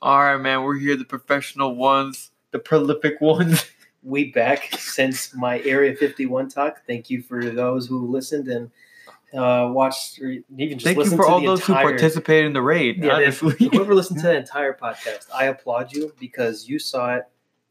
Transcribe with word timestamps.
All 0.00 0.18
right, 0.18 0.36
man. 0.36 0.62
We're 0.62 0.78
here, 0.78 0.96
the 0.96 1.04
professional 1.04 1.74
ones, 1.74 2.30
the 2.52 2.58
prolific 2.58 3.20
ones. 3.20 3.64
We 4.02 4.30
back 4.30 4.72
since 4.78 5.34
my 5.34 5.60
Area 5.60 5.94
51 5.96 6.48
talk. 6.50 6.82
Thank 6.86 7.10
you 7.10 7.20
for 7.20 7.44
those 7.50 7.86
who 7.86 8.06
listened 8.06 8.48
and 8.48 8.70
uh, 9.34 9.70
watched, 9.72 10.20
or 10.20 10.36
even 10.56 10.78
just 10.78 10.84
Thank 10.84 10.96
you 10.96 11.02
listened 11.02 11.18
for 11.18 11.26
to 11.26 11.32
all 11.32 11.40
the 11.40 11.46
those 11.46 11.64
who 11.64 11.72
participated 11.74 12.46
in 12.46 12.52
the 12.52 12.62
raid. 12.62 13.02
Yeah, 13.02 13.14
honestly, 13.14 13.68
whoever 13.72 13.94
listened 13.94 14.20
to 14.20 14.26
the 14.28 14.36
entire 14.36 14.72
podcast, 14.72 15.26
I 15.34 15.46
applaud 15.46 15.92
you 15.92 16.14
because 16.18 16.68
you 16.68 16.78
saw 16.78 17.16
it 17.16 17.24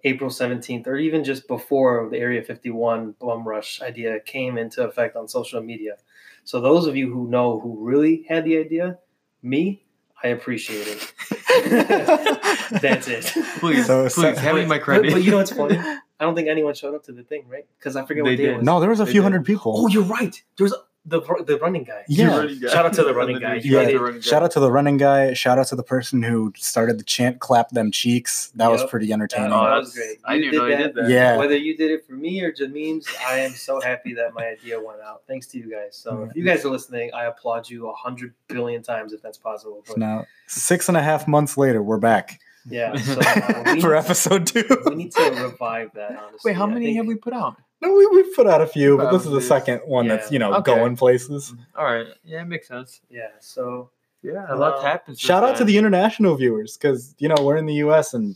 April 0.04 0.30
17th, 0.30 0.86
or 0.86 0.98
even 0.98 1.24
just 1.24 1.48
before 1.48 2.08
the 2.12 2.18
Area 2.18 2.44
51 2.44 3.16
bum 3.20 3.48
rush 3.48 3.82
idea 3.82 4.20
came 4.20 4.58
into 4.58 4.84
effect 4.84 5.16
on 5.16 5.28
social 5.28 5.62
media. 5.62 5.96
So 6.44 6.62
those 6.62 6.88
of 6.88 6.96
you 6.96 7.12
who 7.12 7.28
know 7.28 7.60
who 7.60 7.78
really 7.80 8.26
had 8.30 8.46
the 8.46 8.58
idea, 8.58 9.00
me, 9.42 9.87
I 10.24 10.30
appreciate 10.30 10.88
it. 10.88 11.14
That's 12.82 13.08
it. 13.08 13.26
please, 13.60 13.86
So- 13.86 14.04
please, 14.04 14.14
so- 14.16 14.36
hand 14.36 14.58
me 14.58 14.66
my 14.66 14.78
But, 14.78 14.84
credit. 14.84 15.12
but 15.14 15.24
you 15.24 15.32
know 15.32 15.38
what's 15.38 15.52
funny? 15.52 15.78
I 15.78 16.00
don't 16.26 16.34
think 16.36 16.48
anyone 16.48 16.74
showed 16.74 16.96
up 16.96 17.04
to 17.04 17.12
the 17.12 17.22
thing, 17.24 17.46
right? 17.48 17.66
Because 17.78 17.96
I 17.96 18.04
forget 18.06 18.24
They 18.26 18.32
what 18.32 18.38
day 18.38 18.44
did. 18.46 18.54
it 18.54 18.58
was. 18.58 18.66
no, 18.66 18.80
there 18.80 18.90
was 18.90 19.00
a 19.00 19.06
They 19.06 19.12
few 19.12 19.22
did. 19.22 19.26
hundred 19.26 19.46
people. 19.46 19.74
Oh, 19.78 19.88
you're 19.88 20.04
right. 20.04 20.42
There 20.58 20.66
was 20.66 20.74
the 21.10 21.22
the 21.48 21.58
running 21.60 21.84
guy. 21.84 22.04
Yeah. 22.08 22.38
running 22.38 22.60
guy. 22.60 22.68
Shout 22.70 22.86
out 22.86 22.94
to 22.94 23.04
the 23.04 23.14
running 23.22 23.40
guy. 23.40 23.56
Yeah, 23.64 23.82
Yeah. 23.82 23.96
running 23.98 24.16
guy. 24.16 24.22
Shout 24.22 24.44
out 24.44 24.52
to 24.52 24.60
the 24.60 24.72
running 24.72 24.98
guy. 24.98 25.34
Shout 25.34 25.58
out 25.58 25.68
to 25.68 25.76
the 25.76 25.84
person 25.84 26.22
who 26.22 26.52
started 26.58 27.00
the 27.00 27.04
chant 27.04 27.40
"Clap 27.40 27.70
them 27.70 27.92
cheeks." 27.92 28.52
That 28.56 28.70
was 28.70 28.84
pretty 28.86 29.12
entertaining. 29.14 29.54
Oh, 29.54 29.64
that 29.66 29.78
was 29.78 29.94
great. 29.96 30.18
I 30.26 30.36
You 30.36 30.42
didn't 30.42 30.52
did 30.54 30.58
know 30.60 30.66
he 30.68 30.72
that. 30.76 30.96
did 30.96 31.06
that. 31.06 31.10
yeah, 31.10 31.38
Whether 31.38 31.58
you 31.58 31.78
did 31.78 31.92
it 31.92 32.06
for 32.06 32.14
me 32.14 32.42
or 32.44 32.52
Jameem's, 32.52 33.08
I 33.28 33.40
am 33.40 33.52
so 33.52 33.80
happy 33.82 34.14
that 34.16 34.34
my 34.34 34.48
idea 34.48 34.80
went 34.80 35.02
out. 35.02 35.24
Thanks 35.28 35.48
to 35.48 35.58
you 35.58 35.72
guys. 35.72 35.96
So 35.96 36.24
if 36.30 36.36
you 36.36 36.44
guys 36.44 36.66
are 36.66 36.70
listening, 36.70 37.12
I 37.14 37.26
applaud 37.26 37.70
you 37.70 37.88
a 37.90 37.94
hundred 37.94 38.34
billion 38.48 38.84
times 38.84 39.14
if 39.14 39.22
that's 39.22 39.38
possible. 39.38 39.84
But 39.88 39.98
now 39.98 40.26
six 40.48 40.88
and 40.90 40.98
a 40.98 41.02
half 41.02 41.28
months 41.28 41.58
later, 41.58 41.82
we're 41.82 41.98
back 41.98 42.40
yeah, 42.70 42.96
so 42.98 43.18
uh, 43.18 43.64
for 43.80 43.92
need, 43.94 43.98
episode 43.98 44.46
two. 44.46 44.66
we 44.86 44.96
need 44.96 45.12
to 45.14 45.22
revive 45.42 45.90
that. 45.94 46.12
Honestly, 46.18 46.52
Wait, 46.52 46.58
how 46.58 46.66
many 46.68 46.88
think- 46.88 46.98
have 46.98 47.06
we 47.08 47.16
put 47.16 47.32
out? 47.32 47.56
No, 47.82 47.94
we 47.94 48.08
we 48.08 48.24
put 48.34 48.48
out 48.48 48.62
a 48.62 48.68
few, 48.68 48.98
but 48.98 49.12
this 49.12 49.26
is 49.26 49.32
the 49.32 49.42
second 49.42 49.80
one 49.86 50.08
that's 50.08 50.32
you 50.32 50.40
know 50.40 50.54
Okay. 50.56 50.74
going 50.76 50.96
places. 50.96 51.54
All 51.78 51.86
right, 51.86 52.08
yeah, 52.24 52.42
it 52.42 52.46
makes 52.46 52.68
sense. 52.68 53.02
Yeah. 53.10 53.30
So 53.40 53.92
Yeah, 54.24 54.46
Uh, 54.50 54.56
a 54.56 54.58
lot 54.58 54.82
happens. 54.84 55.20
Shout 55.20 55.44
out 55.44 55.56
to 55.58 55.64
the 55.64 55.78
international 55.78 56.36
viewers 56.36 56.76
because 56.76 57.14
you 57.20 57.28
know 57.30 57.36
we're 57.44 57.58
in 57.58 57.68
the 57.68 57.76
U.S. 57.86 58.14
and 58.16 58.36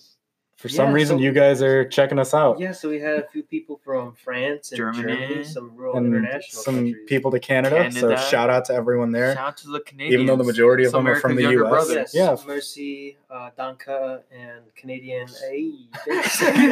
for 0.61 0.69
some 0.69 0.89
Yeah, 0.89 0.93
reason 0.93 1.17
so- 1.17 1.23
you 1.23 1.31
guys 1.31 1.61
are 1.61 1.83
checking 1.89 2.19
us 2.19 2.33
out. 2.33 2.59
yeah, 2.59 2.71
so 2.71 2.87
we 2.87 2.99
had 2.99 3.17
a 3.17 3.27
few 3.27 3.41
people 3.43 3.79
from 3.83 4.13
France 4.13 4.71
and 4.71 4.77
Germany. 4.77 5.01
Germany, 5.17 5.43
some 5.43 5.75
real 5.75 5.95
and 5.95 6.05
international 6.05 6.61
some 6.63 6.75
countries. 6.75 6.95
people 7.07 7.31
to 7.31 7.39
Canada, 7.39 7.91
So 7.91 8.15
shout 8.15 8.49
out 8.51 8.65
to 8.65 8.73
everyone 8.73 9.11
there. 9.11 9.33
Shout 9.33 9.47
out 9.47 9.57
to 9.57 9.69
the 9.69 9.79
Canadians. 9.81 10.13
Even 10.13 10.25
though 10.27 10.35
the 10.35 10.43
majority 10.43 10.83
of 10.85 10.91
Some 10.91 11.05
them 11.05 11.13
are 11.13 11.19
from 11.19 11.35
the 11.35 11.43
US. 11.43 11.69
brothers. 11.69 12.13
Yes, 12.13 12.41
Yeah. 12.41 12.47
Mercy, 12.47 13.17
uh, 13.29 13.49
Danka, 13.57 14.21
and 14.31 14.61
Canadian. 14.75 15.27
Hey, 15.49 15.73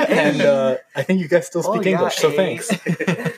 and 0.07 0.41
uh, 0.41 0.77
I 0.95 1.01
think 1.03 1.19
you 1.19 1.27
guys 1.27 1.47
still 1.47 1.63
Oh, 1.65 1.73
speak 1.73 1.85
yeah, 1.87 1.91
English, 1.93 2.15
so 2.17 2.29
eh. 2.29 2.35
thanks. 2.35 2.69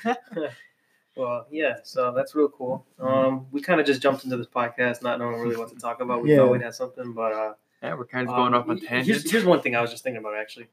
well, 1.15 1.45
yeah, 1.51 1.75
so 1.83 2.11
that's 2.15 2.35
real 2.35 2.49
cool. 2.49 2.85
Um, 2.99 3.47
we 3.51 3.61
kind 3.61 3.79
of 3.79 3.85
just 3.85 4.01
jumped 4.01 4.23
into 4.23 4.37
this 4.37 4.47
podcast, 4.47 5.01
not 5.03 5.19
knowing 5.19 5.39
really 5.39 5.55
what 5.57 5.69
to 5.69 5.75
talk 5.75 6.01
about. 6.01 6.21
We 6.23 6.31
Yeah. 6.31 6.37
thought 6.37 6.51
we'd 6.51 6.61
have 6.61 6.75
something, 6.75 7.13
but 7.13 7.31
uh, 7.33 7.53
Yeah, 7.81 7.95
we're 7.95 8.05
kind 8.05 8.27
of 8.29 8.35
going 8.35 8.53
um, 8.53 8.61
off 8.61 8.69
on 8.69 8.77
here's, 8.77 8.89
tangents. 8.89 9.31
here's 9.31 9.45
one 9.45 9.61
thing 9.61 9.75
I 9.75 9.81
was 9.81 9.91
just 9.91 10.03
thinking 10.03 10.19
about 10.19 10.35
actually. 10.37 10.67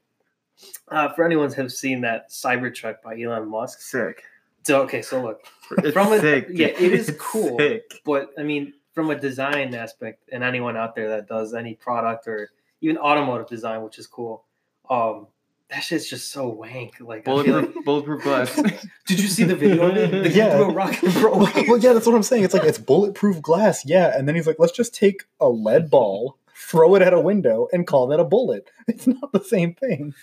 Uh, 0.89 1.09
for 1.13 1.23
anyone 1.25 1.51
who's 1.51 1.77
seen 1.77 2.01
that 2.01 2.29
Cybertruck 2.29 3.01
by 3.01 3.19
Elon 3.19 3.47
Musk, 3.49 3.81
sick. 3.81 4.23
so 4.63 4.81
okay, 4.81 5.01
so 5.01 5.21
look, 5.21 5.41
It's 5.79 5.93
From 5.93 6.11
a- 6.13 6.19
sick. 6.19 6.47
yeah, 6.51 6.67
it 6.67 6.81
is 6.93 7.09
It's 7.09 7.19
cool. 7.21 7.57
Sick. 7.57 8.01
but 8.05 8.31
I 8.37 8.43
mean, 8.43 8.73
from 8.93 9.09
a 9.09 9.15
design 9.19 9.73
aspect, 9.73 10.23
and 10.31 10.43
anyone 10.43 10.75
out 10.75 10.95
there 10.95 11.07
that 11.09 11.27
does 11.27 11.53
any 11.53 11.75
product 11.75 12.27
or 12.27 12.49
even 12.81 12.97
automotive 12.97 13.47
design, 13.47 13.81
which 13.83 13.97
is 13.99 14.05
cool, 14.07 14.43
um, 14.89 15.27
that 15.69 15.79
shit's 15.81 16.09
just 16.09 16.31
so 16.31 16.47
wank. 16.49 16.99
Like, 16.99 17.21
I 17.21 17.23
feel 17.23 17.35
like 17.37 17.45
Bulletproof, 17.45 17.85
bulletproof 17.85 18.23
glass. 18.23 18.55
Did 19.07 19.19
you 19.19 19.27
see 19.27 19.43
the 19.45 19.55
video 19.55 19.87
of 19.89 19.95
it? 19.97 20.11
The 20.11 20.29
guy 20.29 20.35
Yeah. 20.35 20.55
threw 20.57 20.65
a 20.65 20.73
rock 20.73 21.01
and 21.03 21.13
broke 21.13 21.35
well, 21.35 21.53
well, 21.67 21.77
yeah, 21.77 21.93
that's 21.93 22.05
what 22.07 22.15
I'm 22.15 22.23
saying. 22.23 22.43
It's 22.43 22.53
like 22.53 22.63
it's 22.63 22.77
bulletproof 22.79 23.41
glass, 23.41 23.85
yeah. 23.85 24.11
And 24.17 24.27
then 24.27 24.35
he's 24.35 24.47
like, 24.47 24.57
let's 24.59 24.73
just 24.73 24.93
take 24.93 25.23
a 25.39 25.47
lead 25.47 25.89
ball, 25.89 26.37
throw 26.69 26.95
it 26.95 27.01
at 27.01 27.13
a 27.13 27.19
window, 27.19 27.67
and 27.73 27.87
call 27.87 28.07
that 28.07 28.19
a 28.19 28.23
bullet. 28.25 28.69
It's 28.87 29.07
not 29.07 29.31
the 29.33 29.43
same 29.43 29.73
thing. 29.75 30.13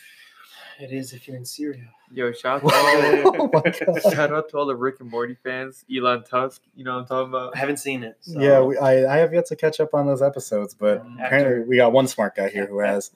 It 0.79 0.93
is 0.93 1.13
if 1.15 1.27
you're 1.27 1.37
in 1.39 1.45
Syria. 1.47 1.85
Yo, 2.13 2.33
shout 2.33 2.63
out, 2.63 2.69
to 2.71 3.23
all, 3.25 3.37
oh 3.43 3.51
my 3.53 3.63
god. 4.03 4.13
shout 4.13 4.31
out 4.33 4.51
to 4.51 4.59
all 4.59 4.67
the 4.67 4.77
Rick 4.77 4.97
and 5.01 5.11
Morty 5.11 5.35
fans. 5.43 5.85
Elon 5.95 6.23
Tusk, 6.25 6.61
you 6.75 6.85
know 6.85 6.95
what 6.97 7.01
I'm 7.01 7.07
talking 7.07 7.29
about? 7.31 7.57
I 7.57 7.59
haven't 7.59 7.79
seen 7.79 8.05
it. 8.05 8.19
So. 8.21 8.39
Yeah, 8.39 8.61
we, 8.61 8.77
I, 8.77 9.15
I 9.15 9.17
have 9.19 9.33
yet 9.33 9.47
to 9.47 9.57
catch 9.57 9.81
up 9.81 9.95
on 9.95 10.07
those 10.07 10.21
episodes, 10.21 10.75
but 10.75 11.01
Um, 11.01 11.19
apparently 11.25 11.67
we 11.67 11.77
got 11.79 11.93
one 11.93 12.07
smart 12.07 12.37
guy 12.37 12.51
here 12.51 12.67
who 12.67 12.81
has. 12.81 13.11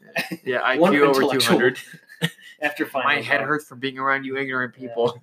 Yeah, 0.44 0.60
IQ 0.62 0.78
One 0.80 0.96
over 0.96 1.20
200. 1.38 1.78
after 2.62 2.88
My 2.94 3.20
head 3.20 3.42
hurts 3.42 3.66
from 3.66 3.78
being 3.78 3.98
around 3.98 4.24
you 4.24 4.36
ignorant 4.38 4.74
Yeah. 4.78 4.88
people. 4.88 5.20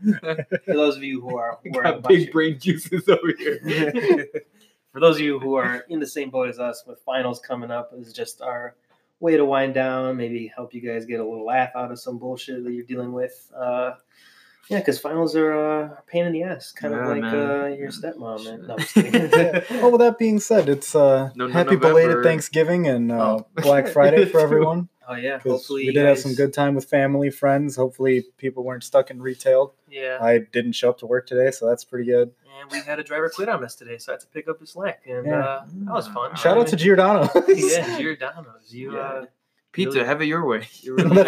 For 0.65 0.73
those 0.73 0.95
of 0.95 1.03
you 1.03 1.19
who 1.21 1.37
are, 1.37 1.57
who 1.63 1.77
are 1.79 1.83
Got 1.83 2.03
big 2.07 2.31
brain 2.31 2.59
juices 2.59 3.09
over 3.09 3.33
here. 3.37 4.27
For 4.97 5.01
those 5.01 5.17
of 5.17 5.21
you 5.21 5.39
who 5.39 5.53
are 5.55 5.85
in 5.89 5.99
the 5.99 6.07
same 6.07 6.31
boat 6.31 6.49
as 6.49 6.57
us 6.59 6.83
with 6.87 6.99
finals 7.01 7.39
coming 7.39 7.69
up, 7.69 7.91
this 7.95 8.07
is 8.07 8.13
just 8.13 8.41
our 8.41 8.73
way 9.19 9.37
to 9.37 9.45
wind 9.45 9.75
down, 9.75 10.17
maybe 10.17 10.51
help 10.55 10.73
you 10.73 10.81
guys 10.81 11.05
get 11.05 11.19
a 11.19 11.23
little 11.23 11.45
laugh 11.45 11.69
out 11.75 11.91
of 11.91 11.99
some 11.99 12.17
bullshit 12.17 12.63
that 12.63 12.71
you're 12.73 12.83
dealing 12.83 13.11
with. 13.13 13.51
Uh, 13.55 13.91
yeah, 14.69 14.79
because 14.79 14.97
finals 14.99 15.35
are 15.35 15.53
uh, 15.53 15.83
a 15.99 16.03
pain 16.07 16.25
in 16.25 16.33
the 16.33 16.41
ass, 16.41 16.71
kind 16.71 16.95
Yeah, 16.95 17.11
of 17.11 17.17
like 17.23 17.31
uh, 17.31 17.67
your 17.77 17.89
stepmom. 17.91 18.43
Man. 18.43 18.65
No, 18.67 18.73
I'm 18.73 18.79
just 18.79 18.93
kidding. 18.95 19.29
Yeah. 19.31 19.63
Oh, 19.83 19.89
with 19.91 20.01
that 20.01 20.17
being 20.17 20.39
said, 20.39 20.67
it's 20.67 20.95
uh, 20.95 21.29
No, 21.35 21.45
no, 21.45 21.53
happy 21.53 21.75
November. 21.75 21.87
belated 21.89 22.23
Thanksgiving 22.23 22.87
and 22.87 23.11
uh, 23.11 23.35
Oh. 23.37 23.47
Black 23.61 23.87
Friday 23.89 24.25
for 24.25 24.39
everyone. 24.47 24.89
Oh 25.07 25.15
yeah, 25.15 25.39
hopefully 25.39 25.85
we 25.87 25.93
did 25.93 26.05
have 26.05 26.19
some 26.19 26.33
good 26.33 26.53
time 26.53 26.75
with 26.75 26.85
family, 26.85 27.29
friends. 27.29 27.75
Hopefully, 27.75 28.25
people 28.37 28.63
weren't 28.63 28.83
stuck 28.83 29.09
in 29.11 29.21
retail. 29.21 29.73
Yeah, 29.89 30.17
I 30.21 30.39
didn't 30.39 30.73
show 30.73 30.89
up 30.89 30.97
to 30.99 31.05
work 31.05 31.27
today, 31.27 31.51
so 31.51 31.67
that's 31.67 31.83
pretty 31.83 32.05
good. 32.09 32.31
and 32.61 32.71
we 32.71 32.79
had 32.81 32.99
a 32.99 33.03
driver 33.03 33.29
quit 33.29 33.49
on 33.49 33.63
us 33.63 33.75
today, 33.75 33.97
so 33.99 34.11
I 34.11 34.13
had 34.15 34.21
to 34.21 34.27
pick 34.27 34.47
up 34.47 34.59
his 34.59 34.71
slack, 34.71 35.03
and 35.07 35.25
Yeah. 35.27 35.39
uh, 35.39 35.65
that 35.85 35.93
was 35.93 36.07
fun. 36.07 36.35
Shout 36.35 36.57
out 36.57 36.67
to 36.67 36.75
Giordano. 36.75 37.29
yeah, 37.47 37.97
Giordano's. 37.99 38.73
You, 38.73 38.93
Yeah. 38.93 38.99
uh, 38.99 39.25
Pizza, 39.71 40.03
have 40.05 40.21
it 40.21 40.25
your 40.25 40.45
way. 40.45 40.67
you 40.81 40.95
really. 40.95 41.21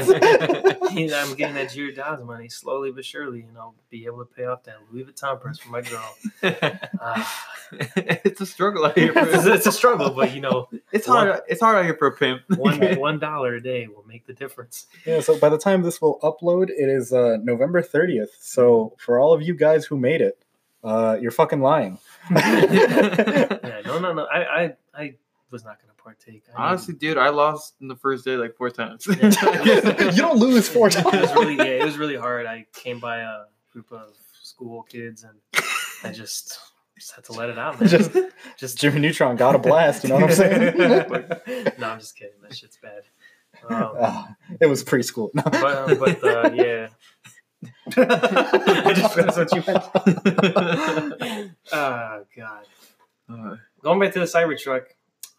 I'm 1.14 1.36
getting 1.36 1.56
that 1.56 1.72
Giordano's 1.72 2.24
money 2.24 2.50
slowly 2.50 2.92
but 2.92 3.06
surely. 3.06 3.42
and 3.42 3.58
I'll 3.58 3.76
be 3.90 4.06
able 4.06 4.20
to 4.20 4.26
pay 4.26 4.46
off 4.46 4.64
that 4.64 4.78
Louis 4.92 5.04
Vuitton 5.04 5.40
purse 5.40 5.60
for 5.60 5.70
my 5.70 5.82
girl. 5.82 6.18
Ah. 7.00 7.46
it's 7.96 8.42
a 8.42 8.46
struggle 8.46 8.86
out 8.86 8.98
here. 8.98 9.14
it's, 9.16 9.44
For, 9.44 9.54
it's 9.54 9.68
a 9.68 9.72
struggle, 9.72 10.10
but 10.10 10.34
you 10.34 10.42
know, 10.42 10.68
it's 10.92 11.06
hard. 11.06 11.42
It's 11.48 11.62
hard 11.62 11.78
out 11.78 11.86
here 11.86 11.96
for 11.96 12.08
a 12.08 12.12
pimp. 12.12 12.42
one 12.56 12.98
one 12.98 13.20
dollar 13.20 13.56
a 13.56 13.62
day 13.62 13.88
will 13.88 14.06
make 14.08 14.26
the 14.26 14.34
difference. 14.34 14.88
yeah, 15.06 15.20
so 15.22 15.38
by 15.38 15.50
the 15.50 15.58
time 15.58 15.84
this 15.84 16.02
will 16.02 16.20
upload, 16.22 16.70
it 16.70 16.90
is 16.90 17.14
uh, 17.14 17.38
November 17.44 17.82
30th. 17.82 18.30
So 18.40 18.96
for 18.98 19.20
all 19.20 19.34
of 19.34 19.42
you 19.42 19.54
guys 19.54 19.86
who 19.86 19.98
made 19.98 20.22
it, 20.22 20.44
uh, 20.84 21.18
you're 21.22 21.32
fucking 21.32 21.62
lying. 21.62 22.00
Yeah, 22.32 23.82
no, 23.86 24.00
no, 24.00 24.14
no. 24.14 24.26
I, 24.26 24.64
I, 24.64 24.74
I 24.96 25.16
was 25.52 25.64
not 25.64 25.80
going 25.80 25.90
to 26.34 26.40
partake. 26.40 26.44
I 26.56 26.60
mean, 26.62 26.68
Honestly, 26.70 26.94
dude, 26.96 27.18
I 27.18 27.30
lost 27.30 27.76
in 27.82 27.88
the 27.88 27.96
first 27.96 28.26
day 28.26 28.36
like 28.36 28.56
four 28.56 28.70
times. 28.70 29.06
you 29.08 29.16
don't 29.22 30.38
lose 30.38 30.68
four 30.70 30.88
it 30.88 30.96
was 30.96 31.04
times. 31.04 31.32
really, 31.34 31.56
yeah, 31.56 31.64
it 31.82 31.86
was 31.86 31.98
really 31.98 32.16
hard. 32.18 32.46
I 32.46 32.66
came 32.74 33.00
by 33.00 33.18
a 33.20 33.42
group 33.72 33.92
of 33.92 34.10
school 34.42 34.84
kids, 34.84 35.24
and 35.24 35.38
I 36.04 36.12
just, 36.12 36.60
just 36.98 37.16
had 37.16 37.24
to 37.26 37.34
let 37.34 37.50
it 37.50 37.58
out. 37.60 37.80
Man. 37.80 37.90
Just- 37.90 38.12
just 38.58 38.78
Jimmy 38.78 39.00
Neutron 39.00 39.36
got 39.38 39.56
a 39.56 39.58
blast. 39.60 40.04
You 40.04 40.10
know 40.10 40.16
what 40.16 40.26
I'm 40.26 40.32
saying? 40.32 40.78
no, 41.80 41.90
I'm 41.90 42.00
just 42.00 42.16
kidding. 42.18 42.34
That 42.42 42.56
shit's 42.56 42.78
bad. 42.78 43.04
Um, 43.70 43.94
Ah, 44.02 44.36
it 44.60 44.66
was 44.68 44.84
preschool. 44.84 45.30
No. 45.34 45.44
but, 45.44 45.98
but 46.00 46.24
uh, 46.24 46.50
yeah. 46.54 46.88
I 47.98 48.94
just 48.94 49.16
that's 49.16 49.38
what 49.38 49.54
you 49.54 49.64
meant. 49.66 51.54
oh 51.72 52.26
god. 52.36 52.66
Uh, 53.30 53.56
Going 53.82 54.00
back 54.00 54.14
to 54.14 54.20
the 54.20 54.26
Cybertruck. 54.26 54.84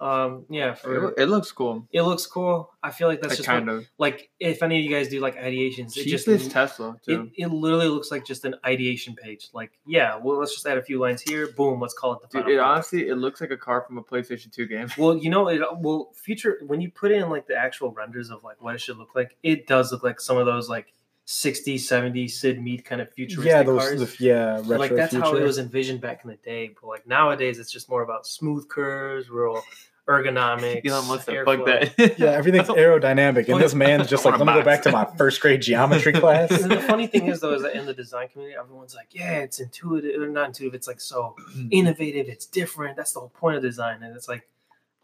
Um, 0.00 0.46
yeah, 0.48 0.72
for 0.72 1.10
it, 1.10 1.24
it 1.24 1.26
looks 1.26 1.52
cool. 1.52 1.86
it 1.92 2.00
looks 2.02 2.26
cool. 2.26 2.70
I 2.82 2.90
feel 2.90 3.06
like 3.06 3.20
that's 3.20 3.32
Like, 3.32 3.36
just 3.36 3.46
kind 3.48 3.66
what- 3.66 3.76
of. 3.76 3.86
like 3.98 4.30
if 4.40 4.62
any 4.62 4.78
of 4.78 4.84
you 4.84 4.90
guys 4.90 5.08
do 5.08 5.20
like 5.20 5.36
ideations, 5.36 5.94
it 5.96 6.04
Cheapest 6.04 6.24
just 6.26 6.50
Tesla 6.50 6.96
it, 7.06 7.14
too. 7.16 7.30
it 7.36 7.48
literally 7.48 7.88
looks 7.88 8.10
like 8.10 8.24
just 8.24 8.46
an 8.46 8.54
ideation 8.64 9.14
page. 9.14 9.48
Like, 9.52 9.72
yeah, 9.86 10.16
well, 10.16 10.38
let's 10.38 10.54
just 10.54 10.66
add 10.66 10.78
a 10.78 10.82
few 10.82 10.98
lines 10.98 11.20
here. 11.20 11.48
Boom, 11.48 11.80
let's 11.80 11.92
call 11.92 12.14
it 12.14 12.20
the 12.22 12.28
Dude, 12.28 12.40
it 12.48 12.56
product. 12.56 12.62
honestly 12.66 13.08
it 13.08 13.16
looks 13.16 13.42
like 13.42 13.50
a 13.50 13.58
car 13.58 13.82
from 13.86 13.98
a 13.98 14.02
PlayStation 14.02 14.50
2 14.50 14.66
game. 14.66 14.88
Well, 14.96 15.18
you 15.18 15.28
know, 15.28 15.48
it 15.48 15.60
will 15.80 16.12
future 16.14 16.58
when 16.66 16.80
you 16.80 16.90
put 16.90 17.12
in 17.12 17.28
like 17.28 17.46
the 17.46 17.56
actual 17.56 17.90
renders 17.92 18.30
of 18.30 18.42
like 18.42 18.62
what 18.62 18.74
it 18.74 18.80
should 18.80 18.96
look 18.96 19.14
like. 19.14 19.36
It 19.42 19.66
does 19.66 19.92
look 19.92 20.02
like 20.02 20.18
some 20.18 20.38
of 20.38 20.46
those 20.46 20.70
like 20.70 20.94
60, 21.26 21.76
70 21.78 22.26
Syd 22.26 22.60
Mead 22.60 22.84
kind 22.84 23.00
of 23.00 23.12
futuristic 23.12 23.52
yeah, 23.52 23.62
those. 23.62 23.80
cars. 23.82 24.00
The, 24.16 24.24
yeah, 24.24 24.54
retro 24.56 24.78
like 24.78 24.94
that's 24.96 25.14
how 25.14 25.36
it 25.36 25.42
was 25.42 25.58
envisioned 25.58 26.00
back 26.00 26.22
in 26.24 26.30
the 26.30 26.36
day. 26.36 26.70
But 26.80 26.88
like 26.88 27.06
nowadays, 27.06 27.58
it's 27.58 27.70
just 27.70 27.88
more 27.90 28.02
about 28.02 28.26
smooth 28.26 28.66
curves, 28.68 29.28
real 29.30 29.62
ergonomics. 30.10 30.88
Elon 30.88 31.06
Musk 31.06 31.26
said, 31.26 31.34
airflow. 31.34 31.56
fuck 31.56 31.96
that. 31.96 32.18
Yeah, 32.18 32.30
everything's 32.30 32.68
aerodynamic, 32.68 33.48
and 33.48 33.60
this 33.60 33.74
man's 33.74 34.08
just 34.10 34.24
like, 34.24 34.38
let 34.38 34.46
me 34.46 34.52
go 34.52 34.62
back 34.62 34.82
to 34.82 34.92
my 34.92 35.04
first 35.16 35.40
grade 35.40 35.62
geometry 35.62 36.12
class. 36.20 36.50
And 36.50 36.70
the 36.70 36.80
funny 36.80 37.06
thing 37.06 37.26
is, 37.26 37.40
though, 37.40 37.54
is 37.54 37.62
that 37.62 37.74
in 37.74 37.86
the 37.86 37.94
design 37.94 38.28
community, 38.28 38.56
everyone's 38.58 38.94
like, 38.94 39.08
"Yeah, 39.10 39.38
it's 39.38 39.60
intuitive 39.60 40.20
or 40.20 40.28
not 40.28 40.48
intuitive. 40.48 40.74
It's 40.74 40.88
like 40.88 41.00
so 41.00 41.36
mm. 41.56 41.68
innovative. 41.70 42.28
It's 42.28 42.46
different. 42.46 42.96
That's 42.96 43.12
the 43.12 43.20
whole 43.20 43.30
point 43.30 43.56
of 43.56 43.62
design." 43.62 44.02
And 44.02 44.16
it's 44.16 44.28
like, 44.28 44.48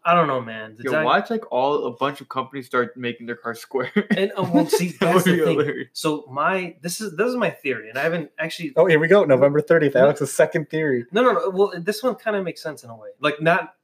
I 0.07 0.13
don't 0.13 0.27
know, 0.27 0.39
man. 0.39 0.77
Yo, 0.77 0.83
Design- 0.83 1.03
watch 1.03 1.29
like 1.29 1.51
all 1.51 1.85
a 1.85 1.91
bunch 1.91 2.21
of 2.21 2.29
companies 2.29 2.65
start 2.65 2.95
making 2.95 3.25
their 3.25 3.35
cars 3.35 3.59
square. 3.59 3.91
And 4.15 4.31
um, 4.37 4.53
well, 4.53 4.65
see, 4.65 4.87
that's 5.01 5.25
the 5.25 5.37
thing. 5.37 5.59
hilarious. 5.59 5.89
So 5.91 6.23
my 6.31 6.77
this 6.81 7.01
is 7.01 7.17
this 7.17 7.27
is 7.27 7.35
my 7.35 7.49
theory, 7.49 7.89
and 7.89 7.97
I 7.97 8.03
haven't 8.03 8.31
actually. 8.39 8.71
Oh, 8.77 8.85
here 8.85 8.99
we 8.99 9.09
go. 9.09 9.25
November 9.25 9.59
30th. 9.61 9.95
Alex's 9.95 10.33
second 10.33 10.69
theory. 10.69 11.05
No, 11.11 11.23
no, 11.23 11.33
no. 11.33 11.49
Well, 11.49 11.73
this 11.75 12.01
one 12.01 12.15
kind 12.15 12.37
of 12.37 12.45
makes 12.45 12.63
sense 12.63 12.85
in 12.85 12.89
a 12.89 12.95
way. 12.95 13.09
Like 13.19 13.41
not 13.41 13.75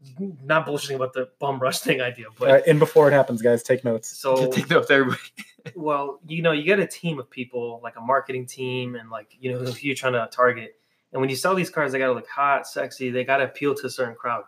not 0.45 0.65
bullshitting 0.65 0.95
about 0.95 1.11
the 1.11 1.27
bum 1.39 1.59
rush 1.59 1.79
thing 1.79 1.99
idea, 1.99 2.27
but 2.39 2.47
All 2.47 2.53
right, 2.55 2.63
and 2.65 2.79
before 2.79 3.09
it 3.09 3.11
happens, 3.11 3.41
guys, 3.41 3.61
take 3.61 3.83
notes. 3.83 4.07
so 4.17 4.47
Take 4.51 4.69
notes, 4.69 4.89
everybody. 4.89 5.19
well, 5.75 6.21
you 6.25 6.41
know, 6.41 6.53
you 6.53 6.63
get 6.63 6.79
a 6.79 6.87
team 6.87 7.19
of 7.19 7.29
people, 7.29 7.81
like 7.83 7.97
a 7.97 8.01
marketing 8.01 8.45
team, 8.45 8.95
and 8.95 9.09
like 9.09 9.35
you 9.41 9.51
know 9.51 9.59
who 9.59 9.73
you're 9.81 9.95
trying 9.95 10.13
to 10.13 10.29
target. 10.31 10.75
And 11.11 11.19
when 11.19 11.29
you 11.29 11.35
sell 11.35 11.53
these 11.53 11.69
cars, 11.69 11.91
they 11.91 11.99
gotta 11.99 12.13
look 12.13 12.29
hot, 12.29 12.65
sexy. 12.65 13.09
They 13.09 13.25
gotta 13.25 13.43
appeal 13.43 13.75
to 13.75 13.87
a 13.87 13.89
certain 13.89 14.15
crowd. 14.15 14.45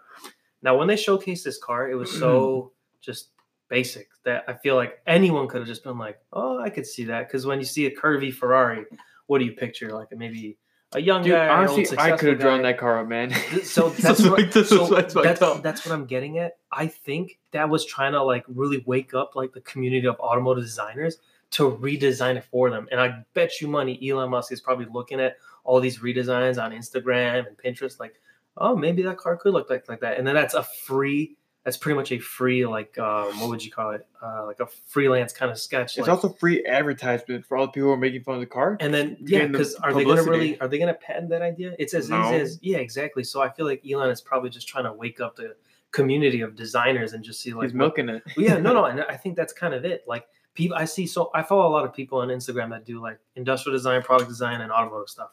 Now, 0.65 0.75
when 0.75 0.87
they 0.87 0.95
showcased 0.95 1.43
this 1.43 1.59
car, 1.59 1.91
it 1.91 1.95
was 1.95 2.11
so 2.11 2.71
just 3.01 3.29
basic 3.69 4.09
that 4.23 4.43
I 4.47 4.53
feel 4.53 4.75
like 4.75 4.99
anyone 5.05 5.47
could 5.47 5.59
have 5.59 5.67
just 5.67 5.83
been 5.83 5.99
like, 5.99 6.19
"Oh, 6.33 6.59
I 6.59 6.71
could 6.71 6.87
see 6.87 7.03
that." 7.05 7.27
Because 7.27 7.45
when 7.45 7.59
you 7.59 7.65
see 7.65 7.85
a 7.85 7.95
curvy 7.95 8.33
Ferrari, 8.33 8.83
what 9.27 9.37
do 9.37 9.45
you 9.45 9.51
picture? 9.51 9.91
Like 9.93 10.07
maybe 10.11 10.57
a 10.93 10.99
young 10.99 11.21
Dude, 11.21 11.33
guy. 11.33 11.49
honestly, 11.49 11.85
I 11.99 12.17
could 12.17 12.29
have 12.29 12.39
drawn 12.39 12.63
that 12.63 12.79
car 12.79 12.99
up, 12.99 13.07
man. 13.07 13.31
So 13.63 13.89
that's 13.99 14.25
what, 14.25 14.51
so 14.53 14.87
that's, 14.87 15.13
that's 15.13 15.85
what 15.85 15.93
I'm 15.93 16.05
getting 16.05 16.39
at. 16.39 16.57
I 16.71 16.87
think 16.87 17.37
that 17.51 17.69
was 17.69 17.85
trying 17.85 18.13
to 18.13 18.23
like 18.23 18.43
really 18.47 18.83
wake 18.87 19.13
up 19.13 19.35
like 19.35 19.53
the 19.53 19.61
community 19.61 20.07
of 20.07 20.19
automotive 20.19 20.63
designers 20.63 21.19
to 21.51 21.77
redesign 21.77 22.37
it 22.37 22.45
for 22.45 22.71
them. 22.71 22.87
And 22.91 22.99
I 22.99 23.23
bet 23.33 23.61
you 23.61 23.67
money 23.67 23.99
Elon 24.09 24.31
Musk 24.31 24.51
is 24.51 24.61
probably 24.61 24.87
looking 24.91 25.19
at 25.19 25.37
all 25.63 25.79
these 25.79 25.99
redesigns 25.99 26.61
on 26.61 26.71
Instagram 26.71 27.47
and 27.47 27.57
Pinterest, 27.57 27.99
like, 27.99 28.15
oh, 28.57 28.75
maybe 28.75 29.01
that 29.03 29.17
car 29.17 29.35
could 29.37 29.53
look 29.53 29.69
like 29.69 29.87
like 29.89 30.01
that. 30.01 30.17
And 30.17 30.25
then 30.27 30.35
that's 30.35 30.53
a 30.53 30.63
free. 30.63 31.35
That's 31.63 31.77
pretty 31.77 31.95
much 31.95 32.11
a 32.11 32.19
free 32.19 32.63
like 32.67 32.95
um, 32.99 33.39
what 33.39 33.49
would 33.49 33.65
you 33.65 33.71
call 33.71 33.89
it? 33.89 34.05
Uh, 34.21 34.45
like 34.45 34.59
a 34.59 34.67
freelance 34.67 35.33
kind 35.33 35.51
of 35.51 35.57
sketch. 35.57 35.97
It's 35.97 36.07
like- 36.07 36.09
also 36.09 36.29
free 36.29 36.63
advertisement 36.65 37.43
for 37.43 37.57
all 37.57 37.65
the 37.65 37.71
people 37.71 37.87
who 37.89 37.93
are 37.93 37.97
making 37.97 38.21
fun 38.21 38.35
of 38.35 38.39
the 38.41 38.45
car. 38.45 38.77
and 38.79 38.93
then 38.93 39.17
yeah, 39.21 39.47
because 39.47 39.73
are 39.75 39.91
they 39.91 40.03
going 40.03 40.23
to 40.23 40.29
really 40.29 40.59
are 40.61 40.67
they 40.67 40.77
going 40.77 40.93
to 40.93 40.99
patent 40.99 41.29
that 41.29 41.41
idea? 41.41 41.75
It's 41.79 41.95
as 41.95 42.07
No. 42.09 42.23
easy 42.27 42.35
as 42.35 42.59
yeah, 42.61 42.77
exactly. 42.77 43.23
So 43.23 43.41
I 43.41 43.49
feel 43.49 43.65
like 43.65 43.81
Elon 43.89 44.11
is 44.11 44.21
probably 44.21 44.51
just 44.51 44.67
trying 44.67 44.83
to 44.83 44.93
wake 44.93 45.19
up 45.19 45.37
the 45.37 45.55
community 45.91 46.41
of 46.41 46.55
designers 46.55 47.13
and 47.13 47.23
just 47.23 47.41
see 47.41 47.51
like 47.53 47.63
He's 47.63 47.73
what- 47.73 47.77
milking 47.79 48.09
it. 48.09 48.21
Well, 48.37 48.45
yeah, 48.45 48.57
no, 48.57 48.71
no, 48.73 48.85
and 48.91 49.01
I 49.01 49.17
think 49.17 49.35
that's 49.35 49.51
kind 49.53 49.73
of 49.73 49.85
it. 49.85 50.03
Like 50.07 50.27
people, 50.53 50.77
I 50.77 50.85
see 50.85 51.07
so 51.07 51.31
I 51.33 51.41
follow 51.41 51.67
a 51.67 51.73
lot 51.73 51.83
of 51.83 51.95
people 51.95 52.19
on 52.19 52.27
Instagram 52.27 52.69
that 52.69 52.85
do 52.85 53.01
like 53.01 53.17
industrial 53.35 53.75
design, 53.75 54.03
product 54.03 54.29
design, 54.29 54.61
and 54.61 54.71
automotive 54.71 55.09
stuff. 55.09 55.29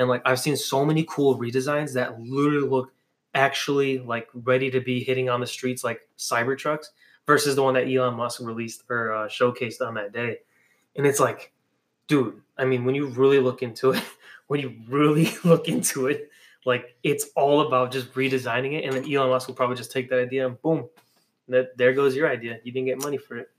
And 0.00 0.08
like 0.08 0.22
I've 0.24 0.40
seen 0.40 0.56
so 0.56 0.82
many 0.82 1.04
cool 1.06 1.38
redesigns 1.38 1.92
that 1.92 2.18
literally 2.18 2.66
look 2.66 2.90
actually 3.34 3.98
like 3.98 4.28
ready 4.32 4.70
to 4.70 4.80
be 4.80 5.04
hitting 5.04 5.28
on 5.28 5.40
the 5.40 5.46
streets 5.46 5.84
like 5.84 6.00
Cybertrucks 6.16 6.86
versus 7.26 7.54
the 7.54 7.62
one 7.62 7.74
that 7.74 7.86
Elon 7.86 8.14
Musk 8.14 8.40
released 8.40 8.84
or 8.88 9.12
uh, 9.12 9.28
showcased 9.28 9.86
on 9.86 9.92
that 9.94 10.14
day. 10.14 10.38
And 10.96 11.06
it's 11.06 11.20
like, 11.20 11.52
dude, 12.08 12.40
I 12.56 12.64
mean, 12.64 12.86
when 12.86 12.94
you 12.94 13.08
really 13.08 13.40
look 13.40 13.62
into 13.62 13.90
it, 13.90 14.02
when 14.46 14.60
you 14.60 14.74
really 14.88 15.32
look 15.44 15.68
into 15.68 16.06
it, 16.06 16.30
like 16.64 16.96
it's 17.02 17.26
all 17.36 17.60
about 17.60 17.92
just 17.92 18.10
redesigning 18.14 18.72
it. 18.72 18.84
And 18.84 18.94
then 18.94 19.12
Elon 19.12 19.28
Musk 19.28 19.48
will 19.48 19.54
probably 19.54 19.76
just 19.76 19.92
take 19.92 20.08
that 20.08 20.18
idea 20.18 20.46
and 20.46 20.60
boom, 20.62 20.88
that 21.48 21.76
there 21.76 21.92
goes 21.92 22.16
your 22.16 22.26
idea. 22.26 22.58
You 22.64 22.72
didn't 22.72 22.86
get 22.86 23.02
money 23.02 23.18
for 23.18 23.36
it. 23.36 23.50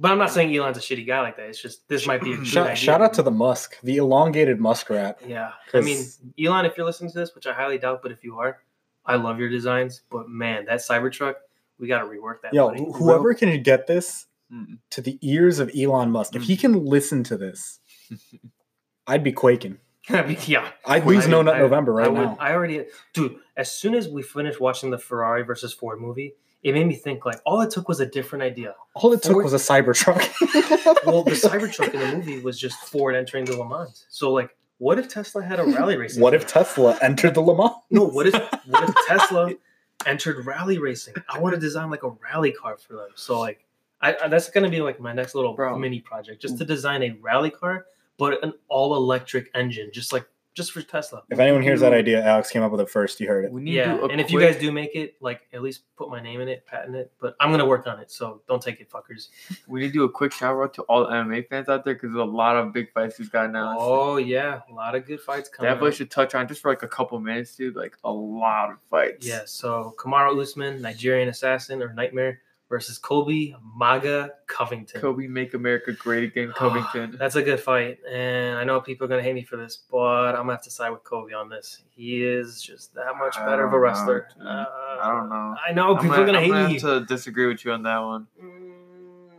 But 0.00 0.12
I'm 0.12 0.18
not 0.18 0.30
saying 0.30 0.54
Elon's 0.54 0.78
a 0.78 0.80
shitty 0.80 1.06
guy 1.06 1.20
like 1.22 1.36
that. 1.38 1.48
It's 1.48 1.60
just 1.60 1.88
this 1.88 2.06
might 2.06 2.22
be 2.22 2.32
a 2.32 2.36
good 2.36 2.42
idea. 2.46 2.52
Shout, 2.52 2.78
shout 2.78 3.02
out 3.02 3.14
to 3.14 3.22
the 3.22 3.30
Musk, 3.32 3.76
the 3.82 3.96
elongated 3.96 4.60
muskrat. 4.60 5.18
yeah. 5.26 5.52
I 5.74 5.80
mean 5.80 6.04
Elon, 6.42 6.66
if 6.66 6.76
you're 6.76 6.86
listening 6.86 7.10
to 7.12 7.18
this, 7.18 7.34
which 7.34 7.46
I 7.46 7.52
highly 7.52 7.78
doubt, 7.78 8.02
but 8.02 8.12
if 8.12 8.22
you 8.22 8.38
are, 8.38 8.58
I 9.04 9.16
love 9.16 9.40
your 9.40 9.48
designs. 9.48 10.02
But 10.10 10.28
man, 10.28 10.66
that 10.66 10.80
Cybertruck, 10.80 11.34
we 11.80 11.88
got 11.88 12.00
to 12.00 12.04
rework 12.06 12.42
that. 12.42 12.54
Yo, 12.54 12.68
buddy. 12.68 12.84
whoever 12.94 13.34
can 13.34 13.62
get 13.62 13.86
this 13.86 14.26
Mm. 14.50 14.78
to 14.92 15.02
the 15.02 15.18
ears 15.20 15.58
of 15.58 15.70
Elon 15.78 16.10
Musk, 16.10 16.34
if 16.34 16.42
he 16.44 16.56
can 16.56 16.72
listen 16.86 17.22
to 17.24 17.36
this, 17.36 17.80
I'd 19.06 19.22
be 19.24 19.32
quaking. 19.32 19.76
I 20.08 20.22
mean, 20.22 20.38
yeah. 20.46 20.68
I'd 20.86 21.04
Well, 21.04 21.16
lose 21.16 21.26
I 21.26 21.30
No 21.30 21.36
mean, 21.38 21.46
Nut 21.46 21.54
I- 21.56 21.58
November 21.58 22.00
I 22.00 22.04
right 22.04 22.12
would, 22.12 22.18
now. 22.20 22.36
I 22.40 22.52
already, 22.54 22.86
dude. 23.12 23.36
As 23.58 23.70
soon 23.70 23.94
as 23.94 24.08
we 24.08 24.22
finish 24.22 24.58
watching 24.58 24.90
the 24.90 24.96
Ferrari 24.98 25.42
versus 25.42 25.74
Ford 25.74 26.00
movie, 26.00 26.34
it 26.62 26.72
made 26.72 26.86
me 26.86 26.94
think 26.94 27.24
like 27.24 27.40
all 27.46 27.60
it 27.60 27.70
took 27.70 27.88
was 27.88 28.00
a 28.00 28.06
different 28.06 28.42
idea. 28.42 28.74
All 28.94 29.12
it 29.12 29.22
took 29.22 29.36
was 29.36 29.52
a 29.52 29.56
Cybertruck. 29.56 30.28
Well, 31.04 31.22
the 31.22 31.30
Cybertruck 31.32 31.94
in 31.94 32.00
the 32.00 32.16
movie 32.16 32.40
was 32.40 32.58
just 32.58 32.78
Ford 32.78 33.14
entering 33.14 33.44
the 33.44 33.56
Le 33.56 33.68
Mans. 33.68 34.06
So 34.08 34.32
like, 34.32 34.56
what 34.78 34.98
if 34.98 35.08
Tesla 35.08 35.42
had 35.42 35.60
a 35.60 35.64
rally 35.64 35.96
racing? 35.98 36.22
what 36.22 36.34
if 36.34 36.46
Tesla 36.46 36.98
entered 37.00 37.34
the 37.34 37.40
Le 37.40 37.56
Mans? 37.56 37.76
No, 37.90 38.06
what 38.06 38.26
if 38.26 38.34
what 38.66 38.88
if 38.88 38.94
Tesla 39.06 39.52
entered 40.06 40.44
rally 40.44 40.78
racing? 40.78 41.14
I 41.28 41.38
want 41.38 41.54
to 41.54 41.60
design 41.60 41.90
like 41.90 42.02
a 42.02 42.10
rally 42.10 42.52
car 42.52 42.76
for 42.76 42.94
them. 42.94 43.08
So 43.14 43.38
like, 43.38 43.64
I, 44.00 44.16
I 44.24 44.28
that's 44.28 44.50
gonna 44.50 44.70
be 44.70 44.80
like 44.80 45.00
my 45.00 45.12
next 45.12 45.34
little 45.34 45.54
Bro. 45.54 45.78
mini 45.78 46.00
project, 46.00 46.42
just 46.42 46.58
to 46.58 46.64
mm. 46.64 46.68
design 46.68 47.02
a 47.02 47.16
rally 47.20 47.50
car, 47.50 47.86
but 48.18 48.42
an 48.42 48.52
all 48.68 48.96
electric 48.96 49.50
engine, 49.54 49.90
just 49.92 50.12
like 50.12 50.26
just 50.58 50.72
for 50.72 50.82
Tesla. 50.82 51.22
If 51.30 51.38
anyone 51.38 51.62
hears 51.62 51.80
that 51.80 51.94
idea, 51.94 52.22
Alex 52.22 52.50
came 52.50 52.62
up 52.62 52.70
with 52.70 52.80
it 52.82 52.90
first. 52.90 53.18
You 53.20 53.28
heard 53.28 53.46
it. 53.46 53.52
We 53.52 53.62
need 53.62 53.72
Yeah, 53.74 53.92
to 53.92 53.98
do 54.00 54.04
a 54.04 54.08
and 54.08 54.20
if 54.20 54.30
you 54.30 54.38
guys 54.40 54.56
do 54.56 54.70
make 54.72 54.94
it, 54.94 55.14
like 55.22 55.42
at 55.54 55.62
least 55.62 55.82
put 55.96 56.10
my 56.10 56.20
name 56.20 56.40
in 56.40 56.48
it, 56.48 56.66
patent 56.66 56.96
it. 56.96 57.10
But 57.20 57.36
I'm 57.40 57.50
gonna 57.50 57.64
work 57.64 57.86
on 57.86 57.98
it, 58.00 58.10
so 58.10 58.42
don't 58.48 58.60
take 58.60 58.80
it, 58.80 58.90
fuckers. 58.90 59.28
we 59.66 59.80
need 59.80 59.86
to 59.86 59.92
do 59.92 60.04
a 60.04 60.10
quick 60.10 60.32
shout 60.32 60.60
out 60.60 60.74
to 60.74 60.82
all 60.82 61.06
the 61.06 61.10
MMA 61.12 61.48
fans 61.48 61.68
out 61.68 61.84
there 61.84 61.94
because 61.94 62.10
there's 62.12 62.20
a 62.20 62.24
lot 62.30 62.56
of 62.56 62.72
big 62.72 62.92
fights 62.92 63.18
we've 63.18 63.30
got 63.32 63.46
announced. 63.46 63.78
Oh 63.80 64.16
yeah, 64.18 64.60
a 64.68 64.74
lot 64.74 64.94
of 64.94 65.06
good 65.06 65.20
fights 65.20 65.48
coming. 65.48 65.70
Definitely 65.70 65.90
up. 65.90 65.94
should 65.94 66.10
touch 66.10 66.34
on 66.34 66.46
just 66.48 66.60
for 66.60 66.70
like 66.70 66.82
a 66.82 66.88
couple 66.88 67.18
minutes, 67.20 67.54
dude. 67.56 67.76
Like 67.76 67.96
a 68.04 68.12
lot 68.12 68.70
of 68.70 68.76
fights. 68.90 69.26
Yeah, 69.26 69.42
so 69.46 69.94
Kamaru 69.96 70.40
Usman, 70.42 70.82
Nigerian 70.82 71.28
assassin 71.28 71.82
or 71.82 71.92
nightmare 71.94 72.40
versus 72.68 72.98
Colby 72.98 73.54
Maga 73.62 74.30
Covington. 74.46 75.00
Colby 75.00 75.26
make 75.28 75.54
America 75.54 75.92
great 75.92 76.24
again, 76.24 76.52
Covington. 76.56 77.16
That's 77.18 77.36
a 77.36 77.42
good 77.42 77.60
fight, 77.60 77.98
and 78.10 78.58
I 78.58 78.64
know 78.64 78.80
people 78.80 79.04
are 79.06 79.08
gonna 79.08 79.22
hate 79.22 79.34
me 79.34 79.42
for 79.44 79.56
this, 79.56 79.78
but 79.90 80.30
I'm 80.30 80.42
gonna 80.42 80.52
have 80.52 80.62
to 80.64 80.70
side 80.70 80.90
with 80.90 81.04
Colby 81.04 81.32
on 81.34 81.48
this. 81.48 81.82
He 81.90 82.22
is 82.24 82.60
just 82.62 82.94
that 82.94 83.16
much 83.18 83.36
I 83.38 83.46
better 83.46 83.64
of 83.66 83.68
a 83.68 83.72
don't 83.72 83.72
know, 83.72 83.78
wrestler. 83.78 84.28
Uh, 84.40 84.64
I 85.00 85.12
don't 85.12 85.28
know. 85.28 85.54
I 85.68 85.72
know 85.72 85.96
people 85.96 86.16
are 86.16 86.26
gonna 86.26 86.38
I'm 86.38 86.44
hate 86.44 86.50
gonna 86.50 86.66
me. 86.68 86.72
have 86.74 86.82
to 86.82 87.00
disagree 87.06 87.46
with 87.46 87.64
you 87.64 87.72
on 87.72 87.82
that 87.84 87.98
one. 87.98 88.26
Mm, 88.42 88.72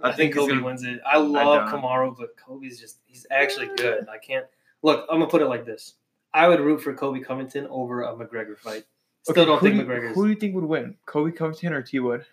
I 0.04 0.10
I, 0.10 0.12
think 0.14 0.18
think 0.34 0.36
Colby 0.36 0.54
gonna- 0.54 0.66
wins 0.66 0.84
it. 0.84 1.00
I 1.06 1.18
love 1.18 1.70
don't. 1.70 1.82
Kamaru, 1.84 2.18
but 2.18 2.36
Colby's 2.38 2.80
just 2.80 3.00
he's 3.06 3.25
actually 3.32 3.70
good. 3.78 4.08
I 4.10 4.18
can't 4.18 4.46
look. 4.82 5.06
I'm 5.10 5.20
gonna 5.20 5.30
put 5.30 5.42
it 5.42 5.48
like 5.48 5.66
this: 5.66 5.96
I 6.34 6.48
would 6.48 6.60
root 6.62 6.82
for 6.82 6.94
Colby 6.94 7.20
Covington 7.20 7.68
over 7.70 8.02
a 8.04 8.14
McGregor 8.16 8.58
fight. 8.58 8.86
Still 9.24 9.34
Okay, 9.44 9.46
don't 9.46 9.62
think 9.62 9.75
do 9.75 9.86
McGregor's. 9.86 10.16
Who 10.16 10.24
do 10.24 10.30
you 10.30 10.36
think 10.36 10.56
would 10.56 10.64
win? 10.64 10.96
Colby 11.06 11.32
Covington 11.34 11.74
or 11.74 11.82
T 11.82 12.00
Wood? 12.00 12.25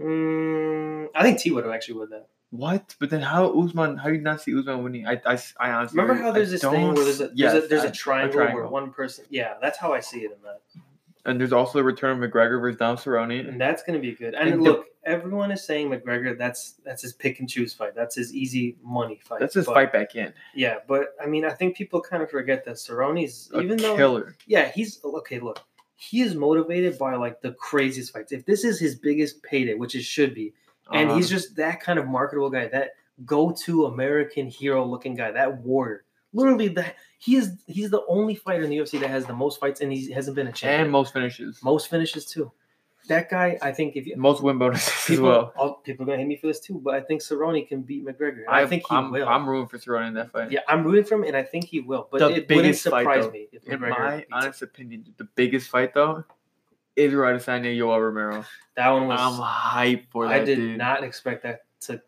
Mm, 0.00 1.08
I 1.14 1.22
think 1.22 1.38
T 1.40 1.50
would 1.50 1.64
have 1.64 1.72
actually 1.72 1.98
won 1.98 2.10
that. 2.10 2.28
What? 2.50 2.94
But 2.98 3.10
then 3.10 3.22
how 3.22 3.58
Usman? 3.60 3.96
How 3.96 4.08
do 4.08 4.14
you 4.14 4.20
not 4.20 4.40
see 4.42 4.56
Usman 4.58 4.82
winning? 4.84 5.06
I, 5.06 5.20
I, 5.24 5.38
I 5.58 5.70
honestly 5.70 6.00
Remember 6.00 6.22
how 6.22 6.28
I 6.30 6.32
there's 6.32 6.50
this 6.50 6.60
thing 6.60 6.94
where 6.94 7.04
there's 7.04 7.20
a 7.20 7.28
there's, 7.28 7.32
Yes, 7.34 7.64
a, 7.64 7.66
there's 7.66 7.84
I- 7.84 7.88
a, 7.88 7.92
triangle 7.92 8.36
where 8.40 8.46
triangle. 8.50 8.70
one 8.70 8.90
person. 8.90 9.24
Yeah, 9.30 9.54
that's 9.60 9.78
how 9.78 9.92
I 9.94 10.00
see 10.00 10.20
it 10.20 10.32
in 10.32 10.42
that, 10.44 10.60
and 11.24 11.40
there's 11.40 11.52
also 11.52 11.78
the 11.78 11.84
return 11.84 12.22
of 12.22 12.30
McGregor 12.30 12.60
versus 12.60 12.78
Dom 12.78 12.96
Cerrone. 12.96 13.48
and 13.48 13.58
that's 13.60 13.82
going 13.82 13.98
to 13.98 14.06
be 14.06 14.14
good. 14.14 14.34
And 14.34 14.50
And 14.50 14.60
the- 14.64 14.70
look, 14.70 14.86
everyone 15.04 15.50
is 15.50 15.64
saying 15.64 15.88
McGregor. 15.90 16.36
That's 16.36 16.74
that's 16.84 17.00
his 17.00 17.14
pick 17.14 17.40
and 17.40 17.48
choose 17.48 17.72
fight. 17.72 17.94
That's 17.94 18.16
his 18.16 18.34
easy 18.34 18.76
money 18.82 19.18
fight. 19.24 19.40
That's 19.40 19.54
his 19.54 19.64
But- 19.66 19.74
fight 19.74 19.92
back 19.92 20.14
in. 20.14 20.34
Yeah, 20.54 20.76
but 20.86 21.14
I 21.22 21.26
mean, 21.26 21.46
I 21.46 21.50
think 21.50 21.74
people 21.76 22.02
kind 22.02 22.22
of 22.22 22.30
forget 22.30 22.66
that 22.66 22.74
Cerrone's 22.76 23.50
A 23.54 23.60
even 23.60 23.78
though 23.78 23.96
killer. 23.96 24.34
yeah, 24.46 24.70
he's 24.74 25.00
okay. 25.02 25.38
Look, 25.38 25.60
he 26.10 26.20
is 26.20 26.34
motivated 26.34 26.98
by 26.98 27.14
like 27.14 27.40
the 27.42 27.52
craziest 27.52 28.12
fights. 28.12 28.32
If 28.32 28.44
this 28.44 28.64
is 28.64 28.80
his 28.80 28.96
biggest 28.96 29.42
payday, 29.42 29.74
which 29.74 29.94
it 29.94 30.02
should 30.02 30.34
be, 30.34 30.52
and 30.92 31.08
Uh-huh. 31.08 31.16
he's 31.16 31.30
just 31.30 31.56
that 31.56 31.80
kind 31.80 31.98
of 31.98 32.06
marketable 32.08 32.50
guy, 32.50 32.66
that 32.68 32.90
go-to 33.24 33.86
American 33.86 34.46
hero-looking 34.48 35.14
guy, 35.14 35.30
that 35.30 35.58
warrior. 35.58 36.04
Literally, 36.32 36.68
that 36.68 36.96
he 37.18 37.36
is. 37.36 37.52
He's 37.66 37.90
the 37.90 38.02
only 38.08 38.34
fighter 38.34 38.64
in 38.64 38.70
the 38.70 38.78
UFC 38.78 38.98
that 39.00 39.10
has 39.10 39.26
the 39.26 39.34
most 39.34 39.60
fights, 39.60 39.80
and 39.82 39.92
he 39.92 40.10
hasn't 40.10 40.34
been 40.34 40.46
a 40.48 40.52
champion. 40.52 40.80
and 40.82 40.90
most 40.90 41.12
finishes, 41.12 41.60
most 41.62 41.88
finishes 41.88 42.24
too. 42.24 42.50
That 43.08 43.28
guy, 43.28 43.58
I 43.60 43.72
think, 43.72 43.96
if 43.96 44.06
you 44.06 44.16
most 44.16 44.42
win 44.42 44.58
bonuses 44.58 44.88
as 44.96 45.04
people, 45.06 45.24
well. 45.24 45.52
all, 45.56 45.74
people 45.74 46.04
are 46.04 46.06
gonna 46.06 46.18
hate 46.18 46.26
me 46.28 46.36
for 46.36 46.46
this 46.46 46.60
too, 46.60 46.80
but 46.82 46.94
I 46.94 47.00
think 47.00 47.20
Cerrone 47.20 47.66
can 47.66 47.82
beat 47.82 48.06
McGregor. 48.06 48.44
And 48.46 48.48
I, 48.48 48.64
think 48.66 48.84
he 48.88 48.94
I'm, 48.94 49.10
will. 49.10 49.28
I'm 49.28 49.48
rooting 49.48 49.68
for 49.68 49.78
Cerrone 49.78 50.08
in 50.08 50.14
that 50.14 50.30
fight. 50.30 50.52
yeah, 50.52 50.60
I'm 50.68 50.84
rooting 50.84 51.04
for 51.04 51.16
him, 51.16 51.24
and 51.24 51.36
I 51.36 51.42
think 51.42 51.64
he 51.64 51.80
will. 51.80 52.08
But 52.10 52.18
The 52.20 52.28
it 52.36 52.48
wouldn't 52.48 52.76
fight, 52.76 52.76
surprise 52.76 53.24
though, 53.24 53.30
me 53.32 53.48
if 53.50 53.64
In 53.64 53.80
McGregor 53.80 53.90
my 53.98 54.16
beats 54.16 54.26
him. 54.28 54.32
honest 54.34 54.62
opinion, 54.62 55.14
the 55.16 55.24
biggest 55.34 55.68
fight 55.68 55.94
though 55.94 56.24
is 56.94 57.12
Adesanya 57.12 57.76
Yoel 57.76 58.00
Romero. 58.00 58.44
That 58.76 58.90
one 58.90 59.08
was. 59.08 59.18
I'm 59.20 59.40
hyped 59.40 60.06
for 60.10 60.28
that. 60.28 60.34
I 60.42 60.44
did 60.44 60.56
dude. 60.56 60.78
not 60.78 61.02
expect 61.02 61.42
that 61.42 61.64
to, 61.80 62.00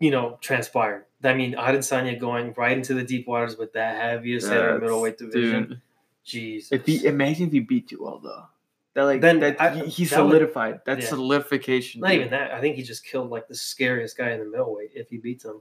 you 0.00 0.10
know, 0.10 0.36
transpire. 0.42 1.06
I 1.24 1.32
mean, 1.34 1.54
Adesanya 1.54 2.18
going 2.18 2.52
right 2.56 2.76
into 2.76 2.92
the 2.94 3.04
deep 3.04 3.26
waters 3.28 3.56
with 3.56 3.72
that 3.74 3.96
heaviest 3.96 4.48
hitter 4.48 4.60
That's- 4.60 4.80
middleweight 4.82 5.16
division. 5.18 5.66
Dude, 5.68 5.80
Jesus. 6.24 6.72
if 6.72 6.84
he 6.86 7.06
imagine 7.06 7.46
if 7.46 7.52
he 7.52 7.60
beat 7.60 7.88
Joel 7.88 8.20
though, 8.22 8.44
that 8.94 9.04
like 9.04 9.20
Then 9.20 9.40
that 9.40 9.60
I- 9.60 9.70
he, 9.70 10.04
that 10.04 10.18
would- 10.22 10.30
solidified. 10.30 10.80
That's 10.84 11.04
yeah. 11.04 11.08
solidification. 11.10 12.00
Not 12.02 12.08
dude. 12.10 12.18
even 12.20 12.30
that. 12.30 12.52
I 12.52 12.60
think 12.60 12.76
he 12.76 12.82
just 12.82 13.04
killed 13.04 13.30
like 13.30 13.48
the 13.48 13.54
scariest 13.54 14.16
guy 14.18 14.30
in 14.32 14.38
the 14.40 14.46
middleweight 14.46 14.90
if 14.94 15.08
he 15.08 15.16
beats 15.18 15.44
him. 15.44 15.60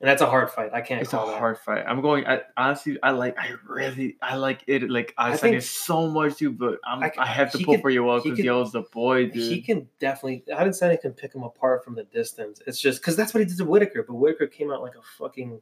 and 0.00 0.08
that's 0.08 0.22
a 0.22 0.26
hard 0.26 0.48
fight. 0.48 0.70
I 0.72 0.80
can't 0.80 1.02
It's 1.02 1.12
a 1.12 1.16
that. 1.16 1.38
hard 1.40 1.58
fight. 1.58 1.84
I'm 1.88 2.00
going. 2.00 2.24
I 2.24 2.42
honestly, 2.56 2.96
I 3.02 3.10
like. 3.10 3.36
I 3.36 3.54
really, 3.66 4.16
I 4.22 4.36
like 4.36 4.60
it. 4.68 4.88
Like 4.88 5.12
I, 5.18 5.30
think- 5.36 5.54
think 5.54 5.62
so 5.64 6.06
much 6.08 6.36
too, 6.36 6.52
but 6.52 6.78
I'm, 6.86 7.02
I 7.02 7.10
I, 7.18 7.26
have 7.26 7.50
to 7.50 7.58
pull 7.58 7.74
could- 7.74 7.82
for 7.82 7.90
Yoel 7.90 8.22
he 8.22 8.30
because 8.30 8.44
Yoel's 8.44 8.70
the 8.70 8.82
boy, 8.92 9.26
dude. 9.26 9.34
He 9.50 9.60
can 9.60 9.88
definitely. 9.98 10.44
Adesanya 10.52 11.00
can 11.00 11.12
pick 11.14 11.34
him 11.34 11.42
apart 11.42 11.84
from 11.84 11.96
the 11.96 12.04
distance. 12.04 12.62
It's 12.66 12.80
just 12.80 13.00
because 13.00 13.16
that's 13.16 13.34
what 13.34 13.40
he 13.40 13.46
did 13.46 13.58
to 13.58 13.64
Whittaker. 13.64 14.04
But 14.04 14.14
Whittaker 14.14 14.46
came 14.46 14.70
out 14.70 14.82
like 14.82 14.94
a 14.94 15.02
fucking 15.18 15.60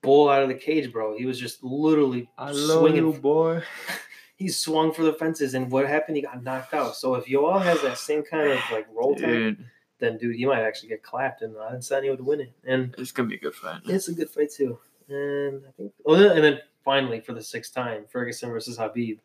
bull 0.00 0.30
out 0.30 0.42
of 0.42 0.48
the 0.48 0.54
cage, 0.54 0.90
bro. 0.90 1.14
He 1.18 1.26
was 1.26 1.38
just 1.38 1.62
literally 1.62 2.30
I 2.38 2.52
love 2.52 2.80
swinging. 2.80 3.04
you, 3.04 3.12
boy. 3.12 3.62
He 4.36 4.48
swung 4.48 4.92
for 4.92 5.02
the 5.02 5.14
fences, 5.14 5.54
and 5.54 5.70
what 5.70 5.86
happened? 5.88 6.16
He 6.16 6.22
got 6.22 6.42
knocked 6.44 6.74
out. 6.74 6.94
So 6.94 7.14
if 7.14 7.24
Yoel 7.26 7.60
has 7.62 7.80
that 7.82 7.96
same 7.98 8.22
kind 8.22 8.50
of 8.52 8.58
like 8.70 8.86
roll 8.94 9.14
time, 9.16 9.64
then 9.98 10.18
dude, 10.18 10.36
he 10.36 10.44
might 10.44 10.60
actually 10.62 10.90
get 10.90 11.02
clapped, 11.02 11.40
and 11.42 11.54
Adesanya 11.54 12.10
would 12.10 12.20
win 12.20 12.40
it. 12.42 12.52
And 12.64 12.94
it's 12.98 13.12
gonna 13.12 13.28
be 13.30 13.36
a 13.36 13.40
good 13.40 13.54
fight. 13.54 13.80
it's 13.86 14.08
a 14.08 14.12
good 14.14 14.28
fight 14.30 14.50
too. 14.52 14.78
And 15.08 15.62
I 15.66 15.70
think, 15.72 15.92
oh, 16.04 16.14
and 16.14 16.44
then 16.44 16.58
finally 16.84 17.20
for 17.20 17.32
the 17.32 17.42
sixth 17.42 17.74
time, 17.74 18.04
Ferguson 18.10 18.50
versus 18.50 18.76
Khabib. 18.76 19.18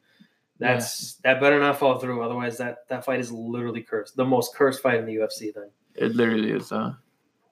That's 0.59 1.15
that 1.23 1.41
better 1.41 1.59
not 1.59 1.77
fall 1.79 1.97
through. 1.99 2.21
Otherwise, 2.21 2.57
that 2.59 2.87
that 2.87 3.03
fight 3.03 3.19
is 3.19 3.31
literally 3.31 3.81
cursed. 3.81 4.15
The 4.15 4.23
most 4.23 4.55
cursed 4.55 4.81
fight 4.81 4.99
in 4.99 5.05
the 5.05 5.15
UFC. 5.15 5.51
Then, 5.53 5.71
It 5.95 6.15
literally 6.15 6.51
is. 6.51 6.71
Uh, 6.71 6.93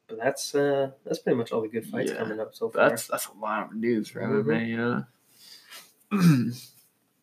but 0.07 0.17
that's 0.19 0.53
uh 0.55 0.91
that's 1.05 1.19
pretty 1.19 1.35
much 1.37 1.51
all 1.51 1.61
the 1.61 1.67
good 1.67 1.87
fights 1.87 2.11
Yeah. 2.11 2.17
coming 2.19 2.39
up 2.39 2.53
so 2.55 2.69
far. 2.69 2.87
that's 2.89 3.07
that's 3.07 3.25
a 3.27 3.33
lot 3.33 3.65
of 3.65 3.75
news 3.75 4.07
for 4.09 4.21
Mhm. 4.21 4.43
MMA. 4.45 4.67
You 4.69 4.77
know. 4.77 6.51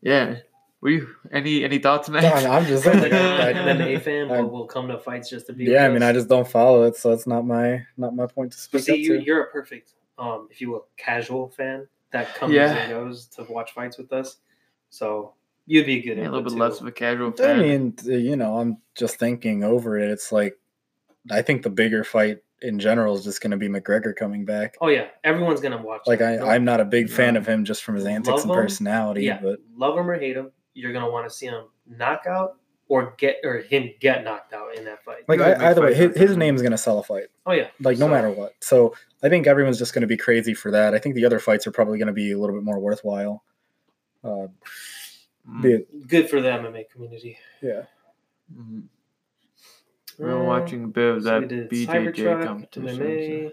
Yeah. 0.07 0.37
Were 0.83 0.91
you 0.91 1.09
any 1.33 1.65
any 1.65 1.79
thoughts, 1.79 2.09
man? 2.09 2.23
No, 2.23 2.29
I'm- 2.29 2.51
I'm 2.51 2.67
just 2.67 2.87
and 2.87 3.01
saying, 3.01 3.11
then, 3.11 3.39
like, 3.39 3.57
and 3.57 3.67
then 3.81 3.81
a 3.89 3.99
fan 4.09 4.31
I- 4.31 4.41
will, 4.43 4.51
will 4.51 4.67
come 4.67 4.89
to 4.89 4.99
fights 4.99 5.29
just 5.31 5.47
to 5.47 5.53
be. 5.53 5.65
yeah, 5.65 5.87
I 5.87 5.89
mean. 5.89 6.03
I 6.03 6.13
just 6.13 6.29
don't 6.29 6.47
follow 6.47 6.85
it, 6.85 6.97
so 6.97 7.13
it's 7.13 7.27
not 7.27 7.47
my 7.47 7.85
not 7.97 8.15
my 8.15 8.27
point 8.27 8.53
to 8.53 8.59
But 8.71 8.83
speak 8.83 8.83
see, 8.83 8.93
up 8.93 8.99
you, 8.99 9.19
to. 9.19 9.25
you're 9.25 9.43
a 9.45 9.51
perfect, 9.51 9.95
um, 10.19 10.49
if 10.51 10.61
you 10.61 10.71
will, 10.71 10.87
casual 10.97 11.49
fan 11.49 11.89
that 12.13 12.35
comes 12.35 12.53
Yeah. 12.55 12.73
and 12.75 12.91
goes 12.91 13.27
to 13.29 13.43
watch 13.45 13.73
fights 13.73 13.97
with 13.99 14.13
us. 14.13 14.37
So 14.91 15.33
you'd 15.67 15.87
be 15.87 15.99
a 15.99 16.03
good. 16.03 16.19
Yeah, 16.19 16.25
a 16.25 16.31
little 16.31 16.43
bit 16.43 16.51
too. 16.53 16.59
less 16.59 16.81
of 16.81 16.87
a 16.87 16.93
casual 16.93 17.35
I 17.43 17.55
mean, 17.57 17.95
you 18.05 18.37
know, 18.37 18.59
I'm 18.59 18.77
just 18.95 19.19
thinking 19.19 19.65
over 19.65 19.99
it. 19.99 20.11
It's 20.11 20.31
like 20.31 20.57
I 21.31 21.43
think 21.43 21.63
the 21.63 21.71
bigger 21.71 22.05
fight 22.05 22.39
in 22.63 22.79
general 22.79 23.15
is 23.17 23.25
just 23.25 23.41
going 23.41 23.51
to 23.51 23.57
be 23.57 23.69
McGregor 23.69 24.15
coming 24.17 24.45
back. 24.45 24.77
Oh 24.81 24.89
yeah, 24.89 25.09
everyone's 25.25 25.61
gonna 25.61 25.81
watch. 25.83 26.03
Like 26.07 26.19
that. 26.21 26.43
I, 26.43 26.55
I'm 26.55 26.65
not 26.65 26.81
a 26.81 26.85
big 26.85 27.11
fan 27.11 27.35
Yeah. 27.35 27.41
of 27.41 27.47
him 27.47 27.65
just 27.65 27.83
from 27.85 27.95
his 27.97 28.07
antics 28.07 28.29
Love 28.29 28.43
and 28.45 28.51
him. 28.53 28.57
personality, 28.57 29.25
yeah, 29.25 29.39
but 29.43 29.59
love 29.77 29.97
him 29.99 30.09
or 30.09 30.19
hate 30.19 30.37
him, 30.37 30.51
you're 30.75 30.93
gonna 30.93 31.11
want 31.11 31.29
to 31.29 31.35
see 31.35 31.47
him 31.47 31.65
knock 31.87 32.25
out 32.29 32.57
or 32.89 33.15
get 33.19 33.37
or 33.45 33.59
him 33.59 33.91
get 34.01 34.23
knocked 34.25 34.53
out 34.53 34.77
in 34.77 34.85
that 34.85 35.03
fight. 35.05 35.29
like 35.29 35.41
I, 35.41 35.71
either 35.71 35.83
way, 35.83 35.93
his, 35.95 36.13
for 36.13 36.19
his 36.19 36.31
him. 36.33 36.39
name's 36.39 36.63
going 36.63 36.71
to 36.73 36.79
sell 36.79 36.99
a 36.99 37.03
fight, 37.03 37.25
oh 37.45 37.53
yeah, 37.53 37.69
like 37.81 37.99
no 37.99 38.07
So- 38.07 38.11
matter 38.11 38.31
what. 38.31 38.55
So 38.61 38.95
I 39.23 39.29
think 39.29 39.47
everyone's 39.47 39.79
just 39.79 39.93
going 39.93 40.03
to 40.03 40.07
be 40.07 40.17
crazy 40.17 40.55
for 40.55 40.71
that. 40.71 40.95
I 40.95 40.99
think 40.99 41.15
the 41.17 41.25
other 41.27 41.39
fights 41.41 41.67
are 41.67 41.73
probably 41.73 41.99
going 41.99 42.07
to 42.07 42.13
be 42.13 42.31
a 42.33 42.39
little 42.39 42.55
bit 42.55 42.63
more 42.65 42.79
worthwhile. 42.79 43.43
Uh, 44.25 44.47
Mm. 45.49 45.63
be 45.63 45.73
it, 45.75 46.09
good 46.09 46.29
for 46.29 46.41
the 46.41 46.49
MMA 46.49 46.91
community. 46.91 47.39
yeah. 47.63 47.83
Mhm. 50.18 50.25
We're 50.25 50.40
Uh, 50.42 50.44
watching 50.44 50.85
a 50.85 50.88
bit 50.88 51.16
of 51.16 51.23
so 51.23 51.40
that 51.40 51.49
did 51.49 51.68
BJJ 51.70 52.42
competition. 52.44 53.00
MMA. 53.00 53.52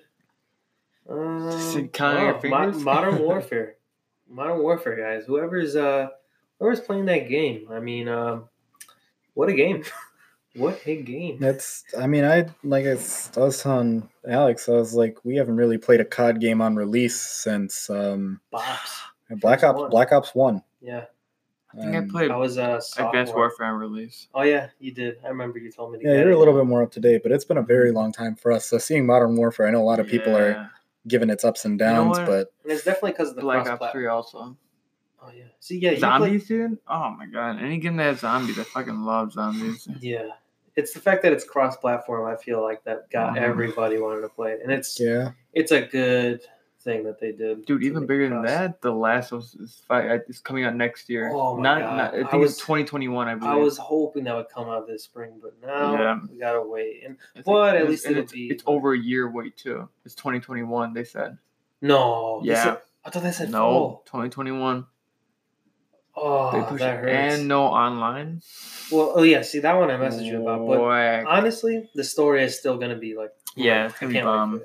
Um, 1.10 1.52
See, 1.60 1.88
counting 1.90 2.52
wow, 2.52 2.68
Mo- 2.72 2.80
Modern 2.80 3.18
Warfare, 3.24 3.76
Modern 4.30 4.60
Warfare, 4.60 4.96
guys. 4.96 5.26
Whoever's 5.26 5.76
uh, 5.76 6.08
whoever's 6.60 6.80
playing 6.80 7.06
that 7.06 7.28
game. 7.28 7.68
I 7.70 7.80
mean, 7.80 8.08
um, 8.08 8.46
what 9.34 9.50
a 9.50 9.54
game! 9.54 9.84
what 10.56 10.80
a 10.86 11.02
game! 11.02 11.40
That's. 11.40 11.84
I 12.00 12.08
mean, 12.08 12.24
I 12.24 12.48
like 12.64 12.86
I 12.86 12.94
was 12.94 13.32
I 13.36 13.42
was 13.42 13.62
telling 13.62 14.10
Alex. 14.28 14.70
I 14.70 14.74
was 14.74 14.94
like, 14.94 15.18
we 15.26 15.36
haven't 15.36 15.58
really 15.58 15.78
played 15.78 16.00
a 16.00 16.06
COD 16.06 16.40
game 16.40 16.62
on 16.62 16.76
release 16.78 17.20
since 17.20 17.90
um, 17.90 18.40
Bops. 18.54 19.02
Black 19.42 19.64
Ops. 19.64 19.80
one. 19.80 19.90
Black 19.90 20.12
Ops 20.14 20.34
One. 20.36 20.64
Yeah, 20.82 21.06
I 21.76 21.82
think 21.82 21.96
I 21.96 22.02
played 22.08 22.30
I 22.32 22.36
was 22.38 22.58
uh, 22.58 22.62
Advanced 22.62 22.94
sophomore. 22.94 23.36
Warfare 23.36 23.76
release. 23.76 24.28
Oh 24.34 24.44
yeah, 24.44 24.70
you 24.80 24.92
did. 24.92 25.18
I 25.26 25.30
remember 25.30 25.58
you 25.60 25.72
told 25.72 25.92
me 25.94 26.00
to 26.00 26.04
Yeah, 26.06 26.12
get 26.16 26.20
you're 26.22 26.32
it. 26.32 26.36
a 26.36 26.40
little 26.40 26.54
bit 26.54 26.66
more 26.66 26.84
up 26.84 26.92
to 26.92 27.00
date, 27.00 27.22
but 27.24 27.32
it's 27.32 27.46
been 27.46 27.58
a 27.58 27.64
very 27.64 27.92
long 27.92 28.12
time 28.12 28.36
for 28.36 28.52
us. 28.52 28.66
So 28.66 28.78
seeing 28.78 29.06
Modern 29.06 29.36
Warfare, 29.36 29.68
I 29.68 29.72
know 29.72 29.82
a 29.82 29.84
lot 29.84 30.00
of 30.00 30.08
people 30.08 30.36
are 30.38 30.50
Yeah. 30.52 30.68
giving 31.08 31.30
its 31.30 31.44
ups 31.44 31.66
and 31.66 31.78
know 31.78 31.86
downs, 31.86 32.18
what? 32.20 32.28
but 32.28 32.54
and 32.64 32.72
it's 32.72 32.84
definitely 32.84 33.12
because 33.12 33.30
of 33.30 33.36
the 33.36 33.42
Black 33.42 33.66
cross 33.66 33.82
Ops 33.82 33.92
3 33.92 34.08
also. 34.08 34.56
Oh 35.22 35.32
yeah. 35.36 35.44
See, 35.60 35.80
yeah, 35.80 35.92
you 35.92 35.98
play- 35.98 36.02
Zombies, 36.02 36.48
dude? 36.48 36.78
Oh 36.88 37.10
my 37.18 37.26
god. 37.26 37.62
Any 37.62 37.78
game 37.80 37.96
that 37.98 38.04
has 38.04 38.20
zombies, 38.20 38.60
I 38.60 38.64
fucking 38.64 39.04
love 39.04 39.32
zombies. 39.34 39.88
Yeah, 40.00 40.28
it's 40.76 40.94
the 40.94 41.00
fact 41.00 41.24
that 41.24 41.32
it's 41.34 41.44
cross-platform. 41.46 42.30
I 42.32 42.36
feel 42.36 42.62
like 42.62 42.84
that 42.84 43.10
got 43.10 43.34
Mhm. 43.36 43.42
everybody 43.42 44.00
wanted 44.00 44.22
to 44.22 44.30
play 44.30 44.52
it, 44.52 44.60
and 44.64 44.72
it's 44.72 45.00
yeah, 45.00 45.32
it's 45.54 45.72
a 45.72 45.82
good 45.82 46.42
thing 46.84 47.04
that 47.06 47.20
they 47.20 47.32
did. 47.32 47.66
Dude, 47.66 47.84
even 47.84 48.06
bigger 48.06 48.30
than 48.30 48.44
that, 48.44 48.82
The 48.82 48.92
Last 48.92 49.32
of 49.32 49.40
Us 49.42 49.56
is 49.56 49.82
fight 49.88 50.22
is 50.28 50.40
coming 50.40 50.64
out 50.66 50.76
next 50.76 51.10
year. 51.10 51.32
Oh 51.34 51.56
my 51.58 51.64
not, 51.64 51.80
God. 51.82 51.98
not 51.98 52.14
I 52.14 52.18
I 52.18 52.22
think 52.30 52.34
was- 52.42 52.52
it's 52.52 52.60
2021, 52.62 53.28
I 53.28 53.36
believe. 53.36 53.52
I 53.52 53.56
was 53.56 53.78
hoping 53.78 54.26
that 54.26 54.36
would 54.36 54.50
come 54.50 54.70
out 54.70 54.86
this 54.88 55.04
spring, 55.04 55.40
but 55.42 55.54
now 55.66 55.94
Yeah. 55.94 56.20
we 56.30 56.38
gotta 56.38 56.62
wait. 56.62 57.04
And 57.06 57.18
I 57.36 57.42
but 57.42 57.76
at 57.78 57.90
least 57.90 58.04
it's, 58.06 58.12
it'll 58.12 58.24
it's, 58.24 58.32
be- 58.34 58.48
it's 58.50 58.64
over 58.68 58.94
a 58.94 58.98
year 59.00 59.30
wait 59.32 59.58
too. 59.58 59.88
It's 60.06 60.16
2021, 60.16 60.94
they 60.94 61.04
said. 61.04 61.38
no, 61.82 62.42
Yeah. 62.44 62.64
said- 62.64 62.78
I 63.06 63.10
thought 63.10 63.24
they 63.24 63.32
said 63.32 63.50
No, 63.52 63.60
fall. 63.60 64.04
2021. 64.06 64.86
Oh, 66.16 66.52
they 66.52 66.62
push 66.68 66.80
that 66.80 67.00
hurts. 67.00 67.12
And 67.40 67.48
no 67.48 67.64
online. 67.64 68.42
well, 68.92 69.14
oh 69.16 69.24
yeah, 69.24 69.42
see 69.42 69.60
that 69.60 69.74
one 69.74 69.90
I 69.90 69.96
messaged 69.96 70.26
you 70.26 70.42
about, 70.44 70.60
but 70.68 70.78
Boy. 70.78 71.24
honestly, 71.28 71.90
the 71.96 72.04
story 72.04 72.44
is 72.44 72.58
still 72.58 72.78
gonna 72.78 72.96
be 72.98 73.16
like, 73.16 73.32
Yeah, 73.56 73.86
it's 73.88 73.96
I 73.96 74.00
gonna 74.02 74.10
be 74.10 74.14
can't 74.20 74.28
wait 74.28 74.32
for 74.32 74.38
bomb. 74.38 74.62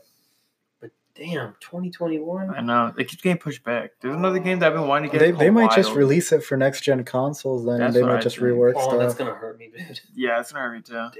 It. 1.18 1.24
But 1.24 1.32
damn, 1.32 1.54
2021. 1.60 2.50
I 2.54 2.60
know. 2.60 2.92
It 2.98 3.08
keeps 3.08 3.22
getting 3.22 3.38
pushed 3.38 3.64
back. 3.64 3.92
There's 4.00 4.14
another 4.14 4.38
game 4.38 4.58
that 4.60 4.68
I've 4.68 4.74
been 4.78 4.86
wanting 4.88 5.10
to 5.10 5.18
get. 5.18 5.24
they, 5.24 5.30
they 5.46 5.50
might 5.50 5.72
just 5.72 5.92
release 5.92 6.32
it 6.32 6.42
for 6.44 6.56
next 6.56 6.82
gen 6.82 7.04
consoles. 7.04 7.64
Then 7.66 7.78
That's 7.80 7.94
they 7.94 8.02
might 8.02 8.16
I 8.18 8.20
just 8.20 8.36
think. 8.38 8.48
rework 8.48 8.74
Oh, 8.76 8.98
that's 8.98 9.14
gonna 9.14 9.34
hurt 9.34 9.58
me, 9.58 9.70
dude. 9.76 10.00
Yeah, 10.14 10.40
it's 10.40 10.52
gonna 10.52 10.64
hurt 10.64 10.74
me 10.74 10.82
too. 10.82 10.92
Damn. 10.94 11.12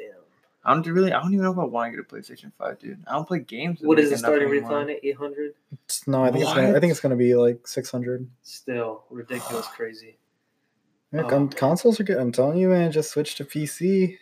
I 0.64 0.74
don't 0.74 0.86
really. 0.86 1.12
I 1.12 1.22
don't 1.22 1.32
even 1.32 1.44
know 1.44 1.52
if 1.52 1.58
I 1.58 1.64
want 1.64 1.92
to 1.92 1.96
get 1.96 2.04
a 2.04 2.14
PlayStation 2.14 2.52
Five, 2.58 2.78
dude. 2.78 3.02
I 3.06 3.12
don't 3.12 3.26
play 3.26 3.38
games. 3.38 3.78
What 3.80 3.98
is 3.98 4.06
make 4.10 4.14
the 4.14 4.18
starting 4.18 4.48
enough 4.48 4.52
anymore. 4.64 4.78
recline 4.80 4.96
at 4.96 5.04
800? 5.04 5.52
No, 6.08 6.24
I 6.24 6.30
think 6.30 6.44
it's 6.44 6.52
gonna, 6.54 6.76
I 6.76 6.80
think 6.80 6.90
it's 6.90 7.00
gonna 7.00 7.16
be 7.16 7.34
like 7.36 7.66
six 7.66 7.90
hundred. 7.90 8.28
Still 8.42 9.04
ridiculous, 9.08 9.66
crazy. 9.76 10.18
Yeah, 11.12 11.22
Oh. 11.22 11.28
con- 11.28 11.48
consoles 11.48 11.98
are 12.00 12.04
good. 12.04 12.18
I'm 12.18 12.32
telling 12.32 12.58
you, 12.58 12.68
man. 12.68 12.92
Just 12.92 13.10
switch 13.12 13.36
to 13.36 13.44
PC. 13.44 14.18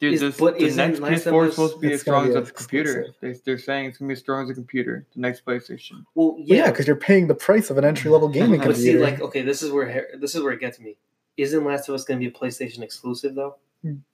Dude, 0.00 0.14
Is- 0.14 0.20
this, 0.20 0.38
but 0.38 0.58
the 0.58 0.64
isn't 0.64 0.76
next 0.76 1.00
Last 1.00 1.26
of 1.26 1.34
PS4 1.34 1.42
is 1.44 1.48
Us- 1.50 1.54
supposed 1.54 1.74
to 1.74 1.80
be 1.80 1.92
as 1.92 2.00
strong 2.00 2.28
gonna 2.28 2.40
as 2.40 2.46
be 2.46 2.50
a 2.50 2.54
computer. 2.54 3.06
They, 3.20 3.32
they're 3.44 3.58
saying 3.58 3.86
it's 3.86 3.98
gonna 3.98 4.08
be 4.08 4.12
as 4.14 4.18
strong 4.20 4.44
as 4.44 4.50
a 4.50 4.54
computer. 4.54 5.06
The 5.14 5.20
next 5.20 5.44
PlayStation. 5.44 6.04
Well, 6.14 6.36
Yeah, 6.38 6.56
yeah, 6.56 6.70
because 6.70 6.86
you're 6.86 6.96
paying 6.96 7.26
the 7.26 7.34
price 7.34 7.68
of 7.68 7.76
an 7.76 7.84
entry 7.84 8.10
level 8.10 8.28
gaming 8.38 8.60
but 8.60 8.76
see, 8.76 8.96
like, 8.96 9.20
okay, 9.20 9.42
this 9.42 9.62
is 9.62 9.70
where 9.70 10.08
this 10.18 10.34
is 10.34 10.42
where 10.42 10.52
it 10.52 10.60
gets 10.60 10.80
me. 10.80 10.96
Isn't 11.36 11.64
Last 11.64 11.88
of 11.88 11.94
Us 11.94 12.04
going 12.04 12.18
to 12.20 12.24
be 12.30 12.34
a 12.34 12.38
PlayStation 12.38 12.80
exclusive 12.82 13.34
though? 13.34 13.56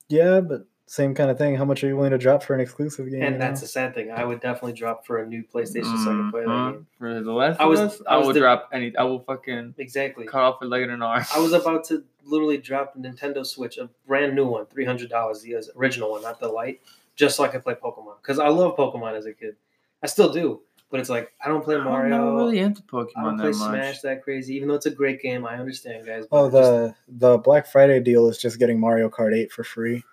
yeah, 0.09 0.41
but 0.41 0.65
same 0.87 1.13
kind 1.13 1.29
of 1.29 1.37
thing. 1.37 1.55
How 1.55 1.65
much 1.65 1.83
are 1.83 1.87
you 1.87 1.95
willing 1.97 2.11
to 2.11 2.17
drop 2.17 2.41
for 2.41 2.53
an 2.53 2.61
exclusive 2.61 3.11
game? 3.11 3.21
And 3.21 3.39
that's 3.41 3.61
know? 3.61 3.65
a 3.65 3.67
sad 3.67 3.93
thing. 3.93 4.09
I 4.09 4.23
would 4.23 4.39
definitely 4.39 4.73
drop 4.73 5.05
for 5.05 5.21
a 5.21 5.27
new 5.27 5.43
PlayStation 5.43 5.83
so 5.83 5.89
I 6.01 6.03
can 6.05 6.13
mm-hmm. 6.13 6.29
play 6.31 6.45
that 6.45 6.71
game. 6.71 6.87
For 6.97 7.21
the 7.21 7.31
last 7.33 7.59
I 7.59 7.65
of 7.65 7.69
was- 7.69 7.79
us, 7.79 8.01
I 8.07 8.15
I, 8.15 8.17
will 8.17 8.33
the- 8.33 8.39
drop 8.39 8.69
any. 8.71 8.95
I 8.95 9.03
will 9.03 9.19
fucking 9.19 9.75
Exactly. 9.77 10.25
cut 10.25 10.41
off 10.41 10.61
a 10.61 10.65
leg 10.65 10.83
and 10.83 10.91
an 10.91 11.01
arm. 11.01 11.23
I 11.35 11.39
was 11.39 11.51
about 11.61 11.83
to 11.85 12.03
literally 12.23 12.57
drop 12.57 12.95
a 12.95 12.99
Nintendo 12.99 13.45
Switch, 13.45 13.77
a 13.77 13.89
brand 14.07 14.33
new 14.33 14.47
one, 14.47 14.65
three 14.65 14.85
hundred 14.85 15.09
dollars, 15.09 15.41
the 15.41 15.55
original 15.75 16.11
one, 16.11 16.21
not 16.21 16.39
the 16.39 16.47
light, 16.47 16.79
just 17.17 17.35
so 17.35 17.43
I 17.43 17.49
could 17.49 17.63
play 17.63 17.75
Pokemon. 17.75 18.21
Because 18.21 18.39
I 18.39 18.47
love 18.47 18.77
Pokemon 18.77 19.17
as 19.17 19.25
a 19.25 19.33
kid. 19.33 19.57
I 20.01 20.07
still 20.07 20.31
do, 20.31 20.61
but 20.89 21.01
it's 21.01 21.09
like 21.09 21.33
I 21.43 21.49
don't 21.49 21.65
play 21.65 21.75
I'm 21.75 21.83
Mario. 21.83 22.17
not 22.17 22.35
really 22.35 22.59
into 22.59 22.81
Pokemon. 22.83 23.07
I 23.17 23.23
don't 23.23 23.37
Pokemon 23.37 23.41
play 23.41 23.51
that 23.51 23.57
much. 23.57 23.71
Smash 23.71 24.01
that 24.01 24.23
crazy, 24.23 24.55
even 24.55 24.69
though 24.69 24.75
it's 24.75 24.85
a 24.85 24.91
great 24.91 25.21
game. 25.21 25.45
I 25.45 25.57
understand, 25.57 26.05
guys. 26.05 26.27
Oh, 26.31 26.45
it 26.45 26.51
just- 26.51 26.53
the 26.55 26.95
the 27.09 27.37
Black 27.39 27.67
Friday 27.67 27.99
deal 27.99 28.29
is 28.29 28.37
just 28.37 28.57
getting 28.57 28.79
Mario 28.79 29.09
Kart 29.09 29.35
8 29.35 29.51
for 29.51 29.65
free. 29.65 30.03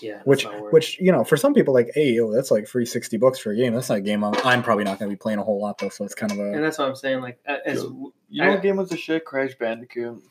Yeah, 0.00 0.20
Which 0.24 0.44
not 0.44 0.54
worth 0.54 0.64
it. 0.68 0.72
which 0.72 1.00
you 1.00 1.10
know, 1.10 1.24
for 1.24 1.36
some 1.36 1.52
people, 1.54 1.74
like, 1.74 1.90
hey, 1.94 2.12
yo, 2.12 2.32
that's 2.32 2.50
like 2.50 2.68
free 2.68 2.86
sixty 2.86 3.16
bucks 3.16 3.38
for 3.38 3.50
a 3.52 3.56
game. 3.56 3.74
That's 3.74 3.88
not 3.88 3.98
a 3.98 4.00
game 4.02 4.22
I'm, 4.22 4.34
I'm 4.44 4.62
probably 4.62 4.84
not 4.84 4.98
going 4.98 5.10
to 5.10 5.16
be 5.16 5.18
playing 5.18 5.38
a 5.40 5.42
whole 5.42 5.60
lot 5.60 5.78
though. 5.78 5.88
So 5.88 6.04
it's 6.04 6.14
kind 6.14 6.30
of 6.30 6.38
a 6.38 6.52
and 6.52 6.62
that's 6.62 6.78
what 6.78 6.88
I'm 6.88 6.96
saying. 6.96 7.20
Like, 7.22 7.38
a- 7.46 7.66
as 7.68 7.82
You 7.82 8.12
know 8.44 8.50
what 8.50 8.62
game 8.62 8.76
was 8.76 8.92
a 8.92 8.96
shit? 8.96 9.24
Crash 9.24 9.54
Bandicoot. 9.58 10.22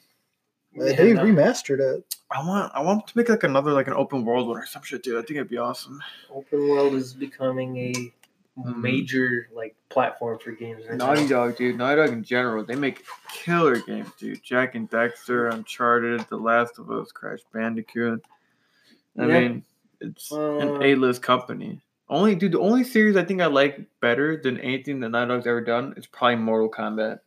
yeah, 0.73 0.93
they 0.95 1.13
no, 1.13 1.23
remastered 1.23 1.79
it. 1.79 2.15
I 2.31 2.39
want. 2.47 2.71
I 2.73 2.81
want 2.81 3.05
to 3.07 3.17
make 3.17 3.29
like 3.29 3.43
another 3.43 3.73
like 3.73 3.87
an 3.87 3.93
open 3.93 4.23
world 4.25 4.47
one 4.47 4.57
or 4.57 4.65
some 4.65 4.81
shit, 4.83 5.03
dude. 5.03 5.15
I 5.17 5.19
think 5.21 5.31
it'd 5.31 5.49
be 5.49 5.57
awesome. 5.57 6.01
open 6.31 6.67
world 6.69 6.93
is 6.95 7.13
becoming 7.13 7.77
a 7.77 7.93
Mhm. 8.57 8.77
major 8.77 9.49
like 9.53 9.75
platform 9.89 10.37
for 10.39 10.51
games. 10.51 10.83
Right 10.87 10.95
Naughty 10.97 11.23
now. 11.23 11.27
Dog, 11.47 11.57
dude. 11.57 11.75
Naughty 11.77 11.95
Dog 12.01 12.09
in 12.13 12.23
general, 12.23 12.63
they 12.63 12.75
make 12.75 13.03
killer 13.31 13.77
games, 13.77 14.09
dude. 14.19 14.41
Jak 14.43 14.75
and 14.75 14.89
Daxter, 14.89 15.51
Uncharted, 15.51 16.21
The 16.29 16.37
Last 16.37 16.77
of 16.79 16.89
Us, 16.91 17.11
Crash 17.11 17.39
Bandicoot. 17.51 18.23
I 19.17 19.25
Yeah. 19.27 19.39
mean, 19.39 19.63
it's 20.01 20.31
Uh, 20.31 20.57
an 20.57 20.83
A-list 20.83 21.21
company. 21.21 21.81
Only, 22.09 22.35
dude, 22.35 22.51
the 22.51 22.59
only 22.59 22.83
series 22.83 23.15
I 23.15 23.23
think 23.23 23.41
I 23.41 23.45
like 23.47 23.79
better 23.99 24.37
than 24.37 24.59
anything 24.59 24.99
that 24.99 25.09
Naughty 25.09 25.29
Dog's 25.29 25.47
ever 25.47 25.61
done 25.61 25.93
is 25.97 26.05
probably 26.05 26.35
Mortal 26.37 26.69
Kombat. 26.69 27.19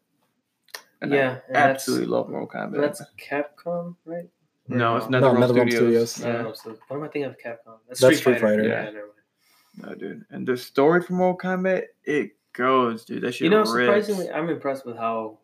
And 1.00 1.12
Yeah, 1.12 1.40
I 1.44 1.48
and 1.48 1.56
absolutely 1.56 2.06
love 2.06 2.28
Mortal 2.28 2.48
Kombat. 2.48 2.80
That's 2.80 3.02
Capcom, 3.18 3.96
right? 4.04 4.28
Or 4.70 4.76
no, 4.76 4.96
it's 4.96 5.08
No, 5.08 5.20
NetherRealm 5.20 5.36
NetherRealm 5.38 5.70
Studios. 5.70 6.10
Studios. 6.12 6.24
I 6.24 6.26
don't 6.26 6.34
Yeah. 6.36 6.42
know, 6.42 6.52
so 6.52 6.70
what 6.88 6.96
am 6.96 7.02
I 7.04 7.08
thinking 7.08 7.24
of 7.30 7.38
Capcom? 7.38 7.78
That's 7.88 8.00
That's 8.00 8.16
Street, 8.18 8.36
Street 8.36 8.40
Fighter. 8.40 8.62
Fighter. 8.62 8.68
Yeah, 8.68 8.90
Yeah. 8.90 9.86
No, 9.88 9.94
dude. 9.94 10.24
And 10.30 10.46
the 10.48 10.56
story 10.56 11.02
for 11.02 11.12
Mortal 11.14 11.38
Kombat, 11.50 11.84
it 12.04 12.32
goes, 12.52 13.04
dude. 13.04 13.22
That 13.22 13.32
shit 13.32 13.44
You 13.46 13.50
know, 13.50 13.58
rips. 13.58 13.70
surprisingly, 13.70 14.30
I'm 14.30 14.48
impressed 14.48 14.86
with 14.86 14.96
how 14.96 15.38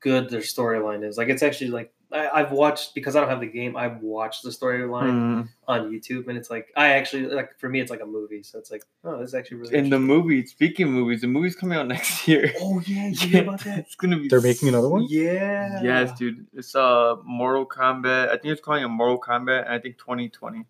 good 0.00 0.28
their 0.30 0.40
storyline 0.40 1.04
is. 1.04 1.16
Like, 1.18 1.28
it's 1.28 1.42
actually 1.42 1.70
like 1.70 1.92
I, 2.12 2.28
I've 2.40 2.50
watched 2.52 2.94
because 2.94 3.14
I 3.14 3.20
don't 3.20 3.28
have 3.28 3.40
the 3.40 3.46
game. 3.46 3.76
I've 3.76 4.00
watched 4.02 4.42
the 4.42 4.50
storyline 4.50 5.10
Mhm. 5.44 5.48
on 5.68 5.92
YouTube, 5.92 6.26
and 6.28 6.36
it's 6.36 6.50
like 6.50 6.72
I 6.76 6.88
actually 6.94 7.26
like 7.26 7.58
for 7.58 7.68
me, 7.68 7.80
it's 7.80 7.90
like 7.90 8.00
a 8.00 8.06
movie. 8.06 8.42
So 8.42 8.58
it's 8.58 8.70
like, 8.70 8.82
oh, 9.04 9.18
this 9.18 9.28
is 9.28 9.34
actually 9.34 9.58
really. 9.58 9.76
In 9.76 9.90
the 9.90 9.98
movie, 10.00 10.44
speaking 10.46 10.86
of 10.88 10.92
movies, 10.92 11.20
the 11.20 11.26
movie's 11.28 11.54
coming 11.54 11.78
out 11.78 11.86
next 11.96 12.26
year. 12.26 12.52
Oh 12.60 12.80
yeah, 12.86 13.08
you 13.08 13.14
hear 13.28 13.42
about 13.42 13.60
that? 13.64 13.78
It's 13.80 13.94
gonna 13.94 14.18
be. 14.18 14.28
They're 14.28 14.40
making 14.40 14.68
another 14.68 14.88
one? 14.88 15.06
Yeah. 15.08 15.80
Yes, 15.82 16.18
dude. 16.18 16.46
It's 16.54 16.74
uh 16.74 17.16
Mortal 17.24 17.64
Kombat. 17.66 18.28
I 18.28 18.36
think 18.38 18.46
it's 18.52 18.60
calling 18.60 18.82
it 18.84 18.88
Mortal 18.88 19.20
Kombat. 19.20 19.64
And 19.66 19.72
I 19.74 19.78
think 19.78 19.96
2020. 19.98 20.64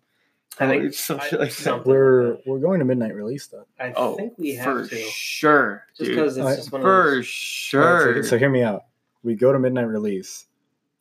I 0.59 0.67
think 0.67 0.83
it's 0.83 0.99
some 0.99 1.19
I- 1.19 1.27
shit 1.27 1.39
like 1.39 1.55
that. 1.55 1.85
We're 1.85 2.37
we're 2.45 2.59
going 2.59 2.79
to 2.79 2.85
midnight 2.85 3.15
release 3.15 3.47
though. 3.47 3.65
I 3.79 3.93
Oh, 3.95 4.15
think 4.15 4.33
we 4.37 4.53
have 4.55 4.65
for 4.83 4.87
to. 4.89 4.95
sure, 5.09 5.85
Just 5.97 6.09
dude. 6.09 6.15
because 6.17 6.37
it's 6.37 6.45
I- 6.45 6.55
just 6.57 6.71
one 6.71 6.81
of 6.81 6.85
For 6.85 7.15
those. 7.15 7.25
sure. 7.25 8.09
Alright, 8.09 8.23
so, 8.25 8.31
so 8.31 8.37
hear 8.37 8.49
me 8.49 8.61
out. 8.61 8.83
We 9.23 9.33
go 9.35 9.53
to 9.53 9.59
midnight 9.59 9.87
release, 9.87 10.45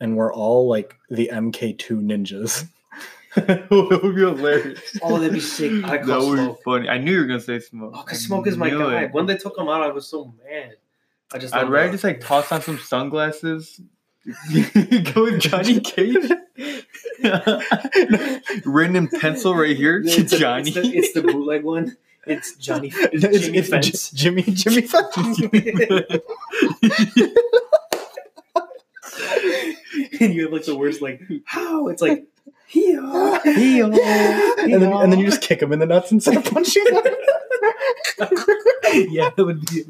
and 0.00 0.16
we're 0.16 0.32
all 0.32 0.68
like 0.68 0.96
the 1.10 1.30
MK2 1.32 2.00
ninjas. 2.02 2.66
that 3.36 3.70
would 3.70 4.14
be 4.16 4.22
hilarious. 4.22 4.80
Oh, 5.02 5.18
that'd 5.18 5.32
be 5.32 5.40
sick. 5.40 5.84
I 5.84 5.98
that 5.98 6.06
call 6.06 6.30
would 6.30 6.36
be 6.36 6.42
Smoke. 6.42 6.62
funny. 6.64 6.88
I 6.88 6.98
knew 6.98 7.12
you 7.12 7.20
were 7.20 7.26
gonna 7.26 7.40
say 7.40 7.60
smoke. 7.60 7.92
Oh, 7.94 8.02
because 8.02 8.20
Smoke 8.24 8.46
is 8.48 8.56
my 8.56 8.70
guy. 8.70 9.02
it. 9.04 9.12
When 9.12 9.26
they 9.26 9.36
took 9.36 9.56
him 9.56 9.68
out, 9.68 9.82
I 9.82 9.88
was 9.88 10.08
so 10.08 10.34
mad. 10.44 10.76
I 11.32 11.38
just. 11.38 11.54
I'd 11.54 11.68
rather 11.68 11.92
just 11.92 12.02
like 12.02 12.20
toss 12.20 12.50
on 12.50 12.60
some 12.62 12.78
sunglasses. 12.78 13.80
Go 15.14 15.22
with 15.24 15.40
Johnny 15.40 15.80
Cage. 15.84 16.30
Written 18.66 18.96
in 18.96 19.08
pencil 19.08 19.54
right 19.54 19.76
here, 19.76 20.02
It's 20.04 20.30
the- 20.32 20.38
Johnny. 20.38 20.70
It's 20.70 20.74
the, 20.74 20.82
it's 20.96 21.12
the 21.12 21.22
bootleg 21.22 21.62
one. 21.62 21.96
It's 22.26 22.54
Johnny. 22.56 22.90
it's, 22.94 23.22
Jimmy 23.22 23.58
it's 23.58 23.68
Fence. 23.70 24.10
J- 24.10 24.16
Jimmy 24.24 24.42
Jimmy 24.42 24.82
Fence. 24.82 25.40
and 30.20 30.34
you 30.34 30.44
have 30.44 30.52
like 30.52 30.64
the 30.64 30.76
worst 30.76 31.02
like 31.02 31.22
how 31.44 31.88
it's 31.88 32.02
like 32.02 32.26
here. 32.66 33.00
and 33.02 33.94
then 33.94 34.92
and 34.92 35.12
then 35.12 35.18
you 35.18 35.26
just 35.26 35.42
kick 35.42 35.60
him 35.60 35.72
in 35.72 35.78
the 35.78 35.86
nuts 35.86 36.12
instead 36.12 36.36
of 36.36 36.44
punching 36.44 36.86
him. 36.86 37.02
yeah, 39.10 39.30
that 39.36 39.44
would 39.44 39.64
be. 39.66 39.84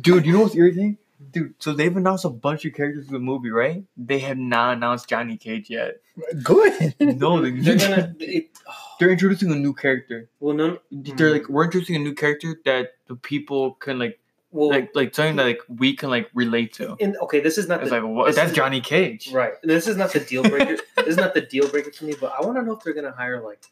Dude, 0.00 0.26
you 0.26 0.32
know 0.32 0.42
what's 0.42 0.54
irritating? 0.54 0.98
Dude, 1.32 1.54
so 1.58 1.72
they've 1.72 1.96
announced 1.96 2.24
a 2.24 2.30
bunch 2.30 2.64
of 2.64 2.74
characters 2.74 3.06
in 3.06 3.12
the 3.12 3.18
movie, 3.20 3.50
right? 3.50 3.84
They 3.96 4.18
have 4.20 4.38
not 4.38 4.76
announced 4.76 5.08
Johnny 5.08 5.36
Cage 5.36 5.70
yet. 5.70 6.00
Good. 6.42 6.94
No, 7.00 7.40
they, 7.40 7.50
They're 7.50 7.76
gonna. 7.76 8.14
It, 8.20 8.50
oh, 8.68 8.72
they're 8.98 9.10
introducing 9.10 9.50
a 9.52 9.56
new 9.56 9.74
character. 9.74 10.28
well, 10.40 10.54
no. 10.54 10.78
They're 10.90 11.32
like, 11.32 11.46
hmm. 11.46 11.52
we're 11.52 11.64
introducing 11.64 11.96
a 11.96 12.00
new 12.00 12.14
character 12.14 12.60
that 12.64 12.94
the 13.08 13.16
people 13.16 13.74
can 13.74 13.98
like, 13.98 14.19
Well, 14.52 14.68
like, 14.70 14.90
like 14.96 15.14
something 15.14 15.36
that 15.36 15.44
like 15.44 15.60
we 15.68 15.94
can 15.94 16.10
like 16.10 16.28
relate 16.34 16.72
to. 16.74 16.96
in, 16.98 17.16
okay, 17.22 17.38
this 17.40 17.56
is 17.56 17.68
not 17.68 17.80
It's 17.82 17.90
the 17.90 18.00
like, 18.00 18.10
what? 18.10 18.26
this 18.26 18.36
That's 18.36 18.50
is- 18.50 18.56
Johnny 18.56 18.80
Cage. 18.80 19.30
right. 19.32 19.52
This 19.62 19.86
is 19.86 19.96
not 19.96 20.12
the 20.12 20.20
deal 20.20 20.42
breaker. 20.42 20.76
this 20.96 21.06
is 21.06 21.16
not 21.16 21.34
the 21.34 21.40
deal 21.42 21.68
breaker 21.68 21.92
for 21.92 22.04
me. 22.04 22.14
But 22.20 22.32
I 22.36 22.44
want 22.44 22.56
to 22.58 22.62
know 22.62 22.72
if 22.76 22.82
they're 22.82 22.92
gonna 22.94 23.12
hire 23.12 23.40
like 23.42 23.62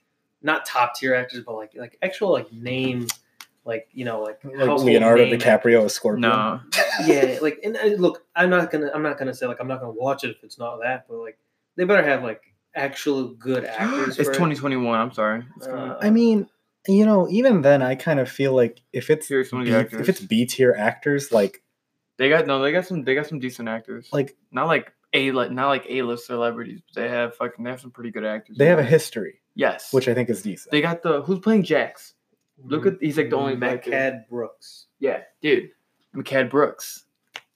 not 0.43 0.65
top 0.67 0.95
tier 0.95 1.15
actors, 1.17 1.43
but 1.45 1.55
like 1.57 1.73
like 1.75 1.99
actual 2.01 2.31
like 2.31 2.53
name, 2.53 3.09
like 3.65 3.89
you 3.93 4.05
know 4.05 4.23
like, 4.23 4.39
Like 4.45 4.81
Leonardo 4.81 5.25
DiCaprio 5.27 5.85
as 5.85 5.95
Scorpion. 5.95 6.21
No, 6.21 6.61
yeah, 7.07 7.39
like 7.43 7.59
and 7.65 7.77
uh, 7.77 7.85
look, 7.99 8.25
I'm 8.37 8.49
not 8.51 8.71
gonna 8.71 8.91
I'm 8.95 9.03
not 9.03 9.19
gonna 9.19 9.35
say 9.35 9.47
like 9.47 9.59
I'm 9.61 9.67
not 9.69 9.81
gonna 9.81 9.93
watch 9.93 10.23
it 10.23 10.31
if 10.31 10.45
it's 10.45 10.59
not 10.61 10.79
that, 10.83 11.07
but 11.09 11.17
like 11.17 11.39
they 11.75 11.83
better 11.85 12.05
have 12.05 12.23
like 12.23 12.43
actual 12.77 13.29
good 13.31 13.65
actors. 13.65 14.17
it's 14.19 14.29
for 14.29 14.33
it. 14.33 14.35
2021. 14.35 15.01
I'm 15.01 15.13
sorry. 15.13 15.43
It's 15.57 15.67
Uh, 15.67 15.99
I 16.01 16.11
mean, 16.11 16.49
you 16.89 17.05
know, 17.05 17.29
even 17.31 17.63
then, 17.63 17.83
I 17.83 17.95
kind 17.95 18.19
of 18.21 18.29
feel 18.31 18.55
like 18.55 18.81
if 18.93 19.11
it's 19.11 19.29
Here's 19.29 19.51
some 19.51 19.61
of 19.61 19.65
B, 19.67 19.71
the 19.71 20.01
if 20.01 20.09
it's 20.09 20.21
B 20.21 20.47
tier 20.47 20.75
actors, 20.77 21.31
like 21.33 21.63
They 22.17 22.29
got 22.29 22.47
no. 22.47 22.61
They 22.63 22.73
got 22.73 22.87
some. 22.87 23.05
They 23.05 23.15
got 23.15 23.27
some 23.27 23.39
decent 23.39 23.69
actors. 23.69 24.09
like 24.13 24.37
not 24.51 24.67
like 24.67 24.93
a 25.13 25.31
like 25.33 25.51
not 25.51 25.69
like 25.69 25.87
a 25.89 26.03
list 26.03 26.27
celebrities, 26.27 26.81
but 26.87 27.01
they 27.01 27.09
have 27.09 27.35
fucking 27.37 27.65
they 27.65 27.71
have 27.71 27.81
some 27.81 27.91
pretty 27.91 28.11
good 28.11 28.25
actors. 28.25 28.57
they 28.59 28.67
have 28.67 28.79
a 28.79 28.85
history, 28.85 29.41
yes, 29.55 29.93
which 29.93 30.09
I 30.09 30.15
think 30.15 30.29
is 30.31 30.43
decent. 30.43 30.71
they 30.71 30.81
got 30.81 31.03
the 31.03 31.23
who's 31.23 31.39
playing 31.39 31.63
Jax. 31.63 32.15
Look 32.65 32.87
at 32.87 32.95
he's 33.01 33.17
like 33.17 33.31
the 33.31 33.37
only 33.37 33.55
black 33.55 33.85
kid. 33.85 33.93
Cad 33.93 34.25
Brooks. 34.29 34.87
Yeah, 34.99 35.21
dude, 35.41 35.71
Mehcad 36.15 36.51
Brooks. 36.51 37.05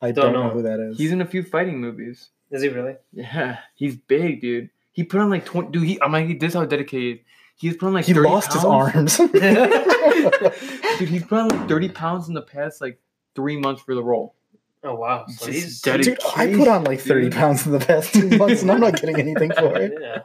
I 0.01 0.13
don't 0.13 0.27
don't, 0.27 0.33
know. 0.33 0.49
know. 0.49 0.51
who 0.55 0.63
that 0.63 0.81
is. 0.81 0.97
He's 0.99 1.13
in 1.13 1.21
a 1.21 1.27
few 1.27 1.43
fighting 1.43 1.81
movies. 1.81 2.31
Is 2.51 2.63
he 2.63 2.69
really? 2.69 2.95
Yeah, 3.13 3.59
he's 3.75 3.97
big, 3.97 4.41
dude. 4.41 4.71
He 4.93 5.05
put 5.05 5.21
on 5.21 5.29
like 5.31 5.45
twenty. 5.45 5.71
Dude, 5.73 5.85
he, 5.85 6.01
I'm 6.03 6.13
like, 6.13 6.39
this 6.39 6.49
is 6.51 6.55
how 6.55 6.65
dedicated. 6.65 7.21
He's 7.63 7.77
put 7.77 7.87
on 7.87 7.93
like 7.95 8.05
he 8.07 8.13
30 8.13 8.29
lost 8.29 8.53
his 8.55 8.65
arms. 8.65 9.17
Dude, 9.19 9.31
he's 11.09 11.23
put 11.23 11.39
on 11.39 11.49
like 11.49 11.69
thirty 11.69 11.89
pounds 11.89 12.27
in 12.27 12.35
the 12.35 12.43
past 12.43 12.81
like 12.81 12.99
three 13.37 13.57
months 13.57 13.81
for 13.83 13.95
the 13.95 14.03
role. 14.03 14.35
Oh 14.83 14.97
wow! 14.97 15.27
So 15.29 15.49
he's 15.49 15.81
dead- 15.81 16.01
Dude, 16.03 16.19
I 16.37 16.53
put 16.53 16.67
on 16.67 16.83
like 16.83 16.99
30 16.99 17.27
Dude. 17.27 17.33
pounds 17.35 17.65
in 17.65 17.71
the 17.71 17.79
past 17.79 18.13
two 18.15 18.31
months 18.37 18.63
and 18.63 18.73
I'm 18.73 18.81
not 18.81 19.01
getting 19.01 19.17
anything 19.21 19.53
for 19.53 19.77
it. 19.77 19.93
yeah. 20.01 20.23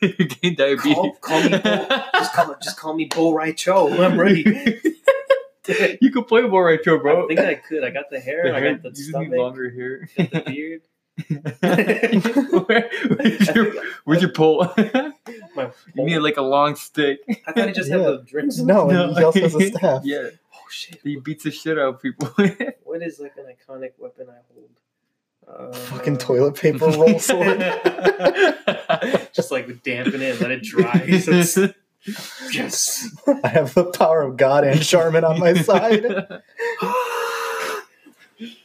you 0.18 0.24
gained 0.28 0.56
diabetes. 0.56 0.94
Call, 0.94 1.10
call 1.14 1.42
me 1.42 1.48
Bo, 1.58 1.58
just 2.14 2.32
call 2.32 2.56
just 2.62 2.76
call 2.78 2.94
me 2.94 3.06
Bo' 3.06 3.32
Rai 3.32 3.52
Cho. 3.54 3.88
I'm 4.00 4.16
ready. 4.20 4.44
you 6.00 6.12
could 6.12 6.28
play 6.28 6.42
more 6.42 6.64
right, 6.64 6.80
Joe, 6.80 6.98
bro. 7.00 7.24
I 7.24 7.26
think 7.26 7.40
I 7.40 7.54
could. 7.56 7.82
I 7.82 7.90
got 7.90 8.04
the 8.08 8.20
hair. 8.20 8.44
The 8.44 8.54
I 8.54 8.60
hair- 8.60 8.74
got 8.74 8.82
the 8.84 8.88
you 8.90 9.04
stomach. 9.04 9.30
need 9.30 9.36
longer 9.36 9.68
hair. 9.68 10.08
Got 10.16 10.30
the 10.30 10.40
beard. 10.46 10.82
Where- 12.68 12.90
where's, 13.16 13.48
your, 13.48 13.72
where's 14.04 14.22
your 14.22 14.30
pole? 14.30 14.68
My 15.58 15.70
you 15.94 16.04
need 16.04 16.18
like 16.18 16.36
a 16.36 16.42
long 16.42 16.74
stick. 16.76 17.20
I 17.46 17.52
thought 17.52 17.66
he 17.68 17.72
just 17.74 17.90
had 17.90 18.00
Yeah. 18.00 18.06
the 18.10 18.24
drinks. 18.26 18.58
No, 18.58 18.88
and 18.90 19.16
he 19.16 19.22
also 19.24 19.40
has 19.40 19.54
a 19.54 19.60
staff. 19.76 20.02
Yeah, 20.04 20.28
Oh 20.54 20.58
shit! 20.70 21.00
he 21.04 21.16
beats 21.16 21.44
the 21.44 21.50
shit 21.50 21.78
out 21.78 21.94
of 21.94 22.02
people. 22.02 22.28
What 22.84 23.02
is 23.02 23.20
like 23.20 23.34
an 23.36 23.44
iconic 23.46 23.92
weapon 23.98 24.26
I 24.30 24.40
hold? 24.52 24.70
Uh, 25.46 25.72
Fucking 25.76 26.16
toilet 26.18 26.54
paper 26.56 26.86
roll 26.86 27.18
sword. 27.18 27.58
just 29.32 29.50
like 29.50 29.82
dampen 29.82 30.20
it, 30.22 30.32
and 30.32 30.40
let 30.40 30.50
it 30.50 30.62
dry. 30.62 31.06
So 31.20 31.32
it's- 31.32 31.74
yes. 32.52 33.08
I 33.44 33.48
have 33.48 33.74
the 33.74 33.84
power 33.86 34.22
of 34.22 34.36
God 34.36 34.64
and 34.64 34.82
Charmin 34.82 35.24
on 35.24 35.38
my 35.38 35.52
side. 35.54 36.02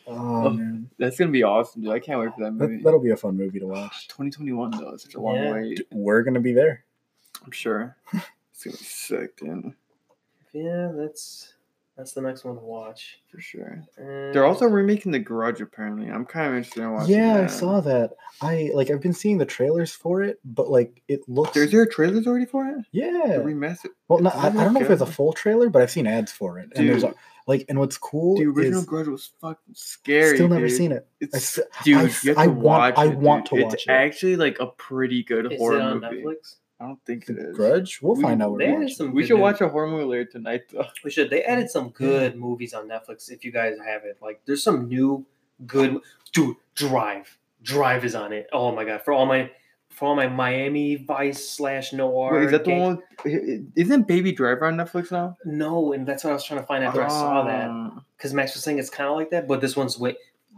Oh, 0.07 0.45
oh, 0.45 0.49
man. 0.51 0.89
That's 0.99 1.17
gonna 1.17 1.31
be 1.31 1.43
awesome, 1.43 1.81
dude. 1.81 1.91
I 1.91 1.99
can't 1.99 2.19
wait 2.19 2.33
for 2.35 2.43
that 2.43 2.51
movie. 2.51 2.77
That, 2.77 2.83
that'll 2.83 2.99
be 2.99 3.11
a 3.11 3.17
fun 3.17 3.37
movie 3.37 3.59
to 3.59 3.67
watch. 3.67 4.07
2021 4.09 4.71
though, 4.71 4.89
it's 4.91 5.03
such 5.03 5.15
a 5.15 5.19
long 5.19 5.35
Yeah. 5.35 5.53
wait. 5.53 5.81
We're 5.91 6.23
going 6.23 6.35
to 6.35 6.39
be 6.39 6.53
there. 6.53 6.83
I'm 7.43 7.51
sure. 7.51 7.97
It's 8.55 8.63
gonna 8.65 8.77
be 8.77 8.83
sick, 8.83 9.37
dude, 9.37 9.73
yeah, 10.53 10.91
that's 10.95 11.53
that's 11.97 12.13
the 12.13 12.21
next 12.21 12.43
one 12.43 12.55
to 12.55 12.61
watch. 12.61 13.19
for 13.29 13.39
sure. 13.39 13.83
And 13.97 14.33
They're 14.33 14.45
also 14.45 14.65
remaking 14.65 15.11
The 15.11 15.19
Grudge. 15.19 15.61
Apparently, 15.61 16.09
I'm 16.09 16.25
kind 16.25 16.47
of 16.47 16.55
interested 16.55 16.81
in 16.83 16.91
watching. 16.91 17.15
Yeah, 17.15 17.41
I 17.41 17.47
saw 17.47 17.81
that. 17.81 18.13
I 18.41 18.71
like 18.73 18.89
I've 18.89 19.01
been 19.01 19.13
seeing 19.13 19.37
the 19.37 19.45
trailers 19.45 19.91
for 19.91 20.23
it, 20.23 20.39
but 20.43 20.69
like 20.69 21.01
it 21.07 21.27
looks 21.27 21.51
There's 21.53 21.71
there 21.71 21.85
trailers 21.85 22.25
already 22.25 22.45
for 22.45 22.67
it? 22.67 22.85
Yeah. 22.91 23.11
The 23.37 23.43
remastered. 23.43 23.89
Well, 24.07 24.19
no, 24.19 24.29
I, 24.31 24.47
I 24.47 24.49
don't 24.49 24.55
know 24.55 24.71
look 24.71 24.81
if 24.83 24.87
there's 24.87 25.01
a 25.01 25.05
full 25.05 25.33
trailer, 25.33 25.69
but 25.69 25.81
I've 25.81 25.91
seen 25.91 26.07
ads 26.07 26.31
for 26.31 26.57
it. 26.59 26.71
And 26.75 26.89
there's 26.89 27.03
a, 27.03 27.13
like 27.47 27.65
and 27.69 27.77
what's 27.79 27.97
cool 27.97 28.37
The 28.37 28.45
original 28.45 28.79
is 28.79 28.85
Grudge 28.85 29.07
was 29.07 29.31
fucking 29.41 29.73
scary. 29.73 30.35
still 30.35 30.47
never 30.47 30.67
dude. 30.67 30.77
seen 30.77 30.91
it. 30.91 31.07
It's 31.19 31.57
s- 31.57 31.65
dude, 31.83 31.97
I 31.97 32.01
you 32.01 32.07
have 32.07 32.21
to 32.21 32.35
I 32.37 32.47
watch 32.47 32.95
want- 32.95 32.97
I 32.97 33.07
want 33.07 33.49
dude. 33.49 33.59
to 33.59 33.65
watch 33.65 33.73
It's 33.75 33.83
it. 33.87 33.89
actually 33.91 34.35
like 34.37 34.59
a 34.59 34.67
pretty 34.67 35.23
good 35.23 35.51
is 35.51 35.57
horror 35.59 35.77
it 35.77 35.81
on 35.81 35.99
movie. 36.01 36.23
Netflix? 36.23 36.55
I 36.79 36.87
don't 36.87 37.05
think 37.05 37.29
it 37.29 37.37
is. 37.37 37.55
Grudge? 37.55 38.01
We'll 38.01 38.15
We- 38.15 38.23
find 38.23 38.41
out 38.43 38.51
what 38.51 38.59
They 38.59 38.67
we 38.67 38.75
added 38.75 38.89
some. 38.91 39.13
We 39.13 39.25
should 39.25 39.35
new- 39.37 39.41
watch 39.41 39.61
a 39.61 39.69
horror 39.69 39.87
movie 39.87 40.03
later 40.05 40.25
tonight, 40.25 40.63
though. 40.71 40.85
We 41.03 41.11
should. 41.11 41.29
They 41.29 41.43
added 41.43 41.69
some 41.69 41.89
good 41.95 42.35
movies 42.37 42.73
on 42.73 42.89
Netflix. 42.89 43.31
If 43.31 43.45
you 43.45 43.51
guys 43.51 43.77
have 43.85 44.03
it, 44.05 44.17
like 44.21 44.41
there's 44.45 44.63
some 44.63 44.87
new 44.89 45.25
good. 45.65 45.99
Dude, 46.33 46.55
Drive. 46.75 47.37
Drive 47.61 48.03
is 48.03 48.15
on 48.15 48.33
it. 48.33 48.47
Oh 48.51 48.75
my 48.75 48.83
god! 48.83 49.01
For 49.03 49.13
all 49.13 49.25
my 49.25 49.49
for 49.93 50.09
all 50.09 50.15
my 50.15 50.27
Miami 50.27 50.95
Vice 50.95 51.49
slash 51.49 51.93
noir. 51.93 52.33
Wait, 52.33 52.45
is 52.45 52.51
that 52.51 52.63
the 52.65 52.71
gang- 52.71 52.81
one? 52.81 53.01
Isn't 53.75 54.07
Baby 54.07 54.31
Driver 54.31 54.65
on 54.65 54.75
Netflix 54.75 55.11
now? 55.11 55.37
No, 55.45 55.93
and 55.93 56.05
that's 56.07 56.23
what 56.23 56.31
I 56.31 56.33
was 56.33 56.43
trying 56.43 56.59
to 56.59 56.65
find 56.65 56.83
after 56.83 57.03
I 57.03 57.07
saw 57.07 57.43
that. 57.45 57.69
Ah. 57.69 58.01
Because 58.17 58.33
Max 58.33 58.53
was 58.53 58.63
saying 58.63 58.79
it's 58.79 58.89
kind 58.89 59.09
of 59.09 59.15
like 59.15 59.29
that, 59.31 59.47
but 59.47 59.61
this 59.61 59.75
one's 59.75 59.97
way. 59.99 60.15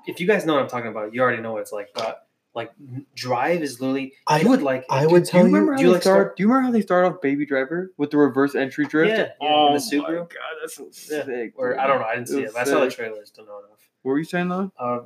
If 0.07 0.19
you 0.19 0.27
guys 0.27 0.45
know 0.45 0.53
what 0.53 0.61
I'm 0.63 0.69
talking 0.69 0.89
about, 0.91 1.13
you 1.13 1.21
already 1.21 1.41
know 1.41 1.53
what 1.53 1.61
it's 1.61 1.71
like. 1.71 1.89
But 1.93 2.27
like 2.53 2.71
Drive 3.15 3.61
is 3.61 3.81
literally. 3.81 4.13
I- 4.27 4.39
you 4.41 4.49
would 4.49 4.61
like. 4.61 4.81
it. 4.81 4.87
I 4.89 5.05
would 5.05 5.23
Do 5.23 5.29
tell 5.31 5.41
you 5.41 5.47
you, 5.47 5.53
remember 5.53 5.73
how 5.73 5.77
do 5.77 5.83
you 5.83 5.89
they 5.89 5.93
like 5.95 6.01
start? 6.03 6.15
start- 6.27 6.37
Do 6.37 6.43
you 6.43 6.47
remember 6.47 6.65
how 6.67 6.71
they 6.71 6.81
start 6.81 7.05
off 7.05 7.21
Baby 7.21 7.45
Driver 7.45 7.91
with 7.97 8.11
the 8.11 8.17
reverse 8.17 8.55
entry 8.55 8.85
drift? 8.85 9.09
Yeah, 9.11 9.17
yeah, 9.41 9.47
oh 9.47 9.67
in 9.67 9.73
my 9.73 9.77
the 9.79 9.83
Subaru. 9.83 10.19
god, 10.19 10.29
that's 10.61 10.75
so 10.75 10.85
Yeah, 11.13 11.25
sick. 11.25 11.53
Or. 11.57 11.79
I 11.79 11.87
don't 11.87 11.99
know. 11.99 12.05
I 12.05 12.15
didn't 12.15 12.29
see 12.29 12.37
It 12.37 12.41
it. 12.41 12.43
was 12.45 12.53
But 12.53 12.61
I 12.61 12.63
saw 12.65 12.79
the 12.85 12.89
sick. 12.91 12.99
trailers 12.99 13.31
to 13.31 13.41
know 13.41 13.59
enough. 13.59 13.89
What 14.03 14.11
were 14.11 14.19
you 14.19 14.23
saying 14.25 14.49
though? 14.49 14.71
Uh, 14.79 14.99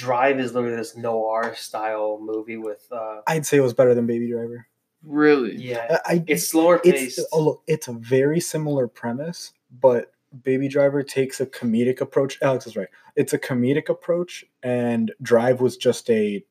Drive 0.00 0.40
is 0.40 0.54
literally 0.54 0.76
this 0.76 0.96
noir 0.96 1.54
style 1.56 2.18
movie 2.20 2.56
with. 2.56 2.86
Uh, 2.90 3.20
I'd 3.26 3.44
say 3.46 3.58
it 3.58 3.60
was 3.60 3.74
better 3.74 3.94
than 3.94 4.06
Baby 4.06 4.28
Driver. 4.30 4.66
Really? 5.02 5.56
yeah, 5.56 5.98
I, 6.06 6.14
I 6.14 6.24
it's 6.26 6.48
slower 6.48 6.78
paced. 6.78 7.18
it's 7.18 7.28
oh, 7.32 7.40
look, 7.42 7.62
it's 7.66 7.88
a 7.88 7.92
very 7.92 8.40
similar 8.40 8.86
premise, 8.86 9.52
but 9.70 10.12
Baby 10.44 10.68
Driver 10.68 11.02
takes 11.02 11.40
a 11.40 11.46
comedic 11.46 12.00
approach. 12.00 12.38
Alex 12.42 12.66
is 12.66 12.76
right. 12.76 12.88
It's 13.16 13.32
a 13.32 13.38
comedic 13.38 13.88
approach, 13.88 14.44
and 14.62 15.12
Drive 15.22 15.60
was 15.60 15.76
just 15.76 16.08
a 16.10 16.44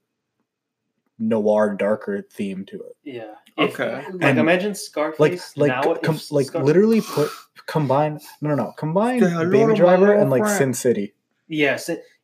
noir, 1.17 1.75
darker 1.75 2.21
theme 2.31 2.65
to 2.65 2.77
it. 2.81 2.95
Yeah. 3.03 3.35
If- 3.57 3.73
Okay. 3.79 3.91
Like 4.13 4.15
And- 4.21 4.39
imagine 4.39 4.69
Like, 4.69 4.77
Scarface 4.77 5.57
like, 5.57 5.67
now. 5.69 5.91
if 5.91 6.01
com- 6.01 6.19
like 6.31 6.47
Scar- 6.47 6.63
literally 6.63 7.01
put 7.01 7.29
combine. 7.65 8.19
No, 8.41 8.49
no, 8.49 8.55
no. 8.55 8.71
Combine 8.77 9.19
Baby 9.51 9.73
Driver 9.75 10.13
and 10.13 10.29
like. 10.29 10.47
Sin 10.47 10.73
City. 10.73 11.13
Yeah. 11.47 11.77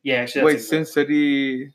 Sin- 0.06 0.14
yeah. 0.14 0.22
Actually, 0.22 0.44
Wait, 0.44 0.52
that's 0.54 0.68
Sin 0.68 0.84
City, 0.86 1.72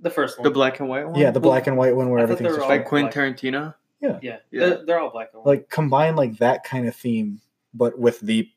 the 0.00 0.10
first 0.10 0.38
one. 0.38 0.44
the 0.44 0.50
black 0.50 0.80
and 0.80 0.88
white 0.88 1.06
one. 1.06 1.18
Yeah, 1.18 1.30
the 1.30 1.40
Well, 1.40 1.50
black 1.50 1.66
and 1.66 1.76
white 1.76 1.94
one 1.94 2.08
where 2.10 2.20
everything's 2.20 2.56
just 2.56 2.68
like 2.68 2.84
Quentin. 2.86 3.12
Tarantino. 3.34 3.74
Yeah. 4.00 4.18
Yeah. 4.22 4.36
They're, 4.52 4.84
they're 4.86 5.00
all 5.00 5.10
black 5.10 5.30
and 5.34 5.42
white. 5.42 5.46
like 5.58 5.70
combine 5.70 6.14
like 6.16 6.38
that 6.38 6.64
kind 6.64 6.86
of 6.86 6.94
theme, 6.94 7.40
but 7.74 7.98
with 7.98 8.20
the 8.20 8.48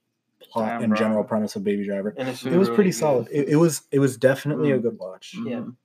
plot 0.51 0.69
Damn, 0.69 0.83
and 0.83 0.89
bro. 0.91 0.97
general 0.99 1.23
premise 1.23 1.55
of 1.55 1.63
Baby 1.63 1.85
Driver. 1.85 2.13
and 2.17 2.27
it's 2.29 2.45
It 2.45 2.51
was 2.57 2.67
really 2.69 2.75
pretty 2.75 2.89
good. 2.91 2.95
solid. 2.97 3.27
It, 3.31 3.49
it 3.49 3.55
was 3.55 3.81
it 3.91 3.99
was 3.99 4.17
definitely 4.17 4.71
a 4.71 4.77
Mm. 4.77 4.81
good 4.83 4.97
watch. 4.99 5.35
Yeah. 5.45 5.57
Mhm. 5.57 5.75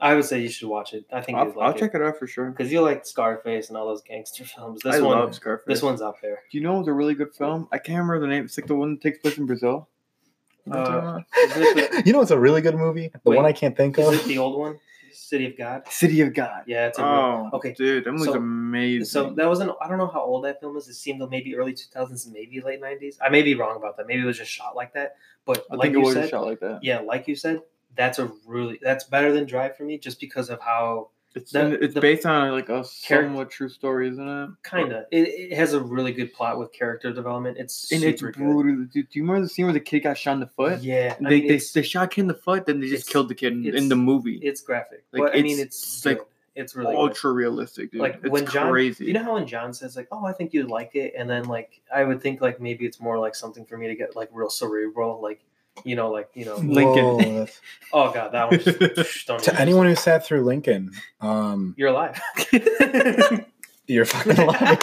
I 0.00 0.14
would 0.14 0.24
say 0.24 0.40
you 0.40 0.48
should 0.48 0.68
watch 0.68 0.94
it. 0.94 1.04
I 1.12 1.20
think 1.22 1.36
I'll, 1.38 1.46
you'd 1.46 1.58
I'll 1.58 1.68
like 1.70 1.76
check 1.76 1.92
it 1.94 2.00
out 2.02 2.16
for 2.20 2.28
sure. 2.28 2.50
because 2.52 2.70
you 2.70 2.80
like 2.82 3.04
Scarface 3.04 3.68
and 3.68 3.76
all 3.76 3.86
those 3.88 4.02
gangster 4.02 4.44
films. 4.56 4.80
This 4.84 4.94
I 4.94 5.00
one, 5.00 5.18
love 5.18 5.34
Scarface. 5.34 5.64
this 5.66 5.82
one's 5.82 6.00
up 6.00 6.20
there. 6.22 6.38
Do 6.52 6.56
you 6.58 6.62
know 6.62 6.76
it 6.76 6.78
was 6.80 6.88
a 6.88 6.92
really 6.92 7.14
good 7.14 7.34
film? 7.34 7.66
I 7.72 7.78
can't 7.78 7.98
remember 7.98 8.20
the 8.20 8.28
name. 8.28 8.44
It's 8.44 8.56
like 8.56 8.68
the 8.68 8.76
one 8.76 8.94
that 8.94 9.00
takes 9.00 9.18
place 9.18 9.38
in 9.38 9.46
Brazil. 9.46 9.66
You 9.70 9.70
know 9.70 9.78
what 9.78 10.57
I'm 10.57 10.57
Uh, 10.72 11.20
talking 11.20 12.02
You 12.06 12.12
know, 12.12 12.20
it's 12.22 12.30
a 12.30 12.38
really 12.38 12.60
good 12.60 12.74
movie. 12.76 13.08
The 13.08 13.20
Wait, 13.30 13.36
one 13.36 13.46
I 13.46 13.52
can't 13.52 13.76
think 13.76 13.96
the, 13.96 14.06
of. 14.06 14.14
is 14.14 14.20
it 14.24 14.26
the 14.28 14.38
old 14.38 14.58
one, 14.58 14.78
City 15.12 15.46
of 15.46 15.58
God? 15.58 15.82
City 15.90 16.20
of 16.22 16.32
God. 16.34 16.62
Yeah, 16.66 16.86
it's 16.86 16.98
a 16.98 17.04
Oh, 17.04 17.50
okay. 17.54 17.72
dude, 17.74 18.04
that 18.04 18.12
movie's 18.12 18.26
so- 18.26 18.34
amazing. 18.34 19.04
So 19.04 19.30
that 19.30 19.46
wasn't. 19.46 19.72
I 19.82 19.88
don't 19.88 19.98
know 19.98 20.06
how 20.06 20.22
old 20.22 20.44
that 20.44 20.60
film 20.60 20.76
is. 20.76 20.88
It 20.88 20.94
seemed 20.94 21.20
like 21.20 21.30
maybe 21.30 21.54
early 21.56 21.72
two 21.74 21.86
thousands, 21.92 22.26
maybe 22.32 22.60
late 22.60 22.80
nineties. 22.80 23.18
I 23.20 23.28
may 23.28 23.42
be 23.42 23.54
wrong 23.54 23.76
about 23.76 23.96
that. 23.98 24.06
Maybe 24.06 24.22
it 24.22 24.26
was 24.26 24.38
just 24.38 24.50
shot 24.50 24.74
like 24.76 24.94
that. 24.94 25.16
But 25.44 25.64
I 25.70 25.74
like 25.76 25.86
think 25.86 25.96
it 25.96 25.98
you 26.00 26.04
was 26.04 26.14
said, 26.14 26.30
shot 26.30 26.44
like 26.46 26.60
that. 26.60 26.80
yeah, 26.82 27.00
like 27.00 27.26
you 27.28 27.34
said, 27.36 27.60
that's 27.96 28.18
a 28.18 28.30
really 28.46 28.78
that's 28.82 29.04
better 29.04 29.32
than 29.32 29.44
Drive 29.46 29.76
for 29.76 29.84
me, 29.84 29.98
just 29.98 30.20
because 30.20 30.50
of 30.50 30.60
how 30.60 31.10
It's 31.38 31.52
The- 31.52 31.82
it's 31.84 31.94
the- 31.94 32.00
based 32.00 32.26
on 32.26 32.50
like 32.52 32.68
a 32.68 32.84
Char- 33.02 33.22
somewhat 33.22 33.50
true 33.50 33.68
story, 33.68 34.08
isn't 34.08 34.28
it? 34.28 34.50
kind 34.62 34.92
of 34.92 35.04
it, 35.10 35.28
it 35.28 35.52
has 35.56 35.72
a 35.72 35.80
really 35.80 36.12
good 36.12 36.32
plot 36.32 36.58
with 36.58 36.72
character 36.72 37.12
development. 37.12 37.56
It's 37.58 37.90
And 37.92 38.02
it's 38.04 38.20
good. 38.22 38.34
brutal. 38.34 38.84
Do, 38.92 39.04
you 39.10 39.22
remember 39.22 39.42
the 39.42 39.48
scene 39.48 39.66
where 39.66 39.72
the 39.72 39.80
kid 39.80 40.00
got 40.00 40.18
shot 40.18 40.32
in 40.34 40.40
the 40.40 40.46
foot? 40.46 40.80
Yeah, 40.82 41.14
I 41.18 41.22
they, 41.24 41.40
mean, 41.40 41.48
they, 41.48 41.60
they 41.74 41.82
shot 41.82 42.10
kid 42.10 42.22
in 42.22 42.26
the 42.28 42.34
foot, 42.34 42.66
then 42.66 42.80
they 42.80 42.88
just 42.88 43.08
killed 43.08 43.28
the 43.28 43.34
kid 43.34 43.52
in, 43.52 43.74
in 43.74 43.88
the 43.88 43.96
movie. 43.96 44.38
it's 44.42 44.60
graphic, 44.60 45.04
like, 45.12 45.22
but 45.22 45.36
I 45.36 45.42
mean, 45.42 45.58
it's 45.58 46.04
like 46.04 46.18
good. 46.18 46.26
it's 46.56 46.74
really 46.74 46.94
good. 46.94 47.00
ultra 47.00 47.32
realistic, 47.32 47.92
dude. 47.92 48.00
like 48.00 48.20
it's 48.22 48.30
when 48.30 48.46
John, 48.46 48.70
crazy. 48.70 49.06
you 49.06 49.12
know 49.12 49.22
how 49.22 49.34
when 49.34 49.46
John 49.46 49.72
says 49.72 49.96
like, 49.96 50.08
"Oh, 50.10 50.24
I 50.24 50.32
think 50.32 50.52
you'd 50.52 50.68
like 50.68 50.94
it," 50.94 51.14
and 51.16 51.28
then 51.30 51.44
like 51.44 51.80
I 51.94 52.04
would 52.04 52.20
think 52.20 52.40
like 52.40 52.60
maybe 52.60 52.84
it's 52.84 53.00
more 53.00 53.18
like 53.18 53.34
something 53.34 53.64
for 53.64 53.76
me 53.78 53.86
to 53.88 53.94
get 53.94 54.16
like 54.16 54.28
real 54.32 54.50
cerebral, 54.50 55.20
like 55.22 55.40
you 55.84 55.96
know, 55.96 56.10
like 56.10 56.28
you 56.34 56.44
know, 56.44 56.56
Lincoln. 56.56 57.04
Whoa, 57.04 57.46
oh 57.92 58.12
god, 58.12 58.32
that 58.32 58.50
one. 58.50 58.60
Just, 58.60 59.26
to 59.44 59.60
anyone 59.60 59.86
who 59.86 59.94
sat 59.94 60.24
through 60.26 60.44
Lincoln, 60.44 60.92
um, 61.20 61.74
you're 61.78 61.88
alive. 61.88 62.20
you're 63.86 64.04
fucking 64.04 64.38
alive. 64.38 64.78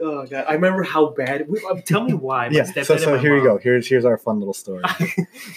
oh 0.00 0.26
god, 0.30 0.44
I 0.48 0.52
remember 0.54 0.82
how 0.82 1.10
bad. 1.10 1.48
We, 1.48 1.60
um, 1.70 1.82
tell 1.82 2.04
me 2.04 2.14
why. 2.14 2.48
yeah. 2.48 2.64
So 2.64 2.96
so 2.96 3.18
here 3.18 3.36
you 3.36 3.42
go. 3.42 3.58
Here's 3.58 3.86
here's 3.88 4.04
our 4.04 4.18
fun 4.18 4.38
little 4.38 4.54
story. 4.54 4.82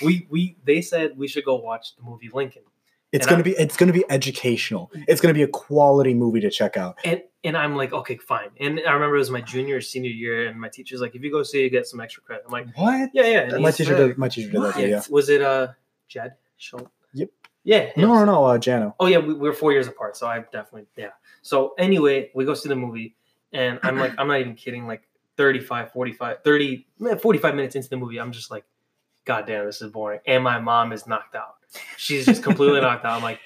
we 0.04 0.28
we 0.30 0.58
they 0.66 0.82
said 0.82 1.18
we 1.18 1.28
should 1.28 1.46
go 1.46 1.56
watch 1.56 1.96
the 1.96 2.04
movie 2.04 2.30
Lincoln, 2.34 2.64
It's 3.12 3.26
And 3.26 3.30
gonna 3.32 3.40
I- 3.42 3.44
be 3.44 3.52
it's 3.52 3.78
gonna 3.78 3.94
be 3.94 4.06
educational. 4.10 4.92
It's 5.08 5.22
gonna 5.22 5.34
be 5.34 5.44
a 5.44 5.48
quality 5.48 6.14
movie 6.14 6.42
to 6.42 6.50
check 6.50 6.78
out. 6.78 6.98
and 7.06 7.22
and 7.48 7.56
I'm 7.56 7.78
like, 7.78 7.94
okay, 7.94 8.18
fine. 8.18 8.50
And 8.60 8.82
I 8.86 8.92
remember 8.92 9.16
it 9.16 9.20
was 9.20 9.32
my 9.32 9.40
junior 9.40 9.78
or 9.78 9.82
senior 9.82 10.12
year, 10.12 10.48
and 10.48 10.60
my 10.60 10.68
teacher's 10.68 11.00
like, 11.00 11.16
if 11.16 11.24
you 11.24 11.32
go 11.32 11.44
see 11.44 11.64
you 11.64 11.70
get 11.70 11.88
some 11.88 12.02
extra 12.02 12.22
credit. 12.22 12.44
I'm 12.46 12.52
like, 12.52 12.68
what? 12.76 13.10
yeah, 13.14 13.24
yeah. 13.24 13.40
And 13.54 13.64
My 13.64 13.72
teacher 13.72 13.96
did 13.96 14.18
my 14.18 14.28
teacher 14.28 14.52
did 14.52 14.62
that. 14.62 14.78
yeah, 14.78 14.86
too, 14.86 14.92
Yeah. 14.92 15.02
Was 15.10 15.30
it 15.30 15.42
uh 15.42 15.70
Jed 16.10 16.36
Schultz? 16.58 16.92
Yep. 17.14 17.30
Yeah. 17.64 17.92
No, 17.96 18.14
no, 18.16 18.26
no. 18.26 18.44
Uh, 18.44 18.58
Jano. 18.58 18.94
Oh 19.00 19.08
yeah, 19.08 19.20
we, 19.20 19.34
we're 19.34 19.54
four 19.54 19.72
years 19.72 19.88
apart, 19.88 20.18
so 20.18 20.28
I 20.28 20.40
definitely 20.40 20.88
yeah. 20.98 21.12
So 21.42 21.74
anyway, 21.78 22.32
we 22.36 22.44
go 22.44 22.54
see 22.54 22.68
the 22.68 22.76
movie, 22.76 23.16
and 23.54 23.80
I'm 23.82 23.98
like, 23.98 24.14
I'm 24.18 24.28
not 24.28 24.42
even 24.42 24.56
kidding. 24.56 24.86
Like 24.86 25.08
35, 25.38 25.94
45, 25.94 26.44
30, 26.44 26.88
eh, 27.10 27.16
45 27.16 27.56
minutes 27.56 27.76
into 27.76 27.90
the 27.90 27.98
movie, 27.98 28.20
I'm 28.20 28.32
just 28.34 28.52
like, 28.52 28.66
God 29.24 29.46
damn, 29.46 29.66
this 29.66 29.82
is 29.82 29.92
boring. 29.92 30.20
And 30.26 30.44
my 30.44 30.60
mom 30.60 30.92
is 30.92 31.08
knocked 31.08 31.36
out. 31.36 31.56
She's 31.98 32.26
just 32.26 32.44
completely 32.44 32.82
knocked 32.82 33.06
out. 33.06 33.14
I'm 33.18 33.24
like, 33.24 33.40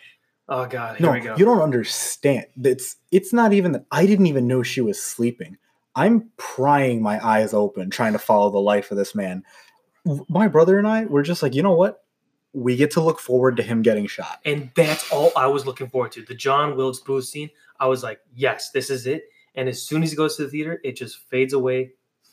oh 0.52 0.68
god, 0.68 0.98
here 0.98 1.08
No, 1.08 1.14
we 1.14 1.20
go. 1.22 1.36
you 1.36 1.46
don't 1.46 1.62
understand. 1.62 2.46
It's 2.64 2.98
it's 3.12 3.34
not 3.34 3.54
even 3.54 3.72
that 3.72 3.86
I 3.92 4.06
didn't 4.06 4.28
even 4.28 4.46
know 4.46 4.62
she 4.62 4.82
was 4.82 5.02
sleeping. 5.02 5.58
I'm 5.96 6.30
prying 6.38 7.02
my 7.02 7.26
eyes 7.26 7.54
open, 7.54 7.90
trying 7.90 8.14
to 8.14 8.20
follow 8.20 8.50
the 8.52 8.60
life 8.60 8.92
of 8.92 8.98
this 8.98 9.16
man. 9.16 9.44
My 10.30 10.48
brother 10.48 10.78
and 10.78 10.88
I 10.88 11.06
were 11.06 11.24
just 11.24 11.42
like, 11.44 11.54
you 11.56 11.64
know 11.64 11.74
what? 11.74 12.04
We 12.54 12.76
get 12.76 12.92
to 12.92 13.02
look 13.02 13.20
forward 13.20 13.58
to 13.58 13.64
him 13.64 13.82
getting 13.82 14.08
shot. 14.08 14.40
and 14.46 14.70
that's 14.76 15.12
all 15.12 15.32
I 15.36 15.48
was 15.48 15.66
looking 15.66 15.88
forward 15.90 16.12
to. 16.14 16.24
The 16.24 16.36
John 16.36 16.76
Wilkes 16.76 17.00
Booth 17.00 17.26
scene. 17.26 17.50
I 17.80 17.88
was 17.88 18.04
like, 18.04 18.20
yes, 18.36 18.70
this 18.72 18.90
is 18.90 19.08
it. 19.08 19.24
And 19.56 19.68
as 19.68 19.82
soon 19.82 20.04
as 20.04 20.12
he 20.12 20.16
goes 20.16 20.36
to 20.38 20.44
the 20.44 20.50
theater, 20.50 20.80
it 20.84 20.96
just 20.96 21.18
fades 21.30 21.54
away 21.54 21.92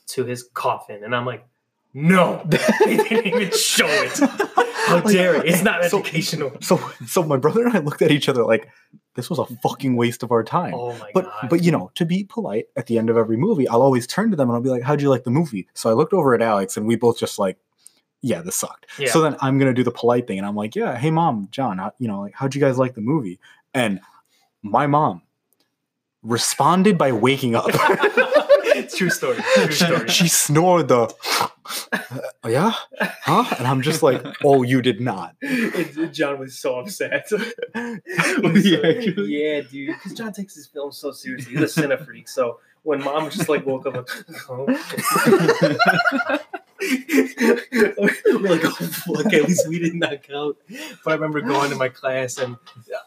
to 0.08 0.24
his 0.24 0.42
coffin, 0.54 1.02
and 1.04 1.14
I'm 1.14 1.26
like, 1.26 1.46
no, 1.94 2.42
they 2.46 2.96
didn't 2.96 3.26
even 3.26 3.50
show 3.52 3.86
it. 3.88 4.20
How 4.88 4.96
Like, 4.96 5.12
dare 5.14 5.34
it? 5.36 5.46
It's 5.46 5.62
not 5.70 5.84
so- 5.84 6.00
educational. 6.00 6.52
So, 6.60 6.78
so 7.06 7.22
my 7.22 7.36
brother 7.36 7.64
and 7.66 7.76
I 7.76 7.80
looked 7.80 8.02
at 8.02 8.10
each 8.10 8.28
other 8.28 8.44
like, 8.44 8.68
this 9.14 9.28
was 9.28 9.38
a 9.38 9.46
fucking 9.62 9.96
waste 9.96 10.22
of 10.22 10.30
our 10.32 10.44
time. 10.44 10.74
Oh 10.74 10.92
my 10.98 11.10
but 11.12 11.24
god! 11.24 11.48
but 11.50 11.62
you 11.64 11.72
know, 11.72 11.90
to 11.96 12.04
be 12.04 12.24
polite 12.24 12.66
at 12.76 12.86
the 12.86 12.98
end 12.98 13.10
of 13.10 13.16
every 13.16 13.36
movie, 13.36 13.66
I'll 13.68 13.82
always 13.82 14.06
turn 14.06 14.30
to 14.30 14.36
them 14.36 14.48
and 14.48 14.54
I'll 14.56 14.62
be 14.62 14.70
like, 14.70 14.82
"How'd 14.84 15.02
you 15.02 15.10
like 15.10 15.24
the 15.24 15.30
movie?" 15.32 15.66
So 15.74 15.90
I 15.90 15.92
looked 15.94 16.12
over 16.12 16.34
at 16.34 16.42
Alex 16.42 16.76
and 16.76 16.86
we 16.86 16.94
both 16.94 17.18
just 17.18 17.36
like, 17.36 17.58
"Yeah, 18.22 18.42
this 18.42 18.54
sucked." 18.54 18.86
Yeah. 18.96 19.10
So 19.10 19.20
then 19.20 19.34
I'm 19.40 19.58
gonna 19.58 19.74
do 19.74 19.82
the 19.82 19.90
polite 19.90 20.28
thing 20.28 20.38
and 20.38 20.46
I'm 20.46 20.54
like, 20.54 20.76
"Yeah, 20.76 20.96
hey 20.96 21.10
mom, 21.10 21.48
John, 21.50 21.78
how, 21.78 21.92
you 21.98 22.06
know, 22.06 22.20
like, 22.20 22.34
how'd 22.34 22.54
you 22.54 22.60
guys 22.60 22.78
like 22.78 22.94
the 22.94 23.00
movie?" 23.00 23.40
And 23.74 24.00
my 24.62 24.86
mom 24.86 25.22
responded 26.22 26.96
by 26.96 27.10
waking 27.12 27.54
up. 27.56 27.66
True 28.96 29.10
story. 29.10 29.38
True 29.54 29.70
story. 29.72 30.08
she 30.08 30.28
snored 30.28 30.88
the, 30.88 31.12
"Uh, 31.92 32.48
yeah, 32.48 32.72
huh? 33.22 33.54
And 33.58 33.66
I'm 33.66 33.82
just 33.82 34.02
like, 34.02 34.24
"Oh, 34.44 34.62
you 34.62 34.80
did 34.82 35.00
not." 35.00 35.34
And 35.42 36.12
John 36.14 36.38
was 36.38 36.58
so 36.58 36.78
upset. 36.80 37.28
Yeah, 37.74 38.78
actually. 38.84 39.26
yeah, 39.28 39.60
dude. 39.60 39.94
Because 39.94 40.14
John 40.14 40.32
takes 40.32 40.54
his 40.54 40.66
film 40.66 40.92
so 40.92 41.12
seriously. 41.12 41.52
He's 41.56 41.76
a 41.76 41.82
cine 41.82 42.04
freak. 42.04 42.28
So 42.28 42.60
when 42.82 43.02
mom 43.02 43.30
just 43.30 43.48
like 43.48 43.64
woke 43.66 43.86
up, 43.86 43.94
like, 43.94 44.50
oh. 44.50 46.38
We're 46.80 48.38
like, 48.38 48.64
oh, 48.64 48.70
fuck, 48.70 49.32
at 49.32 49.48
least 49.48 49.68
we 49.68 49.78
didn't 49.78 49.98
knock 49.98 50.30
out. 50.32 50.56
But 51.04 51.10
I 51.10 51.14
remember 51.14 51.40
going 51.40 51.70
to 51.70 51.76
my 51.76 51.88
class 51.88 52.38
and, 52.38 52.56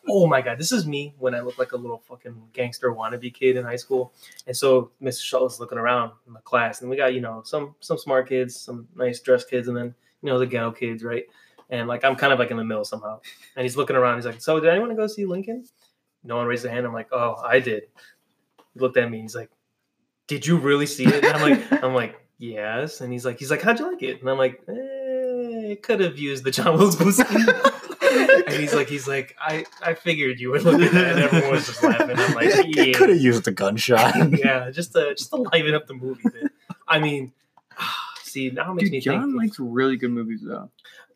oh 0.09 0.27
my 0.27 0.41
god, 0.41 0.57
this 0.57 0.71
is 0.71 0.85
me 0.85 1.13
when 1.19 1.33
I 1.33 1.39
look 1.39 1.57
like 1.57 1.71
a 1.71 1.77
little 1.77 1.99
fucking 1.99 2.49
gangster 2.53 2.91
wannabe 2.91 3.33
kid 3.33 3.55
in 3.55 3.63
high 3.63 3.77
school. 3.77 4.13
And 4.47 4.55
so 4.55 4.91
Mr. 5.01 5.21
Schultz 5.21 5.55
is 5.55 5.59
looking 5.59 5.77
around 5.77 6.11
in 6.27 6.33
the 6.33 6.39
class, 6.39 6.81
and 6.81 6.89
we 6.89 6.97
got 6.97 7.13
you 7.13 7.21
know 7.21 7.41
some 7.45 7.75
some 7.79 7.97
smart 7.97 8.27
kids, 8.27 8.59
some 8.59 8.87
nice 8.95 9.19
dressed 9.19 9.49
kids, 9.49 9.67
and 9.67 9.77
then 9.77 9.95
you 10.21 10.29
know 10.29 10.39
the 10.39 10.45
ghetto 10.45 10.71
kids, 10.71 11.03
right? 11.03 11.25
And 11.69 11.87
like 11.87 12.03
I'm 12.03 12.15
kind 12.15 12.33
of 12.33 12.39
like 12.39 12.51
in 12.51 12.57
the 12.57 12.65
middle 12.65 12.83
somehow. 12.83 13.21
And 13.55 13.63
he's 13.63 13.77
looking 13.77 13.95
around. 13.95 14.17
He's 14.17 14.25
like, 14.25 14.41
"So 14.41 14.59
did 14.59 14.69
anyone 14.69 14.95
go 14.95 15.07
see 15.07 15.25
Lincoln?" 15.25 15.65
No 16.23 16.37
one 16.37 16.45
raised 16.45 16.63
their 16.63 16.71
hand. 16.71 16.85
I'm 16.85 16.93
like, 16.93 17.09
"Oh, 17.11 17.35
I 17.43 17.59
did." 17.59 17.83
He 18.73 18.79
looked 18.79 18.97
at 18.97 19.09
me. 19.09 19.21
He's 19.21 19.35
like, 19.35 19.49
"Did 20.27 20.45
you 20.45 20.57
really 20.57 20.85
see 20.85 21.05
it?" 21.05 21.23
And 21.23 21.33
I'm 21.33 21.41
like, 21.41 21.83
"I'm 21.83 21.93
like, 21.93 22.15
yes." 22.41 23.01
And 23.01 23.13
he's 23.13 23.25
like, 23.25 23.39
"He's 23.39 23.51
like, 23.51 23.61
how'd 23.61 23.79
you 23.79 23.89
like 23.89 24.03
it?" 24.03 24.19
And 24.19 24.29
I'm 24.29 24.37
like, 24.37 24.61
eh, 24.67 25.75
could 25.81 25.99
have 26.01 26.17
used 26.17 26.43
the 26.43 26.51
John 26.51 26.77
Wilkes 26.77 26.95
Booth." 26.95 27.19
and 28.11 28.53
he's 28.53 28.73
like, 28.73 28.89
"He's 28.89 29.07
like, 29.07 29.35
I 29.39 29.65
I 29.81 29.93
figured 29.93 30.39
you 30.39 30.51
would 30.51 30.63
look 30.63 30.81
at 30.81 30.91
that." 30.91 31.11
And 31.11 31.19
everyone 31.19 31.51
was 31.51 31.67
just 31.67 31.83
laughing. 31.83 32.17
I'm 32.17 32.33
like, 32.33 32.49
"Yeah." 32.75 32.91
Could 32.93 33.09
have 33.09 33.21
used 33.21 33.47
a 33.47 33.51
gunshot. 33.51 34.15
yeah, 34.39 34.69
just 34.71 34.93
to 34.93 35.13
just 35.15 35.29
to 35.29 35.37
liven 35.37 35.73
up 35.73 35.87
the 35.87 35.93
movie. 35.93 36.23
Bit. 36.23 36.51
I 36.87 36.99
mean, 36.99 37.31
see 38.23 38.49
now 38.49 38.71
it 38.71 38.75
makes 38.75 38.89
Dude, 38.89 38.93
me 38.93 38.99
John 38.99 39.21
think. 39.31 39.37
likes 39.41 39.59
really 39.59 39.97
good 39.97 40.11
movies 40.11 40.41
though. 40.43 40.69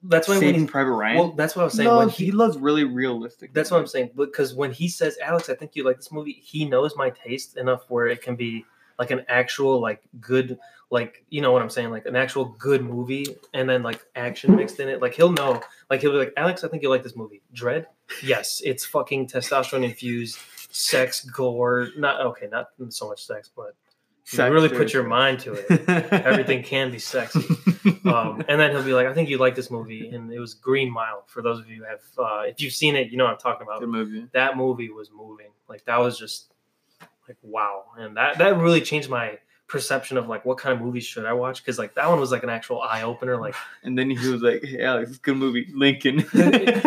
that's 0.03 0.27
why 0.27 0.35
when 0.35 0.41
Saving 0.41 0.61
he, 0.61 0.67
Private 0.67 0.91
Ryan. 0.91 1.17
well, 1.17 1.31
that's 1.31 1.55
what 1.55 1.63
I 1.63 1.65
was 1.65 1.73
saying. 1.73 1.89
no, 1.89 1.97
when 1.99 2.09
he, 2.09 2.25
he, 2.25 2.31
loves 2.31 2.57
really 2.57 2.83
realistic. 2.83 3.53
that's 3.53 3.71
what 3.71 3.79
I'm 3.79 3.87
saying. 3.87 4.11
Because 4.15 4.53
when 4.53 4.71
he 4.71 4.87
says, 4.87 5.17
"Alex, 5.23 5.49
I 5.49 5.55
think 5.55 5.75
you 5.75 5.83
like 5.83 5.97
this 5.97 6.11
movie," 6.11 6.39
he 6.43 6.65
knows 6.65 6.95
my 6.95 7.09
taste 7.09 7.57
enough 7.57 7.83
where 7.89 8.07
it 8.07 8.21
can 8.21 8.35
be 8.35 8.65
like 8.97 9.11
an 9.11 9.25
actual 9.27 9.79
like 9.79 10.01
good 10.19 10.57
like 10.91 11.25
you 11.29 11.41
know 11.41 11.51
what 11.51 11.61
I'm 11.61 11.69
saying 11.69 11.91
like 11.91 12.05
an 12.05 12.15
actual 12.15 12.45
good 12.45 12.83
movie 12.83 13.25
and 13.53 13.69
then 13.69 13.83
like 13.83 14.05
action 14.15 14.55
mixed 14.55 14.79
in 14.79 14.87
it. 14.87 15.01
Like 15.01 15.13
he'll 15.13 15.31
know. 15.31 15.61
Like 15.89 16.01
he'll 16.01 16.11
be 16.11 16.17
like, 16.17 16.33
"Alex, 16.37 16.63
I 16.63 16.67
think 16.67 16.83
you 16.83 16.89
like 16.89 17.03
this 17.03 17.15
movie." 17.15 17.41
Dread. 17.53 17.87
Yes, 18.23 18.61
it's 18.63 18.85
fucking 18.85 19.27
testosterone 19.27 19.83
infused, 19.83 20.39
sex, 20.69 21.25
gore. 21.25 21.89
Not 21.97 22.21
okay, 22.21 22.47
not 22.47 22.67
so 22.89 23.09
much 23.09 23.25
sex, 23.25 23.49
but 23.55 23.75
you 24.31 24.43
really 24.51 24.69
put 24.69 24.93
your 24.93 25.03
mind 25.03 25.39
to 25.41 25.53
it. 25.53 25.89
Everything 26.11 26.63
can 26.73 26.89
be 26.91 26.97
sexy. 26.99 27.45
um, 28.05 28.43
and 28.47 28.59
then 28.59 28.71
he'll 28.71 28.83
be 28.83 28.93
like, 28.93 29.07
"I 29.07 29.13
think 29.13 29.29
you 29.29 29.37
like 29.37 29.55
this 29.55 29.69
movie," 29.69 30.09
and 30.09 30.31
it 30.31 30.39
was 30.39 30.53
Green 30.53 30.91
Mile. 30.91 31.23
For 31.27 31.41
those 31.41 31.59
of 31.59 31.69
you 31.69 31.77
who 31.77 31.83
have, 31.83 32.01
uh, 32.17 32.41
if 32.45 32.59
you've 32.59 32.73
seen 32.73 32.95
it, 32.95 33.11
you 33.11 33.17
know 33.17 33.25
what 33.25 33.33
I'm 33.33 33.39
talking 33.39 33.67
about. 33.67 33.81
Good 33.81 33.89
movie. 33.89 34.27
That 34.33 34.57
movie 34.57 34.89
was 34.89 35.11
moving. 35.11 35.51
Like 35.69 35.85
that 35.85 35.97
was 35.99 36.17
just 36.17 36.53
like 37.27 37.37
wow, 37.41 37.83
and 37.97 38.17
that 38.17 38.37
that 38.39 38.57
really 38.57 38.81
changed 38.81 39.09
my 39.09 39.37
perception 39.67 40.15
of 40.17 40.27
like 40.27 40.45
what 40.45 40.59
kind 40.59 40.73
of 40.77 40.79
movies 40.85 41.03
should 41.03 41.25
I 41.25 41.33
watch 41.33 41.63
because 41.63 41.79
like 41.79 41.95
that 41.95 42.07
one 42.07 42.19
was 42.19 42.31
like 42.31 42.43
an 42.43 42.49
actual 42.49 42.81
eye 42.81 43.01
opener. 43.01 43.37
Like, 43.37 43.55
And 43.83 43.97
then 43.97 44.09
he 44.11 44.27
was 44.29 44.41
like, 44.41 44.63
"Hey, 44.63 44.83
Alex, 44.83 45.09
it's 45.09 45.17
a 45.19 45.21
good 45.21 45.37
movie, 45.37 45.67
Lincoln." 45.73 46.23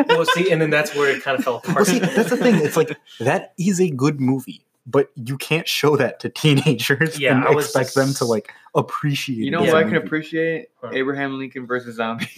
well, 0.08 0.24
see, 0.26 0.50
and 0.52 0.60
then 0.62 0.70
that's 0.70 0.94
where 0.94 1.10
it 1.14 1.22
kind 1.22 1.38
of 1.38 1.44
fell 1.44 1.56
apart. 1.56 1.76
Well, 1.76 1.84
see, 1.84 1.98
that's 1.98 2.30
the 2.30 2.36
thing. 2.36 2.54
It's 2.56 2.76
like 2.76 2.96
that 3.20 3.52
is 3.58 3.80
a 3.80 3.90
good 3.90 4.20
movie, 4.20 4.64
but 4.86 5.10
you 5.16 5.36
can't 5.38 5.66
show 5.66 5.96
that 5.96 6.20
to 6.20 6.28
teenagers 6.28 7.18
Yeah, 7.18 7.36
and 7.36 7.44
I 7.44 7.50
was 7.50 7.66
expect 7.66 7.94
them 7.94 8.14
to 8.14 8.24
like 8.24 8.52
appreciate. 8.74 9.38
You 9.38 9.50
know 9.50 9.62
it 9.64 9.68
as 9.68 9.72
what 9.72 9.76
a 9.76 9.80
I 9.80 9.82
can 9.84 9.94
movie. 9.94 10.06
appreciate? 10.06 10.68
Huh. 10.80 10.90
Abraham 10.92 11.36
Lincoln 11.38 11.66
versus 11.66 11.96
zombie. 11.96 12.28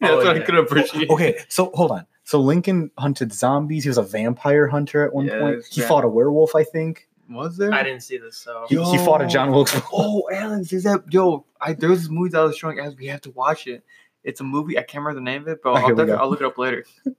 Oh, 0.00 0.06
that's 0.06 0.12
Oh, 0.12 0.16
what 0.18 0.28
I 0.28 0.38
yeah. 0.38 0.44
could 0.44 0.54
appreciate. 0.54 1.10
Okay, 1.10 1.38
so 1.48 1.72
hold 1.74 1.90
on. 1.90 2.06
So 2.22 2.38
Lincoln 2.38 2.92
hunted 2.98 3.32
zombies. 3.32 3.82
He 3.82 3.88
was 3.90 3.98
a 3.98 4.02
vampire 4.02 4.68
hunter 4.68 5.02
at 5.02 5.12
one 5.12 5.28
point. 5.28 5.64
He 5.68 5.80
yeah. 5.80 5.88
fought 5.88 6.04
a 6.04 6.08
werewolf, 6.08 6.54
I 6.54 6.62
think. 6.62 7.08
Was 7.28 7.56
there? 7.58 7.72
I 7.74 7.82
didn't 7.82 8.02
see 8.02 8.16
this, 8.16 8.36
so 8.38 8.64
He, 8.68 8.76
he 8.76 8.96
fought 8.98 9.20
a 9.22 9.26
John 9.26 9.50
Wilkes. 9.52 9.78
Oh, 9.92 10.28
Alex, 10.32 10.72
is 10.72 10.84
that 10.84 11.04
yo? 11.12 11.44
I 11.60 11.74
there 11.74 11.90
was 11.90 12.00
this 12.02 12.10
movie 12.10 12.30
that 12.30 12.40
I 12.40 12.44
was 12.44 12.56
showing 12.56 12.78
Alex. 12.78 12.96
We 12.98 13.06
have 13.08 13.20
to 13.22 13.30
watch 13.32 13.66
it. 13.66 13.84
It's 14.24 14.40
a 14.40 14.44
movie. 14.44 14.78
I 14.78 14.82
can't 14.82 15.04
remember 15.04 15.20
the 15.20 15.24
name 15.24 15.42
of 15.42 15.48
it, 15.48 15.60
but 15.62 15.70
I'll, 15.70 15.76
here 15.76 15.88
we 15.88 15.90
definitely- 16.02 16.16
go. 16.16 16.22
I'll 16.22 16.30
look 16.30 16.40
it 16.40 16.46
up 16.46 16.58
later. 16.58 16.84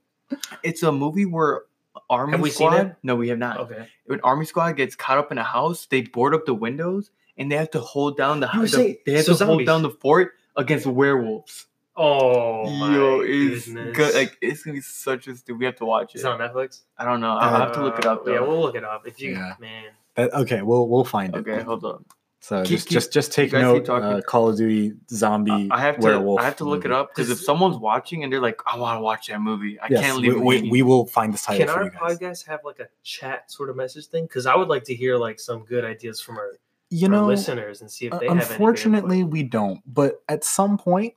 It's 0.64 0.84
a 0.84 0.92
movie 0.92 1.26
where 1.26 1.64
Army 2.10 2.34
Have 2.34 2.42
we 2.42 2.50
seen 2.52 2.68
Squad. 2.70 2.86
it? 2.88 2.96
No, 3.02 3.16
we 3.16 3.30
have 3.30 3.40
not. 3.40 3.58
okay. 3.62 3.88
When 4.06 4.20
Army 4.22 4.46
Squad 4.46 4.74
gets 4.74 4.96
caught 4.96 5.18
up 5.18 5.32
in 5.32 5.38
a 5.40 5.44
house, 5.44 5.88
they 5.88 6.02
board 6.02 6.36
up 6.36 6.46
the 6.46 6.54
windows 6.54 7.10
and 7.38 7.52
they 7.52 7.56
have 7.56 7.72
to 7.72 7.80
hold 7.80 8.16
down 8.16 8.40
the 8.40 8.48
You 8.54 8.60
were 8.60 8.66
house. 8.66 8.74
saying- 8.74 8.98
They 9.08 9.14
have 9.14 9.26
so 9.26 9.36
to 9.36 9.46
hold 9.46 9.66
down 9.66 9.82
the 9.82 9.90
fort 9.90 10.34
against 10.56 10.86
werewolves. 10.86 11.66
Oh 11.98 12.70
my 12.70 12.96
Yo, 12.96 13.22
it's 13.22 13.66
goodness! 13.66 13.98
good. 13.98 14.14
Like 14.16 14.38
it's 14.42 14.62
gonna 14.64 14.76
be 14.76 14.82
such 14.82 15.28
a. 15.28 15.36
stu- 15.36 15.56
We 15.58 15.66
have 15.66 15.76
to 15.78 15.86
watch 15.86 16.16
Is 16.16 16.24
it. 16.24 16.28
it 16.28 16.32
on 16.32 16.40
Netflix? 16.40 16.82
I 16.98 17.04
don't 17.06 17.20
know. 17.20 17.36
I'll 17.36 17.60
have 17.60 17.74
to 17.74 17.84
look 17.84 17.98
it 18.00 18.06
up 18.06 18.22
Uh, 18.22 18.24
though. 18.26 18.34
Yeah, 18.36 18.40
we'll 18.42 18.62
look 18.62 18.76
it 18.76 18.84
up. 18.86 19.06
If 19.08 19.20
you, 19.20 19.32
Yeah. 19.32 19.56
man, 19.60 19.84
That, 19.86 19.94
okay, 20.34 20.62
we'll 20.62 20.88
we'll 20.88 21.04
find 21.06 21.36
it. 21.36 21.40
okay, 21.40 21.62
hold 21.62 21.84
on. 21.86 22.06
So 22.42 22.62
Keep- 22.64 22.70
just 22.70 22.88
keep- 22.88 22.94
just 22.94 23.14
just 23.14 23.34
take 23.34 23.48
you 23.52 23.58
guys 23.60 23.64
note. 23.64 23.86
talking. 23.86 24.06
Uh, 24.08 24.22
Call 24.22 24.50
of 24.50 24.58
Duty 24.58 24.94
zombie 25.12 25.68
I 25.72 25.82
have 25.82 25.96
to. 26.00 26.02
werewolf. 26.02 26.40
I 26.40 26.46
have 26.46 26.56
to 26.58 26.64
look 26.64 26.86
it 26.86 26.92
up 26.92 27.10
because 27.14 27.30
if 27.30 27.40
someone's 27.42 27.78
watching 27.78 28.24
and 28.24 28.32
they're 28.32 28.40
like, 28.40 28.62
"I 28.66 28.78
want 28.78 28.98
to 28.98 29.02
watch 29.02 29.28
that 29.28 29.42
movie," 29.42 29.78
I 29.80 29.88
Yes, 29.90 30.02
can't 30.02 30.22
we, 30.22 30.30
leave. 30.30 30.38
it 30.38 30.44
we, 30.46 30.70
we 30.70 30.82
will 30.82 31.06
find 31.06 31.34
the 31.34 31.38
title 31.38 31.66
can 31.66 31.74
for 31.74 31.80
our 31.80 31.84
you 31.86 31.92
guys. 31.92 32.44
podcast 32.44 32.46
have 32.48 32.62
like 32.64 32.80
a 32.80 32.88
chat 33.04 33.52
sort 33.52 33.70
of 33.70 33.76
message 33.76 34.08
thing? 34.08 34.24
Because 34.24 34.46
I 34.46 34.56
would 34.56 34.70
like 34.70 34.86
to 34.86 34.96
hear 34.96 35.18
like 35.18 35.38
some 35.40 35.66
good 35.66 35.84
ideas 35.84 36.22
from 36.22 36.38
our, 36.38 36.54
You 36.90 37.08
our 37.08 37.12
know, 37.12 37.26
listeners 37.28 37.82
and 37.82 37.92
see 37.92 38.06
if 38.08 38.14
Uh, 38.14 38.20
they 38.20 38.28
have 38.28 38.38
Unfortunately, 38.52 39.20
input. 39.20 39.34
we 39.34 39.44
don't. 39.44 39.82
But 39.86 40.24
at 40.30 40.46
some 40.46 40.78
point, 40.78 41.16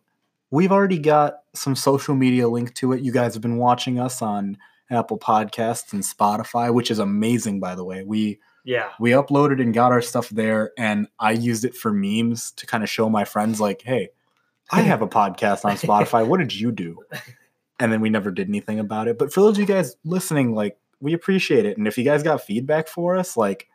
we've 0.50 0.72
already 0.72 0.98
got 0.98 1.36
some 1.54 1.76
social 1.76 2.16
media 2.16 2.48
link 2.48 2.74
to 2.74 2.92
it. 2.94 3.00
You 3.00 3.12
guys 3.12 3.32
have 3.34 3.42
been 3.42 3.58
watching 3.58 4.00
us 4.00 4.22
on 4.22 4.58
Apple 4.90 5.18
Podcasts 5.20 5.92
and 5.92 6.02
Spotify, 6.02 6.74
which 6.74 6.90
is 6.90 6.98
amazing, 6.98 7.60
by 7.60 7.76
the 7.76 7.84
way. 7.84 8.02
We 8.02 8.40
Yeah, 8.64 8.90
we 9.01 9.11
uploaded 9.11 9.61
and 9.61 9.75
got 9.75 9.92
our 9.92 10.03
stuff 10.03 10.29
there, 10.31 10.72
and 10.79 11.09
I 11.18 11.33
used 11.33 11.64
it 11.64 11.75
for 11.77 11.92
memes 11.92 12.53
to 12.53 12.66
kind 12.66 12.83
of 12.83 12.90
show 12.90 13.09
my 13.09 13.25
friends, 13.25 13.61
like, 13.61 13.83
"Hey, 13.83 14.11
I 14.70 14.83
have 14.83 15.03
a 15.03 15.09
podcast 15.09 15.64
on 15.64 15.77
Spotify. 15.77 16.27
What 16.27 16.38
did 16.38 16.55
you 16.55 16.72
do?" 16.72 16.98
And 17.81 17.92
then 17.92 18.01
we 18.01 18.11
never 18.11 18.31
did 18.31 18.48
anything 18.48 18.79
about 18.79 19.09
it. 19.09 19.18
But 19.18 19.33
for 19.33 19.40
those 19.40 19.57
of 19.57 19.59
you 19.59 19.66
guys 19.66 19.96
listening, 20.05 20.55
like, 20.55 20.79
we 21.01 21.14
appreciate 21.14 21.66
it, 21.66 21.77
and 21.79 21.88
if 21.88 21.98
you 21.98 22.05
guys 22.05 22.22
got 22.22 22.40
feedback 22.42 22.87
for 22.87 23.16
us, 23.16 23.37
like, 23.37 23.66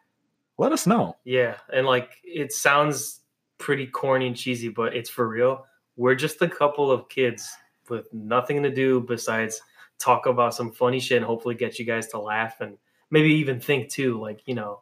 let 0.57 0.71
us 0.71 0.87
know. 0.87 1.17
yeah, 1.25 1.57
and 1.73 1.85
like 1.85 2.11
it 2.23 2.51
sounds 2.53 3.21
pretty 3.57 3.85
corny 3.87 4.27
and 4.27 4.35
cheesy, 4.37 4.69
but 4.69 4.95
it's 4.95 5.09
for 5.09 5.27
real. 5.27 5.65
We're 5.97 6.15
just 6.15 6.41
a 6.41 6.47
couple 6.47 6.89
of 6.91 7.09
kids 7.09 7.49
with 7.89 8.07
nothing 8.13 8.63
to 8.63 8.69
do 8.73 9.01
besides 9.01 9.61
talk 9.99 10.25
about 10.25 10.53
some 10.53 10.71
funny 10.71 10.99
shit 10.99 11.17
and 11.17 11.25
hopefully 11.25 11.55
get 11.55 11.79
you 11.79 11.85
guys 11.85 12.07
to 12.09 12.19
laugh 12.19 12.61
and 12.61 12.77
maybe 13.09 13.29
even 13.35 13.59
think 13.59 13.89
too, 13.89 14.19
like 14.19 14.41
you 14.45 14.55
know, 14.55 14.81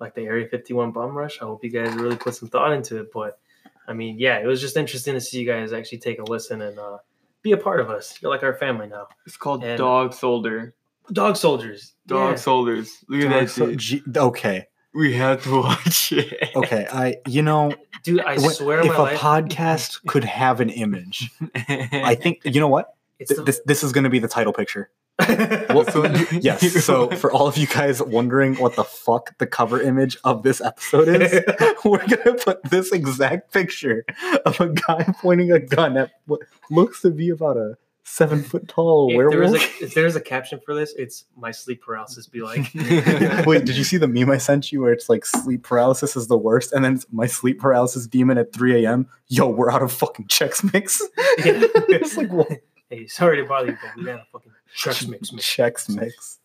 like 0.00 0.14
the 0.14 0.22
Area 0.22 0.48
51 0.48 0.92
bum 0.92 1.16
rush. 1.16 1.40
I 1.40 1.44
hope 1.44 1.64
you 1.64 1.70
guys 1.70 1.94
really 1.94 2.16
put 2.16 2.34
some 2.34 2.48
thought 2.48 2.72
into 2.72 2.98
it. 3.00 3.12
But 3.12 3.38
I 3.86 3.92
mean, 3.92 4.18
yeah, 4.18 4.38
it 4.38 4.46
was 4.46 4.60
just 4.60 4.76
interesting 4.76 5.14
to 5.14 5.20
see 5.20 5.40
you 5.40 5.46
guys 5.46 5.72
actually 5.72 5.98
take 5.98 6.18
a 6.18 6.24
listen 6.24 6.62
and 6.62 6.78
uh, 6.78 6.98
be 7.42 7.52
a 7.52 7.56
part 7.56 7.80
of 7.80 7.90
us. 7.90 8.18
You're 8.20 8.30
like 8.30 8.42
our 8.42 8.54
family 8.54 8.86
now. 8.86 9.08
It's 9.26 9.36
called 9.36 9.62
And- 9.64 9.78
Dog 9.78 10.14
Soldier. 10.14 10.74
Dog 11.12 11.36
soldiers. 11.36 11.92
Dog 12.06 12.30
Yeah. 12.30 12.36
Soldiers. 12.36 13.04
Look 13.08 13.20
at 13.24 13.28
Dark 13.30 13.44
that 13.44 13.50
So- 13.50 13.66
shit. 13.72 13.78
G- 13.78 14.02
okay, 14.16 14.66
We 14.94 15.12
have 15.14 15.42
to 15.44 15.60
watch 15.60 16.12
it. 16.12 16.50
okay. 16.56 16.86
I, 16.90 17.16
you 17.26 17.42
know, 17.42 17.72
Dude, 18.04 18.20
I 18.22 18.38
when- 18.38 18.50
swear 18.50 18.80
if 18.80 18.86
my 18.86 18.94
a 18.96 19.02
life, 19.02 19.18
podcast 19.20 20.06
could 20.06 20.24
have 20.24 20.60
an 20.62 20.70
image, 20.70 21.30
I 21.68 22.14
think 22.14 22.40
you 22.44 22.58
know 22.58 22.68
what. 22.68 22.94
it's 23.18 23.28
Th- 23.28 23.36
the, 23.38 23.44
this 23.44 23.60
this 23.66 23.82
is 23.84 23.92
going 23.92 24.04
to 24.04 24.10
be 24.10 24.18
the 24.18 24.28
title 24.28 24.52
picture. 24.54 24.88
well, 25.68 25.84
so- 25.84 26.04
Yes. 26.32 26.84
So 26.84 27.08
for 27.16 27.30
all 27.32 27.46
of 27.46 27.56
you 27.56 27.66
guys 27.66 28.02
wondering 28.02 28.56
what 28.56 28.74
the 28.76 28.84
fuck 28.84 29.36
the 29.38 29.46
cover 29.46 29.80
image 29.80 30.16
of 30.24 30.42
this 30.42 30.60
episode 30.60 31.08
is, 31.08 31.40
we're 31.84 32.06
gonna 32.06 32.34
put 32.34 32.62
this 32.64 32.90
exact 32.92 33.52
picture 33.52 34.04
of 34.44 34.60
a 34.60 34.68
guy 34.70 35.04
pointing 35.20 35.52
a 35.52 35.60
gun 35.60 35.96
at 35.96 36.10
what 36.26 36.40
looks 36.70 37.00
to 37.02 37.10
be 37.10 37.28
about 37.30 37.56
a 37.56 37.76
seven 38.06 38.42
foot 38.42 38.68
tall 38.68 39.08
if 39.10 39.16
there 39.16 39.40
was 39.40 39.52
werewolf. 39.52 39.80
a 39.80 39.84
if 39.84 39.94
there's 39.94 40.16
a 40.16 40.20
caption 40.20 40.60
for 40.64 40.74
this, 40.74 40.92
it's 40.98 41.24
my 41.36 41.50
sleep 41.52 41.80
paralysis 41.82 42.26
be 42.26 42.42
like. 42.42 42.60
Wait, 43.46 43.64
did 43.64 43.76
you 43.76 43.84
see 43.84 43.96
the 43.96 44.08
meme 44.08 44.30
I 44.30 44.38
sent 44.38 44.72
you 44.72 44.80
where 44.82 44.92
it's 44.92 45.08
like 45.08 45.24
sleep 45.24 45.62
paralysis 45.62 46.16
is 46.16 46.26
the 46.26 46.36
worst, 46.36 46.72
and 46.72 46.84
then 46.84 46.94
it's 46.96 47.06
my 47.12 47.26
sleep 47.26 47.60
paralysis 47.60 48.06
demon 48.08 48.36
at 48.36 48.52
3 48.52 48.84
a.m. 48.84 49.06
Yo, 49.28 49.48
we're 49.48 49.70
out 49.70 49.82
of 49.82 49.92
fucking 49.92 50.26
Chex 50.26 50.72
Mix. 50.72 51.00
it's 51.38 52.16
like 52.16 52.30
what? 52.32 52.48
Hey, 52.90 53.06
sorry 53.06 53.38
to 53.38 53.44
bother 53.44 53.68
you, 53.68 53.78
but 53.82 53.96
we 53.96 54.04
got 54.04 54.20
a 54.20 54.26
fucking 54.30 54.52
Chex 54.76 55.08
Mix. 55.08 55.32
mix. 55.32 55.44
Chex 55.44 55.88
Mix. 55.88 56.38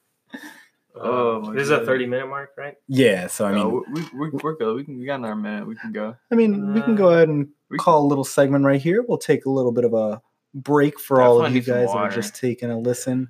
Oh 0.96 1.42
my 1.42 1.54
this 1.54 1.64
is 1.64 1.70
a 1.70 1.86
30 1.86 2.08
minute 2.08 2.28
mark, 2.28 2.52
right? 2.58 2.76
Yeah, 2.88 3.28
so 3.28 3.46
I 3.46 3.52
mean, 3.54 3.60
No, 3.60 3.84
we, 3.94 4.02
we, 4.14 4.30
we're 4.44 4.56
good. 4.56 4.76
We, 4.76 4.84
can, 4.84 5.00
we 5.00 5.06
got 5.06 5.16
another 5.16 5.36
minute. 5.36 5.66
We 5.68 5.76
can 5.76 5.92
go. 5.92 6.16
I 6.32 6.36
mean, 6.36 6.74
we 6.74 6.82
can 6.82 6.96
go 6.96 7.10
ahead 7.14 7.30
and 7.30 7.48
We- 7.70 7.78
call 7.78 8.06
a 8.06 8.08
little 8.08 8.24
segment 8.26 8.66
right 8.66 8.82
here. 8.82 9.04
We'll 9.08 9.18
take 9.18 9.46
a 9.46 9.50
little 9.50 9.72
bit 9.72 9.86
of 9.86 9.94
a 9.94 10.22
break 10.54 11.00
for 11.00 11.22
all 11.22 11.44
of 11.46 11.54
you 11.56 11.62
guys 11.62 11.88
that 11.88 11.96
are 11.98 12.10
just 12.10 12.36
taking 12.36 12.70
a 12.72 12.78
listen. 12.78 13.30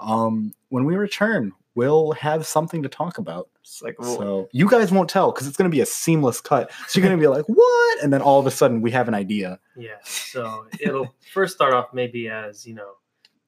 Um, 0.00 0.52
when 0.70 0.84
we 0.84 0.96
return, 0.96 1.52
we'll 1.74 2.12
have 2.12 2.46
something 2.46 2.82
to 2.82 2.88
talk 2.88 3.18
about. 3.18 3.48
It's 3.60 3.82
like, 3.82 3.98
well, 4.00 4.16
So 4.16 4.48
you 4.52 4.68
guys 4.68 4.90
won't 4.90 5.10
tell 5.10 5.32
because 5.32 5.46
it's 5.46 5.56
going 5.56 5.70
to 5.70 5.74
be 5.74 5.80
a 5.80 5.86
seamless 5.86 6.40
cut. 6.40 6.70
So 6.88 6.98
you're 6.98 7.06
going 7.06 7.18
to 7.18 7.22
be 7.22 7.28
like, 7.28 7.44
"What?" 7.46 8.02
And 8.02 8.12
then 8.12 8.22
all 8.22 8.40
of 8.40 8.46
a 8.46 8.50
sudden, 8.50 8.80
we 8.80 8.90
have 8.92 9.06
an 9.06 9.14
idea. 9.14 9.58
Yeah. 9.76 9.96
So 10.04 10.66
it'll 10.80 11.14
first 11.32 11.54
start 11.54 11.72
off 11.74 11.92
maybe 11.92 12.28
as, 12.28 12.66
you 12.66 12.74
know, 12.74 12.92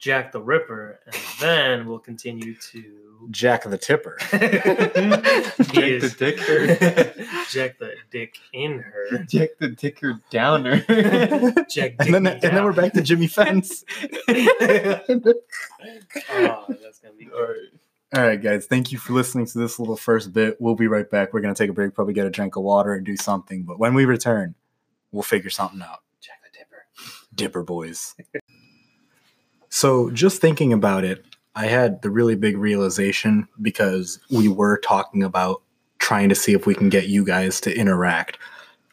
Jack 0.05 0.33
the 0.33 0.43
Ripper, 0.43 1.01
and 1.07 1.17
then 1.41 1.87
we'll 1.87 1.99
continue 1.99 2.55
to. 2.57 3.27
Jack 3.31 3.65
the 3.65 3.79
Tipper. 3.79 4.19
he 4.33 4.39
Jack 4.39 5.83
is 5.83 6.15
the 6.15 6.17
Dicker. 6.19 6.67
Jack 7.51 7.79
the 7.79 7.95
Dick 8.11 8.39
in 8.53 8.81
her. 8.81 9.25
Jack 9.27 9.53
the 9.59 9.69
Dicker 9.69 10.21
Downer. 10.29 10.81
Jack 11.71 11.95
and 12.01 12.13
then, 12.13 12.25
Dick 12.25 12.45
and 12.45 12.55
then 12.55 12.65
we're 12.65 12.75
back 12.75 12.93
to 12.93 13.01
Jimmy 13.01 13.29
Fence. 13.29 13.83
Oh, 16.31 16.65
that's 16.69 17.01
gonna 17.01 17.15
be 17.19 17.29
All 17.35 17.43
right. 17.43 17.69
All 18.15 18.23
right, 18.23 18.41
guys. 18.41 18.67
Thank 18.67 18.93
you 18.93 18.99
for 18.99 19.15
listening 19.15 19.47
to 19.47 19.59
this 19.59 19.79
little 19.79 19.97
first 19.97 20.35
bit. 20.35 20.61
We'll 20.61 20.75
be 20.75 20.87
right 20.87 21.11
back. 21.11 21.33
We're 21.33 21.41
going 21.41 21.55
to 21.55 21.59
take 21.59 21.71
a 21.71 21.73
break, 21.73 21.95
probably 21.95 22.15
get 22.15 22.27
a 22.27 22.31
drink 22.31 22.57
of 22.57 22.63
water 22.63 22.95
and 22.95 23.05
do 23.05 23.17
something. 23.17 23.65
But 23.65 23.79
when 23.79 23.93
we 23.95 24.05
return, 24.05 24.55
we'll 25.13 25.25
figure 25.25 25.51
something 25.51 25.83
out. 25.83 26.01
Jack 26.21 26.41
the 26.45 26.57
Dipper. 26.57 26.87
Dipper 27.35 27.63
boys. 27.65 28.15
So, 29.75 30.09
just 30.11 30.41
thinking 30.41 30.73
about 30.73 31.03
it, 31.03 31.25
I 31.57 31.67
had 31.67 32.01
the 32.01 32.09
really 32.09 32.37
big 32.37 32.57
realization 32.57 33.49
because 33.61 34.21
we 34.31 34.47
were 34.47 34.79
talking 34.79 35.25
about 35.25 35.63
trying 35.99 36.29
to 36.29 36.37
see 36.37 36.53
if 36.53 36.65
we 36.65 36.77
can 36.77 36.91
get 36.91 37.09
you 37.09 37.25
guys 37.25 37.61
to 37.63 37.77
interact. 37.77 38.39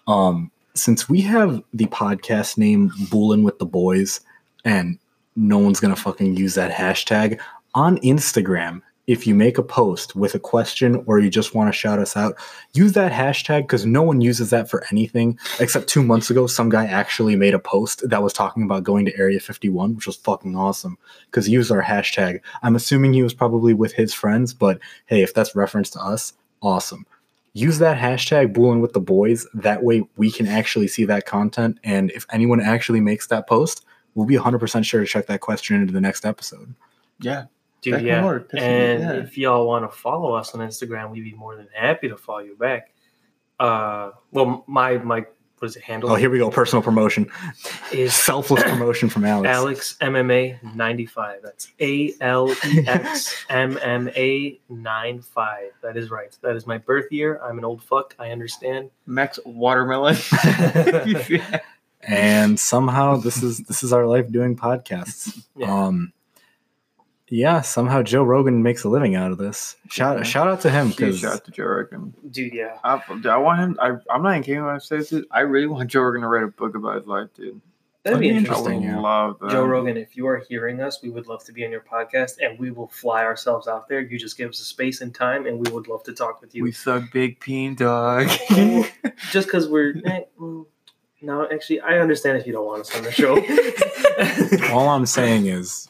Um, 0.07 0.49
since 0.73 1.07
we 1.07 1.21
have 1.21 1.61
the 1.71 1.85
podcast 1.85 2.57
name 2.57 2.91
Bullin' 3.11 3.43
with 3.43 3.59
the 3.59 3.65
Boys, 3.67 4.21
and 4.65 4.97
no 5.35 5.59
one's 5.59 5.79
gonna 5.79 5.95
fucking 5.95 6.35
use 6.35 6.55
that 6.55 6.71
hashtag 6.71 7.39
on 7.75 7.99
Instagram. 7.99 8.81
If 9.07 9.25
you 9.25 9.35
make 9.35 9.57
a 9.57 9.63
post 9.63 10.15
with 10.15 10.35
a 10.35 10.39
question 10.39 11.03
or 11.07 11.19
you 11.19 11.29
just 11.29 11.55
want 11.55 11.67
to 11.67 11.77
shout 11.77 11.99
us 11.99 12.15
out, 12.15 12.35
use 12.73 12.93
that 12.93 13.11
hashtag 13.11 13.63
because 13.63 13.85
no 13.85 14.03
one 14.03 14.21
uses 14.21 14.51
that 14.51 14.69
for 14.69 14.85
anything 14.91 15.37
except 15.59 15.87
two 15.87 16.03
months 16.03 16.29
ago. 16.29 16.47
Some 16.47 16.69
guy 16.69 16.85
actually 16.85 17.35
made 17.35 17.53
a 17.53 17.59
post 17.59 18.07
that 18.07 18.23
was 18.23 18.33
talking 18.33 18.63
about 18.63 18.83
going 18.83 19.05
to 19.05 19.17
Area 19.17 19.39
51, 19.39 19.95
which 19.95 20.07
was 20.07 20.15
fucking 20.17 20.55
awesome 20.55 20.97
because 21.25 21.45
he 21.45 21.53
used 21.53 21.71
our 21.71 21.83
hashtag. 21.83 22.41
I'm 22.63 22.75
assuming 22.75 23.13
he 23.13 23.23
was 23.23 23.33
probably 23.33 23.73
with 23.73 23.93
his 23.93 24.13
friends, 24.13 24.53
but 24.53 24.79
hey, 25.07 25.23
if 25.23 25.33
that's 25.33 25.55
reference 25.55 25.89
to 25.91 25.99
us, 25.99 26.33
awesome. 26.61 27.05
Use 27.53 27.79
that 27.79 27.97
hashtag 27.97 28.53
Bullin' 28.53 28.79
with 28.79 28.93
the 28.93 29.01
boys. 29.01 29.45
That 29.53 29.83
way 29.83 30.07
we 30.15 30.31
can 30.31 30.47
actually 30.47 30.87
see 30.87 31.03
that 31.05 31.25
content. 31.25 31.79
And 31.83 32.11
if 32.11 32.25
anyone 32.31 32.61
actually 32.61 33.01
makes 33.01 33.27
that 33.27 33.47
post, 33.47 33.85
we'll 34.15 34.25
be 34.25 34.37
100% 34.37 34.85
sure 34.85 35.01
to 35.01 35.05
check 35.05 35.27
that 35.27 35.41
question 35.41 35.81
into 35.81 35.91
the 35.91 36.01
next 36.01 36.25
episode. 36.25 36.73
Yeah. 37.19 37.45
Dude, 37.81 37.93
That 37.95 37.97
can 37.99 38.07
yeah. 38.07 38.23
work. 38.25 38.49
That's- 38.51 38.67
and 38.67 39.01
yeah. 39.03 39.23
if 39.23 39.37
y'all 39.37 39.67
want 39.67 39.89
to 39.89 39.97
follow 39.97 40.33
us 40.33 40.53
on 40.53 40.61
Instagram, 40.61 41.09
we'd 41.11 41.23
be 41.23 41.33
more 41.33 41.55
than 41.55 41.67
happy 41.73 42.07
to 42.09 42.17
follow 42.17 42.39
you 42.39 42.55
back. 42.55 42.93
Uh, 43.59 44.11
well, 44.31 44.63
my 44.67 44.97
my 44.97 45.25
what 45.59 45.67
is 45.67 45.75
it 45.75 45.83
handle 45.83 46.09
Oh, 46.11 46.15
here 46.15 46.31
we 46.31 46.39
go. 46.39 46.49
Personal 46.49 46.81
promotion. 46.81 47.29
is 47.91 48.15
Selfless 48.15 48.63
promotion 48.63 49.09
from 49.09 49.25
Alex. 49.25 49.47
Alex 49.47 49.97
MMA 50.01 50.75
95. 50.75 51.41
That's 51.43 51.71
A 51.79 52.13
L 52.21 52.51
E 52.65 52.83
X 52.87 53.45
M 53.49 53.77
M 53.83 54.09
A 54.15 54.59
95. 54.69 55.71
That 55.83 55.97
is 55.97 56.09
right. 56.09 56.35
That 56.41 56.55
is 56.55 56.65
my 56.65 56.79
birth 56.79 57.11
year. 57.11 57.39
I'm 57.43 57.59
an 57.59 57.65
old 57.65 57.83
fuck. 57.83 58.15
I 58.17 58.31
understand. 58.31 58.89
Max 59.05 59.39
Watermelon. 59.45 60.15
and 62.07 62.59
somehow 62.59 63.17
this 63.17 63.43
is 63.43 63.59
this 63.59 63.83
is 63.83 63.93
our 63.93 64.07
life 64.07 64.31
doing 64.31 64.55
podcasts. 64.55 65.45
Yeah. 65.55 65.71
Um 65.85 66.13
yeah, 67.33 67.61
somehow 67.61 68.03
Joe 68.03 68.23
Rogan 68.23 68.61
makes 68.61 68.83
a 68.83 68.89
living 68.89 69.15
out 69.15 69.31
of 69.31 69.37
this. 69.37 69.77
Shout 69.89 70.17
Yeah. 70.17 70.23
shout 70.23 70.47
out 70.49 70.59
to 70.61 70.69
him 70.69 70.89
because 70.89 71.19
shout 71.19 71.35
out 71.35 71.45
to 71.45 71.51
Joe 71.51 71.63
Rogan. 71.63 72.13
Dude, 72.29 72.53
yeah. 72.53 72.77
I, 72.83 73.01
I 73.25 73.37
want 73.37 73.59
him. 73.61 73.77
I, 73.79 73.91
I'm 74.13 74.21
not 74.21 74.31
even 74.31 74.43
kidding 74.43 74.65
when 74.65 74.75
I 74.75 74.79
say 74.79 74.97
this. 74.97 75.13
I 75.31 75.39
really 75.39 75.67
want 75.67 75.89
Joe 75.89 76.01
Rogan 76.01 76.21
to 76.21 76.27
write 76.27 76.43
a 76.43 76.47
book 76.47 76.75
about 76.75 76.97
his 76.97 77.07
life, 77.07 77.29
dude. 77.33 77.61
That'd 78.03 78.19
be 78.19 78.29
That'd 78.29 78.43
be 78.43 78.49
interesting. 78.49 78.73
I 78.73 78.75
would 78.77 78.83
yeah. 78.83 78.99
love 78.99 79.39
that. 79.39 79.51
Joe 79.51 79.63
Rogan, 79.63 79.95
if 79.95 80.17
you 80.17 80.27
are 80.27 80.39
hearing 80.49 80.81
us, 80.81 81.01
we 81.01 81.09
would 81.09 81.27
love 81.27 81.43
to 81.45 81.53
be 81.53 81.63
on 81.63 81.71
your 81.71 81.81
podcast 81.81 82.37
and 82.41 82.59
we 82.59 82.71
will 82.71 82.87
fly 82.87 83.23
ourselves 83.23 83.67
out 83.67 83.87
there. 83.87 84.01
You 84.01 84.19
just 84.19 84.37
give 84.37 84.49
us 84.49 84.59
a 84.59 84.63
space 84.65 84.99
and 85.01 85.13
time 85.15 85.45
and 85.45 85.57
we 85.57 85.71
would 85.71 85.87
love 85.87 86.03
to 86.03 86.13
talk 86.13 86.41
with 86.41 86.53
you. 86.53 86.63
We 86.63 86.71
suck 86.73 87.11
big 87.13 87.39
peen, 87.39 87.75
dog. 87.75 88.27
just 89.31 89.47
because 89.47 89.69
we're. 89.69 89.93
eh, 90.05 90.21
mm, 90.39 90.65
no, 91.21 91.47
actually, 91.49 91.79
I 91.79 91.99
understand 91.99 92.39
if 92.39 92.47
you 92.47 92.53
don't 92.53 92.65
want 92.65 92.81
us 92.81 92.95
on 92.97 93.03
the 93.03 93.11
show. 93.11 93.37
all 94.73 94.89
I'm 94.89 95.05
saying 95.05 95.45
is 95.45 95.87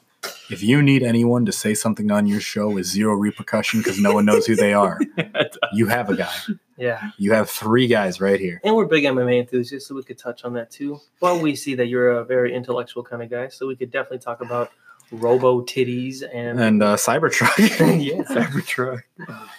if 0.51 0.61
you 0.61 0.81
need 0.81 1.03
anyone 1.03 1.45
to 1.45 1.51
say 1.51 1.73
something 1.73 2.11
on 2.11 2.27
your 2.27 2.41
show 2.41 2.69
with 2.69 2.85
zero 2.85 3.13
repercussion 3.13 3.79
because 3.79 3.99
no 3.99 4.13
one 4.13 4.25
knows 4.25 4.45
who 4.45 4.55
they 4.55 4.73
are, 4.73 4.99
you 5.73 5.87
have 5.87 6.09
a 6.09 6.15
guy. 6.15 6.33
yeah. 6.77 7.11
You 7.17 7.33
have 7.33 7.49
three 7.49 7.87
guys 7.87 8.19
right 8.19 8.39
here. 8.39 8.59
And 8.63 8.75
we're 8.75 8.85
big 8.85 9.03
MMA 9.03 9.39
enthusiasts, 9.39 9.87
so 9.87 9.95
we 9.95 10.03
could 10.03 10.17
touch 10.17 10.43
on 10.43 10.53
that 10.53 10.71
too. 10.71 10.99
But 11.19 11.41
we 11.41 11.55
see 11.55 11.75
that 11.75 11.87
you're 11.87 12.11
a 12.11 12.25
very 12.25 12.53
intellectual 12.53 13.03
kind 13.03 13.23
of 13.23 13.29
guy, 13.29 13.47
so 13.47 13.67
we 13.67 13.75
could 13.75 13.91
definitely 13.91 14.19
talk 14.19 14.41
about 14.41 14.71
robo 15.11 15.61
titties 15.61 16.23
and. 16.33 16.59
And 16.59 16.83
uh, 16.83 16.95
Cybertruck. 16.95 17.57
yeah. 18.03 18.23
Cybertruck. 18.23 19.03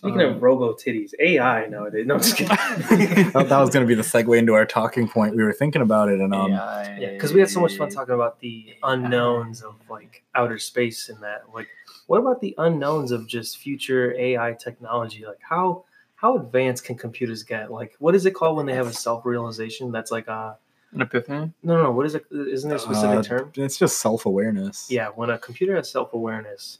Speaking 0.00 0.22
Um, 0.22 0.34
of 0.36 0.42
robo 0.42 0.72
titties, 0.72 1.12
AI 1.20 1.66
nowadays. 1.66 2.06
No, 2.06 2.14
I'm 2.14 2.20
just 2.22 2.34
kidding. 2.34 2.56
that 3.32 3.46
that 3.50 3.58
was 3.60 3.68
going 3.68 3.84
to 3.84 3.86
be 3.86 3.94
the 3.94 4.00
segue 4.00 4.38
into 4.38 4.54
our 4.54 4.64
talking 4.64 5.06
point. 5.06 5.36
We 5.36 5.42
were 5.44 5.52
thinking 5.52 5.82
about 5.82 6.08
it, 6.08 6.20
and 6.20 6.32
um, 6.34 6.52
yeah, 6.52 7.10
because 7.12 7.34
we 7.34 7.40
had 7.40 7.50
so 7.50 7.60
much 7.60 7.76
fun 7.76 7.90
talking 7.90 8.14
about 8.14 8.40
the 8.40 8.74
unknowns 8.82 9.60
of 9.62 9.74
like 9.90 10.22
outer 10.34 10.56
space 10.58 11.10
and 11.10 11.22
that. 11.22 11.42
Like, 11.52 11.68
what 12.06 12.16
about 12.18 12.40
the 12.40 12.54
unknowns 12.56 13.10
of 13.12 13.26
just 13.26 13.58
future 13.58 14.14
AI 14.18 14.54
technology? 14.58 15.26
Like, 15.26 15.40
how 15.42 15.84
how 16.14 16.36
advanced 16.38 16.84
can 16.84 16.96
computers 16.96 17.42
get? 17.42 17.70
Like, 17.70 17.94
what 17.98 18.14
is 18.14 18.24
it 18.24 18.30
called 18.30 18.56
when 18.56 18.64
they 18.64 18.74
have 18.74 18.86
a 18.86 18.94
self 18.94 19.26
realization? 19.26 19.92
That's 19.92 20.10
like 20.10 20.28
a 20.28 20.56
An 20.94 21.02
epiphany. 21.02 21.52
no, 21.62 21.76
no, 21.76 21.82
no. 21.82 21.90
What 21.90 22.06
is 22.06 22.14
it? 22.14 22.24
Isn't 22.30 22.70
there 22.70 22.78
a 22.78 22.80
specific 22.80 23.18
Uh, 23.18 23.22
term? 23.22 23.52
it's 23.54 23.76
just 23.78 23.98
self 24.00 24.24
awareness. 24.24 24.90
Yeah, 24.90 25.08
when 25.08 25.28
a 25.28 25.36
computer 25.36 25.76
has 25.76 25.90
self 25.90 26.14
awareness, 26.14 26.78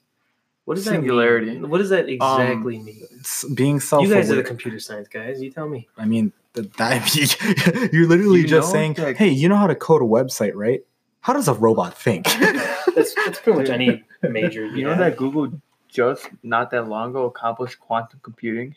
what 0.70 0.76
does 0.76 0.84
Singularity. 0.84 1.46
that 1.46 1.60
mean? 1.62 1.68
What 1.68 1.78
does 1.78 1.88
that 1.88 2.04
um, 2.04 2.10
exactly 2.10 2.78
mean? 2.78 3.02
It's 3.18 3.42
being 3.54 3.80
self. 3.80 4.04
You 4.06 4.14
guys 4.14 4.30
are 4.30 4.36
the 4.36 4.44
computer 4.44 4.78
science 4.78 5.08
guys. 5.08 5.42
You 5.42 5.50
tell 5.50 5.68
me. 5.68 5.88
I 5.98 6.04
mean, 6.04 6.32
that, 6.52 6.72
that 6.76 7.90
you're 7.92 8.06
literally 8.06 8.42
You 8.42 8.46
just 8.46 8.68
know 8.68 8.72
saying, 8.72 8.94
that- 8.94 9.16
"Hey, 9.16 9.30
you 9.30 9.48
know 9.48 9.56
how 9.56 9.66
to 9.66 9.74
code 9.74 10.00
a 10.00 10.04
website, 10.04 10.52
right? 10.54 10.80
How 11.22 11.32
does 11.32 11.48
a 11.48 11.54
robot 11.54 11.98
think?" 11.98 12.26
That's, 12.94 13.14
that's 13.16 13.40
pretty 13.40 13.58
much 13.58 13.68
any 13.68 14.04
major. 14.22 14.64
You 14.64 14.84
know 14.84 14.96
that 14.96 15.16
Google 15.16 15.50
just 15.88 16.28
not 16.44 16.70
that 16.70 16.86
long 16.88 17.10
ago 17.10 17.24
accomplished 17.24 17.80
quantum 17.80 18.20
computing. 18.22 18.76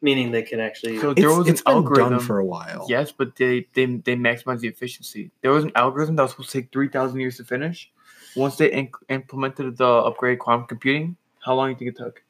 meaning 0.00 0.30
they 0.30 0.42
can 0.42 0.60
actually. 0.60 0.98
So 0.98 1.12
there 1.12 1.28
it's, 1.28 1.36
was 1.36 1.48
it's 1.48 1.60
an 1.60 1.64
been 1.66 1.74
algorithm. 1.74 2.10
done 2.12 2.20
for 2.20 2.38
a 2.38 2.44
while. 2.46 2.86
Yes, 2.88 3.12
but 3.12 3.36
they 3.36 3.66
they 3.74 3.84
they 3.84 4.16
maximize 4.16 4.60
the 4.60 4.68
efficiency. 4.68 5.30
There 5.42 5.50
was 5.50 5.64
an 5.64 5.72
algorithm 5.74 6.16
that 6.16 6.22
was 6.22 6.30
supposed 6.30 6.52
to 6.52 6.62
take 6.62 6.72
three 6.72 6.88
thousand 6.88 7.20
years 7.20 7.36
to 7.36 7.44
finish. 7.44 7.90
Once 8.36 8.56
they 8.56 8.70
in- 8.72 8.90
implemented 9.08 9.76
the 9.76 9.86
upgrade 9.86 10.38
quantum 10.38 10.66
computing, 10.66 11.16
how 11.44 11.54
long 11.54 11.68
do 11.74 11.84
you 11.84 11.90
think 11.92 12.00
it 12.00 12.04
took? 12.04 12.22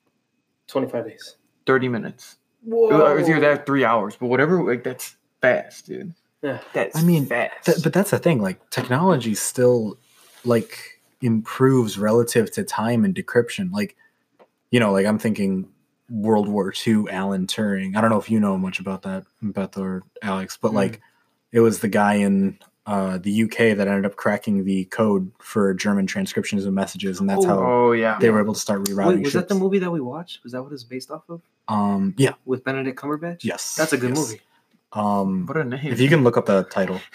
25 0.68 1.04
days. 1.06 1.36
Thirty 1.66 1.88
minutes. 1.88 2.36
Whoa. 2.64 3.10
It 3.12 3.14
was 3.20 3.28
either 3.28 3.40
that 3.40 3.60
or 3.60 3.64
three 3.64 3.84
hours, 3.84 4.16
but 4.16 4.26
whatever. 4.26 4.62
Like 4.62 4.84
that's 4.84 5.16
fast, 5.40 5.86
dude. 5.86 6.14
Yeah. 6.42 6.60
That's 6.72 6.96
I 6.96 7.02
mean, 7.02 7.26
fast. 7.26 7.64
Th- 7.66 7.82
but 7.82 7.92
that's 7.92 8.10
the 8.10 8.18
thing. 8.18 8.40
Like 8.40 8.70
technology 8.70 9.34
still 9.34 9.98
like 10.44 11.00
improves 11.20 11.98
relative 11.98 12.50
to 12.52 12.64
time 12.64 13.04
and 13.04 13.14
decryption. 13.14 13.70
Like, 13.72 13.96
you 14.70 14.78
know, 14.80 14.92
like 14.92 15.04
I'm 15.06 15.18
thinking 15.18 15.68
World 16.10 16.48
War 16.48 16.72
II, 16.86 17.04
Alan 17.10 17.46
Turing. 17.46 17.96
I 17.96 18.00
don't 18.00 18.10
know 18.10 18.18
if 18.20 18.30
you 18.30 18.40
know 18.40 18.56
much 18.56 18.80
about 18.80 19.02
that, 19.02 19.24
Beth 19.42 19.76
or 19.76 20.02
Alex, 20.22 20.56
but 20.60 20.72
Mm. 20.72 20.74
like 20.76 21.00
it 21.52 21.60
was 21.60 21.80
the 21.80 21.88
guy 21.88 22.14
in 22.14 22.58
uh, 22.88 23.18
the 23.18 23.42
UK 23.42 23.76
that 23.76 23.86
ended 23.86 24.06
up 24.06 24.16
cracking 24.16 24.64
the 24.64 24.86
code 24.86 25.30
for 25.38 25.74
German 25.74 26.06
transcriptions 26.06 26.64
of 26.64 26.72
messages, 26.72 27.20
and 27.20 27.28
that's 27.28 27.44
how 27.44 27.58
oh 27.58 27.92
yeah. 27.92 28.18
they 28.18 28.30
were 28.30 28.40
able 28.40 28.54
to 28.54 28.60
start 28.60 28.82
rerouting. 28.84 29.16
Wait, 29.16 29.24
was 29.24 29.34
that 29.34 29.48
the 29.48 29.54
movie 29.54 29.78
that 29.78 29.90
we 29.90 30.00
watched? 30.00 30.42
Was 30.42 30.52
that 30.52 30.62
what 30.62 30.72
it's 30.72 30.84
based 30.84 31.10
off 31.10 31.28
of? 31.28 31.42
Um, 31.68 32.14
yeah, 32.16 32.32
With 32.46 32.64
Benedict 32.64 32.98
Cumberbatch? 32.98 33.44
yes, 33.44 33.76
That's 33.76 33.92
a 33.92 33.98
good 33.98 34.16
yes. 34.16 34.18
movie. 34.18 34.40
Um, 34.94 35.44
What 35.44 35.58
a 35.58 35.64
name. 35.64 35.80
if 35.92 36.00
you 36.00 36.08
can 36.08 36.24
look 36.24 36.38
up 36.38 36.46
the 36.46 36.62
title, 36.64 36.98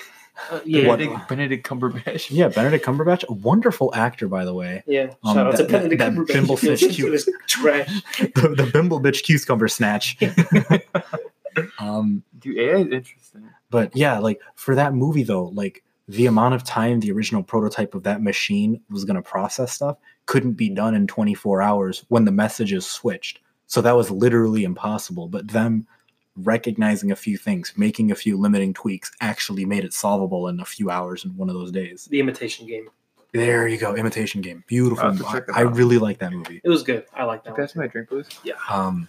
Uh, 0.51 0.59
yeah. 0.65 0.87
What- 0.87 0.97
Benedict, 0.99 1.29
Benedict 1.29 1.67
Cumberbatch. 1.67 2.27
yeah, 2.31 2.47
Benedict 2.47 2.83
Cumberbatch, 2.85 3.23
a 3.29 3.33
wonderful 3.33 3.93
actor, 3.93 4.27
by 4.27 4.45
the 4.45 4.53
way. 4.53 4.83
Yeah. 4.87 5.13
Um, 5.23 5.35
Shout 5.35 5.47
out 5.47 5.51
to 5.57 5.63
that- 5.63 5.71
Benedict 5.71 5.99
that- 5.99 6.15
that 6.15 6.19
Cumberbatch. 6.19 6.33
Bimble 6.33 6.53
if 6.55 6.63
you're 6.63 6.77
Fish 6.77 6.81
listening 6.99 7.05
to 7.05 7.11
this 7.11 7.29
trash. 7.47 8.01
the, 8.19 8.53
the 8.57 8.69
bimble 8.73 8.99
bitch 8.99 9.23
cucumber 9.23 9.67
snatch. 9.67 10.17
um, 11.79 12.23
Dude, 12.39 12.57
AI 12.57 12.75
is 12.77 12.87
interesting. 12.87 13.49
but 13.69 13.95
yeah, 13.95 14.19
like 14.19 14.41
for 14.55 14.75
that 14.75 14.93
movie 14.93 15.23
though, 15.23 15.45
like 15.45 15.83
the 16.07 16.25
amount 16.25 16.53
of 16.53 16.63
time 16.63 16.99
the 16.99 17.11
original 17.11 17.43
prototype 17.43 17.95
of 17.95 18.03
that 18.03 18.21
machine 18.21 18.81
was 18.89 19.05
going 19.05 19.15
to 19.15 19.21
process 19.21 19.73
stuff 19.73 19.97
couldn't 20.25 20.53
be 20.53 20.69
done 20.69 20.95
in 20.95 21.07
24 21.07 21.61
hours 21.61 22.05
when 22.09 22.25
the 22.25 22.31
messages 22.31 22.85
switched. 22.85 23.39
So 23.67 23.81
that 23.81 23.95
was 23.95 24.11
literally 24.11 24.63
impossible. 24.63 25.27
But 25.27 25.47
them 25.49 25.87
recognizing 26.35 27.11
a 27.11 27.15
few 27.15 27.37
things, 27.37 27.73
making 27.77 28.11
a 28.11 28.15
few 28.15 28.37
limiting 28.37 28.73
tweaks, 28.73 29.11
actually 29.21 29.65
made 29.65 29.83
it 29.83 29.93
solvable 29.93 30.47
in 30.47 30.59
a 30.59 30.65
few 30.65 30.89
hours 30.89 31.25
in 31.25 31.35
one 31.37 31.49
of 31.49 31.55
those 31.55 31.71
days. 31.71 32.05
The 32.05 32.19
Imitation 32.19 32.67
Game. 32.67 32.89
There 33.33 33.67
you 33.67 33.79
go, 33.79 33.95
Imitation 33.95 34.41
Game, 34.41 34.63
beautiful. 34.67 35.05
I'll 35.05 35.13
have 35.13 35.25
to 35.25 35.31
check 35.31 35.45
it 35.49 35.55
I, 35.55 35.59
I 35.59 35.61
really 35.61 35.97
like 35.97 36.19
that 36.19 36.31
movie. 36.31 36.61
It 36.63 36.69
was 36.69 36.83
good. 36.83 37.05
I 37.15 37.23
like 37.23 37.43
that 37.45 37.55
That's 37.55 37.75
my 37.75 37.87
drink, 37.87 38.09
please. 38.09 38.27
Um, 38.69 39.07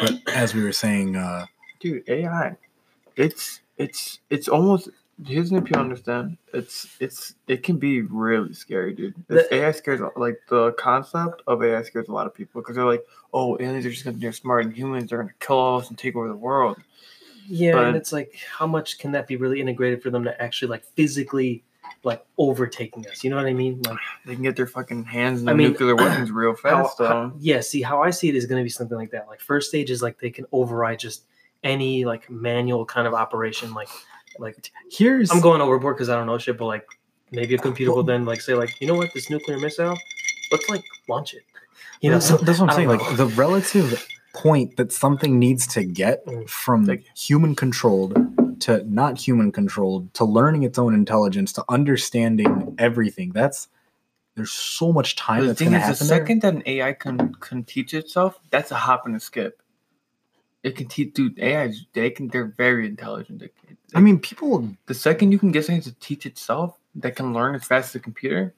but 0.00 0.14
as 0.32 0.54
we 0.54 0.62
were 0.62 0.72
saying, 0.72 1.16
uh, 1.16 1.46
Dude, 1.80 2.08
AI. 2.08 2.56
It's 3.16 3.60
it's 3.76 4.20
it's 4.30 4.48
almost 4.48 4.88
here's 5.24 5.52
if 5.52 5.70
you 5.70 5.76
understand. 5.76 6.36
It's 6.52 6.96
it's 7.00 7.34
it 7.46 7.62
can 7.62 7.76
be 7.78 8.02
really 8.02 8.52
scary, 8.52 8.94
dude. 8.94 9.14
AI 9.50 9.70
scares 9.72 10.00
like 10.16 10.38
the 10.48 10.72
concept 10.72 11.42
of 11.46 11.62
AI 11.62 11.82
scares 11.82 12.08
a 12.08 12.12
lot 12.12 12.26
of 12.26 12.34
people 12.34 12.60
because 12.60 12.76
they're 12.76 12.84
like, 12.84 13.04
oh, 13.32 13.56
aliens 13.60 13.86
are 13.86 13.90
just 13.90 14.04
gonna 14.04 14.16
be 14.16 14.30
smart 14.32 14.64
and 14.64 14.74
humans 14.74 15.12
are 15.12 15.18
gonna 15.18 15.32
kill 15.40 15.56
all 15.56 15.80
us 15.80 15.88
and 15.88 15.98
take 15.98 16.16
over 16.16 16.28
the 16.28 16.36
world. 16.36 16.78
Yeah, 17.46 17.72
But- 17.72 17.84
and 17.86 17.96
it's 17.96 18.12
like, 18.12 18.34
how 18.58 18.66
much 18.66 18.98
can 18.98 19.12
that 19.12 19.26
be 19.26 19.36
really 19.36 19.60
integrated 19.60 20.02
for 20.02 20.10
them 20.10 20.24
to 20.24 20.42
actually 20.42 20.68
like 20.68 20.84
physically 20.94 21.64
like 22.04 22.24
overtaking 22.36 23.06
us? 23.08 23.24
You 23.24 23.30
know 23.30 23.36
what 23.36 23.46
I 23.46 23.54
mean? 23.54 23.80
Like, 23.86 23.98
They 24.26 24.34
can 24.34 24.42
get 24.44 24.54
their 24.56 24.66
fucking 24.66 25.04
hands 25.04 25.40
on 25.42 25.48
I 25.48 25.54
mean, 25.54 25.68
nuclear 25.72 25.96
weapons 25.96 26.30
real 26.30 26.54
fast, 26.54 26.98
how- 26.98 27.04
though. 27.08 27.32
yeah. 27.40 27.60
See, 27.60 27.80
how 27.82 28.02
I 28.02 28.10
see 28.10 28.28
it 28.28 28.34
is 28.36 28.46
going 28.46 28.60
to 28.60 28.64
be 28.64 28.68
something 28.70 28.96
like 28.98 29.10
that. 29.12 29.26
Like, 29.28 29.40
first 29.40 29.68
stage 29.70 29.90
is 29.90 30.02
like 30.02 30.18
they 30.20 30.30
can 30.30 30.44
override 30.52 30.98
just 30.98 31.24
any 31.64 32.04
like 32.04 32.28
manual 32.30 32.84
kind 32.84 33.06
of 33.06 33.14
operation. 33.14 33.74
Like, 33.74 33.88
like 34.38 34.70
here's 34.90 35.30
I'm 35.30 35.40
going 35.40 35.60
overboard 35.60 35.96
because 35.96 36.08
I 36.08 36.16
don't 36.16 36.26
know 36.26 36.38
shit, 36.38 36.58
but 36.58 36.66
like 36.66 36.86
maybe 37.32 37.54
a 37.54 37.58
computer 37.58 37.92
will 37.92 38.02
then 38.02 38.24
like 38.24 38.40
say 38.40 38.54
like, 38.54 38.80
you 38.80 38.86
know 38.86 38.94
what, 38.94 39.10
this 39.14 39.28
nuclear 39.30 39.58
missile, 39.58 39.96
let's 40.52 40.68
like 40.68 40.84
launch 41.08 41.34
it. 41.34 41.42
You 42.00 42.10
know, 42.10 42.20
so 42.20 42.36
that's 42.36 42.60
what 42.60 42.70
I'm 42.70 42.76
saying. 42.76 42.88
don't 42.88 42.98
Like 43.02 43.16
the 43.16 43.26
relative 43.26 44.06
point 44.34 44.76
that 44.76 44.92
something 44.92 45.38
needs 45.38 45.66
to 45.68 45.84
get 45.84 46.24
Mm. 46.26 46.48
from 46.48 46.84
Like- 46.84 47.04
human 47.16 47.54
controlled 47.56 48.16
to 48.60 48.84
not 48.88 49.18
human 49.18 49.50
controlled 49.52 50.12
to 50.14 50.24
learning 50.24 50.62
its 50.64 50.78
own 50.78 50.94
intelligence 50.94 51.52
to 51.54 51.64
understanding 51.68 52.74
everything. 52.78 53.30
That's 53.32 53.68
there's 54.36 54.52
so 54.52 54.92
much 54.92 55.16
time 55.16 55.40
the 55.40 55.46
that's 55.48 55.58
thing 55.58 55.70
going 55.70 55.82
to 55.82 55.88
is, 55.90 55.98
the 55.98 56.04
happen. 56.04 56.18
there. 56.18 56.26
second 56.26 56.42
that 56.42 56.54
an 56.54 56.62
AI 56.66 56.92
can 56.92 57.34
can 57.40 57.64
teach 57.64 57.94
itself, 57.94 58.38
that's 58.50 58.70
a 58.70 58.76
hop 58.76 59.06
and 59.06 59.16
a 59.16 59.20
skip. 59.20 59.60
It 60.62 60.76
can 60.76 60.88
teach, 60.88 61.14
dude. 61.14 61.38
AI, 61.38 61.72
they 61.92 62.10
can, 62.10 62.28
they're 62.28 62.52
very 62.56 62.86
intelligent. 62.86 63.40
They, 63.40 63.48
can- 63.48 63.76
I 63.94 64.00
mean, 64.00 64.18
people. 64.18 64.68
the 64.86 64.94
second 64.94 65.32
you 65.32 65.38
can 65.38 65.52
get 65.52 65.64
something 65.64 65.82
to 65.82 65.92
teach 66.00 66.26
itself 66.26 66.78
that 66.96 67.16
can 67.16 67.32
learn 67.32 67.54
as 67.54 67.64
fast 67.64 67.90
as 67.90 67.94
a 67.96 68.00
computer, 68.00 68.54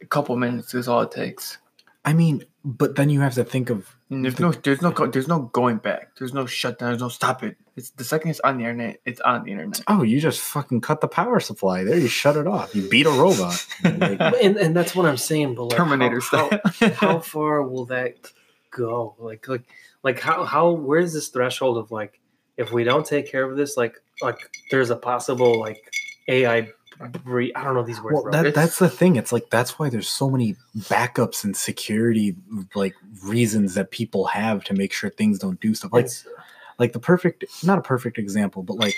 a 0.00 0.06
couple 0.06 0.36
minutes 0.36 0.74
is 0.74 0.88
all 0.88 1.00
it 1.02 1.10
takes. 1.10 1.58
I 2.04 2.12
mean, 2.12 2.44
but 2.64 2.94
then 2.94 3.10
you 3.10 3.20
have 3.20 3.34
to 3.34 3.42
think 3.44 3.68
of 3.68 3.96
And 4.10 4.24
there's 4.24 4.38
no, 4.38 4.52
there's 4.52 4.80
no, 4.80 4.90
there's 4.90 5.26
no 5.26 5.40
going 5.52 5.78
back. 5.78 6.14
There's 6.16 6.32
no 6.32 6.46
shutdown. 6.46 6.90
There's 6.90 7.00
no 7.00 7.08
stop 7.08 7.42
it. 7.42 7.56
It's 7.74 7.90
the 7.90 8.04
second 8.04 8.30
it's 8.30 8.38
on 8.40 8.58
the 8.58 8.64
internet, 8.64 9.00
it's 9.04 9.20
on 9.22 9.42
the 9.42 9.50
internet. 9.50 9.82
oh, 9.88 10.02
you 10.04 10.20
just 10.20 10.40
fucking 10.40 10.82
cut 10.82 11.00
the 11.00 11.08
power 11.08 11.40
supply 11.40 11.82
there. 11.82 11.98
You 11.98 12.06
shut 12.06 12.36
it 12.36 12.46
off. 12.46 12.74
You 12.76 12.88
beat 12.88 13.06
a 13.06 13.10
robot. 13.10 13.66
Like, 13.84 14.20
and, 14.42 14.56
and 14.56 14.76
that's 14.76 14.94
what 14.94 15.06
I'm 15.06 15.16
saying. 15.16 15.56
But 15.56 15.64
like, 15.64 15.76
Terminator 15.76 16.20
how, 16.20 16.48
how, 16.64 16.90
how 16.90 17.18
far 17.18 17.62
will 17.62 17.86
that 17.86 18.30
go? 18.70 19.16
Like, 19.18 19.48
like, 19.48 19.62
like 20.06 20.20
how, 20.20 20.44
how, 20.44 20.70
where's 20.70 21.12
this 21.12 21.28
threshold 21.28 21.76
of 21.78 21.90
like, 21.90 22.20
if 22.56 22.70
we 22.72 22.84
don't 22.84 23.04
take 23.04 23.28
care 23.30 23.42
of 23.42 23.56
this, 23.56 23.76
like 23.76 23.96
like 24.22 24.38
there's 24.70 24.90
a 24.90 24.96
possible 24.96 25.58
like 25.58 25.78
AI. 26.28 26.68
Bre- 27.24 27.52
I 27.56 27.64
don't 27.64 27.74
know 27.74 27.82
these 27.82 28.00
words. 28.00 28.22
Well, 28.22 28.32
that, 28.32 28.54
that's 28.54 28.78
the 28.78 28.88
thing. 28.88 29.16
It's 29.16 29.32
like 29.32 29.50
that's 29.50 29.78
why 29.80 29.90
there's 29.90 30.08
so 30.08 30.30
many 30.30 30.54
backups 30.78 31.42
and 31.44 31.54
security 31.56 32.36
like 32.76 32.94
reasons 33.24 33.74
that 33.74 33.90
people 33.90 34.26
have 34.26 34.62
to 34.64 34.74
make 34.74 34.92
sure 34.92 35.10
things 35.10 35.40
don't 35.40 35.60
do 35.60 35.74
stuff. 35.74 35.92
Like 35.92 36.04
It's- 36.04 36.24
uh, 36.24 36.40
like 36.78 36.92
the 36.92 37.00
perfect 37.00 37.44
not 37.64 37.78
a 37.78 37.82
perfect 37.82 38.16
example, 38.16 38.62
but 38.62 38.76
like 38.76 38.94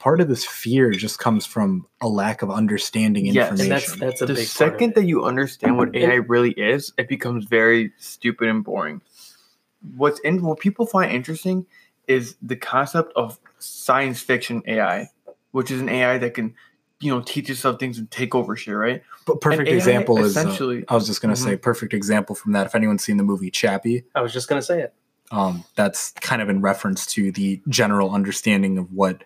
part 0.00 0.20
of 0.20 0.26
this 0.28 0.44
fear 0.44 0.90
just 0.90 1.20
comes 1.20 1.46
from 1.46 1.86
a 2.00 2.08
lack 2.08 2.42
of 2.42 2.50
understanding 2.50 3.26
Yes, 3.26 3.50
information. 3.52 3.92
and 3.92 4.02
that's 4.02 4.18
that's 4.18 4.22
a 4.22 4.26
the 4.26 4.34
big 4.34 4.46
second 4.48 4.78
part 4.78 4.82
of 4.90 4.94
that 4.96 5.06
you 5.06 5.24
understand 5.24 5.78
what 5.78 5.94
AI 5.94 6.14
really 6.16 6.50
is, 6.50 6.92
it 6.98 7.08
becomes 7.08 7.44
very 7.44 7.92
stupid 7.98 8.48
and 8.48 8.64
boring. 8.64 9.00
What's 9.96 10.20
in 10.20 10.42
what 10.42 10.58
people 10.60 10.86
find 10.86 11.10
interesting 11.12 11.66
is 12.08 12.36
the 12.42 12.56
concept 12.56 13.12
of 13.16 13.38
science 13.58 14.20
fiction 14.20 14.62
AI, 14.66 15.08
which 15.52 15.70
is 15.70 15.80
an 15.80 15.88
AI 15.88 16.18
that 16.18 16.34
can, 16.34 16.54
you 17.00 17.12
know, 17.14 17.20
teach 17.20 17.48
itself 17.50 17.78
things 17.78 17.98
and 17.98 18.10
take 18.10 18.34
over 18.34 18.56
shit, 18.56 18.74
right? 18.74 19.02
but 19.24 19.40
perfect 19.40 19.68
AI 19.68 19.74
example 19.76 20.18
is 20.18 20.36
uh, 20.36 20.40
essentially- 20.40 20.84
I 20.88 20.94
was 20.94 21.06
just 21.06 21.22
gonna 21.22 21.36
say 21.36 21.56
perfect 21.56 21.94
example 21.94 22.34
from 22.34 22.52
that. 22.52 22.66
If 22.66 22.74
anyone's 22.74 23.04
seen 23.04 23.18
the 23.18 23.22
movie 23.22 23.50
Chappie, 23.52 24.04
I 24.16 24.20
was 24.20 24.32
just 24.32 24.48
gonna 24.48 24.62
say 24.62 24.80
it. 24.82 24.94
um, 25.30 25.64
that's 25.76 26.10
kind 26.20 26.42
of 26.42 26.48
in 26.50 26.60
reference 26.60 27.06
to 27.06 27.30
the 27.32 27.60
general 27.68 28.10
understanding 28.12 28.78
of 28.78 28.92
what 28.92 29.22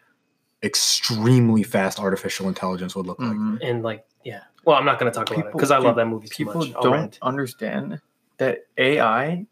extremely 0.62 1.62
fast 1.62 1.98
artificial 2.00 2.48
intelligence 2.48 2.94
would 2.96 3.06
look 3.06 3.18
like. 3.20 3.30
Mhm. 3.30 3.58
And 3.62 3.82
like, 3.82 4.04
yeah. 4.24 4.42
Well, 4.64 4.76
I'm 4.76 4.84
not 4.84 4.98
gonna 4.98 5.10
talk 5.12 5.30
about 5.30 5.46
it 5.46 5.52
because 5.52 5.70
I 5.70 5.78
love 5.78 5.96
that 5.96 6.06
movie 6.06 6.26
so 6.26 6.34
People 6.36 6.54
much. 6.54 6.72
Don't 6.74 6.92
rant. 6.92 7.18
understand 7.22 8.00
that 8.38 8.66
AI 8.76 9.46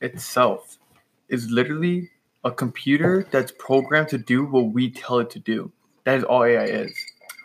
itself 0.00 0.78
is 1.28 1.50
literally 1.50 2.10
a 2.44 2.50
computer 2.50 3.26
that's 3.30 3.52
programmed 3.58 4.08
to 4.08 4.18
do 4.18 4.44
what 4.44 4.72
we 4.72 4.90
tell 4.90 5.18
it 5.18 5.30
to 5.30 5.38
do. 5.38 5.70
That 6.04 6.18
is 6.18 6.24
all 6.24 6.44
AI 6.44 6.64
is. 6.64 6.92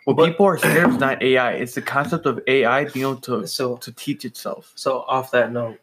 What 0.04 0.16
But- 0.16 0.26
people 0.30 0.46
are 0.46 0.58
scared 0.58 0.84
of 0.84 0.92
is 0.94 0.98
not 1.00 1.22
AI. 1.22 1.52
It's 1.52 1.74
the 1.74 1.82
concept 1.82 2.26
of 2.26 2.40
AI 2.46 2.84
being 2.84 3.04
able 3.04 3.16
to 3.22 3.46
So 3.46 3.76
to 3.78 3.92
teach 3.92 4.24
itself. 4.24 4.72
So 4.74 5.00
off 5.08 5.30
that 5.32 5.52
note, 5.52 5.78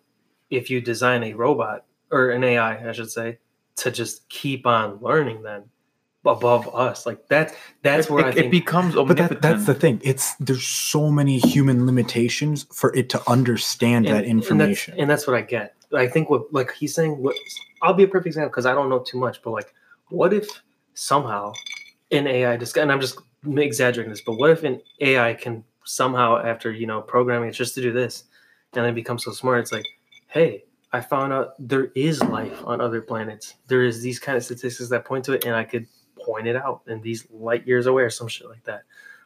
if 0.50 0.70
you 0.70 0.82
design 0.82 1.24
a 1.24 1.34
robot 1.34 1.86
or 2.12 2.32
an 2.32 2.44
AI, 2.44 2.90
I 2.90 2.92
should 2.94 3.12
say, 3.12 3.40
to 3.78 3.92
just 3.92 4.28
keep 4.30 4.66
on 4.66 5.00
learning, 5.02 5.42
then 5.44 5.64
above 6.26 6.74
us, 6.74 7.06
like 7.06 7.28
that, 7.28 7.56
that's 7.82 8.08
it, 8.08 8.12
where 8.14 8.26
I 8.26 8.30
it, 8.30 8.36
think. 8.36 8.46
it 8.48 8.52
becomes 8.52 8.96
But 8.96 9.18
that, 9.18 9.42
that's 9.42 9.66
the 9.66 9.74
thing. 9.74 10.00
It's 10.04 10.36
there's 10.36 10.66
so 10.66 11.12
many 11.12 11.38
human 11.40 11.86
limitations 11.86 12.66
for 12.72 12.96
it 12.96 13.10
to 13.10 13.22
understand 13.30 14.06
that 14.06 14.24
and 14.24 14.26
information. 14.26 14.94
that's, 14.94 15.02
and 15.02 15.10
that's 15.10 15.28
what 15.28 15.36
I 15.36 15.42
get. 15.42 15.76
I 15.94 16.08
think 16.08 16.30
what 16.30 16.52
like 16.54 16.74
he's 16.74 16.94
saying. 16.94 17.22
What 17.22 17.36
I'll 17.82 17.94
be 17.94 18.04
a 18.04 18.08
perfect 18.08 18.28
example 18.28 18.50
because 18.50 18.66
I 18.66 18.74
don't 18.74 18.89
know 18.89 19.00
too 19.00 19.18
much, 19.18 19.41
but 19.41 19.52
like, 19.52 19.74
what 20.10 20.34
if 20.34 20.48
somehow 20.94 21.54
an 22.12 22.28
AI 22.28 22.58
just 22.58 22.76
and 22.78 22.91
I'm 22.91 23.02
just 23.02 23.20
exaggerating 23.46 24.12
this, 24.12 24.22
but 24.22 24.34
what 24.34 24.50
if 24.52 24.64
an 24.64 24.82
AI 25.02 25.34
can 25.34 25.64
somehow 25.86 26.38
after 26.38 26.72
you 26.72 26.88
know 26.88 27.02
programming 27.02 27.50
it 27.50 27.54
just 27.54 27.76
to 27.76 27.82
do 27.82 27.91
this, 27.91 28.26
and 28.74 28.86
then 28.86 28.94
become 28.94 29.20
so 29.20 29.32
smart, 29.32 29.60
it's 29.60 29.72
like, 29.72 29.86
hey, 30.28 30.64
I 30.91 31.02
found 31.02 31.34
out 31.34 31.56
there 31.60 31.91
is 31.96 32.24
life 32.24 32.64
on 32.66 32.82
other 32.82 33.02
planets. 33.02 33.56
There 33.68 33.84
is 33.84 34.02
these 34.02 34.20
kind 34.20 34.38
of 34.38 34.44
statistics 34.44 34.89
that 34.89 35.06
point 35.06 35.26
to 35.26 35.34
it, 35.34 35.46
and 35.46 35.56
I 35.56 35.64
could 35.64 35.88
point 36.24 36.48
it 36.48 36.56
out, 36.56 36.82
and 36.88 37.02
these 37.02 37.28
light 37.32 37.68
years 37.68 37.86
away 37.86 38.04
or 38.04 38.10
some 38.10 38.28
shit 38.28 38.48
like 38.48 38.64
that. 38.64 38.84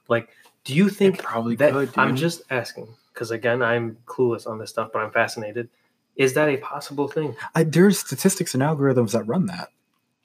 Like, 0.07 0.29
do 0.63 0.73
you 0.73 0.89
think 0.89 1.19
It 1.19 1.23
probably 1.23 1.55
that 1.57 1.73
could. 1.73 1.91
I'm 1.97 2.15
just 2.15 2.41
asking 2.49 2.87
because 3.13 3.31
again, 3.31 3.61
I'm 3.61 3.97
clueless 4.05 4.47
on 4.47 4.57
this 4.59 4.69
stuff, 4.69 4.91
but 4.93 4.99
I'm 4.99 5.11
fascinated. 5.11 5.69
Is 6.17 6.33
that 6.33 6.49
a 6.49 6.57
possible 6.57 7.07
thing? 7.07 7.35
I, 7.55 7.63
there's 7.63 7.99
statistics 7.99 8.53
and 8.53 8.63
algorithms 8.63 9.11
that 9.11 9.23
run 9.23 9.45
that. 9.47 9.69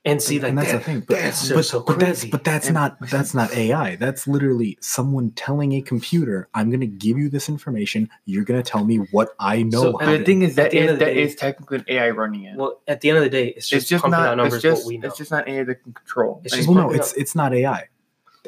And 0.05 0.20
see, 0.20 0.34
and, 0.36 0.43
like 0.43 0.49
and 0.49 0.59
that's 0.59 0.72
that, 0.72 0.78
the 0.78 0.84
thing. 0.84 1.01
But, 1.01 1.16
that's 1.18 1.49
but, 1.49 1.55
just 1.59 1.70
so 1.70 1.80
but 1.80 2.01
that's 2.01 2.24
but 2.24 2.43
that's 2.43 2.66
And- 2.66 2.74
not 2.74 2.99
that's 3.09 3.34
not 3.34 3.55
AI. 3.55 3.95
That's 3.95 4.26
literally 4.26 4.76
someone 4.80 5.30
telling 5.36 5.74
a 5.74 5.80
computer, 5.80 6.49
"I'm 6.55 6.70
going 6.70 6.80
to 6.80 6.88
give 6.88 7.18
you 7.18 7.28
this 7.28 7.49
information. 7.49 8.09
You're 8.24 8.43
going 8.43 8.61
to 8.61 8.68
tell 8.68 8.84
me 8.84 8.97
what 9.12 9.28
I 9.38 9.62
know." 9.62 9.80
So, 9.82 9.93
how 9.99 10.07
But 10.07 10.12
to 10.12 10.18
the 10.18 10.24
thing 10.24 10.43
is 10.43 10.53
At 10.53 10.57
that 10.57 10.70
the 10.72 10.78
end 10.78 10.86
is 10.86 10.93
of 10.95 10.99
the 10.99 11.05
that 11.05 11.14
day- 11.14 11.22
is 11.22 11.34
technically 11.36 11.78
an 11.78 11.84
AI 11.86 12.11
running 12.11 12.43
it. 12.45 12.57
well, 12.57 12.80
at 12.88 13.01
the 13.01 13.11
end 13.11 13.18
of 13.18 13.22
the 13.24 13.30
day, 13.30 13.49
it's 13.57 13.68
just, 13.68 13.82
it's 13.82 13.90
just 13.90 14.03
pumping 14.03 14.18
not. 14.18 14.28
out 14.30 14.36
numbers 14.38 14.55
It's 14.55 14.62
just. 14.64 14.82
what 14.82 14.88
we 14.88 14.99
know. 14.99 15.07
It's 15.07 15.18
just 15.18 15.30
not 15.30 15.49
AI 15.49 15.62
that 15.62 15.74
can 15.84 15.93
control. 15.93 16.40
It's 16.45 16.57
just 16.57 16.66
well, 16.66 16.74
no, 16.78 16.82
pumping 16.84 16.99
it's 17.01 17.12
it's 17.12 17.34
not 17.36 17.55
AI 17.55 17.84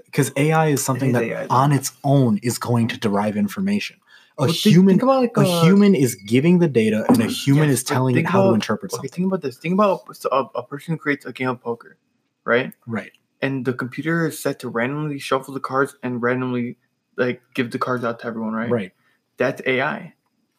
because 0.06 0.32
AI 0.36 0.68
is 0.70 0.84
something 0.84 1.10
is 1.10 1.14
that 1.14 1.22
AI, 1.22 1.46
on 1.50 1.70
its 1.70 1.92
own 2.02 2.38
is 2.42 2.58
going 2.58 2.88
to 2.88 2.98
derive 2.98 3.36
information. 3.36 3.98
A 4.36 4.42
Well, 4.42 4.48
think- 4.48 4.58
human, 4.74 4.88
think 4.94 5.02
about 5.04 5.20
like 5.20 5.36
a 5.36 5.40
uh, 5.42 5.62
human 5.64 5.94
is 5.94 6.16
giving 6.16 6.58
the 6.58 6.66
data, 6.68 7.04
and 7.08 7.20
a 7.22 7.26
human 7.26 7.68
Yes, 7.68 7.78
is 7.78 7.84
telling 7.84 8.14
it 8.14 8.18
think 8.18 8.28
how 8.28 8.40
to 8.42 8.48
about- 8.48 8.54
interpret 8.54 8.92
Okay, 8.92 8.96
something. 8.96 9.10
think 9.10 9.26
about 9.28 9.42
this. 9.42 9.56
Think 9.58 9.74
about 9.74 10.00
a, 10.32 10.44
a 10.56 10.62
person 10.64 10.94
who 10.94 10.98
creates 10.98 11.24
a 11.24 11.32
game 11.32 11.48
of 11.50 11.60
poker, 11.60 11.96
right? 12.44 12.72
Right. 12.86 13.12
And 13.42 13.64
the 13.64 13.72
computer 13.72 14.26
is 14.26 14.38
set 14.38 14.58
to 14.60 14.68
randomly 14.68 15.18
shuffle 15.20 15.54
the 15.54 15.60
cards 15.60 15.94
and 16.02 16.20
randomly 16.20 16.78
like 17.16 17.42
give 17.54 17.70
the 17.70 17.78
cards 17.78 18.04
out 18.04 18.18
to 18.20 18.26
everyone, 18.26 18.54
right? 18.54 18.70
Right. 18.70 18.92
That's 19.36 19.62
AI. 19.66 20.14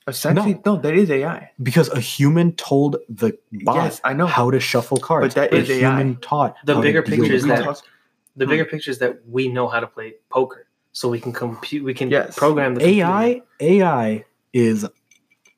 Essentially, 0.07 0.53
no, 0.65 0.75
no 0.75 0.81
that 0.81 0.93
is 0.93 1.09
AI. 1.11 1.49
Because 1.61 1.89
a 1.89 1.99
human 1.99 2.53
told 2.53 2.97
the 3.09 3.37
bot 3.63 3.75
Yes, 3.75 3.99
I 4.05 4.13
know. 4.13 4.27
how 4.27 4.51
to 4.51 4.59
shuffle 4.61 4.97
cards. 4.97 5.33
that 5.35 5.51
a 5.51 5.57
is 5.57 5.69
AI. 5.69 5.79
human 5.79 6.15
taught 6.21 6.55
The 6.63 6.75
how 6.75 6.81
bigger 6.81 7.01
deal 7.01 7.09
picture 7.09 7.23
with 7.23 7.31
is 7.31 7.43
We 7.43 7.49
that- 7.49 7.63
cards. 7.63 7.81
talk- 7.81 7.89
the 8.37 8.45
Hmm. 8.45 8.51
bigger 8.51 8.65
picture 8.65 8.91
is 8.91 8.99
that 8.99 9.27
we 9.27 9.47
know 9.49 9.67
how 9.67 9.79
to 9.81 9.87
play 9.87 10.13
poker, 10.29 10.64
so 10.95 11.09
we 11.09 11.19
can 11.19 11.33
compute. 11.33 11.83
We 11.83 11.93
can 11.93 12.09
Yes. 12.09 12.35
program 12.37 12.73
the 12.75 12.79
computer. 12.79 13.09
AI 13.09 13.41
AI 13.59 14.25
is 14.53 14.87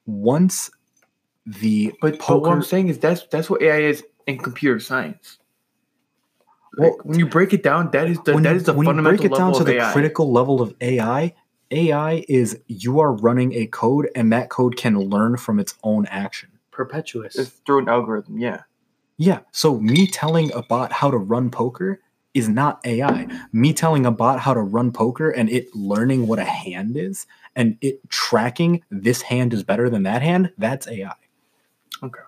once 0.07 0.71
the 1.45 1.93
but, 2.01 2.13
but 2.13 2.19
poker 2.19 2.49
what 2.49 2.51
I'm 2.53 2.63
saying 2.63 2.89
is 2.89 2.97
that's 2.97 3.25
that's 3.27 3.49
what 3.49 3.61
AI 3.61 3.81
is 3.81 4.03
in 4.25 4.39
computer 4.39 4.79
science. 4.79 5.37
Like, 6.77 6.89
Well, 6.97 6.99
when 7.05 7.19
you 7.19 7.27
break 7.27 7.53
it 7.53 7.61
down, 7.61 7.91
that 7.91 8.07
is 8.07 8.17
the 8.25 8.33
when, 8.33 8.43
that 8.43 8.51
you- 8.51 8.55
is 8.57 8.63
the 8.63 8.73
when 8.73 8.87
you 8.87 8.93
break 9.03 9.23
it 9.23 9.31
down 9.35 9.53
to 9.53 9.59
of 9.59 9.65
the 9.67 9.73
AI. 9.75 9.93
critical 9.93 10.31
level 10.31 10.59
of 10.59 10.73
AI, 10.81 11.33
AI 11.69 12.25
is 12.27 12.59
you 12.67 12.99
are 12.99 13.13
running 13.13 13.53
a 13.53 13.67
code 13.67 14.09
and 14.15 14.33
that 14.33 14.49
code 14.49 14.75
can 14.75 14.99
learn 14.99 15.37
from 15.37 15.59
its 15.59 15.75
own 15.83 16.07
action. 16.07 16.49
perpetuous. 16.71 17.35
It's 17.35 17.49
through 17.65 17.79
an 17.79 17.89
algorithm, 17.89 18.37
yeah. 18.39 18.61
Yeah. 19.17 19.39
So 19.51 19.79
me 19.79 20.07
telling 20.07 20.51
a 20.53 20.61
bot 20.63 20.91
how 20.91 21.09
to 21.11 21.17
run 21.17 21.49
poker 21.51 21.99
is 22.37 22.47
not 22.47 22.79
AI. 22.85 23.27
Me 23.51 23.73
telling 23.73 24.05
a 24.05 24.11
bot 24.11 24.39
how 24.39 24.53
to 24.53 24.61
run 24.61 24.91
poker 24.91 25.29
and 25.29 25.49
it 25.49 25.73
learning 25.75 26.27
what 26.27 26.39
a 26.39 26.45
hand 26.45 26.95
is 26.95 27.25
and 27.55 27.77
it 27.81 28.07
tracking 28.09 28.83
this 28.89 29.21
hand 29.21 29.53
is 29.53 29.63
better 29.63 29.89
than 29.89 30.03
that 30.03 30.21
hand, 30.21 30.51
that's 30.57 30.87
AI. 30.87 31.13
Okay. 32.03 32.21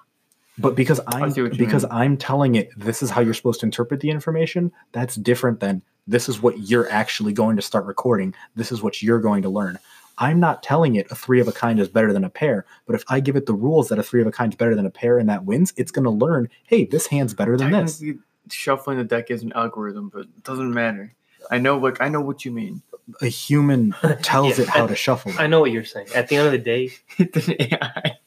But 0.58 0.76
because 0.76 1.00
I'm 1.08 1.32
see 1.32 1.42
what 1.42 1.54
you 1.54 1.58
because 1.58 1.84
mean. 1.84 1.92
I'm 1.92 2.18
telling 2.18 2.56
it 2.56 2.70
this 2.76 3.02
is 3.02 3.10
how 3.10 3.22
you're 3.22 3.34
supposed 3.34 3.62
to 3.62 3.66
interpret 3.66 4.02
the 4.02 4.10
information, 4.10 4.72
that's 4.92 5.16
different 5.16 5.62
than 5.62 5.82
this 6.08 6.28
is 6.28 6.42
what 6.42 6.58
you're 6.60 6.90
actually 6.90 7.34
going 7.34 7.56
to 7.56 7.62
start 7.62 7.86
recording. 7.86 8.34
This 8.56 8.72
is 8.72 8.82
what 8.82 9.02
you're 9.02 9.20
going 9.20 9.44
to 9.44 9.50
learn. 9.50 9.80
I'm 10.18 10.40
not 10.40 10.64
telling 10.64 10.96
it 10.96 11.10
a 11.12 11.16
three 11.16 11.40
of 11.40 11.48
a 11.48 11.54
kind 11.54 11.80
is 11.80 11.88
better 11.88 12.12
than 12.12 12.26
a 12.26 12.30
pair, 12.30 12.66
but 12.86 12.96
if 12.96 13.06
I 13.08 13.22
give 13.22 13.38
it 13.38 13.46
the 13.46 13.54
rules 13.54 13.88
that 13.88 14.00
a 14.00 14.04
three 14.04 14.22
of 14.22 14.28
a 14.28 14.32
kind 14.32 14.52
is 14.52 14.58
better 14.58 14.76
than 14.76 14.86
a 14.86 14.90
pair 14.90 15.18
and 15.18 15.30
that 15.30 15.46
wins, 15.46 15.72
it's 15.78 15.92
going 15.92 16.04
to 16.04 16.10
learn, 16.10 16.50
hey, 16.64 16.86
this 16.86 17.08
hand's 17.08 17.34
better 17.34 17.56
than 17.56 17.72
this. 17.72 18.04
Technically, 18.44 18.58
shuffling 18.58 18.98
the 18.98 19.04
deck 19.04 19.32
is 19.32 19.44
an 19.44 19.54
algorithm, 19.54 20.10
but 20.10 20.22
it 20.22 20.44
doesn't 20.44 20.74
matter. 20.74 21.14
I 21.52 21.58
know, 21.58 21.78
like 21.78 22.02
I 22.02 22.10
know 22.10 22.22
what 22.22 22.46
you 22.46 22.52
mean. 22.52 22.82
A 23.22 23.28
human 23.28 23.94
tells 24.22 24.58
Yeah, 24.58 24.64
it 24.66 24.70
how 24.70 24.86
I- 24.86 24.88
to 24.88 24.96
shuffle. 24.96 25.32
I 25.38 25.48
know 25.48 25.60
what 25.62 25.72
you're 25.72 25.84
saying. 25.86 26.08
At 26.16 26.28
the 26.28 26.36
end 26.38 26.46
of 26.48 26.52
the 26.52 26.58
day, 26.60 26.92
it's 27.18 27.48
an 27.48 27.56
AI. 27.60 28.18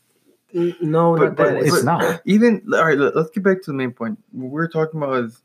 no, 0.81 1.17
But, 1.17 1.25
not 1.25 1.37
but 1.37 1.45
that. 1.55 1.57
it's 1.63 1.75
It's, 1.75 1.85
not. 1.85 2.21
Even 2.25 2.63
all 2.73 2.85
right, 2.85 2.99
let- 2.99 3.17
let's 3.17 3.31
get 3.31 3.43
back 3.43 3.63
to 3.63 3.71
the 3.71 3.77
main 3.77 3.93
point. 3.93 4.19
What 4.33 4.51
we're 4.51 4.69
talking 4.69 5.03
about 5.03 5.25
is 5.25 5.41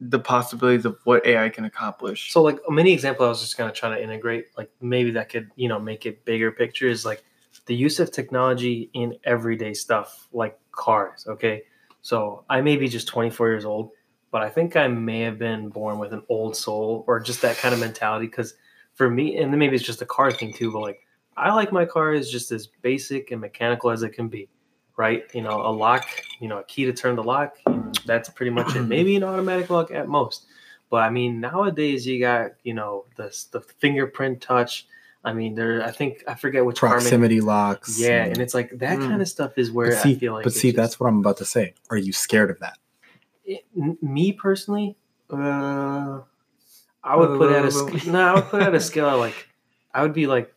the 0.00 0.18
possibilities 0.18 0.84
of 0.86 0.96
what 1.04 1.26
AI 1.26 1.48
can 1.50 1.64
accomplish. 1.66 2.32
so 2.32 2.42
like 2.42 2.58
a 2.68 2.72
mini 2.72 2.92
example. 2.92 3.26
I 3.26 3.28
was 3.28 3.40
just 3.40 3.58
gonna 3.58 3.72
try 3.72 3.90
to 3.94 4.02
integrate, 4.02 4.46
like 4.56 4.70
maybe 4.80 5.10
that 5.12 5.28
could 5.28 5.50
you 5.56 5.68
know 5.68 5.78
make 5.78 6.06
it 6.06 6.24
bigger 6.24 6.50
picture 6.50 6.88
is 6.88 7.04
like 7.04 7.22
the 7.66 7.74
use 7.74 8.00
of 8.00 8.10
technology 8.10 8.88
in 8.94 9.16
everyday 9.24 9.74
stuff 9.74 10.26
like 10.32 10.58
cars. 10.72 11.26
Okay, 11.28 11.62
so 12.02 12.44
I 12.48 12.60
may 12.60 12.76
be 12.76 12.88
just 12.88 13.08
24 13.08 13.48
years 13.48 13.64
old, 13.64 13.90
but 14.30 14.42
I 14.42 14.48
think 14.48 14.76
I 14.76 14.88
may 14.88 15.20
have 15.20 15.38
been 15.38 15.68
born 15.68 15.98
with 15.98 16.12
an 16.12 16.22
old 16.28 16.56
soul 16.56 17.04
or 17.06 17.20
just 17.20 17.42
that 17.42 17.56
kind 17.56 17.74
of 17.74 17.80
mentality. 17.80 18.26
Because 18.26 18.54
for 18.94 19.10
me, 19.10 19.36
and 19.36 19.52
then 19.52 19.58
maybe 19.58 19.76
it's 19.76 19.84
just 19.84 20.02
a 20.02 20.06
car 20.06 20.30
thing 20.30 20.52
too, 20.52 20.72
but 20.72 20.80
like 20.80 21.06
I 21.36 21.52
like 21.54 21.72
my 21.72 21.84
car 21.84 22.12
is 22.12 22.30
just 22.30 22.52
as 22.52 22.66
basic 22.66 23.30
and 23.30 23.40
mechanical 23.40 23.90
as 23.90 24.02
it 24.02 24.10
can 24.10 24.28
be. 24.28 24.48
Right, 24.96 25.24
you 25.32 25.40
know, 25.40 25.62
a 25.62 25.72
lock, 25.72 26.06
you 26.40 26.48
know, 26.48 26.58
a 26.58 26.64
key 26.64 26.84
to 26.84 26.92
turn 26.92 27.16
the 27.16 27.22
lock. 27.22 27.56
that's 28.04 28.28
pretty 28.28 28.50
much 28.50 28.76
it. 28.76 28.82
Maybe 28.82 29.16
an 29.16 29.24
automatic 29.24 29.70
lock 29.70 29.90
at 29.90 30.08
most. 30.08 30.44
But 30.90 31.04
I 31.04 31.10
mean, 31.10 31.40
nowadays 31.40 32.06
you 32.06 32.20
got 32.20 32.52
you 32.64 32.74
know 32.74 33.06
the 33.16 33.34
the 33.52 33.60
fingerprint 33.60 34.42
touch. 34.42 34.86
I 35.22 35.32
mean, 35.34 35.54
there. 35.54 35.82
I 35.84 35.90
think 35.90 36.24
I 36.26 36.34
forget 36.34 36.64
which 36.64 36.80
car 36.80 36.90
Proximity 36.90 37.40
locks. 37.42 38.00
Yeah, 38.00 38.24
and 38.24 38.38
it's 38.38 38.54
like 38.54 38.70
that 38.78 38.98
Mm. 38.98 39.08
kind 39.08 39.22
of 39.22 39.28
stuff 39.28 39.58
is 39.58 39.70
where 39.70 39.90
but 39.90 39.98
see, 39.98 40.14
I 40.14 40.18
feel 40.18 40.32
like. 40.32 40.44
but 40.44 40.52
it's 40.52 40.60
see 40.60 40.68
just- 40.70 40.76
that's 40.76 40.98
what 41.00 41.08
I'm 41.08 41.18
about 41.18 41.36
to 41.38 41.44
say. 41.44 41.74
Are 41.90 41.96
you 41.98 42.12
scared 42.12 42.50
of 42.50 42.58
that? 42.60 42.78
it, 43.44 43.64
n- 43.76 43.98
me 44.00 44.32
personally. 44.32 44.96
Uh, 45.28 46.20
I 47.02 47.16
would 47.16 47.38
put 47.38 47.50
it 47.52 47.56
at 47.56 48.06
a 48.06 48.10
no. 48.10 48.20
I 48.20 48.34
would 48.34 48.44
put 48.44 48.62
it 48.62 48.66
at 48.68 48.74
a 48.74 48.80
scale 48.80 49.08
of 49.08 49.20
like, 49.20 49.48
I 49.92 50.02
would 50.02 50.12
be 50.12 50.26
like 50.26 50.52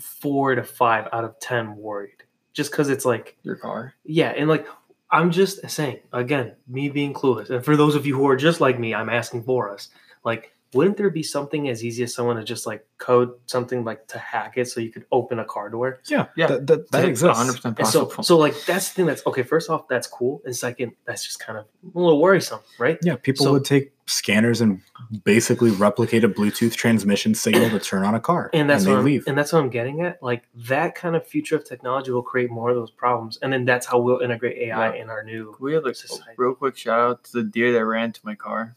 four 0.00 0.54
to 0.54 0.62
five 0.64 1.08
out 1.12 1.24
of 1.24 1.38
ten 1.40 1.76
worried, 1.76 2.22
just 2.52 2.70
because 2.70 2.88
it's 2.88 3.04
like 3.04 3.36
Your 3.42 3.56
car. 3.56 3.94
yeah, 4.04 4.30
and 4.30 4.48
like 4.48 4.66
I'm 5.10 5.30
just 5.30 5.68
saying, 5.70 6.00
again, 6.12 6.54
me 6.66 6.88
being 6.88 7.14
clueless. 7.14 7.50
And 7.50 7.64
for 7.64 7.76
those 7.76 7.94
of 7.94 8.06
you 8.06 8.16
who 8.16 8.28
are 8.28 8.36
just 8.36 8.60
like 8.60 8.78
me, 8.78 8.94
I'm 8.94 9.08
asking 9.08 9.44
for 9.44 9.70
us. 9.72 9.88
Like, 10.24 10.52
wouldn't 10.76 10.96
there 10.96 11.10
be 11.10 11.22
something 11.22 11.68
as 11.68 11.84
easy 11.84 12.02
as 12.04 12.14
someone 12.14 12.36
to 12.36 12.44
just 12.44 12.66
like 12.66 12.86
code 12.98 13.32
something 13.46 13.84
like 13.84 14.06
to 14.08 14.18
hack 14.18 14.54
it 14.56 14.68
so 14.68 14.80
you 14.80 14.90
could 14.92 15.04
open 15.10 15.38
a 15.38 15.44
car 15.44 15.68
door? 15.70 16.00
Yeah, 16.08 16.26
Yeah, 16.36 16.46
that, 16.48 16.66
that, 16.66 16.90
that 16.92 17.04
exists. 17.04 17.40
100% 17.40 17.78
And 17.78 17.86
so, 17.88 18.04
possible. 18.06 18.22
so 18.24 18.38
like 18.38 18.54
that's 18.66 18.88
the 18.90 18.94
thing 18.94 19.06
that's 19.06 19.26
okay. 19.26 19.42
First 19.42 19.70
off, 19.70 19.88
that's 19.88 20.06
cool, 20.06 20.42
and 20.44 20.54
second, 20.54 20.92
that's 21.06 21.24
just 21.24 21.40
kind 21.40 21.58
of 21.58 21.64
a 21.94 21.98
little 21.98 22.20
worrisome, 22.20 22.60
right? 22.78 22.98
Yeah, 23.02 23.16
people 23.16 23.46
So- 23.46 23.52
would 23.52 23.64
take 23.64 23.92
scanners 24.08 24.60
and 24.60 24.80
basically 25.24 25.72
replicate 25.72 26.22
a 26.22 26.28
Bluetooth 26.28 26.74
transmission 26.74 27.34
signal 27.34 27.70
to 27.70 27.80
turn 27.80 28.04
on 28.04 28.14
a 28.14 28.20
car, 28.20 28.50
And 28.52 28.70
that's 28.70 28.84
they 28.84 28.90
what 28.92 29.00
I'm, 29.00 29.04
leave. 29.04 29.24
and 29.26 29.36
that's 29.36 29.52
what 29.52 29.58
I'm 29.58 29.68
getting 29.68 30.02
at. 30.02 30.22
Like 30.22 30.44
that 30.54 30.94
kind 30.94 31.16
of 31.16 31.26
future 31.26 31.56
of 31.56 31.64
technology 31.64 32.12
will 32.12 32.22
create 32.22 32.48
more 32.48 32.70
of 32.70 32.76
those 32.76 32.92
problems, 32.92 33.36
and 33.42 33.52
then 33.52 33.64
that's 33.64 33.84
how 33.84 33.98
we'll 33.98 34.20
integrate 34.20 34.58
AI 34.58 34.94
Yeah. 34.94 35.02
in 35.02 35.10
our 35.10 35.24
new. 35.24 35.56
we 35.58 35.74
had 35.74 35.82
like 35.82 35.94
a 35.94 35.96
Society. 35.96 36.34
real 36.36 36.54
quick 36.54 36.76
shout 36.76 37.00
out 37.00 37.24
to 37.24 37.32
the 37.32 37.42
deer 37.42 37.72
that 37.72 37.84
ran 37.84 38.12
to 38.12 38.20
my 38.22 38.36
car. 38.36 38.76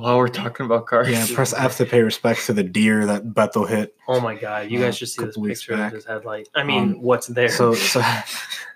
While 0.00 0.18
we're 0.18 0.26
talking 0.28 0.66
about 0.66 0.86
cars, 0.86 1.08
yeah, 1.08 1.24
press 1.34 1.52
F 1.54 1.76
to 1.76 1.86
pay 1.86 2.02
respects 2.02 2.46
to 2.46 2.52
the 2.52 2.64
deer 2.64 3.06
that 3.06 3.32
Bethel 3.32 3.64
hit. 3.64 3.94
Oh 4.08 4.20
my 4.20 4.34
god, 4.34 4.68
you 4.70 4.80
Uh, 4.80 4.86
guys 4.86 4.96
should 4.98 5.08
see 5.08 5.24
this 5.24 5.36
picture 5.36 5.76
back. 5.76 5.92
of 5.92 5.98
this 5.98 6.04
headlight. 6.04 6.48
I 6.54 6.64
mean, 6.64 6.82
Um, 6.82 7.02
what's 7.02 7.28
there? 7.28 7.48
So, 7.48 7.74
so, 7.74 8.02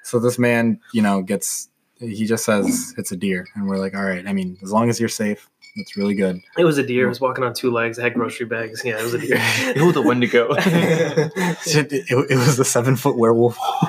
so 0.04 0.20
this 0.20 0.38
man, 0.38 0.80
you 0.92 1.02
know, 1.02 1.22
gets 1.22 1.68
he 1.98 2.24
just 2.26 2.44
says 2.44 2.94
it's 2.96 3.10
a 3.10 3.16
deer, 3.16 3.48
and 3.56 3.66
we're 3.68 3.78
like, 3.78 3.96
all 3.96 4.04
right. 4.04 4.24
I 4.26 4.32
mean, 4.32 4.56
as 4.62 4.70
long 4.70 4.88
as 4.88 5.00
you're 5.00 5.08
safe, 5.08 5.50
that's 5.76 5.96
really 5.96 6.14
good. 6.14 6.40
it 6.56 6.64
was 6.64 6.78
a 6.78 6.84
deer. 6.86 7.06
It 7.06 7.08
was 7.08 7.20
walking 7.20 7.42
on 7.42 7.52
two 7.52 7.72
legs. 7.72 7.98
It 7.98 8.02
had 8.02 8.14
grocery 8.14 8.46
bags. 8.46 8.82
Yeah, 8.84 9.00
it 9.00 9.02
was 9.02 9.14
a 9.14 9.18
deer. 9.18 9.36
it 9.40 9.82
was 9.82 9.96
a 9.96 10.02
Wendigo. 10.02 10.46
it, 10.56 11.32
it, 11.92 12.06
it 12.30 12.36
was 12.36 12.56
the 12.56 12.64
seven 12.64 12.94
foot 12.94 13.16
werewolf. 13.16 13.58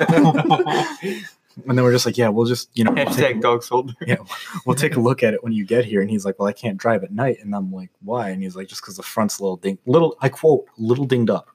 and 1.66 1.76
then 1.76 1.84
we're 1.84 1.92
just 1.92 2.06
like, 2.06 2.16
yeah, 2.16 2.28
we'll 2.28 2.46
just, 2.46 2.70
you 2.74 2.84
know, 2.84 2.92
we'll 2.92 3.06
take, 3.06 3.36
Hashtag 3.36 3.40
dog 3.40 3.62
soldier. 3.62 3.94
yeah, 4.06 4.16
we'll 4.64 4.76
take 4.76 4.96
a 4.96 5.00
look 5.00 5.22
at 5.22 5.34
it 5.34 5.42
when 5.42 5.52
you 5.52 5.64
get 5.64 5.84
here. 5.84 6.00
And 6.00 6.10
he's 6.10 6.24
like, 6.24 6.38
well, 6.38 6.48
I 6.48 6.52
can't 6.52 6.76
drive 6.78 7.02
at 7.04 7.12
night. 7.12 7.38
And 7.42 7.54
I'm 7.54 7.72
like, 7.72 7.90
why? 8.02 8.30
And 8.30 8.42
he's 8.42 8.56
like, 8.56 8.68
just 8.68 8.82
because 8.82 8.96
the 8.96 9.02
front's 9.02 9.38
a 9.38 9.42
little 9.42 9.56
ding, 9.56 9.78
little, 9.86 10.16
I 10.20 10.28
quote, 10.28 10.66
little 10.78 11.04
dinged 11.04 11.30
up. 11.30 11.50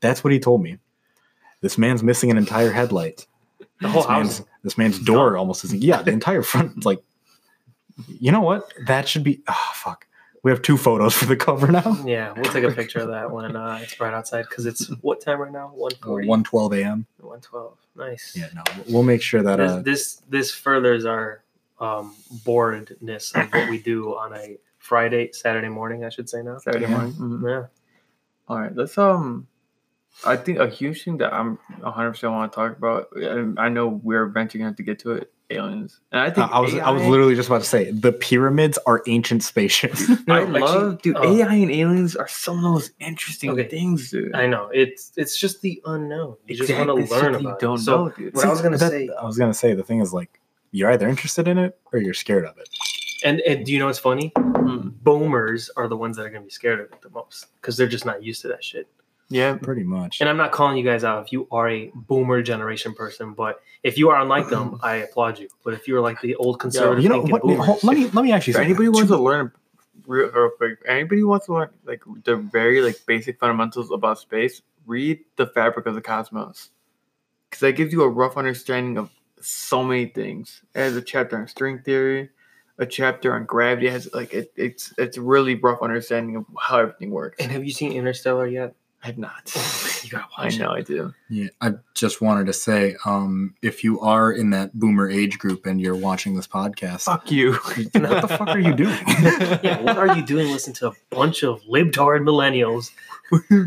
That's 0.00 0.24
what 0.24 0.32
he 0.32 0.40
told 0.40 0.62
me. 0.62 0.78
This 1.60 1.78
man's 1.78 2.02
missing 2.02 2.30
an 2.30 2.38
entire 2.38 2.72
headlight. 2.72 3.26
The 3.80 3.88
whole 3.88 4.02
this 4.02 4.10
man's, 4.10 4.38
house. 4.38 4.48
this 4.64 4.78
man's 4.78 4.98
door 4.98 5.36
almost 5.36 5.64
isn't. 5.64 5.82
Yeah, 5.82 6.02
the 6.02 6.10
entire 6.10 6.42
front. 6.42 6.84
Like, 6.84 7.02
you 8.08 8.32
know 8.32 8.40
what? 8.40 8.72
That 8.86 9.08
should 9.08 9.22
be. 9.22 9.42
Oh 9.48 9.70
fuck. 9.74 10.06
We 10.42 10.50
have 10.50 10.60
two 10.62 10.76
photos 10.76 11.14
for 11.14 11.26
the 11.26 11.36
cover 11.36 11.68
now. 11.70 11.96
Yeah, 12.04 12.32
we'll 12.32 12.50
take 12.52 12.64
a 12.64 12.70
picture 12.74 12.98
of 13.00 13.08
that 13.08 13.30
when 13.30 13.54
uh, 13.54 13.78
it's 13.80 13.94
bright 13.94 14.12
outside 14.12 14.46
because 14.48 14.66
it's 14.66 14.88
what 15.00 15.20
time 15.20 15.40
right 15.40 15.52
now? 15.52 15.68
140? 15.68 16.26
One 16.26 16.42
twelve 16.42 16.72
a.m. 16.72 17.06
112. 17.20 17.78
Nice. 17.94 18.34
Yeah, 18.36 18.48
no, 18.54 18.62
we'll 18.88 19.02
make 19.04 19.22
sure 19.22 19.42
that. 19.42 19.56
This, 19.56 19.70
Uh, 19.72 19.82
this 19.82 20.22
this 20.28 20.50
furthers 20.50 21.04
our 21.04 21.44
um, 21.78 22.14
boredness 22.44 23.32
of 23.32 23.52
what 23.52 23.68
we 23.68 23.78
do 23.80 24.16
on 24.16 24.34
a 24.34 24.58
Friday, 24.78 25.30
Saturday 25.32 25.68
morning, 25.68 26.04
I 26.04 26.08
should 26.08 26.28
say 26.28 26.42
now. 26.42 26.58
Saturday 26.58 26.86
Yeah. 26.86 26.90
morning. 26.90 27.12
Mhm. 27.12 27.42
Yeah. 27.48 27.66
All 28.48 28.58
right, 28.58 28.74
let's 28.74 28.98
um. 28.98 29.46
I 30.26 30.36
think 30.36 30.58
a 30.58 30.68
huge 30.68 31.04
thing 31.04 31.16
that 31.18 31.32
I'm 31.32 31.58
100 31.80 32.10
percent 32.10 32.32
want 32.32 32.52
to 32.52 32.56
talk 32.56 32.76
about. 32.76 33.08
and 33.16 33.58
I 33.58 33.68
know 33.68 33.88
we're 33.88 34.24
eventually 34.24 34.58
gonna 34.58 34.70
have 34.70 34.76
to 34.76 34.82
get 34.82 34.98
to 35.00 35.12
it. 35.12 35.31
Aliens, 35.52 36.00
and 36.10 36.20
I 36.20 36.30
think 36.30 36.50
I 36.50 36.58
was 36.60 36.74
I 36.74 36.90
was 36.90 37.02
literally 37.04 37.34
just 37.34 37.48
about 37.48 37.62
to 37.62 37.68
say 37.68 37.90
the 37.90 38.12
pyramids 38.12 38.78
are 38.86 39.02
ancient 39.06 39.42
spaceships. 39.42 40.08
No, 40.08 40.16
I 40.34 40.40
actually- 40.42 40.60
love, 40.60 41.02
dude. 41.02 41.16
oh. 41.18 41.36
AI 41.36 41.54
and 41.54 41.70
aliens 41.70 42.16
are 42.16 42.28
some 42.28 42.58
of 42.58 42.62
those 42.74 42.90
interesting 43.00 43.50
Okay. 43.50 43.68
things, 43.68 44.10
dude. 44.10 44.34
I 44.34 44.46
know 44.46 44.70
it's 44.72 45.12
it's 45.16 45.38
just 45.38 45.60
the 45.62 45.80
unknown. 45.86 46.36
You 46.46 46.56
just 46.56 46.72
want 46.72 46.86
to 46.88 46.94
learn 46.94 47.06
shit 47.34 47.42
you 47.42 47.48
about 47.48 47.60
don't 47.60 47.78
it. 47.78 47.82
So 47.82 48.08
dude. 48.10 48.34
what 48.34 48.44
I 48.44 48.48
was 48.50 48.60
gonna 48.62 48.76
That- 48.78 48.90
say, 48.90 49.08
I 49.20 49.24
was 49.24 49.38
gonna 49.38 49.54
say 49.54 49.74
the 49.74 49.82
thing 49.84 50.00
is 50.00 50.12
like 50.12 50.40
you're 50.70 50.90
either 50.90 51.08
interested 51.08 51.46
in 51.48 51.58
it 51.58 51.78
or 51.92 51.98
you're 51.98 52.14
scared 52.14 52.44
of 52.46 52.56
it. 52.58 52.68
and 53.24 53.40
and 53.42 53.64
do 53.66 53.72
you 53.72 53.78
know 53.78 53.86
what's 53.86 53.98
funny? 53.98 54.32
Mm, 54.36 54.92
Boomers 55.02 55.70
are 55.76 55.88
the 55.88 55.96
ones 55.96 56.16
that 56.16 56.24
are 56.24 56.30
gonna 56.30 56.44
be 56.44 56.50
scared 56.50 56.80
of 56.80 56.86
it 56.92 57.02
the 57.02 57.10
most 57.10 57.46
because 57.60 57.76
they're 57.76 57.86
just 57.88 58.06
not 58.06 58.22
used 58.22 58.42
to 58.42 58.48
that 58.48 58.62
shit. 58.64 58.88
Yeah, 59.32 59.54
Pretty 59.56 59.82
much. 59.82 60.20
And 60.20 60.28
I'm 60.28 60.36
not 60.36 60.52
calling 60.52 60.76
you 60.76 60.84
guys 60.84 61.04
out 61.04 61.24
if 61.24 61.32
you 61.32 61.48
are 61.50 61.68
a 61.68 61.90
boomer 61.94 62.42
generation 62.42 62.94
person, 62.94 63.32
but 63.32 63.62
if 63.82 63.96
you 63.96 64.10
are 64.10 64.20
unlike 64.20 64.48
them, 64.48 64.78
I 64.82 64.96
applaud 64.96 65.38
you. 65.38 65.48
But 65.64 65.74
if 65.74 65.88
you're 65.88 66.00
like 66.00 66.20
the 66.20 66.34
old 66.36 66.60
conservative, 66.60 67.02
you 67.02 67.08
know 67.08 67.16
thinking 67.16 67.32
what? 67.32 67.42
boomers, 67.42 67.66
hold- 67.66 67.84
let 67.84 67.96
me 67.96 68.08
let 68.10 68.24
me 68.24 68.32
actually 68.32 68.52
If 68.52 68.60
anybody 68.60 68.88
wants 68.88 69.10
to 69.10 69.16
learn 69.18 69.52
real, 70.06 70.30
real 70.30 70.50
quick, 70.50 70.78
anybody 70.86 71.24
wants 71.24 71.46
to 71.46 71.54
learn 71.54 71.70
like 71.84 72.02
the 72.24 72.36
very 72.36 72.82
like 72.82 73.00
basic 73.06 73.38
fundamentals 73.38 73.90
about 73.90 74.18
space, 74.18 74.62
read 74.86 75.20
the 75.36 75.46
fabric 75.46 75.86
of 75.86 75.94
the 75.94 76.02
cosmos, 76.02 76.70
because 77.48 77.60
that 77.60 77.72
gives 77.72 77.92
you 77.92 78.02
a 78.02 78.08
rough 78.08 78.36
understanding 78.36 78.98
of 78.98 79.10
so 79.40 79.82
many 79.82 80.06
things. 80.06 80.62
It 80.74 80.80
has 80.80 80.96
a 80.96 81.02
chapter 81.02 81.38
on 81.38 81.48
string 81.48 81.80
theory, 81.80 82.30
a 82.78 82.86
chapter 82.86 83.34
on 83.34 83.44
gravity. 83.46 83.88
It 83.88 83.92
has 83.92 84.08
like 84.12 84.34
it, 84.34 84.52
it's 84.56 84.92
it's 84.98 85.16
a 85.16 85.22
really 85.22 85.54
rough 85.54 85.82
understanding 85.82 86.36
of 86.36 86.44
how 86.60 86.78
everything 86.78 87.10
works. 87.10 87.40
and 87.40 87.50
have 87.50 87.64
you 87.64 87.72
seen 87.72 87.92
Interstellar 87.92 88.46
yet? 88.46 88.74
I 89.02 89.06
have 89.08 89.18
not. 89.18 89.52
You 90.04 90.10
gotta 90.10 90.26
watch. 90.26 90.38
I 90.38 90.44
watch 90.44 90.58
know 90.58 90.70
I 90.70 90.80
do. 90.80 91.12
Yeah, 91.28 91.48
I 91.60 91.72
just 91.94 92.20
wanted 92.20 92.46
to 92.46 92.52
say, 92.52 92.94
um, 93.04 93.54
if 93.60 93.82
you 93.82 93.98
are 94.00 94.30
in 94.30 94.50
that 94.50 94.78
boomer 94.78 95.10
age 95.10 95.38
group 95.40 95.66
and 95.66 95.80
you're 95.80 95.96
watching 95.96 96.36
this 96.36 96.46
podcast, 96.46 97.02
Fuck 97.04 97.30
you. 97.30 97.52
what 97.54 97.92
the 97.92 98.28
fuck 98.28 98.48
are 98.48 98.58
you 98.60 98.74
doing? 98.74 98.96
Yeah, 99.62 99.80
what 99.82 99.98
are 99.98 100.16
you 100.16 100.24
doing 100.24 100.48
listening 100.52 100.74
to 100.76 100.88
a 100.88 100.92
bunch 101.10 101.42
of 101.42 101.60
libtard 101.62 102.22
millennials? 102.22 102.90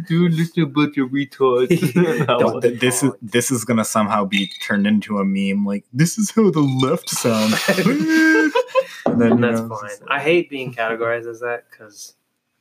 Dude, 0.08 0.34
listen 0.34 0.54
to 0.56 0.62
a 0.64 0.66
bunch 0.68 0.98
of 0.98 1.10
retards. 1.10 2.28
Don't- 2.28 2.62
th- 2.62 2.80
this 2.80 3.04
is 3.04 3.12
this 3.22 3.52
is 3.52 3.66
gonna 3.66 3.84
somehow 3.86 4.24
be 4.26 4.48
turned 4.64 4.88
into 4.88 5.18
a 5.20 5.26
meme. 5.26 5.66
Like 5.66 5.84
this 5.92 6.18
is 6.18 6.32
how 6.32 6.50
the 6.52 6.60
left 6.62 7.10
sounds. 7.10 7.56
and 7.70 9.22
then 9.22 9.32
And 9.32 9.40
you 9.40 9.46
that's 9.50 9.62
know, 9.62 9.70
fine. 9.70 9.90
just 9.90 10.04
I 10.08 10.20
hate 10.20 10.50
being 10.50 10.74
categorized 10.74 11.30
as 11.30 11.40
that 11.42 11.66
because 11.70 12.14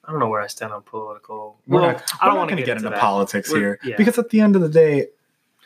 I 0.07 0.11
don't 0.11 0.21
know 0.21 0.29
where 0.29 0.41
I 0.41 0.47
stand 0.47 0.73
on 0.73 0.83
political. 0.83 1.57
We're 1.67 1.81
well, 1.81 1.93
not, 1.93 2.03
I 2.21 2.27
don't 2.27 2.37
want 2.37 2.49
to 2.51 2.55
going 2.55 2.63
to 2.65 2.67
get 2.67 2.77
into 2.79 2.91
that. 2.91 2.99
politics 3.01 3.51
We're- 3.51 3.61
here 3.61 3.79
yeah. 3.85 3.97
because 3.97 4.19
at 4.19 4.31
the 4.31 4.41
end 4.41 4.55
of 4.57 4.63
the 4.63 4.69
day, 4.69 5.09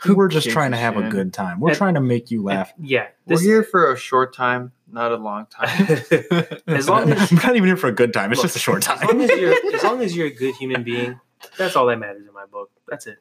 Who 0.02 0.14
we're 0.14 0.28
just 0.28 0.48
trying 0.50 0.70
to 0.70 0.76
have 0.76 0.96
a 0.96 1.08
good 1.08 1.32
time. 1.32 1.58
We're 1.60 1.70
And- 1.70 1.78
trying 1.78 1.94
to 1.94 2.00
make 2.00 2.30
you 2.30 2.42
laugh. 2.42 2.72
Yeah, 2.78 3.08
We're 3.26 3.40
here 3.40 3.62
for 3.64 3.92
a 3.92 3.96
short 3.96 4.32
time, 4.34 4.72
not 4.90 5.10
a 5.12 5.16
long 5.16 5.46
time. 5.46 5.68
as 6.68 6.88
long 6.88 7.10
as 7.12 7.30
I'm 7.32 7.36
not 7.38 7.56
even 7.56 7.66
here 7.66 7.76
for 7.76 7.88
a 7.88 7.92
good 7.92 8.12
time. 8.12 8.30
It's 8.32 8.38
Look, 8.38 8.44
just 8.46 8.56
a 8.56 8.60
short 8.60 8.88
as 8.88 9.02
long 9.02 9.10
time. 9.10 9.20
as 9.22 9.30
you're 9.30 9.54
as 9.74 9.82
long 9.82 10.00
as 10.02 10.16
you're 10.16 10.28
a 10.28 10.34
good 10.34 10.54
human 10.54 10.82
being, 10.84 11.20
that's 11.56 11.74
all 11.76 11.86
that 11.86 11.98
matters 11.98 12.26
in 12.26 12.32
my 12.32 12.46
book. 12.46 12.70
That's 12.88 13.06
it. 13.08 13.18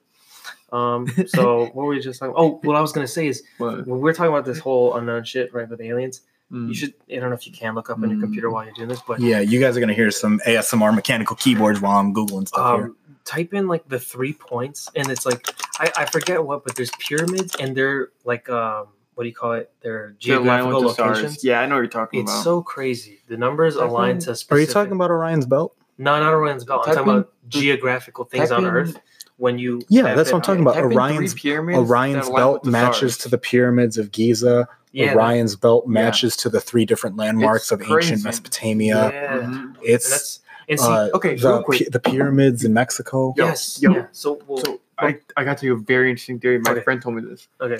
Um. 0.71 1.07
So 1.27 1.61
what 1.65 1.75
were 1.75 1.85
we 1.87 1.99
just 1.99 2.19
talking? 2.19 2.33
Oh, 2.37 2.59
what 2.63 2.75
I 2.75 2.81
was 2.81 2.91
gonna 2.91 3.07
say 3.07 3.27
is 3.27 3.41
What? 3.57 3.87
when 3.87 3.99
we're 4.01 4.13
talking 4.13 4.31
about 4.31 4.45
this 4.45 4.59
whole 4.59 4.95
unknown 4.95 5.23
shit, 5.23 5.53
right, 5.53 5.67
with 5.67 5.81
aliens. 5.81 6.21
Mm. 6.51 6.69
You 6.69 6.73
should. 6.73 6.93
I 7.11 7.15
don't 7.15 7.29
know 7.29 7.35
if 7.35 7.45
you 7.45 7.51
can 7.51 7.75
look 7.75 7.89
up 7.89 7.97
on 7.97 8.09
your 8.09 8.17
Mm. 8.17 8.21
computer 8.21 8.49
while 8.49 8.63
you're 8.63 8.73
doing 8.73 8.87
this, 8.87 9.01
but 9.05 9.19
yeah, 9.19 9.39
you 9.41 9.59
guys 9.59 9.75
are 9.75 9.79
going 9.81 9.89
to 9.89 9.95
hear 9.95 10.11
some 10.11 10.39
ASMR 10.45 10.93
mechanical 10.95 11.35
keyboards 11.35 11.81
while 11.81 11.97
I'm 11.99 12.13
googling 12.13 12.47
stuff 12.47 12.75
here. 12.77 12.85
um, 12.85 12.95
type 13.25 13.53
in 13.53 13.67
like 13.67 13.87
the 13.89 13.99
three 13.99 14.31
points, 14.33 14.89
and 14.95 15.09
it's 15.09 15.25
like 15.25 15.45
I, 15.79 15.91
I 15.97 16.05
forget 16.05 16.43
what, 16.45 16.63
but 16.63 16.75
there's 16.75 16.91
pyramids, 16.99 17.53
and 17.59 17.75
they're 17.75 18.09
like 18.23 18.49
um, 18.49 18.87
what 19.15 19.23
do 19.23 19.29
you 19.29 19.35
call 19.35 19.53
it? 19.53 19.71
They're 19.81 19.91
They're 20.09 20.15
geographical 20.19 20.81
the 20.83 20.89
stars. 20.93 21.17
locations. 21.17 21.43
Yeah, 21.43 21.59
I 21.59 21.65
know 21.65 21.75
what 21.75 21.81
you're 21.81 21.87
talking 21.89 22.21
It's 22.21 22.31
about. 22.31 22.37
It's 22.37 22.43
so 22.45 22.61
crazy. 22.61 23.19
The 23.27 23.35
numbers 23.35 23.75
Type 23.75 23.89
align 23.89 24.11
in- 24.11 24.19
to. 24.19 24.45
Are 24.51 24.59
you 24.59 24.67
talking 24.67 24.93
about 24.93 25.11
Orion's 25.11 25.45
belt? 25.45 25.75
No, 25.97 26.17
not 26.19 26.31
Orion's 26.33 26.63
belt. 26.63 26.81
I'm 26.83 26.85
Type 26.85 26.95
talking 27.03 27.09
about 27.11 27.17
in 27.25 27.31
the- 27.43 27.49
geographical 27.49 28.23
things 28.25 28.51
on 28.51 28.63
in- 28.63 28.69
Earth. 28.69 28.97
When 29.37 29.59
you 29.59 29.81
Yeah, 29.89 30.15
that's 30.15 30.31
what 30.31 30.37
I'm 30.37 30.41
talking 30.43 30.61
about. 30.61 30.75
Type 30.75 30.85
in 30.85 30.89
three 30.91 30.97
Orion's- 30.97 31.33
pyramids 31.33 31.77
Orion's 31.91 32.29
belt 32.29 32.65
matches 32.65 33.17
to 33.19 33.29
the 33.29 33.37
pyramids 33.37 33.97
of 33.97 34.11
Giza. 34.11 34.67
Yeah, 34.91 35.13
Orion's 35.15 35.55
belt 35.55 35.87
matches 35.87 36.35
to 36.37 36.49
the 36.49 36.59
three 36.61 36.85
different 36.85 37.17
landmarks 37.17 37.63
It's 37.63 37.71
of 37.73 37.79
crazy. 37.81 37.93
ancient 38.13 38.23
Mesopotamia. 38.23 39.11
Yeah, 39.13 39.37
Mhm. 39.47 39.75
It's 39.83 40.09
that's 40.09 40.39
and 40.69 40.79
see, 40.79 40.85
uh, 40.87 41.09
Okay, 41.13 41.35
the, 41.35 41.47
real 41.47 41.63
quick. 41.63 41.79
pi- 41.83 41.89
the 41.91 41.99
pyramids 41.99 42.63
in 42.65 42.73
Mexico. 42.73 43.33
Yo, 43.37 43.45
yes, 43.47 43.79
yo. 43.81 43.91
yeah. 43.93 44.07
So, 44.11 44.41
well, 44.47 44.57
So 44.59 44.79
I, 44.97 45.17
I 45.37 45.43
got 45.45 45.57
to 45.59 45.65
you 45.65 45.73
a 45.75 45.77
very 45.77 46.09
interesting 46.09 46.39
theory. 46.39 46.59
My 46.59 46.71
Okay. 46.71 46.81
friend 46.81 47.01
told 47.01 47.15
me 47.15 47.21
this. 47.21 47.47
okay, 47.61 47.77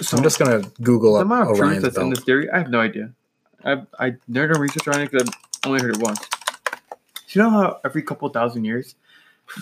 So 0.00 0.16
I'm 0.16 0.22
just 0.22 0.38
gonna 0.38 0.62
Google 0.82 1.14
the 1.14 1.20
up 1.20 1.26
amount 1.26 1.42
of 1.50 1.56
truth 1.56 1.60
Orion's 1.60 1.82
that's 1.82 1.98
in 1.98 2.10
this 2.10 2.22
theory, 2.24 2.50
I 2.50 2.58
have 2.58 2.70
no 2.70 2.80
idea. 2.80 3.12
I 3.64 3.82
I 3.98 4.16
never 4.28 4.52
done 4.52 4.60
research 4.60 4.88
on 4.88 5.00
it 5.00 5.10
because 5.10 5.28
I've 5.28 5.68
only 5.70 5.80
heard 5.80 5.96
it 5.96 6.02
once. 6.02 6.20
You 7.28 7.42
know 7.42 7.50
how 7.50 7.80
every 7.84 8.02
couple 8.02 8.28
thousand 8.28 8.64
years 8.64 8.94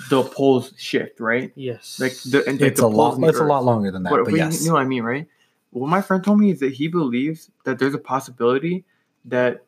the 0.09 0.23
poles 0.23 0.73
shift, 0.77 1.21
right? 1.21 1.53
yes, 1.57 1.99
Like 2.01 2.13
the 2.31 2.45
and 2.49 2.61
like 2.61 2.73
It's 2.73 2.81
the 2.81 2.87
a 2.87 2.89
lot. 2.89 3.15
in 3.17 3.21
the 3.23 3.29
It's 3.29 3.39
a 3.39 3.45
lot 3.45 3.65
longer 3.65 3.91
than 3.91 4.03
that. 4.05 4.11
But, 4.11 4.25
but 4.25 4.31
but 4.31 4.35
yes, 4.35 4.63
you 4.63 4.69
know 4.69 4.75
what 4.75 4.83
I 4.83 4.87
mean, 4.87 5.03
right? 5.03 5.27
What 5.71 5.89
my 5.89 6.03
friend 6.03 6.23
told 6.23 6.41
me 6.41 6.51
is 6.51 6.61
that 6.61 6.73
he 6.73 6.89
believes 6.89 7.51
that 7.65 7.79
there's 7.79 7.95
a 7.95 7.99
possibility 7.99 8.85
that 9.27 9.65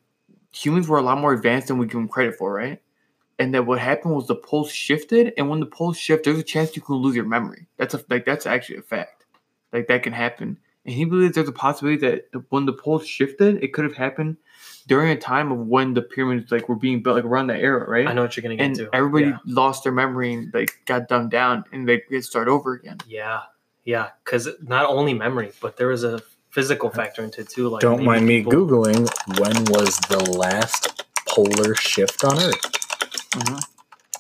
humans 0.53 0.89
were 0.89 0.99
a 0.99 1.03
lot 1.03 1.19
more 1.19 1.33
advanced 1.33 1.69
than 1.69 1.79
we 1.79 1.87
give 1.87 1.95
them 1.95 2.09
credit 2.09 2.37
for, 2.37 2.53
right? 2.53 2.81
And 3.39 3.55
that 3.55 3.67
what 3.67 3.79
happened 3.79 4.15
was 4.15 4.27
the 4.27 4.37
poles 4.37 4.71
shifted, 4.71 5.33
and 5.37 5.49
when 5.49 5.61
the 5.61 5.67
poles 5.67 5.99
shift, 5.99 6.25
there's 6.25 6.39
a 6.39 6.45
chance 6.45 6.77
you 6.77 6.83
can 6.83 6.97
lose 6.97 7.17
your 7.17 7.25
memory. 7.25 7.67
That's 7.77 7.95
a 7.95 8.05
like 8.11 8.25
that's 8.25 8.47
actually 8.47 8.79
a 8.79 8.83
fact. 8.83 9.25
Like 9.73 9.89
that 9.89 10.03
can 10.03 10.13
happen. 10.13 10.59
And 10.85 10.95
he 10.95 11.05
believes 11.05 11.35
there's 11.35 11.49
a 11.49 11.53
possibility 11.53 11.99
that 12.07 12.45
when 12.51 12.67
the 12.67 12.73
poles 12.73 13.07
shifted, 13.07 13.63
it 13.63 13.73
could 13.73 13.85
have 13.85 13.95
happened 13.95 14.37
during 14.87 15.11
a 15.11 15.17
time 15.17 15.53
of 15.53 15.59
when 15.59 15.95
the 15.95 16.03
pyramids 16.03 16.51
like 16.51 16.69
were 16.69 16.77
being 16.77 17.03
built, 17.03 17.17
like 17.17 17.25
around 17.25 17.47
that 17.49 17.61
era, 17.61 17.89
right? 17.89 18.07
I 18.07 18.13
know 18.13 18.23
what 18.23 18.37
you're 18.37 18.43
gonna 18.43 18.57
get 18.57 18.65
and 18.65 18.77
to. 18.77 18.91
everybody 18.93 19.27
yeah, 19.27 19.39
lost 19.47 19.85
their 19.85 19.93
memory 19.93 20.35
and 20.35 20.53
like 20.53 20.81
got 20.87 21.09
dumbed 21.09 21.31
down, 21.31 21.65
and 21.73 21.89
they 21.89 21.99
could 21.99 22.25
start 22.25 22.49
over 22.49 22.75
again. 22.75 22.99
yeah, 23.07 23.43
yeah. 23.85 24.11
Because 24.25 24.49
not 24.63 24.87
only 24.87 25.15
memory, 25.15 25.53
but 25.61 25.77
there 25.77 25.89
was 25.89 26.05
a 26.05 26.21
physical 26.51 26.91
factor 26.91 27.23
into 27.25 27.41
it 27.41 27.49
too. 27.49 27.69
Like 27.69 27.81
Don't 27.81 27.99
maybe 27.99 28.07
mind 28.07 28.27
me 28.27 28.39
people- 28.45 28.53
googling 28.67 29.09
when 29.41 29.65
was 29.67 29.97
the 30.09 30.19
last 30.37 31.05
polar 31.29 31.75
shift 31.75 32.25
on 32.25 32.39
Earth? 32.39 32.63
Mhm. 33.33 33.63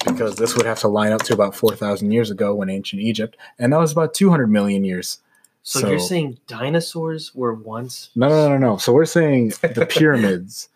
Because 0.06 0.34
this 0.36 0.56
would 0.56 0.66
have 0.66 0.80
to 0.80 0.88
line 0.88 1.12
up 1.12 1.22
to 1.24 1.34
about 1.34 1.54
four 1.54 1.76
thousand 1.76 2.10
years 2.10 2.30
ago 2.30 2.54
when 2.54 2.68
ancient 2.70 3.00
Egypt, 3.02 3.36
and 3.58 3.72
that 3.72 3.78
was 3.78 3.92
about 3.92 4.14
two 4.14 4.30
hundred 4.30 4.48
million 4.48 4.82
years. 4.84 5.18
So, 5.64 5.88
you're 5.88 6.00
saying 6.00 6.38
dinosaurs 6.48 7.32
were 7.36 7.54
once? 7.54 8.10
No, 8.16 8.28
no, 8.28 8.48
no, 8.48 8.58
no. 8.58 8.76
So 8.78 8.92
we're 8.92 9.04
saying 9.04 9.50
the 9.60 9.86
pyramids. 9.88 10.68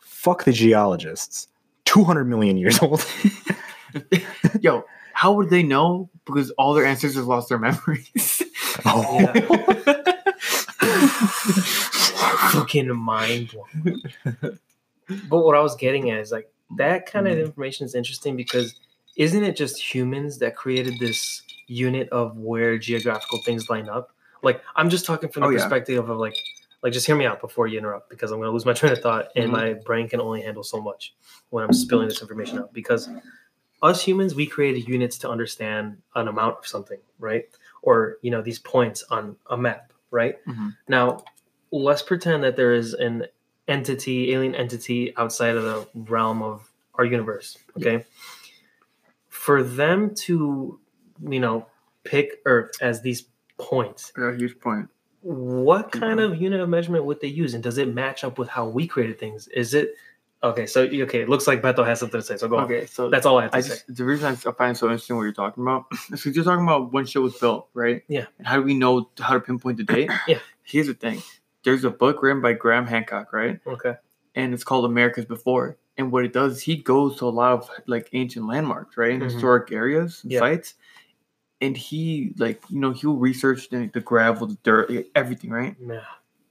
fuck 0.00 0.42
the 0.44 0.52
geologists. 0.52 1.46
Two 1.84 2.02
hundred 2.02 2.24
million 2.24 2.56
years 2.56 2.80
old. 2.82 3.06
Yo, 4.60 4.84
how 5.14 5.32
would 5.32 5.50
they 5.50 5.62
know? 5.62 6.10
Because 6.24 6.50
all 6.52 6.74
their 6.74 6.84
ancestors 6.86 7.26
lost 7.26 7.48
their 7.48 7.58
memories. 7.58 8.42
oh. 8.84 9.32
Fucking 12.52 12.94
mind 12.96 13.50
blowing. 13.52 14.02
but 15.28 15.38
what 15.38 15.56
I 15.56 15.60
was 15.60 15.74
getting 15.76 16.10
at 16.10 16.20
is 16.20 16.32
like 16.32 16.48
that 16.76 17.06
kind 17.06 17.28
of 17.28 17.38
information 17.38 17.84
is 17.86 17.94
interesting 17.94 18.36
because 18.36 18.74
isn't 19.16 19.42
it 19.44 19.56
just 19.56 19.80
humans 19.94 20.38
that 20.38 20.56
created 20.56 20.98
this 20.98 21.42
unit 21.66 22.08
of 22.10 22.36
where 22.36 22.78
geographical 22.78 23.40
things 23.44 23.68
line 23.68 23.88
up? 23.88 24.10
Like 24.42 24.60
I'm 24.76 24.88
just 24.90 25.04
talking 25.04 25.28
from 25.30 25.42
the 25.42 25.46
Oh, 25.48 25.50
yeah. 25.50 25.58
perspective 25.58 26.08
of 26.08 26.18
like 26.18 26.36
like 26.82 26.92
just 26.92 27.06
hear 27.06 27.14
me 27.14 27.24
out 27.26 27.40
before 27.40 27.66
you 27.68 27.78
interrupt 27.78 28.10
because 28.10 28.30
I'm 28.32 28.40
gonna 28.40 28.50
lose 28.50 28.66
my 28.66 28.72
train 28.78 28.92
of 28.92 29.00
thought 29.00 29.28
and 29.36 29.48
Mhm. 29.48 29.52
my 29.52 29.72
brain 29.74 30.08
can 30.08 30.20
only 30.20 30.42
handle 30.42 30.62
so 30.64 30.80
much 30.80 31.14
when 31.50 31.62
I'm 31.64 31.72
spilling 31.72 32.08
this 32.08 32.20
information 32.20 32.58
out 32.58 32.72
because 32.72 33.08
us 33.82 34.02
humans 34.02 34.34
we 34.34 34.46
created 34.46 34.86
units 34.88 35.18
to 35.18 35.28
understand 35.28 35.98
an 36.14 36.28
amount 36.28 36.58
of 36.58 36.66
something 36.66 36.98
right? 37.18 37.48
Or 37.82 38.18
you 38.22 38.30
know 38.30 38.42
these 38.42 38.58
points 38.58 39.02
on 39.10 39.36
a 39.50 39.56
map 39.56 39.92
right? 40.10 40.36
Mhm. 40.46 40.76
now 40.88 41.24
let's 41.72 42.02
pretend 42.02 42.42
that 42.44 42.56
there 42.56 42.72
is 42.72 42.94
an 42.94 43.26
entity 43.68 44.32
alien 44.32 44.54
entity 44.54 45.16
outside 45.16 45.56
of 45.56 45.62
the 45.64 45.88
realm 46.12 46.42
of 46.42 46.70
our 46.96 47.04
universe 47.04 47.58
okay? 47.76 48.04
For 49.28 49.62
them 49.62 50.14
to 50.26 50.78
you 51.28 51.40
know 51.40 51.66
pick 52.04 52.40
earth 52.44 52.72
as 52.80 53.02
these 53.02 53.24
points 53.58 54.12
Yeah, 54.18 54.34
huge 54.36 54.58
point. 54.60 54.88
what 55.22 55.92
kind 55.92 56.18
of 56.20 56.40
unit 56.40 56.60
of 56.60 56.68
measurement 56.68 57.04
would 57.04 57.20
they 57.20 57.28
use? 57.28 57.54
And 57.54 57.62
does 57.62 57.78
it 57.78 57.86
match 57.94 58.24
up 58.24 58.38
with 58.38 58.48
how 58.48 58.66
we 58.68 58.86
created 58.88 59.18
things? 59.20 59.46
Is 59.48 59.72
it 59.72 59.94
okay 60.44 60.66
so 60.66 60.82
okay 60.82 61.22
it 61.22 61.28
looks 61.28 61.46
like 61.46 61.62
beto 61.62 61.84
has 61.86 62.00
something 62.00 62.20
to 62.20 62.26
say 62.26 62.36
so 62.36 62.48
go 62.48 62.56
on 62.58 62.64
Okay, 62.64 62.86
so 62.86 63.08
that's 63.08 63.26
all 63.26 63.38
i 63.38 63.42
have 63.42 63.52
to 63.52 63.58
I 63.58 63.60
say 63.60 63.68
just 63.70 63.96
the 63.96 64.04
reason 64.04 64.26
I 64.26 64.34
find 64.52 64.74
it 64.76 64.78
so 64.78 64.86
interesting 64.86 65.16
what 65.16 65.22
you're 65.22 65.32
talking 65.32 65.62
about 65.62 65.86
is 65.92 66.22
because 66.22 66.34
you're 66.36 66.44
talking 66.44 66.64
about 66.64 66.92
when 66.92 67.06
shit 67.06 67.22
was 67.22 67.36
built, 67.38 67.68
right? 67.74 68.02
Yeah. 68.08 68.26
And 68.38 68.46
how 68.46 68.56
do 68.56 68.62
we 68.62 68.74
know 68.74 69.08
how 69.18 69.34
to 69.34 69.40
pinpoint 69.40 69.76
the 69.78 69.84
date? 69.84 70.10
Yeah. 70.28 70.38
Here's 70.64 70.86
the 70.86 70.94
thing. 70.94 71.22
There's 71.64 71.84
a 71.84 71.90
book 71.90 72.22
written 72.22 72.40
by 72.42 72.52
Graham 72.54 72.86
Hancock, 72.86 73.32
right? 73.32 73.60
okay 73.66 73.94
And 74.34 74.52
it's 74.54 74.64
called 74.64 74.84
America's 74.84 75.24
Before. 75.26 75.76
And 75.98 76.10
what 76.10 76.24
it 76.24 76.32
does, 76.32 76.60
he 76.60 76.76
goes 76.76 77.16
to 77.18 77.26
a 77.26 77.34
lot 77.42 77.52
of 77.52 77.70
like 77.86 78.08
ancient 78.12 78.46
landmarks, 78.46 78.96
right? 78.96 79.12
And 79.12 79.22
Mhm. 79.22 79.30
historic 79.32 79.70
areas, 79.72 80.20
and 80.22 80.32
Yeah. 80.32 80.38
sites. 80.40 80.74
And 81.60 81.76
he 81.76 82.32
like, 82.38 82.62
you 82.70 82.80
know, 82.80 82.90
he'll 82.92 83.16
research 83.16 83.68
the, 83.70 83.88
the 83.92 84.00
gravel, 84.00 84.46
the 84.48 84.58
dirt, 84.64 84.90
everything, 85.14 85.50
right? 85.50 85.76
yeah 85.80 86.00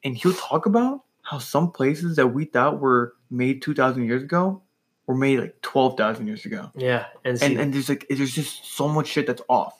and 0.04 0.18
he'll 0.18 0.34
talk 0.34 0.66
about 0.66 1.04
how 1.32 1.38
some 1.40 1.72
places 1.72 2.18
that 2.18 2.28
we 2.28 2.44
thought 2.44 2.82
were 2.82 3.14
made 3.30 3.62
2000 3.62 4.04
years 4.06 4.22
ago 4.22 4.62
were 5.08 5.16
made 5.16 5.40
like 5.40 5.56
12,000 5.62 6.28
years 6.28 6.46
ago. 6.46 6.70
yeah 6.76 7.06
and, 7.24 7.40
see, 7.40 7.46
And 7.46 7.58
and 7.60 7.74
there's 7.74 7.88
like 7.88 8.06
there's 8.10 8.36
just 8.36 8.66
so 8.66 8.88
much 8.90 9.08
shit 9.08 9.28
that's 9.28 9.42
off. 9.48 9.74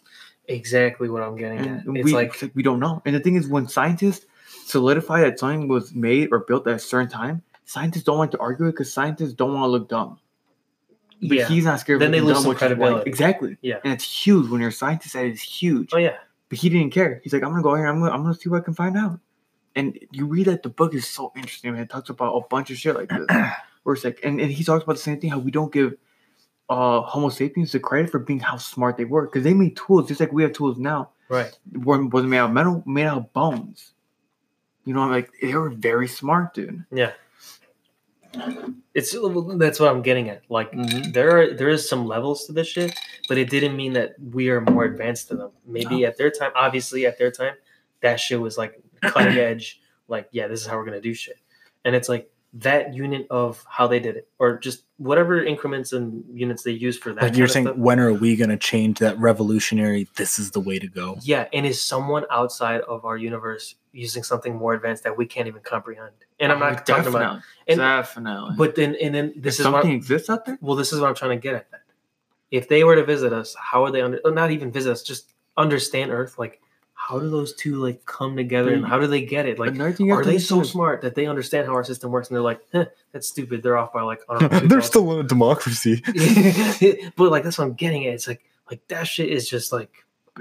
exactly 0.48 1.10
what 1.10 1.22
i'm 1.22 1.36
getting 1.36 1.60
And 1.60 1.80
at 1.82 1.86
we 1.88 2.00
it's 2.02 2.12
like 2.12 2.30
it's 2.34 2.42
like 2.42 2.56
we 2.56 2.64
don't 2.64 2.80
know. 2.80 3.02
And 3.06 3.14
the 3.16 3.20
thing 3.20 3.36
is 3.36 3.48
when 3.50 3.68
scientists 3.68 4.26
solidify 4.66 5.20
that 5.22 5.40
something 5.40 5.68
was 5.68 5.94
made 5.94 6.30
or 6.32 6.40
built 6.40 6.66
at 6.68 6.76
a 6.76 6.80
certain 6.80 7.10
time, 7.10 7.42
scientists 7.66 8.04
don't 8.04 8.18
like 8.18 8.32
to 8.32 8.40
argue 8.40 8.68
it 8.68 8.72
because 8.72 8.92
scientists 8.94 9.34
don't 9.34 9.54
want 9.54 9.64
to 9.66 9.68
look 9.76 9.90
dumb. 9.90 10.20
But 11.22 11.38
yeah 11.38 11.48
he's 11.48 11.66
not 11.66 11.80
scared 11.82 11.98
of 11.98 12.00
Then 12.00 12.12
they 12.12 12.22
lose 12.22 12.42
some 12.42 12.56
credibility. 12.56 13.10
Exactly. 13.10 13.58
Yeah. 13.62 13.80
And 13.84 13.92
it's 13.94 14.06
huge 14.26 14.50
when 14.50 14.60
you're 14.62 14.70
a 14.70 14.74
scientist 14.74 15.14
that 15.16 15.26
is 15.26 15.42
huge. 15.42 15.90
oh 15.94 15.98
yeah 15.98 16.16
But 16.50 16.58
he 16.60 16.70
didn't 16.70 16.92
care. 16.94 17.20
He's 17.24 17.34
like, 17.34 17.44
I'm 17.44 17.52
gonna 17.52 17.62
go 17.62 17.76
here. 17.76 17.86
I'm 17.88 18.00
gonna, 18.00 18.12
I'm 18.12 18.24
gonna 18.24 18.34
see 18.36 18.50
what 18.50 18.62
I 18.62 18.66
can 18.66 18.74
find 18.74 18.98
out. 18.98 19.20
And 19.76 19.98
you 20.12 20.26
read 20.26 20.48
that 20.48 20.64
the 20.64 20.70
book 20.70 20.94
is 20.94 21.08
so 21.08 21.32
interesting. 21.36 21.72
Man. 21.74 21.82
It 21.82 21.90
talks 21.90 22.10
about 22.10 22.36
a 22.36 22.42
bunch 22.50 22.72
of 22.72 22.78
shit 22.78 22.96
like 22.96 23.10
this. 23.10 23.26
Where 23.84 23.96
it's 23.96 24.04
like, 24.04 24.20
and, 24.24 24.40
and 24.40 24.52
he 24.52 24.64
talks 24.64 24.84
about 24.84 24.94
the 24.98 25.02
same 25.02 25.20
thing. 25.20 25.30
How 25.32 25.40
we 25.40 25.52
don't 25.52 25.72
give 25.74 25.94
uh 26.70 27.02
Homo 27.02 27.30
sapiens 27.30 27.72
the 27.74 27.80
credit 27.80 28.10
for 28.10 28.20
being 28.20 28.40
how 28.40 28.58
smart 28.58 28.96
they 28.98 29.06
were 29.06 29.26
because 29.26 29.44
they 29.44 29.54
made 29.54 29.76
tools 29.76 30.08
just 30.08 30.20
like 30.20 30.32
we 30.32 30.44
have 30.44 30.54
tools 30.54 30.78
now. 30.78 31.10
right 31.30 31.52
wasn't 31.74 32.30
made 32.30 32.38
out 32.38 32.50
of 32.50 32.54
metal, 32.54 32.84
made 32.86 33.06
out 33.06 33.18
of 33.18 33.34
bones. 33.34 33.92
You 34.86 34.94
know, 34.94 35.02
I'm 35.02 35.12
like 35.12 35.32
they 35.42 35.54
were 35.54 35.70
very 35.70 36.08
smart, 36.08 36.54
dude. 36.54 36.86
yeah 36.92 37.12
it's 38.94 39.16
that's 39.58 39.80
what 39.80 39.90
i'm 39.90 40.02
getting 40.02 40.30
at 40.30 40.42
like 40.50 40.72
Mhm. 40.72 41.12
there 41.14 41.38
are 41.38 41.54
there 41.54 41.70
is 41.70 41.88
some 41.88 42.06
levels 42.06 42.46
to 42.46 42.54
this 42.54 42.68
shit, 42.68 42.98
but 43.28 43.38
it 43.38 43.50
didn't 43.50 43.76
mean 43.76 43.94
that 43.94 44.16
we 44.32 44.50
are 44.50 44.62
more 44.62 44.86
advanced 44.86 45.30
than 45.30 45.40
them. 45.40 45.52
Maybe 45.66 46.06
at 46.06 46.18
their 46.18 46.32
time, 46.32 46.52
obviously 46.56 47.06
at 47.06 47.18
their 47.18 47.32
time, 47.32 47.56
that 48.02 48.20
shit 48.22 48.40
was 48.40 48.58
like 48.58 48.80
cutting 49.02 49.38
edge. 49.38 49.82
Like, 50.08 50.28
yeah, 50.32 50.48
this 50.48 50.62
is 50.62 50.68
how 50.68 50.78
we're 50.78 50.86
gonna 50.86 51.02
do 51.02 51.14
shit. 51.14 51.38
And 51.86 51.96
it's 51.96 52.10
like 52.10 52.30
that 52.54 52.94
unit 52.94 53.26
of 53.30 53.64
how 53.70 53.88
they 53.88 54.00
did 54.00 54.18
it, 54.18 54.28
or 54.38 54.58
just 54.58 54.84
whatever 54.98 55.42
increments 55.42 55.94
and 55.94 56.22
units 56.38 56.64
they 56.64 56.72
use 56.72 56.98
for 56.98 57.14
that. 57.14 57.24
Like 57.24 57.38
you're 57.38 57.48
saying, 57.48 57.68
stuff. 57.68 57.78
when 57.78 57.98
are 57.98 58.12
we 58.12 58.36
going 58.36 58.50
to 58.50 58.58
change 58.58 59.00
that 59.00 59.18
revolutionary? 59.18 60.10
This 60.18 60.38
is 60.38 60.52
the 60.52 60.60
way 60.60 60.78
to 60.78 60.88
go. 60.88 61.18
Yeah, 61.22 61.48
and 61.54 61.66
is 61.66 61.82
someone 61.82 62.26
outside 62.30 62.82
of 62.82 63.06
our 63.06 63.16
universe 63.16 63.76
using 63.94 64.22
something 64.22 64.54
more 64.54 64.74
advanced 64.74 65.04
that 65.06 65.16
we 65.18 65.26
can't 65.26 65.48
even 65.48 65.62
comprehend? 65.62 66.12
And 66.42 66.52
I'm 66.52 66.62
Oh, 66.62 66.72
not 66.72 66.86
talking 66.86 67.08
about. 67.08 67.20
definitely, 67.20 67.42
and- 67.70 67.78
definitely. 67.80 68.56
But 68.58 68.76
then, 68.76 68.96
and 69.02 69.16
then 69.16 69.34
this 69.38 69.56
if 69.56 69.62
is 69.62 69.66
what 69.72 69.84
something 69.84 69.92
exists 69.94 70.30
out 70.30 70.44
there. 70.46 70.58
Well, 70.60 70.76
this 70.76 70.92
is 70.92 71.00
what 71.00 71.08
I'm 71.08 71.16
trying 71.16 71.38
to 71.40 71.42
get 71.42 71.56
at. 71.56 71.72
Then, 71.72 71.80
if 72.52 72.68
they 72.68 72.84
were 72.84 72.98
to 72.98 73.06
visit 73.06 73.32
us, 73.32 73.56
how 73.58 73.84
would 73.84 73.94
they 73.94 74.02
under? 74.02 74.20
Not 74.26 74.52
even 74.52 74.74
visit 74.74 74.92
us, 74.92 75.04
just 75.04 75.32
understand 75.56 76.12
Earth. 76.12 76.38
Like, 76.38 76.62
how 77.12 77.20
do 77.20 77.30
those 77.30 77.54
two 77.54 77.76
like 77.76 78.06
come 78.06 78.38
together, 78.38 78.74
and 78.74 78.86
how 78.86 78.98
do 78.98 79.06
they 79.06 79.26
get 79.26 79.46
it? 79.46 79.60
Like, 79.60 79.72
Another 79.72 79.92
thing 79.92 80.06
you 80.06 80.14
have 80.14 80.22
are 80.22 80.26
they 80.26 80.40
so 80.40 80.64
smart 80.64 81.02
that 81.02 81.14
they 81.14 81.26
understand 81.26 81.68
how 81.68 81.74
our 81.74 81.84
system 81.84 82.10
works, 82.10 82.30
and 82.30 82.36
they're 82.36 82.42
like, 82.42 82.62
"That's 83.12 83.28
stupid. 83.28 83.62
They're 83.62 83.78
off 83.78 83.92
by 83.92 84.02
like 84.02 84.22
know." 84.30 84.48
They're 84.68 84.82
still 84.82 85.12
in 85.12 85.26
a 85.26 85.28
democracy. 85.28 86.02
but 87.18 87.30
like 87.30 87.44
that's 87.44 87.58
what 87.58 87.66
I'm 87.66 87.74
getting 87.74 88.08
at. 88.08 88.14
It's 88.14 88.30
like 88.30 88.42
like 88.70 88.88
that 88.88 89.08
shit 89.08 89.30
is 89.30 89.50
just 89.50 89.74
like, 89.74 89.92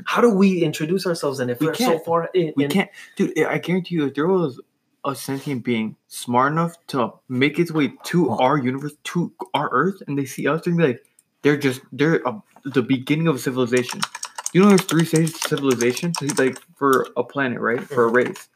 how 0.04 0.20
do 0.20 0.30
we 0.30 0.62
introduce 0.62 1.06
ourselves? 1.06 1.40
And 1.40 1.50
if 1.50 1.58
We 1.58 1.68
are 1.68 1.74
so 1.74 1.98
far 1.98 2.30
in, 2.34 2.52
We 2.54 2.64
in- 2.64 2.70
can't, 2.70 2.90
dude. 3.16 3.36
I 3.42 3.58
guarantee 3.58 3.96
you, 3.96 4.06
if 4.06 4.14
there 4.14 4.28
was 4.28 4.60
a 5.04 5.16
sentient 5.16 5.64
being 5.64 5.96
smart 6.06 6.52
enough 6.52 6.74
to 6.88 7.14
make 7.28 7.58
its 7.58 7.72
way 7.72 7.92
to 8.04 8.30
our 8.30 8.56
universe, 8.56 8.94
to 9.04 9.32
our 9.54 9.68
Earth, 9.72 10.02
and 10.06 10.16
they 10.16 10.24
see 10.24 10.46
us, 10.46 10.62
they're 10.62 10.72
gonna 10.72 10.86
be 10.86 10.92
like, 10.92 11.04
they're 11.42 11.56
just 11.56 11.80
they're 11.90 12.26
uh, 12.28 12.38
the 12.64 12.82
beginning 12.82 13.26
of 13.26 13.34
a 13.34 13.38
civilization. 13.40 14.00
You 14.52 14.62
know, 14.62 14.68
there's 14.68 14.82
three 14.84 15.04
stages 15.04 15.34
of 15.34 15.40
civilization. 15.42 16.12
Like 16.36 16.58
for 16.76 17.06
a 17.16 17.22
planet, 17.22 17.60
right? 17.60 17.82
For 17.82 18.04
a 18.04 18.08
race. 18.08 18.48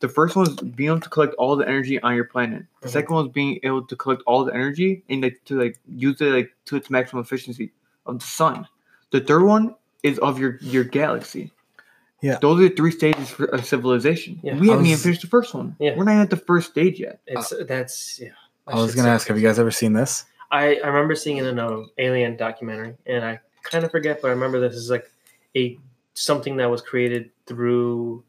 The 0.00 0.08
first 0.08 0.36
one 0.36 0.46
is 0.48 0.54
being 0.56 0.90
able 0.90 1.00
to 1.00 1.08
collect 1.08 1.34
all 1.34 1.56
the 1.56 1.66
energy 1.66 2.00
on 2.02 2.14
your 2.14 2.24
planet. 2.24 2.64
The 2.82 2.88
Mhm. 2.88 2.92
second 2.92 3.14
one 3.14 3.26
is 3.26 3.32
being 3.32 3.58
able 3.64 3.82
to 3.84 3.96
collect 3.96 4.22
all 4.26 4.44
the 4.44 4.54
energy 4.54 5.02
and 5.08 5.22
like 5.22 5.40
to 5.46 5.60
like 5.60 5.78
use 5.88 6.20
it 6.20 6.26
like 6.32 6.52
to 6.66 6.76
its 6.76 6.88
maximum 6.90 7.22
efficiency 7.22 7.72
of 8.06 8.20
the 8.20 8.24
sun. 8.24 8.66
The 9.10 9.20
third 9.20 9.42
one 9.42 9.74
is 10.02 10.18
of 10.20 10.38
your 10.38 10.58
your 10.60 10.84
galaxy. 10.84 11.50
Yeah. 12.20 12.38
Those 12.40 12.60
are 12.60 12.68
the 12.68 12.74
three 12.74 12.90
stages 12.90 13.30
for 13.30 13.46
a 13.46 13.62
civilization. 13.62 14.38
Yeah. 14.42 14.56
We 14.58 14.68
I 14.68 14.72
haven't 14.72 14.86
even 14.86 14.98
finished 14.98 15.22
the 15.22 15.28
first 15.28 15.54
one. 15.54 15.76
Yeah. 15.78 15.96
We're 15.96 16.04
not 16.04 16.16
at 16.16 16.30
the 16.30 16.36
first 16.36 16.70
stage 16.70 17.00
yet. 17.00 17.20
it's 17.26 17.52
that's 17.66 18.20
yeah. 18.20 18.28
that 18.66 18.74
I 18.74 18.82
was 18.82 18.94
going 18.94 19.06
to 19.06 19.10
ask, 19.10 19.26
have 19.28 19.38
you 19.38 19.46
guys 19.46 19.58
ever 19.58 19.70
seen 19.70 19.94
this? 19.94 20.24
I, 20.50 20.76
I 20.76 20.86
remember 20.88 21.14
seeing 21.14 21.36
it 21.38 21.46
in 21.46 21.58
an 21.58 21.88
alien 21.98 22.36
documentary, 22.36 22.96
and 23.06 23.24
I 23.24 23.38
kind 23.62 23.84
of 23.84 23.90
forget, 23.90 24.20
but 24.22 24.28
I 24.28 24.30
remember 24.30 24.60
this 24.60 24.74
is 24.76 24.90
like 24.90 25.10
a 25.56 25.78
something 26.14 26.56
that 26.56 26.70
was 26.70 26.82
created 26.82 27.30
through 27.46 28.24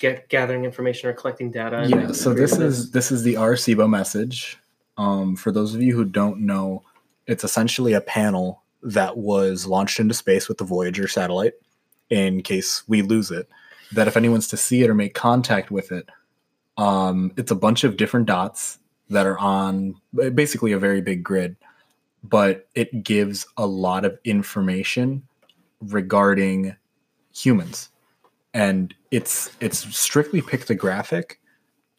get, 0.00 0.28
gathering 0.28 0.64
information 0.64 1.08
or 1.08 1.12
collecting 1.12 1.50
data. 1.50 1.86
Yeah. 1.88 2.12
So 2.12 2.34
this 2.34 2.58
is 2.58 2.90
this 2.90 3.12
is 3.12 3.22
the 3.22 3.34
Arecibo 3.34 3.88
message. 3.88 4.58
Um, 4.96 5.36
for 5.36 5.50
those 5.50 5.74
of 5.74 5.82
you 5.82 5.94
who 5.94 6.04
don't 6.04 6.40
know, 6.40 6.82
it's 7.26 7.44
essentially 7.44 7.92
a 7.92 8.00
panel 8.00 8.62
that 8.82 9.16
was 9.16 9.66
launched 9.66 9.98
into 9.98 10.14
space 10.14 10.48
with 10.48 10.58
the 10.58 10.64
Voyager 10.64 11.08
satellite. 11.08 11.54
In 12.10 12.42
case 12.42 12.82
we 12.86 13.02
lose 13.02 13.30
it, 13.30 13.48
that 13.92 14.06
if 14.06 14.16
anyone's 14.16 14.46
to 14.48 14.56
see 14.56 14.82
it 14.82 14.90
or 14.90 14.94
make 14.94 15.14
contact 15.14 15.70
with 15.70 15.90
it, 15.90 16.08
um, 16.76 17.32
it's 17.36 17.50
a 17.50 17.56
bunch 17.56 17.82
of 17.82 17.96
different 17.96 18.26
dots 18.26 18.78
that 19.08 19.26
are 19.26 19.38
on 19.38 19.94
basically 20.34 20.72
a 20.72 20.78
very 20.78 21.00
big 21.00 21.22
grid, 21.22 21.56
but 22.22 22.68
it 22.74 23.02
gives 23.02 23.46
a 23.56 23.66
lot 23.66 24.04
of 24.04 24.18
information 24.24 25.26
regarding 25.92 26.76
humans, 27.34 27.88
and 28.52 28.94
it's 29.10 29.50
it's 29.60 29.96
strictly 29.96 30.42
pictographic. 30.42 31.34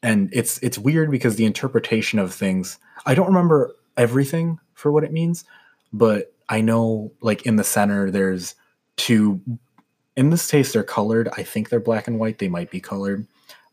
And 0.04 0.30
it's 0.32 0.60
it's 0.60 0.78
weird 0.78 1.10
because 1.10 1.36
the 1.36 1.46
interpretation 1.46 2.20
of 2.20 2.32
things 2.32 2.78
i 3.08 3.16
don't 3.16 3.26
remember 3.26 3.74
everything 3.98 4.60
for 4.76 4.92
what 4.92 5.04
it 5.04 5.12
means 5.12 5.46
but 5.94 6.32
i 6.48 6.62
know 6.62 7.12
like 7.22 7.44
in 7.48 7.56
the 7.56 7.64
center 7.64 8.12
there's 8.12 8.54
two 8.98 9.42
in 10.16 10.30
this 10.30 10.50
case 10.50 10.74
they're 10.74 10.84
colored. 10.84 11.30
I 11.38 11.44
think 11.44 11.70
they're 11.70 11.80
black 11.80 12.08
and 12.08 12.20
white. 12.20 12.40
They 12.40 12.48
might 12.48 12.72
be 12.72 12.80
colored. 12.80 13.28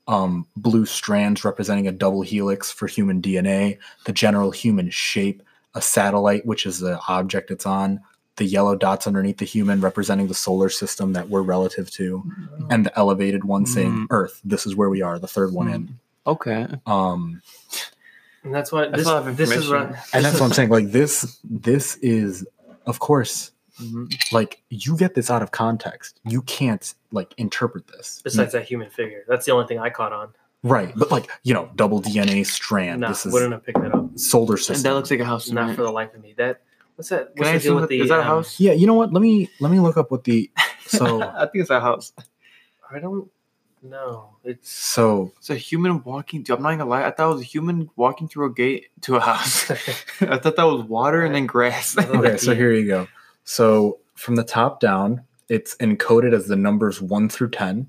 Um, 0.08 0.46
blue 0.56 0.84
strands 0.84 1.44
representing 1.44 1.86
a 1.86 1.92
double 1.92 2.22
helix 2.22 2.72
for 2.72 2.86
human 2.88 3.22
DNA, 3.22 3.78
the 4.04 4.12
general 4.12 4.50
human 4.50 4.90
shape, 4.90 5.42
a 5.74 5.80
satellite, 5.80 6.44
which 6.44 6.66
is 6.66 6.80
the 6.80 7.00
object 7.08 7.50
it's 7.50 7.66
on, 7.66 8.00
the 8.36 8.44
yellow 8.44 8.74
dots 8.76 9.06
underneath 9.06 9.38
the 9.38 9.44
human 9.44 9.80
representing 9.80 10.26
the 10.28 10.34
solar 10.34 10.68
system 10.68 11.12
that 11.12 11.28
we're 11.28 11.42
relative 11.42 11.90
to, 11.92 12.22
and 12.70 12.86
the 12.86 12.98
elevated 12.98 13.44
one 13.44 13.66
saying 13.66 13.92
Mm. 13.92 14.06
Earth. 14.10 14.40
This 14.44 14.66
is 14.66 14.74
where 14.74 14.88
we 14.88 15.02
are, 15.02 15.18
the 15.18 15.28
third 15.28 15.52
one 15.52 15.68
in. 15.68 15.98
Okay. 16.26 16.66
Um, 16.86 17.42
And 18.44 18.52
that's 18.54 18.72
what 18.72 18.92
this, 18.92 19.06
a 19.06 19.08
lot 19.12 19.28
of 19.28 19.36
this 19.36 19.50
is 19.50 19.56
information. 19.64 19.90
what 19.90 19.98
and 20.14 20.24
that's 20.24 20.32
this 20.34 20.40
what 20.40 20.46
I'm 20.48 20.52
saying. 20.52 20.70
Like 20.70 20.90
this, 20.90 21.38
this 21.44 21.96
is, 21.98 22.44
of 22.86 22.98
course, 22.98 23.52
Mhm. 23.80 24.12
like 24.32 24.62
you 24.68 24.96
get 24.96 25.14
this 25.14 25.30
out 25.30 25.42
of 25.42 25.50
context. 25.52 26.18
You 26.24 26.42
can't 26.42 26.92
like 27.12 27.34
interpret 27.36 27.86
this. 27.88 28.20
Besides 28.24 28.52
that 28.52 28.64
human 28.64 28.90
figure, 28.90 29.24
that's 29.28 29.46
the 29.46 29.52
only 29.52 29.66
thing 29.66 29.78
I 29.78 29.90
caught 29.90 30.12
on. 30.12 30.28
right? 30.64 30.92
But 30.96 31.10
like 31.10 31.28
you 31.42 31.52
know, 31.54 31.70
double 31.76 32.00
DNA 32.00 32.44
strand. 32.46 33.00
No, 33.00 33.08
this 33.08 33.26
is 33.26 33.32
wouldn't 33.32 33.52
have 33.52 33.64
picked 33.64 33.80
that 33.82 33.92
up. 33.94 34.16
solar 34.18 34.54
And 34.54 34.60
system. 34.60 34.82
that 34.84 34.94
looks 34.94 35.10
like 35.10 35.20
a 35.20 35.24
house. 35.24 35.50
Not 35.50 35.70
me. 35.70 35.74
for 35.74 35.82
the 35.82 35.90
life 35.90 36.14
of 36.14 36.20
me. 36.22 36.34
That 36.36 36.60
what's 36.96 37.08
that? 37.10 37.34
Can 37.34 37.38
What's 37.38 37.48
I 37.48 37.52
the 37.52 37.56
assume 37.58 37.68
deal 37.68 37.74
with 37.76 37.82
that, 37.82 37.88
the? 37.88 38.00
is 38.00 38.08
that 38.08 38.18
a 38.18 38.22
um, 38.22 38.26
house? 38.26 38.60
yeah, 38.60 38.72
you 38.72 38.86
know 38.86 38.94
what? 38.94 39.12
Let 39.12 39.22
me 39.22 39.48
let 39.60 39.70
me 39.72 39.80
look 39.80 39.96
up 39.96 40.10
what 40.10 40.24
the 40.24 40.50
so 40.86 41.22
I 41.22 41.46
think 41.46 41.62
it's 41.62 41.70
a 41.70 41.80
house. 41.80 42.12
I 42.90 42.98
don't 42.98 43.30
know. 43.82 44.36
It's 44.44 44.70
so 44.70 45.32
It's 45.38 45.50
a 45.50 45.54
human 45.56 46.02
walking. 46.04 46.44
I'm 46.50 46.62
not 46.62 46.70
gonna 46.70 46.86
lie. 46.86 47.04
I 47.04 47.10
thought 47.10 47.30
it 47.30 47.34
was 47.34 47.40
a 47.42 47.44
human 47.44 47.90
walking 47.96 48.28
through 48.28 48.46
a 48.46 48.52
gate 48.52 48.88
to 49.02 49.16
a 49.16 49.20
house. 49.20 49.70
I 50.20 50.38
thought 50.38 50.56
that 50.56 50.64
was 50.64 50.84
water 50.84 51.24
and 51.24 51.34
then 51.34 51.46
grass. 51.46 51.96
Okay. 51.98 52.36
So 52.36 52.54
here 52.54 52.72
you 52.72 52.86
go. 52.86 53.08
So 53.44 53.98
from 54.14 54.36
the 54.36 54.44
top 54.44 54.78
down, 54.80 55.22
it's 55.48 55.74
encoded 55.76 56.32
as 56.34 56.46
the 56.46 56.56
numbers 56.56 57.00
one 57.02 57.28
through 57.28 57.50
ten. 57.50 57.88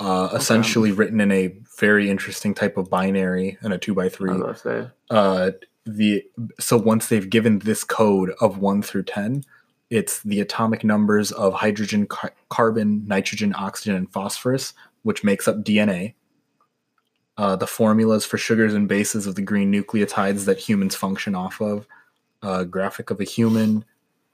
Uh, 0.00 0.28
essentially 0.32 0.92
written 0.92 1.20
in 1.20 1.32
a 1.32 1.52
very 1.76 2.08
interesting 2.08 2.54
type 2.54 2.76
of 2.76 2.88
binary 2.88 3.58
and 3.62 3.72
a 3.72 3.78
two 3.78 3.94
by 3.94 4.04
I 4.04 4.08
three. 4.08 4.32
was 4.38 4.60
say. 4.60 4.86
uh 5.10 5.50
the 5.96 6.22
so 6.60 6.76
once 6.76 7.08
they've 7.08 7.30
given 7.30 7.60
this 7.60 7.84
code 7.84 8.30
of 8.40 8.58
1 8.58 8.82
through 8.82 9.04
10 9.04 9.44
it's 9.90 10.22
the 10.22 10.40
atomic 10.40 10.84
numbers 10.84 11.32
of 11.32 11.54
hydrogen 11.54 12.06
car- 12.06 12.34
carbon 12.50 13.06
nitrogen 13.06 13.54
oxygen 13.56 13.94
and 13.94 14.12
phosphorus 14.12 14.74
which 15.02 15.24
makes 15.24 15.48
up 15.48 15.64
dna 15.64 16.14
uh, 17.38 17.54
the 17.54 17.66
formulas 17.66 18.26
for 18.26 18.36
sugars 18.36 18.74
and 18.74 18.88
bases 18.88 19.26
of 19.26 19.36
the 19.36 19.42
green 19.42 19.72
nucleotides 19.72 20.44
that 20.44 20.58
humans 20.58 20.94
function 20.94 21.34
off 21.34 21.60
of 21.60 21.86
uh, 22.42 22.64
graphic 22.64 23.10
of 23.10 23.20
a 23.20 23.24
human 23.24 23.84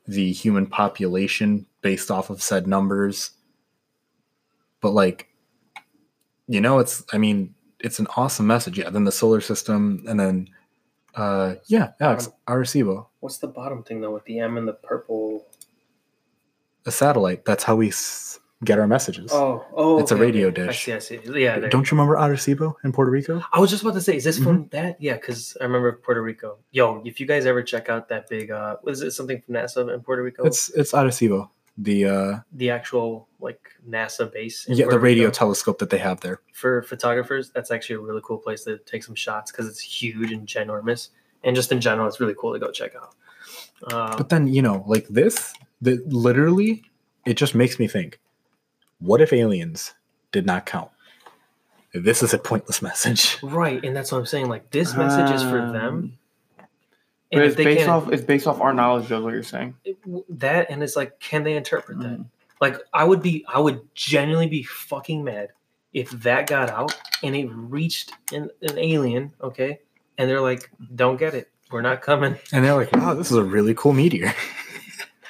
the 0.06 0.32
human 0.32 0.66
population 0.66 1.66
based 1.80 2.10
off 2.10 2.30
of 2.30 2.42
said 2.42 2.66
numbers. 2.66 3.30
But 4.80 4.90
like 4.90 5.28
you 6.46 6.60
know 6.60 6.78
it's 6.78 7.02
i 7.12 7.16
mean 7.16 7.54
it's 7.80 7.98
an 7.98 8.06
awesome 8.16 8.46
message. 8.46 8.78
Yeah 8.78 8.90
then 8.90 9.04
the 9.04 9.12
solar 9.12 9.40
system 9.40 10.04
and 10.08 10.18
then 10.18 10.48
uh, 11.16 11.54
yeah, 11.66 11.92
Alex, 12.00 12.28
Arecibo, 12.48 13.06
what's 13.20 13.38
the 13.38 13.48
bottom 13.48 13.82
thing 13.82 14.00
though 14.00 14.12
with 14.12 14.24
the 14.24 14.38
M 14.40 14.56
and 14.56 14.66
the 14.68 14.72
purple? 14.74 15.46
a 16.86 16.90
satellite. 16.90 17.46
That's 17.46 17.64
how 17.64 17.76
we 17.76 17.88
s- 17.88 18.38
get 18.62 18.78
our 18.78 18.86
messages. 18.86 19.30
Oh, 19.32 19.64
oh, 19.74 19.98
It's 20.00 20.10
a 20.12 20.16
radio 20.16 20.48
okay. 20.48 20.66
dish. 20.66 20.86
I 20.88 20.98
see. 20.98 21.16
I 21.16 21.20
see. 21.22 21.40
Yeah. 21.40 21.58
there. 21.58 21.70
Don't 21.70 21.90
you 21.90 21.96
remember 21.96 22.16
Arecibo 22.16 22.74
in 22.84 22.92
Puerto 22.92 23.10
Rico? 23.10 23.42
I 23.52 23.58
was 23.58 23.70
just 23.70 23.82
about 23.82 23.94
to 23.94 24.02
say, 24.02 24.16
is 24.16 24.24
this 24.24 24.36
Mm-hmm. 24.36 24.44
from 24.44 24.68
that? 24.72 25.00
Yeah, 25.00 25.14
because 25.14 25.56
I 25.60 25.64
remember 25.64 25.92
Puerto 26.04 26.20
Rico. 26.20 26.58
Yo, 26.72 27.00
if 27.06 27.20
you 27.20 27.26
guys 27.26 27.46
ever 27.46 27.62
check 27.62 27.88
out 27.88 28.10
that 28.10 28.28
big, 28.28 28.50
uh, 28.50 28.76
was 28.82 29.00
it 29.00 29.12
something 29.12 29.40
from 29.40 29.54
NASA 29.54 29.94
in 29.94 30.00
Puerto 30.02 30.22
Rico? 30.22 30.44
It's 30.44 30.68
it's 30.70 30.92
Arecibo, 30.92 31.48
the 31.76 32.04
uh, 32.04 32.38
the 32.52 32.70
actual 32.70 33.28
like 33.40 33.60
NASA 33.88 34.32
base. 34.32 34.66
in 34.66 34.76
yeah, 34.76 34.86
the 34.88 34.98
radio 34.98 35.24
Rico. 35.26 35.34
telescope 35.34 35.78
that 35.80 35.90
they 35.90 35.98
have 35.98 36.20
there. 36.20 36.40
for 36.52 36.82
photographers, 36.82 37.50
that's 37.50 37.70
actually 37.70 37.96
a 37.96 38.00
really 38.00 38.20
cool 38.24 38.38
place 38.38 38.64
to 38.64 38.78
take 38.78 39.02
some 39.04 39.14
shots 39.14 39.50
because 39.50 39.66
it's 39.68 39.80
huge 39.80 40.30
and 40.32 40.46
ginormous, 40.46 41.10
and 41.42 41.56
just 41.56 41.72
in 41.72 41.80
general, 41.80 42.06
it's 42.08 42.20
really 42.20 42.34
cool 42.38 42.52
to 42.52 42.58
go 42.58 42.70
check 42.70 42.92
out. 42.94 43.14
Um, 43.92 44.16
But 44.16 44.28
then 44.28 44.46
you 44.46 44.62
know, 44.62 44.84
like 44.86 45.06
this, 45.08 45.52
the 45.82 46.00
literally, 46.06 46.84
it 47.26 47.34
just 47.34 47.54
makes 47.54 47.78
me 47.78 47.88
think: 47.88 48.20
what 49.00 49.20
if 49.20 49.32
aliens 49.32 49.94
did 50.32 50.46
not 50.46 50.66
count? 50.66 50.90
This 51.92 52.22
is 52.22 52.32
a 52.34 52.38
pointless 52.38 52.82
message. 52.88 53.38
right, 53.42 53.84
and 53.84 53.94
that's 53.96 54.10
what 54.12 54.18
I'm 54.18 54.26
saying. 54.26 54.48
Like 54.48 54.70
this 54.70 54.94
message 54.94 55.30
is 55.34 55.42
for 55.42 55.58
them, 55.72 55.94
Um, 55.94 56.18
and 57.32 57.40
But 57.40 57.46
it's 57.46 57.56
they 57.56 57.64
based 57.64 57.78
can't, 57.86 57.90
off. 57.90 58.12
It's 58.12 58.22
based 58.22 58.46
off 58.46 58.60
our 58.60 58.72
knowledge. 58.74 59.10
Of 59.10 59.22
what 59.24 59.32
you're 59.34 59.42
saying. 59.42 59.74
that, 60.28 60.70
and 60.70 60.82
it's 60.82 60.96
like, 60.96 61.18
can 61.20 61.42
they 61.44 61.56
interpret 61.56 61.98
that? 62.00 62.18
Mhm. 62.20 62.26
Like, 62.60 62.78
I 62.92 63.04
would 63.04 63.22
be, 63.22 63.44
I 63.52 63.58
would 63.58 63.80
genuinely 63.94 64.46
be 64.48 64.62
fucking 64.62 65.22
mad 65.24 65.50
if 65.92 66.10
that 66.10 66.46
got 66.46 66.70
out 66.70 66.98
and 67.22 67.34
it 67.34 67.46
reached 67.52 68.12
an, 68.32 68.50
an 68.62 68.78
alien, 68.78 69.32
okay, 69.42 69.80
and 70.18 70.28
they're 70.30 70.40
like, 70.40 70.70
don't 70.94 71.16
get 71.18 71.34
it, 71.34 71.50
we're 71.70 71.82
not 71.82 72.00
coming. 72.02 72.38
And 72.52 72.64
they're 72.64 72.74
like, 72.74 72.92
"Wow, 72.92 73.14
this 73.14 73.30
is 73.30 73.36
a 73.36 73.42
really 73.44 73.74
cool 73.74 73.92
meteor." 73.92 74.32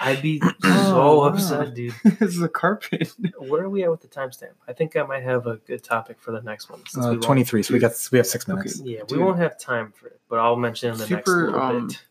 I'd 0.05 0.23
be 0.23 0.41
Oh, 0.65 0.85
so 0.91 1.19
wow. 1.21 1.25
upset, 1.29 1.75
dude. 1.75 1.95
this 2.05 2.35
is 2.37 2.43
a 2.43 2.49
carpet. 2.49 3.13
Where 3.39 3.63
are 3.63 3.71
we 3.71 3.83
at 3.85 3.91
with 3.91 4.01
the 4.03 4.09
timestamp? 4.09 4.51
I 4.69 4.73
think 4.73 4.97
I 4.97 5.03
might 5.03 5.23
have 5.23 5.47
a 5.47 5.57
good 5.57 5.83
topic 5.83 6.19
for 6.21 6.31
the 6.33 6.43
next 6.43 6.69
one. 6.71 6.81
since 6.89 6.97
we 6.97 7.03
Uh, 7.03 7.13
won't- 7.13 7.23
Twenty-three. 7.23 7.63
So 7.63 7.75
we 7.75 7.81
got 7.81 7.93
we 8.13 8.19
have 8.19 8.27
six 8.27 8.45
Okay. 8.49 8.53
minutes. 8.57 8.81
Yeah, 8.85 9.03
we 9.11 9.19
won't 9.19 9.39
have 9.39 9.59
time 9.59 9.93
for 9.93 10.09
it, 10.09 10.21
but 10.29 10.39
I'll 10.39 10.57
mention 10.57 10.91
in 10.93 10.99
the 10.99 11.09
next 11.09 11.31
Super, 11.31 11.47
little 11.47 11.61
um, 11.61 11.87
bit. 11.89 12.03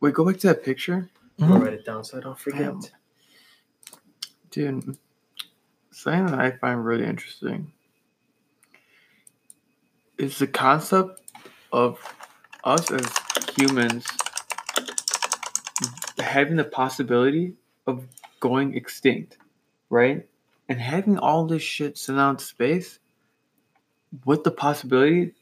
Wait, 0.00 0.14
go 0.14 0.24
back 0.26 0.38
to 0.40 0.48
that 0.48 0.62
picture, 0.62 1.08
I'll 1.40 1.48
Mhm. 1.48 1.62
write 1.64 1.72
it 1.72 1.84
down 1.86 2.04
so 2.04 2.18
I 2.18 2.20
don't 2.20 2.38
forget. 2.38 2.74
Damn. 4.50 4.80
dude. 4.80 4.98
Something 5.90 6.26
that 6.26 6.38
I 6.38 6.50
find 6.50 6.84
really 6.84 7.06
interesting 7.06 7.72
is 10.18 10.38
the 10.38 10.46
concept 10.46 11.20
of 11.72 11.98
us 12.64 12.90
as 12.90 13.06
humans 13.56 14.04
having 16.26 16.56
the 16.56 16.64
possibility 16.64 17.54
of 17.86 18.06
going 18.40 18.74
extinct, 18.74 19.38
right? 19.90 20.26
And 20.68 20.80
having 20.80 21.18
all 21.18 21.46
this 21.46 21.62
shit 21.62 21.96
sent 21.96 22.18
out 22.18 22.40
to 22.40 22.44
space 22.44 22.98
with 24.24 24.44
the 24.44 24.50
possibility 24.50 25.32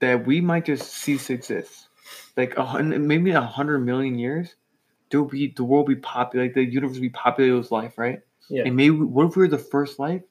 that 0.00 0.26
we 0.26 0.40
might 0.40 0.66
just 0.66 0.92
cease 0.92 1.26
to 1.26 1.34
exist. 1.34 1.88
Like 2.36 2.56
a 2.56 2.64
hundred, 2.64 3.00
maybe 3.00 3.30
a 3.32 3.40
hundred 3.40 3.80
million 3.80 4.18
years, 4.18 4.54
there 5.10 5.20
will 5.20 5.28
be 5.28 5.52
the 5.54 5.64
world 5.64 5.88
will 5.88 5.94
be 5.94 6.00
populated, 6.00 6.48
like 6.48 6.54
the 6.54 6.72
universe 6.72 6.96
will 6.96 7.02
be 7.02 7.10
populated 7.10 7.56
with 7.56 7.70
life, 7.70 7.98
right? 7.98 8.20
Yeah. 8.48 8.64
And 8.66 8.76
maybe 8.76 8.96
what 8.96 9.26
if 9.26 9.36
we 9.36 9.42
were 9.42 9.48
the 9.48 9.58
first 9.58 9.98
life? 9.98 10.22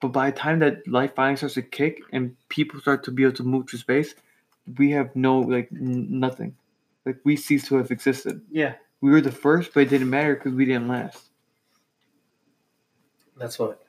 But 0.00 0.08
by 0.08 0.30
the 0.30 0.36
time 0.36 0.58
that 0.60 0.86
life 0.88 1.14
finally 1.14 1.36
starts 1.36 1.54
to 1.54 1.62
kick 1.62 2.00
and 2.12 2.36
people 2.48 2.80
start 2.80 3.04
to 3.04 3.12
be 3.12 3.22
able 3.22 3.34
to 3.34 3.44
move 3.44 3.68
through 3.68 3.78
space, 3.78 4.14
we 4.76 4.90
have 4.90 5.14
no 5.14 5.38
like 5.38 5.68
n- 5.72 6.20
nothing. 6.20 6.56
Like 7.06 7.18
we 7.24 7.36
cease 7.36 7.68
to 7.68 7.76
have 7.76 7.90
existed. 7.90 8.42
Yeah, 8.50 8.74
We 9.02 9.10
were 9.10 9.20
the 9.20 9.30
first, 9.30 9.74
but 9.74 9.80
it 9.80 9.90
didn't 9.90 10.08
matter 10.08 10.34
because 10.34 10.54
we 10.54 10.64
didn't 10.64 10.88
last. 10.88 11.28
that's 13.36 13.58
what. 13.58 13.82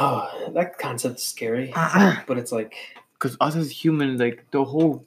Oh, 0.00 0.50
that 0.54 0.78
concept's 0.78 1.24
scary, 1.24 1.72
ah, 1.76 1.92
ah. 1.94 2.24
but 2.26 2.38
it's 2.38 2.50
like, 2.50 2.74
Because 3.12 3.36
us 3.40 3.54
as 3.54 3.70
humans, 3.70 4.20
like 4.20 4.50
the 4.50 4.64
whole 4.64 5.06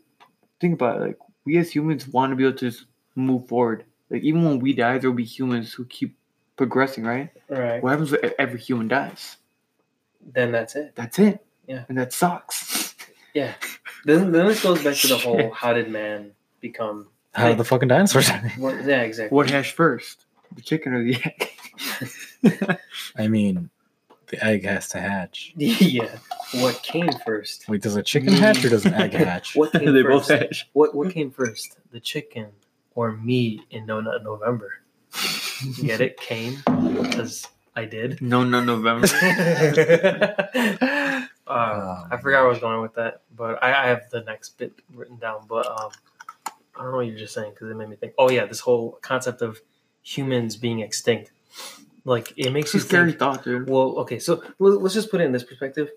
thing 0.61 0.73
about 0.73 1.01
it, 1.01 1.05
like 1.07 1.17
we 1.43 1.57
as 1.57 1.69
humans 1.69 2.07
want 2.07 2.31
to 2.31 2.37
be 2.37 2.45
able 2.45 2.57
to 2.57 2.69
just 2.69 2.85
move 3.15 3.47
forward. 3.49 3.83
Like 4.09 4.21
even 4.21 4.45
when 4.45 4.59
we 4.59 4.71
die, 4.71 4.99
there 4.99 5.09
will 5.09 5.17
be 5.17 5.25
humans 5.25 5.73
who 5.73 5.83
keep 5.85 6.15
progressing, 6.55 7.03
right? 7.03 7.31
Right. 7.49 7.83
What 7.83 7.89
happens 7.89 8.13
if 8.13 8.33
every 8.39 8.59
human 8.59 8.87
dies? 8.87 9.37
then 10.33 10.51
that's 10.51 10.75
it. 10.75 10.95
That's 10.95 11.19
it. 11.19 11.45
Yeah. 11.67 11.85
And 11.89 11.97
that 11.97 12.13
sucks. 12.13 12.95
Yeah. 13.33 13.53
Then, 14.05 14.31
then 14.31 14.47
this 14.47 14.63
goes 14.63 14.83
back 14.83 14.95
to 14.97 15.07
the 15.07 15.17
whole 15.23 15.51
how 15.51 15.73
did 15.73 15.89
man 15.89 16.31
become. 16.61 17.07
How 17.35 17.49
did 17.49 17.57
the 17.57 17.65
fucking 17.65 17.89
dinosaurs? 17.89 18.27
die? 18.27 18.53
What, 18.57 18.83
yeah, 18.85 19.01
exactly. 19.01 19.35
what 19.35 19.49
hatched 19.49 19.73
first? 19.73 20.25
The 20.55 20.61
chicken 20.61 20.93
or 20.93 21.03
the 21.03 21.17
egg? 21.25 22.77
I 23.17 23.27
mean, 23.27 23.69
the 24.27 24.43
egg 24.43 24.63
has 24.63 24.87
to 24.89 24.99
hatch. 24.99 25.53
yeah. 25.57 26.17
What 26.53 26.81
came 26.81 27.11
first? 27.25 27.67
Wait, 27.67 27.81
does 27.81 27.95
a 27.95 28.03
chicken 28.03 28.33
hatch 28.33 28.63
or 28.63 28.69
does 28.69 28.85
an 28.85 28.93
egg 28.93 29.11
hatch? 29.13 29.55
What 29.55 29.73
came 29.73 29.93
they 29.93 30.01
first? 30.03 30.29
both 30.29 30.39
hatch. 30.39 30.69
What 30.73 30.95
what 30.95 31.11
came 31.11 31.29
first, 31.29 31.77
the 31.91 31.99
chicken 31.99 32.47
or 32.95 33.11
me 33.11 33.65
in 33.69 33.85
No 33.85 33.99
Nut 33.99 34.23
November? 34.23 34.79
You 35.61 35.83
get 35.83 36.01
it? 36.01 36.17
Came 36.17 36.57
because 37.01 37.47
I 37.75 37.85
did. 37.85 38.21
No, 38.21 38.43
no, 38.43 38.63
November. 38.63 39.07
uh, 41.47 42.07
I 42.11 42.17
forgot 42.21 42.39
where 42.41 42.45
I 42.45 42.47
was 42.47 42.59
going 42.59 42.81
with 42.81 42.95
that, 42.95 43.21
but 43.35 43.61
I, 43.63 43.83
I 43.83 43.87
have 43.87 44.09
the 44.09 44.21
next 44.21 44.57
bit 44.57 44.73
written 44.93 45.17
down. 45.17 45.45
But 45.47 45.67
um, 45.67 45.91
I 46.77 46.81
don't 46.83 46.91
know 46.91 46.97
what 46.97 47.07
you're 47.07 47.17
just 47.17 47.33
saying 47.33 47.51
because 47.53 47.69
it 47.69 47.75
made 47.75 47.89
me 47.89 47.95
think. 47.95 48.13
Oh 48.17 48.29
yeah, 48.29 48.45
this 48.45 48.59
whole 48.59 48.97
concept 49.01 49.41
of 49.41 49.59
humans 50.01 50.55
being 50.57 50.79
extinct, 50.81 51.31
like 52.03 52.33
it 52.37 52.51
makes 52.51 52.73
It's 52.73 52.75
a 52.75 52.77
you 52.77 52.83
scary 52.89 53.09
think. 53.11 53.19
thought, 53.19 53.43
dude. 53.43 53.69
Well, 53.69 53.97
okay, 53.99 54.19
so 54.19 54.43
let- 54.59 54.81
let's 54.81 54.93
just 54.93 55.09
put 55.11 55.21
it 55.21 55.25
in 55.25 55.31
this 55.31 55.43
perspective. 55.43 55.89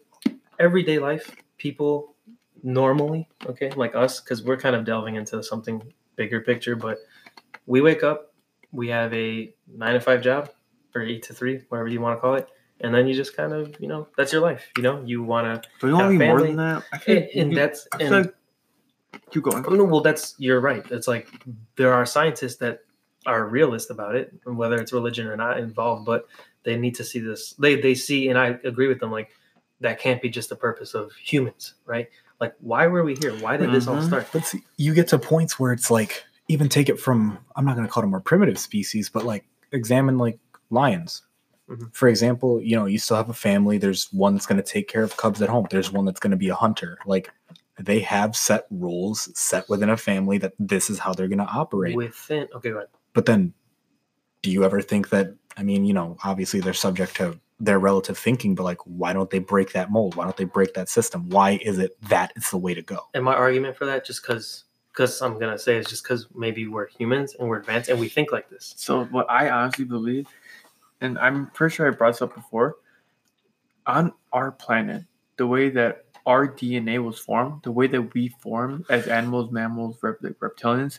Everyday 0.59 0.99
life, 0.99 1.35
people 1.59 2.15
normally, 2.63 3.29
okay, 3.47 3.71
like 3.71 3.95
us, 3.95 4.21
because 4.21 4.43
we're 4.43 4.57
kind 4.57 4.75
of 4.75 4.85
delving 4.85 5.15
into 5.17 5.43
something 5.43 5.93
bigger 6.17 6.41
picture, 6.41 6.75
but 6.75 6.99
we 7.67 7.81
wake 7.81 8.03
up, 8.03 8.33
we 8.73 8.89
have 8.89 9.13
a 9.15 9.55
nine 9.73 9.95
to 9.95 10.01
five 10.01 10.21
job 10.23 10.51
or 10.95 11.03
eight 11.03 11.23
to 11.25 11.35
three, 11.35 11.63
whatever 11.69 11.89
you 11.89 12.01
want 12.01 12.17
to 12.17 12.21
call 12.21 12.35
it, 12.35 12.49
and 12.81 12.93
then 12.95 13.07
you 13.07 13.15
just 13.15 13.37
kind 13.37 13.53
of 13.53 13.75
you 13.81 13.87
know 13.89 14.09
that's 14.17 14.33
your 14.33 14.43
life. 14.43 14.71
You 14.77 14.83
know, 14.83 15.03
you 15.05 15.23
want 15.23 15.63
to, 15.63 15.69
But 15.81 15.87
you 15.89 15.95
want 15.95 16.13
to 16.13 16.19
be 16.19 16.27
more 16.27 16.41
than 16.43 16.57
that. 16.57 16.83
I 16.93 16.99
feel 16.99 17.17
and, 17.19 17.29
and 17.35 17.57
that's 17.57 17.87
I 17.93 17.99
feel 17.99 18.07
and 18.15 18.27
like- 18.27 18.35
keep 19.31 19.43
going. 19.43 19.65
Oh, 19.67 19.75
no, 19.75 19.85
well, 19.85 20.01
that's 20.01 20.35
you're 20.39 20.61
right. 20.61 20.85
It's 20.91 21.09
like 21.09 21.29
there 21.77 21.93
are 21.93 22.07
scientists 22.07 22.57
that 22.57 22.81
are 23.27 23.47
realist 23.47 23.91
about 23.91 24.15
it, 24.15 24.33
whether 24.45 24.77
it's 24.77 24.93
religion 24.93 25.27
or 25.27 25.37
not 25.37 25.59
involved, 25.59 26.07
but 26.07 26.27
they 26.63 26.77
need 26.77 26.95
to 26.97 27.05
see 27.05 27.19
this. 27.19 27.53
They 27.55 27.81
they 27.81 27.95
see, 27.95 28.29
and 28.29 28.39
I 28.39 28.59
agree 28.65 28.89
with 28.89 29.01
them. 29.01 29.11
Like 29.11 29.31
that 29.81 30.01
can't 30.01 30.21
be 30.23 30.29
just 30.29 30.49
the 30.49 30.57
purpose 30.57 30.95
of 30.95 31.13
humans, 31.13 31.75
right? 31.87 32.09
Like 32.41 32.55
why 32.61 32.87
were 32.87 33.03
we 33.05 33.17
here? 33.17 33.33
Why 33.41 33.57
did 33.57 33.73
this 33.73 33.87
all 33.87 33.97
Mhm. 33.97 34.07
start? 34.07 34.29
But 34.33 34.45
see, 34.45 34.63
you 34.77 34.95
get 34.95 35.09
to 35.09 35.19
points 35.19 35.59
where 35.59 35.73
it's 35.73 35.91
like, 35.91 36.25
even 36.49 36.69
take 36.69 36.89
it 36.89 36.99
from, 36.99 37.39
I'm 37.57 37.65
not 37.65 37.75
going 37.77 37.87
to 37.87 37.93
call 37.93 38.03
it 38.03 38.07
a 38.07 38.11
more 38.11 38.21
primitive 38.21 38.59
species, 38.59 39.09
but 39.09 39.25
like 39.25 39.45
examine 39.73 40.19
like 40.19 40.39
lions. 40.71 41.23
Mhm. 41.69 41.95
For 41.95 42.09
example, 42.09 42.63
you 42.63 42.77
know, 42.77 42.87
you 42.87 42.99
still 42.99 43.17
have 43.17 43.29
a 43.29 43.35
family. 43.35 43.79
There's 43.79 44.13
one 44.13 44.35
that's 44.35 44.47
going 44.47 44.61
to 44.63 44.67
take 44.69 44.89
care 44.89 45.03
of 45.03 45.17
cubs 45.17 45.43
at 45.43 45.49
home. 45.49 45.67
There's 45.71 45.93
one 45.93 46.05
that's 46.05 46.21
going 46.21 46.31
to 46.31 46.37
be 46.37 46.49
a 46.49 46.55
hunter. 46.55 46.99
Like 47.07 47.31
they 47.79 48.01
have 48.01 48.35
set 48.37 48.67
rules 48.71 49.29
set 49.39 49.69
within 49.69 49.91
a 49.91 49.97
family 49.97 50.39
that 50.39 50.53
this 50.59 50.91
is 50.91 50.99
how 50.99 51.13
they're 51.13 51.29
going 51.29 51.39
to 51.39 51.45
operate. 51.45 51.97
Within 51.97 52.49
okay, 52.55 52.71
go 52.71 52.77
ahead. 52.77 52.89
but 53.15 53.27
then 53.27 53.53
do 54.43 54.51
you 54.51 54.65
ever 54.65 54.81
think 54.81 55.09
that 55.11 55.35
i 55.57 55.63
mean 55.63 55.85
you 55.85 55.93
know 55.93 56.17
obviously 56.23 56.61
they're 56.61 56.73
subject 56.73 57.17
to 57.17 57.39
their 57.59 57.81
relative 57.81 58.17
thinking 58.17 58.55
but 58.55 58.63
like 58.63 58.79
why 58.85 59.13
don't 59.13 59.31
they 59.31 59.41
break 59.41 59.73
that 59.73 59.91
mold 59.91 60.15
why 60.15 60.23
don't 60.23 60.37
they 60.37 60.45
break 60.45 60.75
that 60.75 60.89
system 60.89 61.29
why 61.29 61.59
is 61.63 61.79
it 61.79 62.01
that 62.03 62.33
it's 62.37 62.51
the 62.53 62.57
way 62.57 62.73
to 62.73 62.83
go 62.83 63.01
And 63.15 63.25
my 63.25 63.35
argument 63.35 63.77
for 63.77 63.85
that, 63.87 64.05
just 64.07 64.23
because 64.23 64.65
because 64.93 65.21
I'm 65.23 65.39
gonna 65.41 65.59
say 65.59 65.77
is 65.77 65.87
just 65.87 66.03
because 66.05 66.27
maybe 66.35 66.67
we're 66.69 66.87
humans 66.89 67.35
and 67.39 67.49
we're 67.49 67.59
advanced 67.59 67.89
and 67.91 67.99
we 68.01 68.09
think 68.09 68.31
like 68.33 68.49
this. 68.51 68.75
So 68.77 69.05
what 69.07 69.31
I 69.31 69.49
honestly 69.51 69.85
believe, 69.85 70.27
and 71.01 71.19
I'm 71.19 71.47
pretty 71.51 71.75
sure 71.75 71.87
I 71.87 71.91
brought 71.91 72.13
this 72.15 72.23
up 72.23 72.35
before, 72.35 72.77
on 73.87 74.13
our 74.33 74.51
planet, 74.53 75.05
the 75.37 75.47
way 75.47 75.69
that 75.71 76.08
our 76.29 76.47
DNA 76.47 77.03
was 77.03 77.19
formed, 77.19 77.63
the 77.63 77.73
way 77.73 77.87
that 77.89 78.13
we 78.15 78.29
formed 78.29 78.85
as 78.91 79.07
animals, 79.09 79.51
mammals, 79.51 79.97
rep- 80.03 80.21
reptilians, 80.45 80.99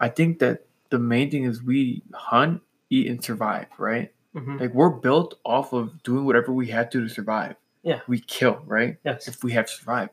I 0.00 0.08
think 0.08 0.40
that 0.40 0.66
the 0.90 0.98
main 0.98 1.30
thing 1.30 1.44
is 1.44 1.62
we 1.62 2.02
hunt, 2.12 2.60
eat, 2.90 3.06
and 3.06 3.22
survive, 3.22 3.68
right? 3.78 4.12
Mhm. 4.34 4.60
Like 4.60 4.74
we're 4.74 4.90
built 4.90 5.38
off 5.44 5.72
of 5.72 6.02
doing 6.02 6.24
whatever 6.24 6.52
we 6.52 6.66
had 6.68 6.90
to 6.92 7.00
to 7.00 7.08
survive. 7.08 7.54
Yeah. 7.82 8.00
We 8.08 8.18
kill, 8.20 8.60
right? 8.66 8.96
Yes. 9.04 9.28
If 9.28 9.44
we 9.44 9.52
have 9.52 9.66
to 9.66 9.72
survive. 9.72 10.08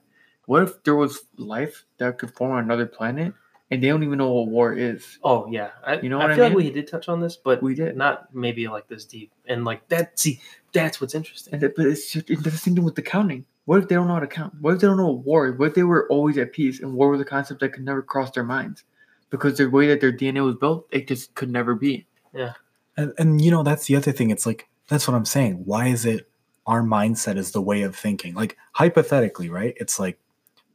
What 0.45 0.61
if 0.63 0.83
there 0.83 0.95
was 0.95 1.25
life 1.37 1.85
that 1.97 2.19
could 2.19 2.31
form 2.37 2.51
on 2.51 2.63
another 2.63 2.85
planet 2.85 3.33
and 3.71 3.81
they 3.81 3.87
don't 3.87 4.03
even 4.03 4.19
know 4.19 4.31
what 4.31 4.47
war 4.47 4.73
is? 4.73 5.17
Oh 5.23 5.47
yeah, 5.49 5.71
I, 5.83 5.99
You 6.01 6.09
know 6.09 6.19
I 6.19 6.23
what 6.25 6.31
I 6.31 6.35
feel 6.35 6.43
like 6.45 6.55
mean? 6.55 6.65
we 6.67 6.71
did 6.71 6.87
touch 6.87 7.09
on 7.09 7.19
this, 7.19 7.35
but 7.35 7.63
We 7.63 7.73
did. 7.73 7.97
not 7.97 8.33
maybe 8.33 8.67
like 8.67 8.87
this 8.87 9.05
deep 9.05 9.31
and 9.47 9.65
like 9.65 9.87
that. 9.89 10.19
See, 10.19 10.39
that's 10.71 11.01
what's 11.01 11.15
interesting. 11.15 11.53
And 11.53 11.61
that, 11.63 11.75
but 11.75 11.87
it's 11.87 12.11
just 12.13 12.29
it's 12.29 12.43
the 12.43 12.51
same 12.51 12.75
thing 12.75 12.83
with 12.85 12.95
the 12.95 13.01
counting. 13.15 13.45
What 13.65 13.81
if 13.81 13.87
they 13.89 13.95
don't 13.95 14.07
know 14.07 14.13
how 14.15 14.19
to 14.19 14.27
count? 14.27 14.53
What 14.61 14.75
if 14.75 14.79
they 14.81 14.87
don't 14.87 14.97
know 14.97 15.07
what 15.07 15.25
war? 15.25 15.47
is? 15.49 15.57
What 15.59 15.69
if 15.69 15.73
they 15.75 15.83
were 15.83 16.07
always 16.09 16.37
at 16.37 16.53
peace 16.53 16.79
and 16.81 16.93
war 16.93 17.09
was 17.09 17.19
a 17.21 17.25
concept 17.25 17.59
that 17.61 17.73
could 17.73 17.83
never 17.83 18.01
cross 18.01 18.31
their 18.31 18.43
minds? 18.43 18.83
Because 19.31 19.57
the 19.57 19.69
way 19.69 19.87
that 19.87 20.01
their 20.01 20.13
DNA 20.13 20.45
was 20.45 20.55
built, 20.55 20.87
it 20.91 21.07
just 21.07 21.33
could 21.35 21.49
never 21.49 21.73
be. 21.75 22.05
Yeah. 22.33 22.53
And, 22.97 23.11
and 23.17 23.41
you 23.41 23.51
know 23.51 23.63
that's 23.63 23.87
the 23.87 23.95
other 23.97 24.13
thing 24.13 24.29
it's 24.29 24.45
like 24.45 24.69
that's 24.87 25.05
what 25.05 25.15
i'm 25.15 25.25
saying 25.25 25.55
why 25.65 25.87
is 25.87 26.05
it 26.05 26.29
our 26.65 26.81
mindset 26.81 27.35
is 27.35 27.51
the 27.51 27.61
way 27.61 27.81
of 27.81 27.93
thinking 27.93 28.33
like 28.35 28.55
hypothetically 28.71 29.49
right 29.49 29.73
it's 29.75 29.99
like 29.99 30.17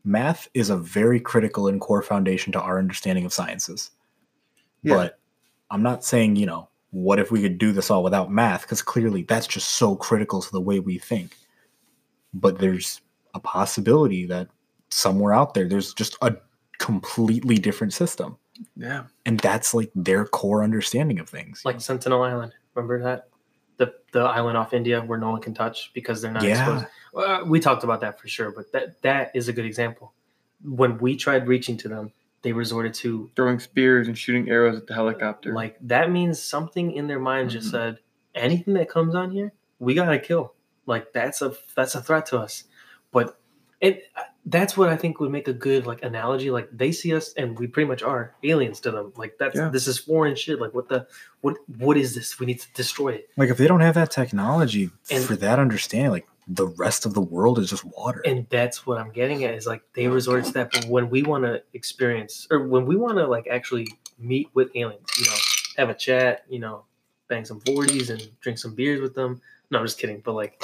math 0.05 0.47
is 0.53 0.69
a 0.69 0.77
very 0.77 1.19
critical 1.19 1.67
and 1.67 1.81
core 1.81 2.03
foundation 2.03 2.53
to 2.53 2.61
our 2.61 2.79
understanding 2.79 3.25
of 3.25 3.33
sciences 3.33 3.93
Yeah. 4.83 4.97
but 4.97 5.19
i'm 5.71 5.83
not 5.83 6.05
saying 6.05 6.37
you 6.37 6.45
know 6.45 6.69
what 6.91 7.19
if 7.19 7.31
we 7.31 7.41
could 7.41 7.57
do 7.57 7.73
this 7.73 7.91
all 7.91 8.03
without 8.03 8.31
math 8.31 8.63
because 8.63 8.83
clearly 8.83 9.23
that's 9.23 9.47
just 9.47 9.71
so 9.71 9.97
critical 9.97 10.43
to 10.43 10.53
the 10.53 10.61
way 10.61 10.79
we 10.79 10.99
think 10.99 11.39
but 12.35 12.59
there's 12.59 13.01
a 13.35 13.41
possibility 13.41 14.27
that 14.27 14.49
somewhere 14.91 15.33
out 15.33 15.55
there 15.55 15.69
there's 15.69 15.95
just 15.95 16.17
a 16.23 16.35
completely 16.79 17.57
different 17.57 17.93
system 17.93 18.37
Yeah. 18.77 19.05
and 19.27 19.39
that's 19.41 19.75
like 19.75 19.91
their 19.95 20.25
core 20.25 20.63
understanding 20.65 21.19
of 21.21 21.29
things 21.29 21.63
Like 21.65 21.81
Sentinel 21.81 22.23
Island, 22.23 22.53
remember 22.75 23.03
that? 23.03 23.29
The 23.77 23.95
the 24.13 24.21
island 24.21 24.57
off 24.59 24.73
India 24.75 25.01
where 25.01 25.19
no 25.19 25.31
one 25.31 25.41
can 25.41 25.55
touch 25.55 25.91
because 25.95 26.21
they're 26.21 26.33
not 26.33 26.43
Yeah. 26.43 26.59
exposed. 26.63 26.87
Well, 27.13 27.45
we 27.47 27.61
talked 27.61 27.83
about 27.85 28.01
that 28.03 28.21
for 28.21 28.29
sure, 28.29 28.51
but 28.51 28.71
that 28.73 29.01
that 29.03 29.31
is 29.35 29.49
a 29.49 29.53
good 29.53 29.65
example. 29.65 30.13
When 30.63 30.99
we 30.99 31.17
tried 31.17 31.47
reaching 31.49 31.77
to 31.79 31.89
them, 31.89 32.13
they 32.43 32.53
resorted 32.53 32.93
to 32.95 33.31
Throwing 33.37 33.59
spears 33.61 34.07
and 34.09 34.17
shooting 34.19 34.49
arrows 34.51 34.77
at 34.77 34.87
the 34.87 34.95
helicopter. 34.95 35.53
like 35.55 35.77
that 35.83 36.11
means 36.11 36.41
something 36.43 36.93
in 36.93 37.07
their 37.07 37.19
mind 37.21 37.51
just 37.51 37.69
Mhm. 37.69 37.71
said 37.71 37.99
anything 38.35 38.75
that 38.75 38.89
comes 38.89 39.15
on 39.15 39.31
here, 39.31 39.53
we 39.79 39.95
gotta 39.95 40.19
kill. 40.19 40.55
Like 40.91 41.13
that's 41.15 41.41
a 41.41 41.55
that's 41.77 41.95
a 41.95 42.03
threat 42.03 42.27
to 42.27 42.39
us. 42.39 42.65
But 43.13 43.39
it 43.81 44.05
that's 44.47 44.77
what 44.77 44.89
I 44.89 44.97
think 44.97 45.21
would 45.21 45.31
make 45.31 45.49
a 45.49 45.53
good 45.53 45.87
like 45.87 46.03
analogy. 46.03 46.51
Like 46.51 46.69
they 46.73 46.93
see 46.93 47.15
us 47.15 47.33
and 47.35 47.59
we 47.59 47.67
pretty 47.67 47.89
much 47.89 48.03
are 48.03 48.35
aliens 48.43 48.81
to 48.81 48.91
them. 48.91 49.13
Like 49.17 49.37
that's 49.39 49.57
Yeah. 49.57 49.69
this 49.69 49.87
is 49.87 49.99
foreign 49.99 50.35
shit. 50.35 50.61
Like 50.61 50.75
what 50.75 50.89
the 50.89 51.07
what 51.41 51.57
what 51.79 51.97
is 51.97 52.15
this? 52.15 52.39
We 52.41 52.47
need 52.47 52.61
to 52.61 52.69
destroy 52.75 53.11
it. 53.19 53.31
Like 53.37 53.49
if 53.51 53.57
they 53.59 53.67
don't 53.69 53.81
have 53.81 53.95
that 53.95 54.11
technology 54.11 54.91
And- 55.11 55.25
for 55.25 55.37
that 55.37 55.59
understanding, 55.59 56.11
like 56.11 56.27
the 56.49 56.67
rest 56.67 57.07
of 57.07 57.15
the 57.15 57.21
world 57.21 57.59
is 57.61 57.71
just 57.71 57.85
water. 57.85 58.21
And 58.27 58.47
that's 58.51 58.85
what 58.85 58.99
I'm 58.99 59.13
getting 59.13 59.45
at 59.45 59.55
is 59.55 59.67
like 59.69 59.83
they 59.95 60.09
resort 60.09 60.45
to 60.47 60.53
that. 60.55 60.73
But 60.73 60.87
when 60.87 61.09
we 61.09 61.23
want 61.23 61.45
to 61.45 61.63
experience 61.75 62.49
or 62.51 62.67
when 62.67 62.87
we 62.87 62.97
want 62.97 63.19
to 63.19 63.27
like 63.29 63.47
actually 63.47 63.87
meet 64.19 64.49
with 64.55 64.69
aliens, 64.75 65.07
you 65.19 65.27
know, 65.27 65.37
have 65.77 65.91
a 65.91 65.95
chat, 65.95 66.45
you 66.49 66.59
know, 66.59 66.85
bang 67.29 67.45
some 67.45 67.61
40s 67.61 68.11
and 68.11 68.21
drink 68.41 68.59
some 68.59 68.75
beers 68.75 69.01
with 69.01 69.15
them. 69.15 69.41
No, 69.71 69.79
I'm 69.79 69.85
just 69.87 69.99
kidding. 69.99 70.21
But 70.25 70.33
like, 70.35 70.63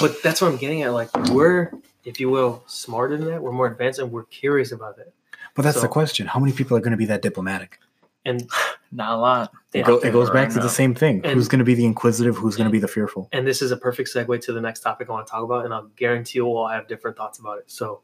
but 0.00 0.22
that's 0.22 0.40
what 0.42 0.48
I'm 0.52 0.56
getting 0.58 0.82
at. 0.82 0.92
Like 0.92 1.12
we're, 1.30 1.72
if 2.04 2.20
you 2.20 2.28
will, 2.30 2.62
smarter 2.66 3.16
than 3.16 3.26
that. 3.28 3.42
We're 3.42 3.52
more 3.52 3.66
advanced 3.66 3.98
and 3.98 4.10
we're 4.12 4.24
curious 4.24 4.72
about 4.72 4.98
it. 4.98 5.12
but 5.54 5.62
that's 5.62 5.80
the 5.80 5.88
question: 5.88 6.26
How 6.26 6.40
many 6.40 6.52
people 6.52 6.76
are 6.76 6.80
going 6.80 6.90
to 6.92 6.96
be 6.98 7.06
that 7.06 7.22
diplomatic? 7.22 7.78
And 8.24 8.48
Not 8.92 9.14
a 9.14 9.16
lot. 9.16 9.50
It, 9.74 9.84
go- 9.84 9.98
it 9.98 10.12
goes 10.12 10.28
back 10.28 10.34
Right 10.44 10.50
to 10.52 10.56
now. 10.58 10.62
the 10.62 10.68
same 10.68 10.94
thing: 10.94 11.20
And- 11.24 11.34
Who's 11.34 11.48
going 11.48 11.58
to 11.58 11.64
be 11.64 11.74
the 11.74 11.84
inquisitive? 11.84 12.36
Who's 12.36 12.54
going 12.56 12.66
to 12.68 12.70
be 12.72 12.78
the 12.78 12.86
fearful? 12.88 13.28
and 13.32 13.44
this 13.46 13.60
is 13.60 13.72
a 13.72 13.76
perfect 13.76 14.08
segue 14.14 14.40
to 14.42 14.52
the 14.52 14.60
next 14.60 14.80
topic 14.80 15.08
I 15.08 15.12
want 15.12 15.26
to 15.26 15.30
talk 15.30 15.42
about, 15.42 15.64
and 15.64 15.74
I'll 15.74 15.88
guarantee 15.96 16.38
you 16.38 16.46
we'll 16.46 16.68
have 16.68 16.86
different 16.86 17.16
thoughts 17.16 17.38
about 17.40 17.58
it. 17.58 17.64
So 17.70 18.02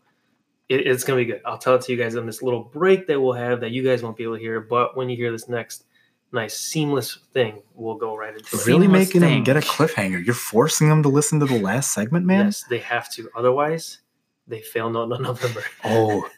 it's 0.69 1.05
gonna 1.05 1.19
be 1.19 1.27
good. 1.27 1.43
I'll 1.45 1.59
tell 1.59 1.75
it 1.75 1.83
to 1.83 1.93
you 1.93 1.99
guys 1.99 2.17
on 2.17 2.25
this 2.25 2.43
little 2.43 2.65
break 2.65 3.07
that 3.09 3.21
we'll 3.21 3.35
have 3.35 3.61
that 3.61 3.73
you 3.73 3.83
guys 3.83 4.03
won't 4.03 4.17
be 4.17 4.23
able 4.25 4.37
to 4.37 4.41
hear, 4.41 4.59
but 4.61 4.97
when 4.97 5.11
you 5.11 5.17
hear 5.17 5.31
this 5.31 5.47
next 5.49 5.85
nice 6.33 6.59
seamless 6.59 7.19
thing, 7.33 7.63
we'll 7.75 7.97
go 7.97 8.17
right 8.17 8.35
into 8.35 8.57
it. 8.57 8.67
Really 8.67 8.87
Seamless 8.87 9.07
making 9.09 9.21
them 9.21 9.45
get 9.45 9.57
a 9.57 9.61
cliffhanger. 9.61 10.25
You're 10.25 10.35
forcing 10.35 10.89
them 10.89 11.03
to 11.03 11.09
listen 11.09 11.41
to 11.41 11.47
the 11.47 11.61
last 11.61 11.93
segment, 11.93 12.27
man. 12.27 12.47
Yes, 12.47 12.65
they 12.69 12.79
have 12.79 13.11
to. 13.13 13.29
Otherwise, 13.37 13.99
they 14.47 14.61
fail 14.61 14.91
not 14.91 15.09
no 15.09 15.17
November. 15.19 15.63
Oh, 15.85 16.29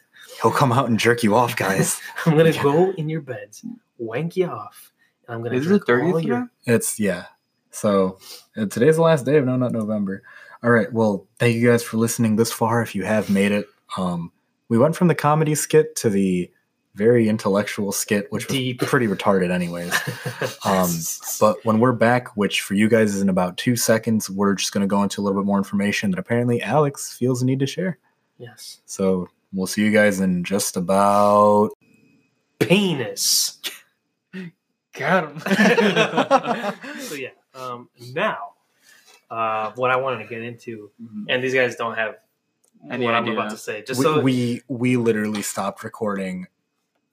he'll 0.41 0.51
come 0.51 0.71
out 0.71 0.89
and 0.89 0.99
jerk 0.99 1.23
you 1.23 1.35
off, 1.35 1.55
guys. 1.55 1.99
I'm 2.25 2.37
gonna 2.37 2.53
go 2.53 2.91
in 2.91 3.09
your 3.09 3.21
beds, 3.21 3.65
wank 3.97 4.35
you 4.37 4.47
off, 4.47 4.91
and 5.27 5.35
I'm 5.35 5.43
gonna 5.43 5.55
Is 5.57 5.65
it 5.69 5.85
the 5.85 5.91
30th 5.91 6.23
your- 6.23 6.49
It's 6.65 6.99
yeah. 6.99 7.25
So 7.71 8.19
uh, 8.55 8.65
today's 8.67 8.95
the 8.95 9.01
last 9.01 9.25
day 9.25 9.37
of 9.37 9.45
No 9.45 9.55
Nut 9.57 9.71
November. 9.73 10.23
All 10.63 10.71
right. 10.71 10.91
Well, 10.91 11.27
thank 11.39 11.55
you 11.55 11.69
guys 11.69 11.83
for 11.83 11.97
listening 11.97 12.37
this 12.37 12.51
far. 12.51 12.81
If 12.81 12.95
you 12.95 13.03
have 13.03 13.29
made 13.29 13.51
it, 13.51 13.67
um, 13.97 14.31
we 14.69 14.77
went 14.77 14.95
from 14.95 15.09
the 15.09 15.15
comedy 15.15 15.53
skit 15.55 15.95
to 15.97 16.09
the 16.09 16.49
very 16.95 17.27
intellectual 17.29 17.91
skit, 17.91 18.31
which 18.31 18.47
was 18.47 18.55
Deep. 18.55 18.79
pretty 18.79 19.07
retarded, 19.07 19.51
anyways. 19.51 19.93
Um, 20.65 20.89
but 21.39 21.63
when 21.63 21.79
we're 21.79 21.91
back, 21.93 22.35
which 22.35 22.61
for 22.61 22.73
you 22.73 22.89
guys 22.89 23.13
is 23.13 23.21
in 23.21 23.29
about 23.29 23.55
two 23.57 23.75
seconds, 23.75 24.29
we're 24.31 24.55
just 24.55 24.71
going 24.73 24.81
to 24.81 24.87
go 24.87 25.03
into 25.03 25.21
a 25.21 25.23
little 25.23 25.39
bit 25.39 25.45
more 25.45 25.59
information 25.59 26.09
that 26.11 26.17
apparently 26.19 26.59
Alex 26.61 27.15
feels 27.15 27.41
the 27.41 27.45
need 27.45 27.59
to 27.59 27.67
share. 27.67 27.99
yes, 28.39 28.81
So 28.85 29.29
we'll 29.53 29.67
see 29.67 29.83
you 29.85 29.91
guys 29.91 30.19
in 30.21 30.43
just 30.43 30.75
about. 30.75 31.69
penis. 32.59 33.59
Got 34.93 35.31
him. 35.31 35.39
so 37.01 37.15
yeah, 37.15 37.29
um, 37.53 37.89
now 38.13 38.53
uh, 39.29 39.71
what 39.75 39.91
I 39.91 39.97
wanted 39.97 40.23
to 40.23 40.29
get 40.29 40.41
into, 40.41 40.89
Mhm. 41.01 41.25
and 41.29 41.43
these 41.43 41.53
guys 41.53 41.75
don't 41.75 41.95
have 41.95 42.15
Any 42.89 43.05
what 43.05 43.13
I'm 43.13 43.27
about 43.27 43.51
to 43.51 43.57
say. 43.57 43.83
Just 43.83 43.99
we, 43.99 44.03
so 44.03 44.19
we 44.21 44.61
we 44.67 44.95
literally 44.97 45.41
stopped 45.41 45.83
recording, 45.83 46.47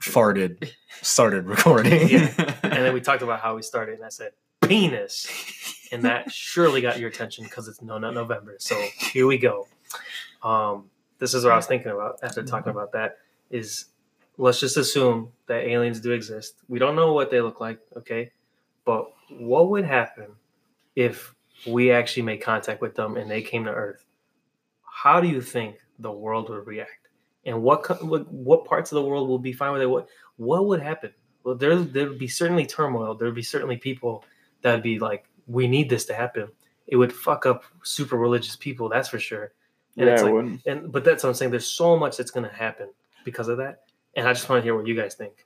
farted, 0.02 0.72
started 1.00 1.46
recording. 1.46 2.08
Yeah. 2.08 2.32
and 2.62 2.72
then 2.72 2.92
we 2.92 3.00
talked 3.00 3.22
about 3.22 3.40
how 3.40 3.56
we 3.56 3.62
started, 3.62 3.96
and 3.96 4.04
I 4.04 4.08
said 4.08 4.32
penis, 4.60 5.26
and 5.92 6.02
that 6.04 6.30
surely 6.30 6.80
got 6.80 6.98
your 6.98 7.08
attention 7.08 7.44
because 7.44 7.68
it's 7.68 7.82
no 7.82 7.98
nut 7.98 8.14
November. 8.14 8.56
So 8.58 8.80
here 8.98 9.26
we 9.26 9.38
go. 9.38 9.66
Um, 10.42 10.90
this 11.18 11.34
is 11.34 11.44
what 11.44 11.52
I 11.52 11.56
was 11.56 11.66
thinking 11.66 11.92
about 11.92 12.18
after 12.22 12.42
talking 12.42 12.70
about 12.70 12.92
that. 12.92 13.18
Is 13.50 13.86
let's 14.38 14.60
just 14.60 14.76
assume 14.76 15.30
that 15.46 15.64
aliens 15.64 16.00
do 16.00 16.12
exist. 16.12 16.56
We 16.68 16.78
don't 16.78 16.96
know 16.96 17.12
what 17.12 17.30
they 17.30 17.40
look 17.40 17.60
like, 17.60 17.78
okay? 17.96 18.32
But 18.84 19.12
what 19.28 19.68
would 19.70 19.84
happen 19.84 20.32
if 20.96 21.34
we 21.66 21.92
actually 21.92 22.24
made 22.24 22.38
contact 22.38 22.80
with 22.80 22.94
them 22.94 23.16
and 23.16 23.30
they 23.30 23.42
came 23.42 23.64
to 23.64 23.70
Earth? 23.70 24.04
How 24.82 25.20
do 25.20 25.28
you 25.28 25.40
think 25.40 25.76
the 25.98 26.10
world 26.10 26.48
would 26.48 26.66
react? 26.66 27.01
And 27.44 27.62
what 27.62 28.04
what, 28.04 28.30
what 28.32 28.64
parts 28.64 28.92
of 28.92 28.96
the 28.96 29.02
world 29.02 29.28
will 29.28 29.38
be 29.38 29.52
fine 29.52 29.72
with 29.72 29.82
it? 29.82 29.86
What 29.86 30.08
what 30.36 30.66
would 30.66 30.80
happen? 30.80 31.12
Well, 31.44 31.56
there 31.56 31.76
there 31.76 32.08
would 32.08 32.18
be 32.18 32.28
certainly 32.28 32.66
turmoil. 32.66 33.14
There 33.14 33.26
would 33.26 33.34
be 33.34 33.42
certainly 33.42 33.76
people 33.76 34.24
that 34.62 34.74
would 34.74 34.82
be 34.82 34.98
like, 34.98 35.26
"We 35.46 35.66
need 35.66 35.90
this 35.90 36.04
to 36.06 36.14
happen." 36.14 36.48
it 36.92 36.96
would 36.96 37.12
fuck 37.12 37.46
up 37.46 37.64
super 37.82 38.16
religious 38.16 38.56
people. 38.56 38.88
That's 38.88 39.08
for 39.08 39.18
sure. 39.18 39.52
And 39.96 40.06
yeah, 40.06 40.12
it's 40.14 40.22
like, 40.22 40.32
wouldn't. 40.32 40.66
and 40.66 40.92
but 40.92 41.04
that's 41.04 41.22
what 41.22 41.30
I'm 41.30 41.34
saying. 41.34 41.50
There's 41.50 41.66
so 41.66 41.96
much 41.98 42.16
that's 42.16 42.30
gonna 42.30 42.52
happen 42.52 42.88
because 43.24 43.48
of 43.48 43.58
that, 43.58 43.84
and 44.14 44.28
I 44.28 44.32
just 44.32 44.48
want 44.48 44.60
to 44.60 44.64
hear 44.64 44.76
what 44.76 44.86
you 44.86 44.94
guys 44.94 45.14
think. 45.14 45.44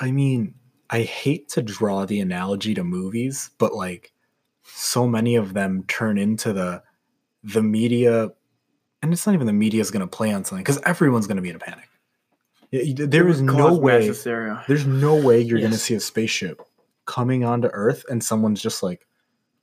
I 0.00 0.10
mean, 0.10 0.54
I 0.90 1.02
hate 1.02 1.48
to 1.50 1.62
draw 1.62 2.04
the 2.04 2.20
analogy 2.20 2.74
to 2.74 2.84
movies, 2.84 3.50
but 3.58 3.74
like 3.74 4.12
so 4.64 5.06
many 5.06 5.36
of 5.36 5.54
them 5.54 5.84
turn 5.88 6.18
into 6.18 6.52
the 6.52 6.82
the 7.44 7.62
media 7.62 8.30
and 9.02 9.12
it's 9.12 9.26
not 9.26 9.34
even 9.34 9.46
the 9.46 9.52
media 9.52 9.80
is 9.80 9.90
going 9.90 10.00
to 10.00 10.06
play 10.06 10.32
on 10.32 10.44
something 10.44 10.64
cuz 10.64 10.78
everyone's 10.84 11.26
going 11.26 11.36
to 11.36 11.42
be 11.42 11.50
in 11.50 11.56
a 11.56 11.58
panic. 11.58 11.88
Y- 12.72 12.94
y- 12.98 13.06
There 13.06 13.28
is 13.28 13.40
no 13.42 13.74
way 13.76 14.06
hysteria. 14.06 14.64
there's 14.68 14.86
no 14.86 15.14
way 15.16 15.40
you're 15.40 15.58
going 15.60 15.72
to 15.72 15.78
see 15.78 15.94
a 15.94 16.00
spaceship 16.00 16.62
coming 17.04 17.44
onto 17.44 17.68
earth 17.72 18.04
and 18.08 18.22
someone's 18.22 18.62
just 18.62 18.82
like, 18.82 19.06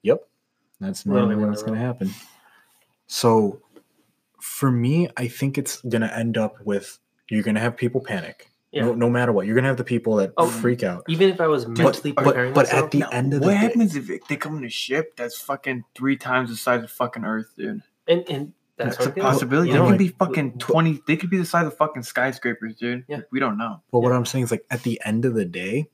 "Yep, 0.04 0.20
that's 0.80 1.06
Rolling 1.06 1.22
normally 1.30 1.44
on 1.44 1.50
what's 1.50 1.62
the 1.64 1.68
going 1.70 1.80
to 1.80 1.86
happen." 1.86 2.12
So 3.08 3.62
for 4.40 4.72
me, 4.72 5.10
I 5.18 5.28
think 5.28 5.58
it's 5.58 5.82
going 5.82 6.02
to 6.02 6.16
end 6.18 6.38
up 6.38 6.56
with 6.66 7.00
you're 7.30 7.44
going 7.44 7.56
to 7.56 7.62
have 7.62 7.76
people 7.78 8.02
panic. 8.02 8.48
Yeah. 8.72 8.84
No, 8.86 8.94
no 8.94 9.10
matter 9.10 9.32
what. 9.32 9.48
You're 9.48 9.56
going 9.56 9.64
to 9.64 9.70
have 9.70 9.78
the 9.78 9.84
people 9.84 10.18
that 10.18 10.32
Oh, 10.38 10.48
freak 10.48 10.84
out. 10.84 11.04
Even 11.08 11.30
if 11.30 11.42
I 11.42 11.48
was 11.48 11.68
mentally 11.68 12.12
but- 12.12 12.24
preparing 12.24 12.54
but 12.54 12.68
at 12.68 12.74
myself, 12.74 12.92
the 12.92 13.00
No, 13.00 13.08
end 13.10 13.34
of 13.34 13.40
the 13.42 13.48
what 13.48 13.52
day- 13.54 13.58
happens 13.58 13.96
if 13.96 14.10
it, 14.12 14.22
they 14.30 14.36
come 14.36 14.58
in 14.58 14.64
a 14.64 14.70
ship 14.70 15.16
that's 15.16 15.40
fucking 15.40 15.86
three 15.96 16.18
times 16.18 16.52
the 16.52 16.56
size 16.56 16.84
of 16.84 16.92
fucking 16.92 17.24
Earth, 17.26 17.52
dude? 17.58 17.82
and 18.08 18.30
and 18.30 18.54
that's 18.80 18.96
That's 18.96 19.08
what 19.10 19.18
a 19.18 19.22
I'm 19.22 19.32
possibility. 19.34 19.70
You 19.70 19.74
they 19.74 19.80
could 19.82 19.90
like, 19.90 19.98
be 20.00 20.08
fucking 20.08 20.50
but- 20.52 20.60
twenty. 20.60 21.02
They 21.06 21.18
could 21.18 21.30
be 21.30 21.38
the 21.38 21.46
size 21.46 21.68
of 21.68 21.76
fucking 21.78 22.04
skyscrapers, 22.04 22.76
dude. 22.76 23.04
Yeah. 23.10 23.22
we 23.30 23.40
don't 23.40 23.58
know. 23.58 23.82
But 23.92 24.00
what 24.00 24.14
I'm 24.14 24.26
saying 24.26 24.46
is 24.46 24.52
like 24.52 24.66
at 24.72 24.84
the 24.84 25.00
end 25.06 25.26
of 25.26 25.34
the 25.36 25.46
day, 25.46 25.90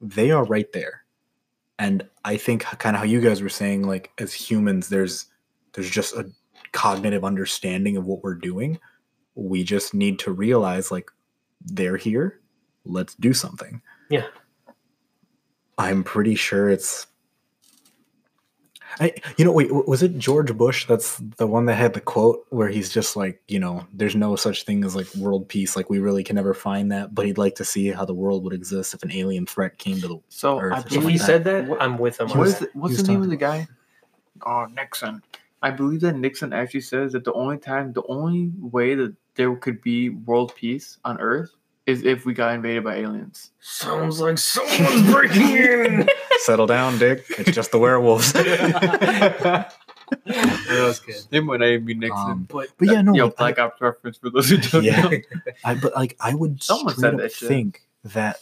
they 0.00 0.32
are 0.32 0.44
right 0.44 0.70
there. 0.72 1.04
And 1.78 2.08
I 2.24 2.36
think 2.36 2.62
kind 2.64 2.96
of 2.96 3.00
how 3.00 3.06
you 3.06 3.20
guys 3.20 3.42
were 3.42 3.48
saying, 3.48 3.86
like 3.86 4.10
as 4.18 4.34
humans, 4.34 4.88
there's 4.88 5.26
there's 5.74 5.88
just 5.88 6.14
a 6.16 6.28
cognitive 6.72 7.24
understanding 7.24 7.96
of 7.96 8.04
what 8.06 8.22
we're 8.24 8.34
doing. 8.34 8.80
We 9.36 9.62
just 9.62 9.94
need 9.94 10.18
to 10.20 10.32
realize 10.32 10.90
like 10.90 11.10
they're 11.64 11.96
here. 11.96 12.40
Let's 12.84 13.14
do 13.14 13.32
something. 13.32 13.82
Yeah. 14.10 14.26
I'm 15.78 16.02
pretty 16.02 16.34
sure 16.34 16.68
it's 16.70 17.06
I, 19.00 19.12
you 19.36 19.44
know, 19.44 19.52
wait, 19.52 19.70
was 19.72 20.02
it 20.02 20.18
George 20.18 20.56
Bush? 20.56 20.86
That's 20.86 21.18
the 21.36 21.46
one 21.46 21.66
that 21.66 21.74
had 21.74 21.92
the 21.94 22.00
quote 22.00 22.46
where 22.50 22.68
he's 22.68 22.88
just 22.88 23.16
like, 23.16 23.42
you 23.48 23.58
know, 23.58 23.86
there's 23.92 24.16
no 24.16 24.36
such 24.36 24.64
thing 24.64 24.84
as 24.84 24.96
like 24.96 25.12
world 25.16 25.48
peace. 25.48 25.76
Like 25.76 25.90
we 25.90 25.98
really 25.98 26.24
can 26.24 26.36
never 26.36 26.54
find 26.54 26.90
that, 26.92 27.14
but 27.14 27.26
he'd 27.26 27.38
like 27.38 27.56
to 27.56 27.64
see 27.64 27.88
how 27.88 28.04
the 28.04 28.14
world 28.14 28.44
would 28.44 28.52
exist 28.54 28.94
if 28.94 29.02
an 29.02 29.12
alien 29.12 29.46
threat 29.46 29.78
came 29.78 30.00
to 30.00 30.08
the. 30.08 30.18
So 30.28 30.60
Earth 30.60 30.72
I 30.72 30.78
or 30.78 30.84
If 30.86 30.92
he 30.92 30.98
like 31.00 31.20
said 31.20 31.44
that, 31.44 31.66
What- 31.68 31.82
I'm 31.82 31.98
with 31.98 32.20
him. 32.20 32.28
What 32.28 32.38
on 32.38 32.46
is 32.46 32.58
that. 32.58 32.72
the, 32.72 32.78
what's 32.78 32.96
the 33.02 33.12
name 33.12 33.22
of 33.22 33.30
the 33.30 33.36
guy? 33.36 33.68
Oh, 34.44 34.66
Nixon. 34.66 35.22
I 35.62 35.70
believe 35.70 36.00
that 36.02 36.16
Nixon 36.16 36.52
actually 36.52 36.82
says 36.82 37.12
that 37.12 37.24
the 37.24 37.32
only 37.32 37.58
time, 37.58 37.92
the 37.92 38.04
only 38.08 38.50
way 38.60 38.94
that 38.94 39.14
there 39.34 39.54
could 39.56 39.80
be 39.82 40.10
world 40.10 40.54
peace 40.54 40.98
on 41.04 41.18
Earth 41.20 41.50
is 41.86 42.04
if 42.04 42.24
we 42.26 42.34
got 42.34 42.54
invaded 42.54 42.84
by 42.84 42.96
aliens. 42.96 43.50
Sounds 43.60 44.20
like 44.20 44.38
someone's 44.38 45.10
breaking 45.10 45.42
in. 45.56 46.08
Settle 46.38 46.66
down, 46.66 46.98
Dick. 46.98 47.24
It's 47.30 47.50
just 47.52 47.70
the 47.72 47.78
werewolves. 47.78 48.32
that 48.32 49.72
was 50.70 51.00
good. 51.00 51.16
It 51.30 51.42
might 51.44 51.60
not 51.60 51.66
even 51.68 51.84
be 51.86 51.94
Nixon. 51.94 52.18
Um, 52.30 52.48
But 52.50 52.68
but 52.78 52.88
yeah, 52.88 53.02
no, 53.02 53.14
Yo, 53.14 53.24
like, 53.26 53.32
I- 53.32 53.36
Black 53.36 53.58
Ops 53.58 53.80
reference 53.80 54.18
for 54.18 54.30
those 54.30 54.48
who 54.50 54.58
don't 54.58 54.84
yeah, 54.84 55.00
know. 55.02 55.10
I, 55.64 55.74
but 55.74 55.94
like 55.94 56.16
I 56.20 56.34
would 56.34 56.62
Someone 56.62 56.94
straight 56.94 57.00
said 57.00 57.14
up 57.14 57.20
that 57.20 57.32
shit. 57.32 57.48
think 57.48 57.82
that 58.04 58.38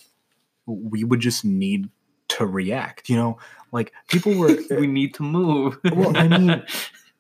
we 0.67 1.05
would 1.05 1.21
just 1.21 1.45
need 1.45 1.89
to 2.29 2.47
react. 2.47 3.09
You 3.09 3.17
know, 3.17 3.39
like 3.73 3.93
people 4.09 4.35
were 4.35 4.57
we 4.71 4.87
need 4.87 5.15
to 5.15 5.23
move. 5.23 5.79
Well, 5.85 6.17
I 6.17 6.29
mean- 6.29 6.51
a 6.51 6.65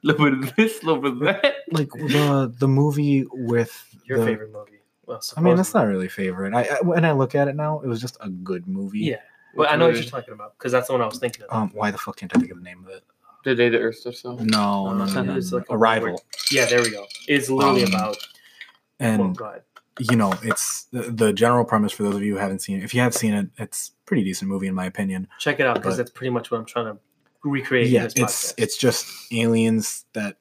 little 0.03 0.25
bit 0.31 0.35
of 0.51 0.57
this, 0.57 0.83
a 0.83 0.87
little 0.87 1.01
bit 1.01 1.12
of 1.12 1.18
that. 1.20 1.55
like 1.72 1.91
the 1.91 2.53
the 2.59 2.68
movie 2.68 3.25
with 3.33 3.72
your 4.05 4.18
the- 4.18 4.27
favorite 4.27 4.53
movie? 4.53 4.70
Well, 5.07 5.20
I 5.37 5.41
mean, 5.43 5.57
that's 5.57 5.75
not 5.75 5.87
really 5.87 6.09
favorite. 6.09 6.55
I, 6.55 6.62
I 6.62 6.81
when 6.83 7.05
I 7.05 7.12
look 7.12 7.35
at 7.35 7.47
it 7.49 7.57
now, 7.57 7.81
it 7.81 7.87
was 7.87 8.01
just 8.01 8.16
a 8.20 8.29
good 8.31 8.66
movie. 8.66 9.01
Yeah, 9.01 9.16
but 9.57 9.70
I 9.70 9.76
know 9.76 9.86
what 9.86 9.94
you're 9.96 10.05
talking 10.05 10.34
about 10.34 10.57
because 10.59 10.72
that's 10.72 10.86
the 10.88 10.92
one 10.94 11.02
I 11.02 11.07
was 11.07 11.18
thinking 11.18 11.44
of. 11.44 11.52
Um, 11.57 11.70
why 11.74 11.90
the 11.90 11.98
fuck 11.98 12.16
can't 12.16 12.34
I 12.34 12.38
think 12.38 12.50
of 12.50 12.59
the 12.59 12.64
name 12.64 12.84
of 12.84 12.90
it? 12.90 13.05
The 13.44 13.55
day 13.55 13.68
the 13.68 13.78
Earth 13.78 13.96
stood 13.96 14.16
still. 14.16 14.36
No, 14.38 14.86
Uh, 14.88 14.94
no, 14.94 15.05
no, 15.05 15.22
no, 15.22 15.36
it's 15.36 15.52
like 15.52 15.68
a 15.68 15.74
Arrival. 15.74 16.22
yeah, 16.50 16.64
there 16.66 16.80
we 16.82 16.90
go. 16.90 17.07
It's 17.28 17.50
literally 17.50 17.84
Um, 17.84 17.88
about. 17.94 18.16
oh, 18.16 18.28
And 19.00 19.36
God. 19.36 19.62
you 19.98 20.16
know, 20.16 20.32
it's 20.42 20.84
the, 20.84 21.02
the 21.02 21.32
general 21.32 21.64
premise 21.64 21.92
for 21.92 22.05
those 22.05 22.14
of 22.16 22.22
you 22.22 22.32
who 22.34 22.38
haven't 22.38 22.61
seen 22.61 22.78
it. 22.78 22.84
If 22.84 22.94
you 22.94 23.00
have 23.02 23.14
seen 23.14 23.34
it, 23.34 23.48
it's 23.59 23.90
a 23.90 24.05
pretty 24.07 24.24
decent 24.24 24.50
movie 24.50 24.66
in 24.66 24.74
my 24.74 24.86
opinion. 24.86 25.28
Check 25.38 25.61
it 25.61 25.66
out 25.66 25.74
because 25.76 25.92
but- 25.94 25.96
that's 25.98 26.11
pretty 26.11 26.30
much 26.30 26.50
what 26.50 26.59
I'm 26.59 26.64
trying 26.64 26.86
to 26.86 26.98
recreate. 27.42 27.88
yeah, 27.90 28.00
in 28.00 28.05
this 28.07 28.14
it's 28.16 28.22
podcast. 28.52 28.55
it's 28.57 28.76
just 28.78 29.07
aliens 29.32 30.07
that 30.14 30.38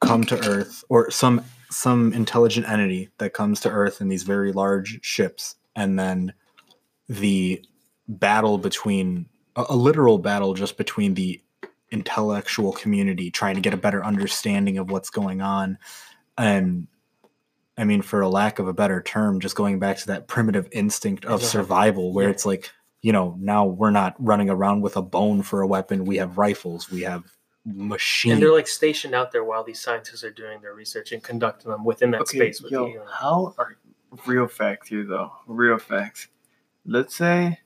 come 0.00 0.24
to 0.24 0.48
Earth 0.48 0.84
or 0.88 1.10
some 1.10 1.42
some 1.68 2.12
intelligent 2.14 2.66
entity 2.68 3.10
that 3.18 3.34
comes 3.34 3.60
to 3.60 3.68
Earth 3.68 4.00
in 4.00 4.08
these 4.08 4.22
very 4.22 4.52
large 4.52 5.00
ships, 5.04 5.56
and 5.74 5.98
then 5.98 6.32
the 7.08 7.62
battle 8.08 8.58
between 8.58 9.26
a, 9.56 9.64
a 9.70 9.76
literal 9.76 10.18
battle 10.18 10.54
just 10.54 10.76
between 10.76 11.14
the 11.14 11.40
intellectual 11.90 12.72
community 12.72 13.30
trying 13.30 13.54
to 13.54 13.60
get 13.60 13.72
a 13.74 13.76
better 13.76 14.04
understanding 14.04 14.76
of 14.78 14.90
what's 14.90 15.08
going 15.10 15.40
on 15.40 15.78
and 16.36 16.88
i 17.78 17.84
mean 17.84 18.02
for 18.02 18.20
a 18.20 18.28
lack 18.28 18.58
of 18.58 18.66
a 18.66 18.72
better 18.72 19.00
term 19.00 19.38
just 19.40 19.54
going 19.54 19.78
back 19.78 19.96
to 19.96 20.06
that 20.08 20.26
primitive 20.26 20.68
instinct 20.72 21.24
of 21.24 21.40
Yeah. 21.40 21.46
survival 21.48 22.12
where 22.12 22.24
Yeah. 22.24 22.30
it's 22.32 22.44
like 22.44 22.70
you 23.02 23.12
know 23.12 23.36
now 23.38 23.64
we're 23.66 23.90
not 23.92 24.14
running 24.18 24.50
around 24.50 24.80
with 24.80 24.96
a 24.96 25.02
bone 25.02 25.42
for 25.42 25.60
a 25.62 25.66
weapon 25.66 26.04
we 26.04 26.16
have 26.16 26.38
rifles 26.38 26.90
we 26.90 27.02
have 27.02 27.22
machines 27.64 28.32
and 28.34 28.42
they're 28.42 28.52
like 28.52 28.68
stationed 28.68 29.14
out 29.14 29.30
there 29.32 29.44
while 29.44 29.62
these 29.64 29.80
scientists 29.80 30.22
are 30.24 30.30
doing 30.30 30.60
their 30.60 30.74
research 30.74 31.12
and 31.12 31.22
conducting 31.22 31.70
them 31.70 31.84
within 31.84 32.10
that 32.12 32.22
Okay, 32.22 32.38
space 32.38 32.62
with 32.62 32.72
yo, 32.72 32.84
the 32.84 32.90
alien. 32.92 33.06
how 33.12 33.54
are 33.58 33.76
real 34.26 34.46
facts 34.48 34.88
here 34.88 35.04
though? 35.04 35.32
Real 35.46 35.78
facts. 35.78 36.28
Let's 36.84 37.16
say 37.16 37.58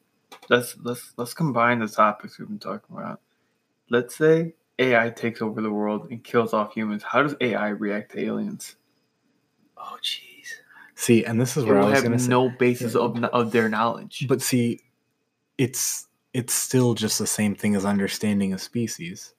let's 0.48 0.76
let's 0.82 1.12
let's 1.16 1.34
combine 1.34 1.78
the 1.80 1.88
topics 1.88 2.38
we've 2.38 2.48
been 2.48 2.58
talking 2.58 2.96
about. 2.96 3.20
Let's 3.90 4.16
say 4.16 4.54
AI 4.78 5.10
takes 5.10 5.42
over 5.42 5.60
the 5.60 5.70
world 5.72 6.08
and 6.10 6.22
kills 6.22 6.52
off 6.52 6.72
humans. 6.74 7.02
How 7.02 7.22
does 7.22 7.34
AI 7.40 7.68
react 7.70 8.12
to 8.12 8.20
aliens? 8.24 8.76
Oh, 9.76 9.96
jeez. 10.02 10.46
see 10.94 11.24
and 11.24 11.40
this 11.40 11.56
is 11.56 11.64
It 11.64 11.68
where 11.68 11.78
i 11.80 11.84
was 11.84 11.94
have 11.94 12.04
going 12.04 12.12
to 12.12 12.22
say 12.22 12.28
no 12.28 12.50
basis 12.50 12.94
of 12.94 13.22
of 13.24 13.50
their 13.50 13.68
knowledge. 13.68 14.26
but 14.28 14.42
see 14.42 14.80
it's 15.58 16.06
it's 16.34 16.52
still 16.52 16.94
just 16.94 17.18
the 17.18 17.26
same 17.26 17.54
thing 17.54 17.74
as 17.74 17.84
understanding 17.84 18.52
a 18.52 18.58
species 18.58 19.34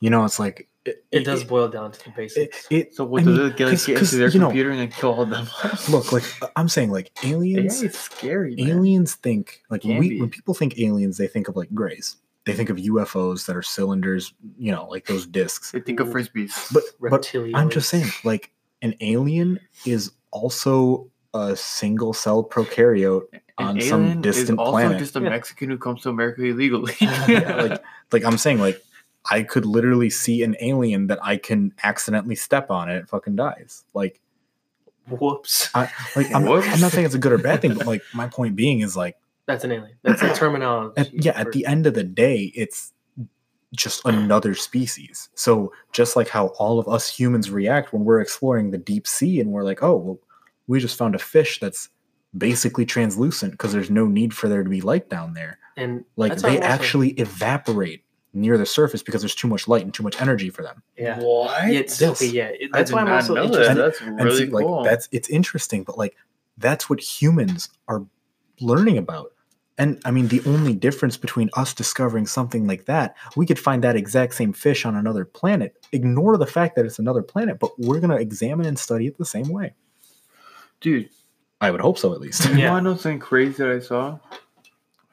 you 0.00 0.08
know 0.10 0.24
it's 0.24 0.38
like 0.38 0.66
it, 0.88 1.04
It 1.12 1.24
does 1.24 1.44
boil 1.44 1.68
down 1.68 1.92
to 1.92 2.04
the 2.04 2.10
basics. 2.10 2.66
it, 2.70 2.94
so 2.94 3.04
what 3.04 3.22
I 3.22 3.24
does 3.26 3.38
mean, 3.38 3.46
it 3.48 3.56
get, 3.56 3.70
'cause- 3.70 3.86
get 3.86 3.96
'cause, 3.98 4.12
into 4.12 4.16
their 4.18 4.28
you 4.30 4.38
know, 4.40 4.46
computer 4.46 4.70
and 4.70 4.80
then 4.80 4.88
kill 4.90 5.12
all 5.12 5.22
of 5.22 5.30
them? 5.30 5.46
look 5.90 6.12
like 6.12 6.24
uh, 6.42 6.48
i'm 6.56 6.68
saying 6.68 6.90
like 6.90 7.10
AI 7.24 7.30
aliens 7.32 7.82
is 7.82 7.94
scary. 7.98 8.54
Man. 8.56 8.68
aliens 8.68 9.14
think 9.14 9.62
like 9.70 9.84
when 9.84 9.98
we 9.98 10.20
when 10.20 10.30
people 10.30 10.54
think 10.54 10.78
aliens 10.78 11.16
they 11.18 11.26
think 11.28 11.48
of 11.48 11.56
like 11.56 11.72
grays 11.74 12.16
they 12.46 12.54
think 12.54 12.70
of 12.70 12.76
ufos 12.78 13.44
that 13.46 13.54
are 13.56 13.62
cylinders 13.62 14.32
you 14.58 14.72
know 14.72 14.86
like 14.88 15.04
those 15.06 15.26
discs 15.26 15.70
They 15.72 15.80
think 15.80 16.00
of 16.00 16.08
frisbees. 16.08 16.72
but 16.72 16.82
but 17.00 17.30
i'm 17.54 17.68
just 17.70 17.88
saying 17.90 18.08
like 18.24 18.50
an 18.82 18.94
alien 19.00 19.60
is 19.84 20.12
also 20.30 21.10
a 21.34 21.54
single 21.56 22.12
cell 22.14 22.42
prokaryote 22.42 23.24
An 23.58 23.66
on 23.66 23.80
some 23.82 24.22
distant 24.22 24.58
is 24.58 24.58
also 24.58 24.70
planet. 24.72 24.98
just 24.98 25.14
a 25.16 25.20
Yeah. 25.20 25.28
Mexican 25.30 25.68
who 25.68 25.76
comes 25.78 26.02
to 26.02 26.08
America 26.08 26.42
illegally. 26.42 26.94
Yeah, 27.00 27.56
like 27.62 27.82
like 28.12 28.24
i'm 28.24 28.38
saying 28.38 28.60
like 28.60 28.80
i 29.30 29.42
could 29.42 29.64
literally 29.64 30.10
see 30.10 30.42
an 30.42 30.56
alien 30.60 31.06
that 31.06 31.18
i 31.22 31.36
can 31.36 31.72
accidentally 31.82 32.34
step 32.34 32.70
on 32.70 32.88
and 32.88 32.98
it 32.98 33.08
fucking 33.08 33.36
dies 33.36 33.84
like 33.94 34.20
Whoops. 35.10 35.70
I, 35.74 35.90
like 36.16 36.34
I'm, 36.34 36.44
Whoops. 36.44 36.68
I'm 36.70 36.80
not 36.80 36.92
saying 36.92 37.06
it's 37.06 37.14
a 37.14 37.18
good 37.18 37.32
or 37.32 37.38
bad 37.38 37.62
thing 37.62 37.74
but 37.74 37.86
like 37.86 38.02
my 38.14 38.28
point 38.28 38.56
being 38.56 38.80
is 38.80 38.96
like 38.96 39.16
That's 39.46 39.64
an 39.64 39.72
alien. 39.72 39.96
That's 40.02 40.22
a 40.22 40.34
terminology. 40.34 41.00
at, 41.00 41.24
yeah 41.24 41.32
at 41.32 41.52
the 41.52 41.64
end 41.66 41.86
of 41.86 41.94
the 41.94 42.04
day 42.04 42.52
it's 42.54 42.92
just 43.74 44.04
another 44.06 44.54
species 44.54 45.28
so 45.34 45.72
just 45.92 46.16
like 46.16 46.28
how 46.28 46.46
all 46.58 46.78
of 46.78 46.88
us 46.88 47.08
humans 47.08 47.50
react 47.50 47.92
when 47.92 48.04
we're 48.04 48.20
exploring 48.20 48.70
the 48.70 48.78
deep 48.78 49.06
sea 49.06 49.40
and 49.40 49.50
we're 49.50 49.62
like 49.62 49.82
oh 49.82 49.96
well 49.96 50.18
we 50.68 50.80
just 50.80 50.96
found 50.96 51.14
a 51.14 51.18
fish 51.18 51.60
that's 51.60 51.90
basically 52.36 52.86
translucent 52.86 53.52
because 53.52 53.72
there's 53.72 53.90
no 53.90 54.06
need 54.06 54.32
for 54.32 54.48
there 54.48 54.62
to 54.62 54.70
be 54.70 54.80
light 54.80 55.10
down 55.10 55.34
there 55.34 55.58
and 55.76 56.04
like 56.16 56.36
they 56.36 56.58
actually 56.60 57.10
evaporate 57.12 58.04
near 58.34 58.58
the 58.58 58.66
surface 58.66 59.02
because 59.02 59.22
there's 59.22 59.34
too 59.34 59.48
much 59.48 59.66
light 59.68 59.82
and 59.82 59.92
too 59.94 60.02
much 60.02 60.20
energy 60.20 60.50
for 60.50 60.62
them 60.62 60.82
yeah. 60.96 61.18
What? 61.20 61.70
It's 61.70 62.00
Yes. 62.00 62.20
okay, 62.22 62.30
yeah. 62.30 62.48
it- 62.48 62.70
That's 62.72 62.90
did 62.90 62.94
why 62.94 63.00
I'm 63.02 63.06
not 63.08 63.14
also 63.22 63.34
know 63.34 63.44
interested. 63.44 63.76
that. 63.76 63.82
That's 63.82 64.00
and 64.00 64.20
really 64.22 64.36
see, 64.38 64.50
cool. 64.50 64.76
like 64.82 64.84
that's 64.90 65.08
it's 65.12 65.28
interesting 65.28 65.82
but 65.84 65.96
like 65.98 66.16
that's 66.58 66.90
what 66.90 67.00
humans 67.00 67.68
are 67.88 68.04
learning 68.60 68.98
about 68.98 69.32
and 69.78 70.00
i 70.04 70.10
mean 70.10 70.26
the 70.28 70.42
only 70.46 70.74
difference 70.74 71.16
between 71.16 71.48
us 71.54 71.72
discovering 71.72 72.26
something 72.26 72.66
like 72.66 72.84
that 72.86 73.14
we 73.36 73.46
could 73.46 73.58
find 73.58 73.84
that 73.84 73.94
exact 73.96 74.34
same 74.34 74.52
fish 74.52 74.84
on 74.84 74.96
another 74.96 75.24
planet 75.24 75.76
ignore 75.92 76.36
the 76.36 76.46
fact 76.46 76.74
that 76.74 76.84
it's 76.84 76.98
another 76.98 77.22
planet 77.22 77.58
but 77.60 77.70
we're 77.78 78.00
going 78.00 78.10
to 78.10 78.16
examine 78.16 78.66
and 78.66 78.78
study 78.78 79.06
it 79.06 79.16
the 79.16 79.24
same 79.24 79.48
way 79.48 79.72
Dude, 80.80 81.08
i 81.60 81.70
would 81.70 81.80
hope 81.80 81.96
so 81.98 82.12
at 82.12 82.20
least 82.20 82.44
you 82.48 82.56
Yeah. 82.56 82.70
want 82.72 82.84
to 82.84 82.90
know 82.90 82.96
something 82.96 83.20
crazy 83.20 83.54
that 83.62 83.70
I 83.70 83.78
saw? 83.78 84.18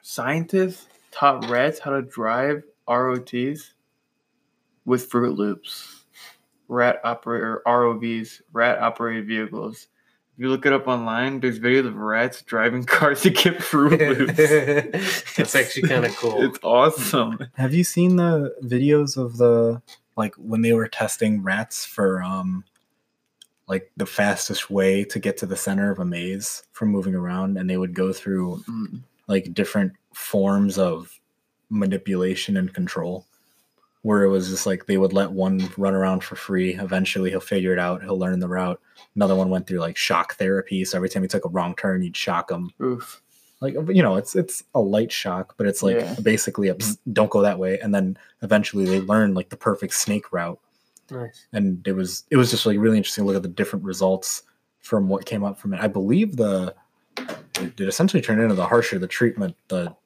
Scientists 0.02 0.86
taught 1.10 1.48
rats 1.48 1.78
how 1.80 1.90
to 1.92 2.02
drive 2.02 2.62
ROTs 2.88 3.74
with 4.84 5.10
Froot 5.10 5.36
Loops, 5.36 6.04
rat 6.68 7.00
operator 7.04 7.62
ROVs, 7.66 8.40
rat 8.52 8.78
operated 8.78 9.26
vehicles. 9.26 9.88
If 10.36 10.42
you 10.42 10.48
look 10.50 10.66
it 10.66 10.72
up 10.72 10.86
online, 10.86 11.40
there's 11.40 11.58
videos 11.58 11.86
of 11.86 11.96
rats 11.96 12.42
driving 12.42 12.84
cars 12.86 13.22
to 13.22 13.30
get 13.30 13.62
Fruit 13.62 13.98
Loops. 14.18 15.34
That's 15.34 15.54
actually 15.54 15.88
kind 15.88 16.04
of 16.04 16.14
cool. 16.16 16.42
It's 16.44 16.58
awesome. 16.62 17.38
Have 17.54 17.72
you 17.74 17.84
seen 17.84 18.16
the 18.16 18.54
videos 18.62 19.16
of 19.16 19.38
the 19.38 19.80
like 20.16 20.34
when 20.36 20.62
they 20.62 20.72
were 20.72 20.88
testing 20.88 21.42
rats 21.42 21.84
for 21.84 22.22
um 22.22 22.64
like 23.68 23.90
the 23.96 24.06
fastest 24.06 24.70
way 24.70 25.04
to 25.04 25.18
get 25.18 25.36
to 25.38 25.46
the 25.46 25.56
center 25.56 25.90
of 25.90 25.98
a 25.98 26.04
maze 26.04 26.62
from 26.72 26.88
moving 26.88 27.14
around 27.14 27.56
and 27.58 27.68
they 27.68 27.76
would 27.76 27.94
go 27.94 28.12
through 28.12 28.62
Mm. 28.68 29.00
like 29.26 29.52
different 29.54 29.92
forms 30.14 30.78
of 30.78 31.18
manipulation 31.70 32.56
and 32.56 32.72
control 32.74 33.26
where 34.02 34.22
it 34.22 34.28
was 34.28 34.48
just 34.48 34.66
like 34.66 34.86
they 34.86 34.98
would 34.98 35.12
let 35.12 35.32
one 35.32 35.68
run 35.76 35.92
around 35.94 36.22
for 36.22 36.36
free. 36.36 36.74
Eventually 36.76 37.30
he'll 37.30 37.40
figure 37.40 37.72
it 37.72 37.78
out. 37.78 38.02
He'll 38.04 38.18
learn 38.18 38.38
the 38.38 38.46
route. 38.48 38.80
Another 39.16 39.34
one 39.34 39.50
went 39.50 39.66
through 39.66 39.80
like 39.80 39.96
shock 39.96 40.36
therapy. 40.36 40.84
So 40.84 40.96
every 40.96 41.08
time 41.08 41.22
he 41.22 41.28
took 41.28 41.44
a 41.44 41.48
wrong 41.48 41.74
turn 41.74 42.02
you'd 42.02 42.16
shock 42.16 42.48
him. 42.50 42.70
Oof. 42.80 43.20
like 43.60 43.74
you 43.88 44.02
know 44.02 44.14
it's 44.16 44.36
it's 44.36 44.62
a 44.76 44.80
light 44.80 45.10
shock 45.10 45.54
but 45.56 45.66
it's 45.66 45.82
like 45.82 45.96
Yeah. 45.96 46.14
basically 46.22 46.68
a 46.68 46.76
don't 47.12 47.30
go 47.30 47.42
that 47.42 47.58
way. 47.58 47.80
And 47.80 47.92
then 47.92 48.16
eventually 48.42 48.84
they 48.84 49.00
learn 49.00 49.34
like 49.34 49.48
the 49.48 49.56
perfect 49.56 49.94
snake 49.94 50.32
route. 50.32 50.60
Nice. 51.10 51.46
and 51.52 51.84
it 51.86 51.92
was 51.92 52.24
it 52.30 52.36
was 52.36 52.50
just 52.52 52.64
like 52.66 52.78
really 52.78 52.96
interesting 52.98 53.22
to 53.22 53.26
look 53.26 53.36
at 53.36 53.42
the 53.42 53.48
different 53.48 53.84
results 53.84 54.42
from 54.80 55.08
what 55.08 55.24
came 55.26 55.42
up 55.42 55.58
from 55.58 55.74
it. 55.74 55.80
I 55.80 55.88
believe 55.88 56.36
the 56.36 56.74
it 57.58 57.80
it 57.80 57.88
essentially 57.88 58.22
turned 58.22 58.40
into 58.40 58.54
the 58.54 58.66
harsher 58.66 59.00
the 59.00 59.08
treatment 59.08 59.56
the 59.66 59.96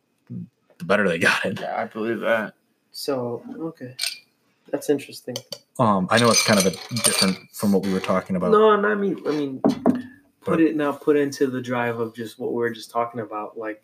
the 0.81 0.85
better 0.85 1.09
they 1.09 1.19
got 1.19 1.45
it 1.45 1.61
Yeah, 1.61 1.81
I 1.81 1.85
believe 1.85 2.19
that. 2.21 2.55
So 2.91 3.43
okay, 3.61 3.95
that's 4.73 4.91
interesting. 4.91 5.37
um 5.79 6.09
i 6.11 6.19
know 6.19 6.29
it's 6.31 6.45
kind 6.45 6.59
of 6.59 6.67
a 6.67 6.71
different 7.05 7.37
from 7.53 7.71
what 7.73 7.85
we 7.85 7.93
were 7.93 8.01
talking 8.01 8.35
about 8.37 8.51
No, 8.51 8.73
and 8.73 8.85
I 8.85 8.95
mean, 8.97 9.17
I 9.27 9.31
mean, 9.31 9.61
But- 9.63 10.03
put 10.43 10.61
it 10.61 10.75
now. 10.75 10.91
Put 10.93 11.17
into 11.17 11.47
the 11.47 11.61
drive 11.61 12.01
of 12.01 12.15
just 12.15 12.39
what 12.41 12.51
we 12.53 12.57
were 12.59 12.71
just 12.71 12.91
talking 12.91 13.21
about. 13.21 13.57
Like, 13.59 13.83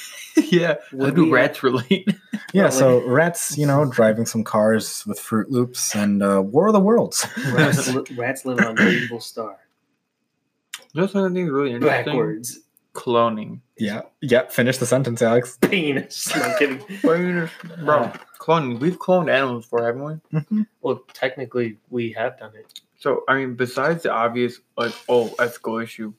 yeah. 0.36 0.76
How 0.98 1.10
do 1.10 1.24
we- 1.26 1.30
rats 1.30 1.62
relate? 1.62 2.08
yeah 2.54 2.64
like- 2.64 2.72
so 2.72 3.06
rats 3.06 3.58
you 3.58 3.66
know 3.66 3.84
driving 3.84 4.24
some 4.26 4.42
cars 4.42 5.04
with 5.06 5.18
froot 5.20 5.50
loops 5.50 5.94
and 5.94 6.22
uh 6.22 6.40
war 6.42 6.68
of 6.68 6.72
the 6.72 6.80
worlds 6.80 7.26
rats, 7.52 7.88
li- 7.94 8.16
rats 8.16 8.46
live 8.46 8.58
on 8.60 8.74
the 8.74 8.88
evil 8.88 9.20
star 9.20 9.58
Just 10.94 11.12
something 11.12 11.46
really 11.46 11.72
interesting. 11.74 12.04
backwards. 12.06 12.60
Cloning. 12.94 13.60
yeah 13.76 14.02
yeah 14.20 14.48
finish 14.48 14.78
the 14.78 14.86
sentence 14.86 15.22
alex 15.22 15.56
Penis. 15.62 16.34
No 16.34 16.54
kidding. 16.58 16.78
What 17.02 17.16
do 17.16 17.22
you 17.22 17.34
mean, 17.34 17.50
bro, 17.84 18.10
cloning. 18.40 18.80
We've 18.80 18.98
cloned 18.98 19.30
animals 19.30 19.66
before, 19.66 19.84
haven't 19.84 20.20
we? 20.50 20.64
Well, 20.80 21.02
technically, 21.12 21.78
we 21.90 22.10
have 22.12 22.38
done 22.38 22.52
it. 22.56 22.80
So 22.98 23.22
I 23.28 23.36
mean, 23.36 23.54
besides 23.54 24.02
the 24.02 24.10
obvious 24.12 24.58
like 24.76 24.94
oh 25.08 25.32
ethical 25.38 25.78
issue, 25.78 26.12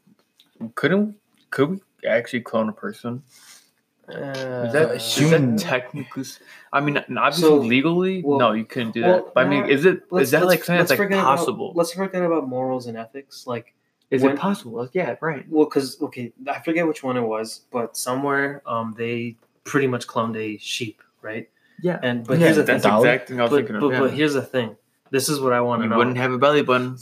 couldn't 0.76 1.16
could 1.50 1.70
we 1.72 1.80
actually 2.08 2.42
clone 2.42 2.70
a 2.70 2.74
person? 2.74 3.24
Uh, 4.08 4.66
Is 4.66 4.74
that, 4.74 4.92
is 4.96 5.16
human- 5.18 5.56
technically? 5.58 6.22
s- 6.24 6.40
I 6.74 6.80
mean, 6.82 6.98
obviously 6.98 7.42
So, 7.44 7.58
legally, 7.58 8.24
well- 8.24 8.40
no, 8.40 8.54
you 8.54 8.66
couldn't 8.66 8.94
do 8.94 9.04
well, 9.04 9.16
that. 9.26 9.34
But 9.36 9.46
I 9.46 9.50
mean, 9.50 9.66
is 9.70 9.86
it 9.86 10.02
is 10.14 10.32
that 10.32 10.46
like 10.48 10.64
something 10.64 10.80
that's 10.80 10.90
like 10.90 10.98
forget 10.98 11.20
about- 11.20 11.38
possible? 11.38 11.74
let's 11.76 11.92
forget 11.94 12.24
about 12.24 12.48
morals 12.48 12.88
and 12.88 12.98
ethics. 12.98 13.46
Like, 13.46 13.76
is 14.12 14.22
when- 14.24 14.34
it 14.34 14.40
possible? 14.40 14.90
Yeah, 14.94 15.16
right. 15.22 15.46
well, 15.50 15.66
because 15.66 16.02
okay, 16.02 16.32
I 16.48 16.60
forget 16.62 16.88
which 16.88 17.04
one 17.04 17.18
it 17.18 17.22
was, 17.22 17.62
but 17.72 17.96
somewhere, 17.98 18.62
um, 18.66 18.96
they 18.98 19.36
pretty 19.64 19.88
much 19.88 20.08
cloned 20.08 20.36
a 20.38 20.58
sheep, 20.58 21.02
right? 21.22 21.50
Yeah, 21.82 22.00
And 22.04 22.26
but 22.28 22.40
Yeah, 22.40 22.46
here's 22.46 22.58
the 22.58 22.64
that's 22.64 22.84
thing. 22.84 22.92
Dolly? 22.92 23.08
exact 23.10 23.30
thing 23.30 23.40
I 23.40 23.44
was 23.44 23.52
But, 23.52 23.56
thinking 23.58 23.76
of. 23.76 23.82
but, 23.82 23.92
yeah. 23.94 24.00
but 24.00 24.12
here's 24.14 24.34
the 24.34 24.42
thing. 24.42 24.76
This 25.12 25.30
is 25.30 25.40
what 25.40 25.54
I 25.54 25.62
want 25.62 25.80
to 25.82 25.86
you 25.86 25.90
know. 25.90 25.98
wouldn't 25.98 26.18
have 26.18 26.32
a 26.34 26.38
belly 26.38 26.62
button. 26.62 26.98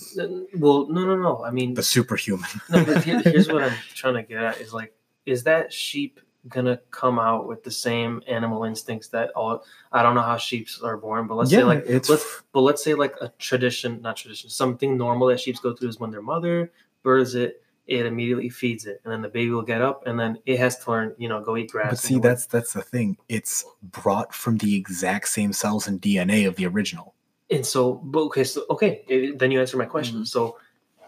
well, 0.58 0.88
no, 0.88 1.04
no, 1.06 1.16
no. 1.18 1.44
I 1.44 1.52
mean, 1.52 1.74
the 1.74 1.84
superhuman 1.84 2.48
no, 2.70 2.86
but 2.86 3.04
here- 3.04 3.22
here's 3.22 3.48
what 3.48 3.64
I'm 3.68 3.74
trying 3.96 4.14
to 4.16 4.24
get 4.24 4.42
at 4.44 4.62
is 4.62 4.74
like, 4.74 4.94
is 5.26 5.44
that 5.44 5.74
sheep 5.74 6.20
gonna 6.48 6.80
come 6.92 7.20
out 7.20 7.46
with 7.48 7.64
the 7.66 7.72
same 7.72 8.22
animal 8.28 8.64
instincts 8.64 9.08
that 9.10 9.32
all? 9.32 9.66
I 9.92 10.04
don't 10.04 10.16
know 10.16 10.22
how 10.22 10.38
sheep 10.38 10.70
are 10.84 10.96
born, 10.96 11.28
but 11.28 11.36
let's 11.36 11.50
say 11.52 11.64
like 11.64 11.84
it's 11.88 12.10
let's 12.10 12.44
but 12.54 12.62
let's 12.62 12.82
say 12.84 12.94
like 12.94 13.16
a 13.20 13.30
tradition, 13.40 14.02
not 14.02 14.16
tradition, 14.16 14.50
something 14.50 14.96
normal 14.96 15.28
that 15.28 15.40
sheep 15.42 15.58
go 15.62 15.74
through 15.74 15.90
is 15.90 16.00
when 16.00 16.12
their 16.12 16.22
mother 16.22 16.72
births 17.08 17.34
it, 17.36 17.62
it 17.88 18.06
immediately 18.06 18.50
feeds 18.50 18.86
it, 18.86 19.00
and 19.04 19.12
then 19.14 19.22
the 19.22 19.30
baby 19.38 19.50
will 19.52 19.62
get 19.74 19.82
up, 19.82 20.06
and 20.08 20.20
then 20.20 20.38
it 20.46 20.58
has 20.60 20.78
to 20.80 20.92
learn, 20.92 21.16
you 21.18 21.30
know, 21.30 21.40
go 21.42 21.56
eat 21.56 21.72
grass. 21.72 21.92
But 21.92 22.00
see, 22.00 22.20
that's 22.20 22.46
that's 22.46 22.74
the 22.74 22.82
thing. 22.82 23.18
It's 23.30 23.64
brought 23.82 24.34
from 24.34 24.58
the 24.58 24.76
exact 24.76 25.30
same 25.30 25.54
cells 25.54 25.88
and 25.88 26.02
DNA 26.02 26.48
of 26.48 26.56
the 26.58 26.66
original. 26.68 27.14
and 27.50 27.66
so, 27.66 27.94
but 28.14 28.22
okay, 28.28 28.44
so 28.44 28.66
okay, 28.70 28.92
it- 29.08 29.40
then 29.40 29.52
you 29.52 29.60
answer 29.62 29.78
my 29.78 29.86
question. 29.96 30.18
Mm-hmm. 30.18 30.36
So, 30.36 30.58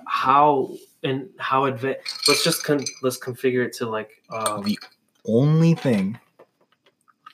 how 0.08 0.72
and 1.04 1.28
how 1.38 1.66
advanced? 1.66 2.28
Let's 2.30 2.44
just 2.46 2.64
con- 2.64 2.86
let's 3.04 3.20
configure 3.20 3.66
it 3.66 3.74
to 3.80 3.90
like. 3.98 4.12
Uh, 4.30 4.62
The 4.62 4.80
only 5.26 5.74
thing, 5.76 6.18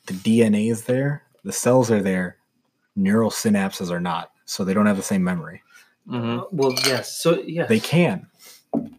the 0.08 0.14
DNA 0.26 0.72
is 0.72 0.86
there, 0.86 1.22
the 1.44 1.54
cells 1.54 1.92
are 1.92 2.02
there, 2.02 2.38
neural 2.96 3.30
synapses 3.30 3.92
are 3.92 4.00
not, 4.12 4.32
so 4.46 4.64
they 4.64 4.74
don't 4.74 4.88
have 4.88 4.98
the 4.98 5.10
same 5.14 5.24
memory. 5.24 5.62
hmm 6.08 6.40
Uh, 6.40 6.44
well, 6.52 6.74
yes. 6.88 7.16
So 7.22 7.40
yeah, 7.46 7.68
They 7.68 7.80
can, 7.80 8.26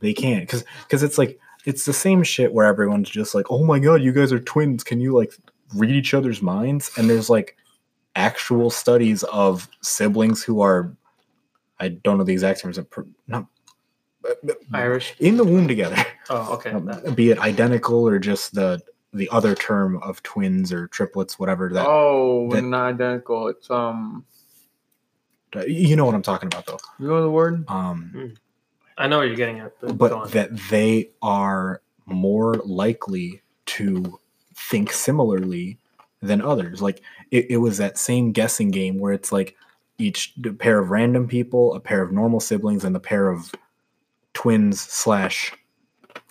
they 0.00 0.12
can't 0.12 0.42
because 0.42 0.64
because 0.84 1.02
it's 1.02 1.18
like 1.18 1.38
it's 1.64 1.84
the 1.84 1.92
same 1.92 2.22
shit 2.22 2.52
where 2.52 2.66
everyone's 2.66 3.10
just 3.10 3.34
like, 3.34 3.46
oh 3.50 3.64
my 3.64 3.78
god, 3.78 4.02
you 4.02 4.12
guys 4.12 4.32
are 4.32 4.38
twins. 4.40 4.84
Can 4.84 5.00
you 5.00 5.12
like 5.14 5.32
read 5.74 5.90
each 5.94 6.14
other's 6.14 6.40
minds? 6.42 6.90
And 6.96 7.10
there's 7.10 7.28
like 7.28 7.56
actual 8.14 8.70
studies 8.70 9.22
of 9.24 9.68
siblings 9.82 10.42
who 10.42 10.60
are, 10.60 10.94
I 11.80 11.88
don't 11.88 12.18
know 12.18 12.24
the 12.24 12.32
exact 12.32 12.60
terms, 12.62 12.78
of 12.78 12.86
not 13.26 13.46
Irish. 14.72 15.14
in 15.18 15.36
the 15.36 15.44
womb 15.44 15.68
together, 15.68 15.96
Oh, 16.30 16.54
okay. 16.54 16.70
um, 16.72 16.90
be 17.14 17.30
it 17.30 17.38
identical 17.38 18.06
or 18.08 18.18
just 18.18 18.54
the 18.54 18.80
the 19.12 19.28
other 19.30 19.54
term 19.54 19.96
of 20.02 20.22
twins 20.22 20.72
or 20.72 20.88
triplets, 20.88 21.38
whatever 21.38 21.70
that. 21.72 21.86
oh, 21.88 22.48
that- 22.52 22.62
not 22.62 22.94
identical. 22.94 23.48
It's 23.48 23.70
um, 23.70 24.24
You 25.66 25.96
know 25.96 26.04
what 26.04 26.14
I'm 26.14 26.22
talking 26.22 26.48
about, 26.48 26.66
though. 26.66 26.78
you 26.98 27.08
know 27.08 27.22
the 27.22 27.30
word? 27.30 27.64
Um, 27.68 28.34
I 28.98 29.06
know 29.08 29.18
what 29.18 29.26
you're 29.26 29.36
getting 29.36 29.60
at, 29.60 29.78
but, 29.80 29.98
but 29.98 30.30
that 30.32 30.56
they 30.70 31.10
are 31.22 31.82
more 32.06 32.54
likely 32.64 33.42
to 33.66 34.18
think 34.54 34.92
similarly 34.92 35.78
than 36.22 36.40
others. 36.40 36.80
Like 36.80 37.02
it, 37.30 37.46
it 37.50 37.56
was 37.58 37.78
that 37.78 37.98
same 37.98 38.32
guessing 38.32 38.70
game 38.70 38.98
where 38.98 39.12
it's 39.12 39.32
like 39.32 39.56
each 39.98 40.34
pair 40.58 40.78
of 40.78 40.90
random 40.90 41.28
people, 41.28 41.74
a 41.74 41.80
pair 41.80 42.02
of 42.02 42.12
normal 42.12 42.40
siblings, 42.40 42.84
and 42.84 42.96
a 42.96 43.00
pair 43.00 43.28
of 43.28 43.54
twins 44.34 44.80
slash 44.80 45.52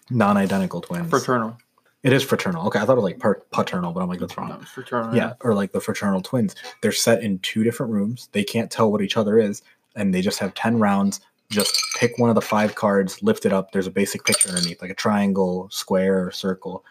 non-identical 0.10 0.82
twins. 0.82 1.10
Fraternal. 1.10 1.58
It 2.04 2.14
is 2.14 2.24
fraternal. 2.24 2.68
Okay, 2.68 2.80
I 2.80 2.86
thought 2.86 2.94
it 2.94 3.02
was 3.02 3.04
like 3.04 3.20
par- 3.20 3.42
paternal, 3.52 3.92
but 3.92 4.02
I'm 4.04 4.10
like 4.10 4.20
that's 4.20 4.38
wrong. 4.38 4.50
No, 4.50 4.60
fraternal. 4.60 5.16
yeah, 5.16 5.34
or 5.42 5.56
like 5.56 5.72
the 5.72 5.82
fraternal 5.82 6.22
twins. 6.22 6.56
They're 6.82 6.92
set 6.92 7.24
in 7.24 7.40
two 7.40 7.64
different 7.64 7.92
rooms. 7.92 8.30
They 8.32 8.44
can't 8.44 8.70
tell 8.70 8.92
what 8.92 9.02
each 9.02 9.18
other 9.18 9.40
is, 9.40 9.64
and 9.96 10.14
they 10.14 10.22
just 10.22 10.38
have 10.40 10.54
10 10.54 10.78
rounds. 10.80 11.20
Just 11.56 11.82
pick 11.98 12.18
one 12.18 12.30
of 12.30 12.36
the 12.36 12.42
five 12.42 12.76
cards, 12.76 13.24
lift 13.24 13.46
it 13.46 13.54
up. 13.54 13.72
There's 13.72 13.88
a 13.88 13.92
basic 13.92 14.26
picture 14.26 14.50
underneath, 14.50 14.82
like 14.82 14.92
a 14.92 14.96
triangle, 14.96 15.70
square, 15.72 16.28
or 16.28 16.32
circle. 16.32 16.84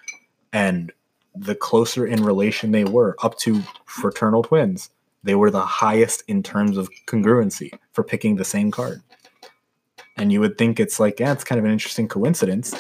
And 0.55 0.91
the 1.35 1.55
closer 1.55 2.07
in 2.07 2.25
relation 2.25 2.73
they 2.73 2.85
were, 2.85 3.15
up 3.23 3.37
to 3.41 3.63
fraternal 3.85 4.43
twins, 4.43 4.89
they 5.23 5.35
were 5.35 5.51
the 5.51 5.61
highest 5.67 6.23
in 6.29 6.43
terms 6.43 6.79
of 6.79 6.89
congruency 7.07 7.79
for 7.93 8.03
picking 8.03 8.37
the 8.37 8.45
same 8.45 8.71
card. 8.71 9.03
And 10.17 10.33
you 10.33 10.41
would 10.41 10.57
think 10.57 10.81
it's 10.81 10.99
like, 10.99 11.21
yeah, 11.21 11.33
it's 11.33 11.45
kind 11.45 11.59
of 11.59 11.67
an 11.67 11.71
interesting 11.71 12.09
coincidence. 12.09 12.75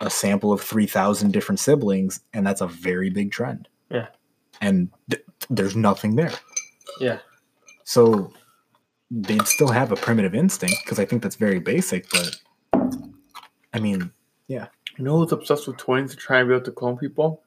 A 0.00 0.08
sample 0.10 0.52
of 0.52 0.60
3,000 0.60 1.32
different 1.32 1.58
siblings, 1.58 2.20
and 2.32 2.46
that's 2.46 2.60
a 2.60 2.66
very 2.68 3.10
big 3.10 3.32
trend. 3.32 3.68
Yeah. 3.90 4.06
And 4.60 4.90
th- 5.10 5.24
there's 5.50 5.74
nothing 5.74 6.14
there. 6.14 6.32
yeah, 7.00 7.18
So 7.84 8.32
they'd 9.14 9.46
still 9.46 9.68
have 9.68 9.92
a 9.92 9.96
primitive 9.96 10.34
instinct 10.34 10.76
because 10.84 10.98
I 10.98 11.04
think 11.04 11.22
that's 11.22 11.36
very 11.36 11.58
basic, 11.58 12.08
but 12.10 12.36
I 13.74 13.78
mean, 13.80 14.10
yeah. 14.48 14.66
You 14.98 15.04
know 15.04 15.18
who's 15.18 15.32
obsessed 15.32 15.66
with 15.66 15.76
twins 15.78 16.10
to 16.12 16.16
try 16.16 16.40
and 16.40 16.48
be 16.48 16.54
able 16.54 16.64
to 16.64 16.70
clone 16.72 16.96
people? 16.98 17.42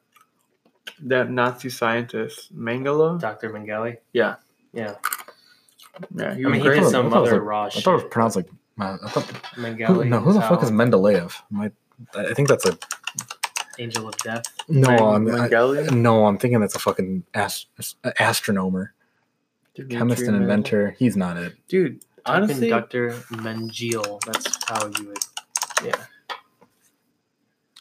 That 1.03 1.29
Nazi 1.31 1.69
scientist, 1.69 2.55
Mengele. 2.55 3.19
Dr. 3.19 3.49
Mengele. 3.51 3.97
Yeah. 4.13 4.35
Yeah, 4.73 4.95
Yeah, 6.15 6.35
he 6.35 6.45
I 6.45 6.49
mean, 6.49 6.61
great. 6.61 6.73
he 6.75 6.79
did 6.81 6.83
I 6.87 6.91
some 6.91 7.09
thought 7.09 7.23
other 7.27 7.33
like- 7.37 7.41
raw 7.43 7.63
I 7.65 7.69
thought 7.69 7.91
it 7.91 8.03
was 8.03 8.11
pronounced 8.11 8.35
like 8.35 8.47
uh, 8.79 8.97
I 9.03 9.09
thought 9.09 9.23
Mengele. 9.55 9.85
who, 9.87 10.05
no, 10.05 10.19
who 10.19 10.33
the 10.33 10.41
fuck 10.41 10.61
is 10.63 10.69
Mendeleev? 10.71 11.33
My, 11.49 11.71
I 12.13 12.33
think 12.33 12.49
that's 12.49 12.65
a 12.65 12.77
Angel 13.79 14.07
of 14.09 14.17
Death? 14.17 14.43
no. 14.67 14.89
I'm, 15.13 15.29
I, 15.33 15.47
no, 15.93 16.25
I'm 16.25 16.37
thinking 16.37 16.59
that's 16.59 16.75
a 16.75 16.79
fucking 16.79 17.23
ast- 17.33 17.67
astronomer, 18.19 18.93
chemist, 19.84 20.22
and 20.23 20.27
Dimitri 20.31 20.35
inventor. 20.38 20.95
He's 20.97 21.15
not 21.18 21.38
it. 21.38 21.53
Mengele. 21.53 21.68
Dude, 21.68 22.06
honestly, 22.26 22.69
Dr. 22.69 23.11
Mengele. 23.31 24.19
That's 24.26 24.57
how 24.69 24.88
you 24.99 25.07
would. 25.10 25.18
Yeah. 25.84 26.03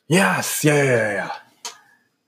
Yes, 0.07 0.65
yeah, 0.65 0.75
yeah, 0.83 0.85
yeah, 0.85 1.13
yeah. 1.13 1.71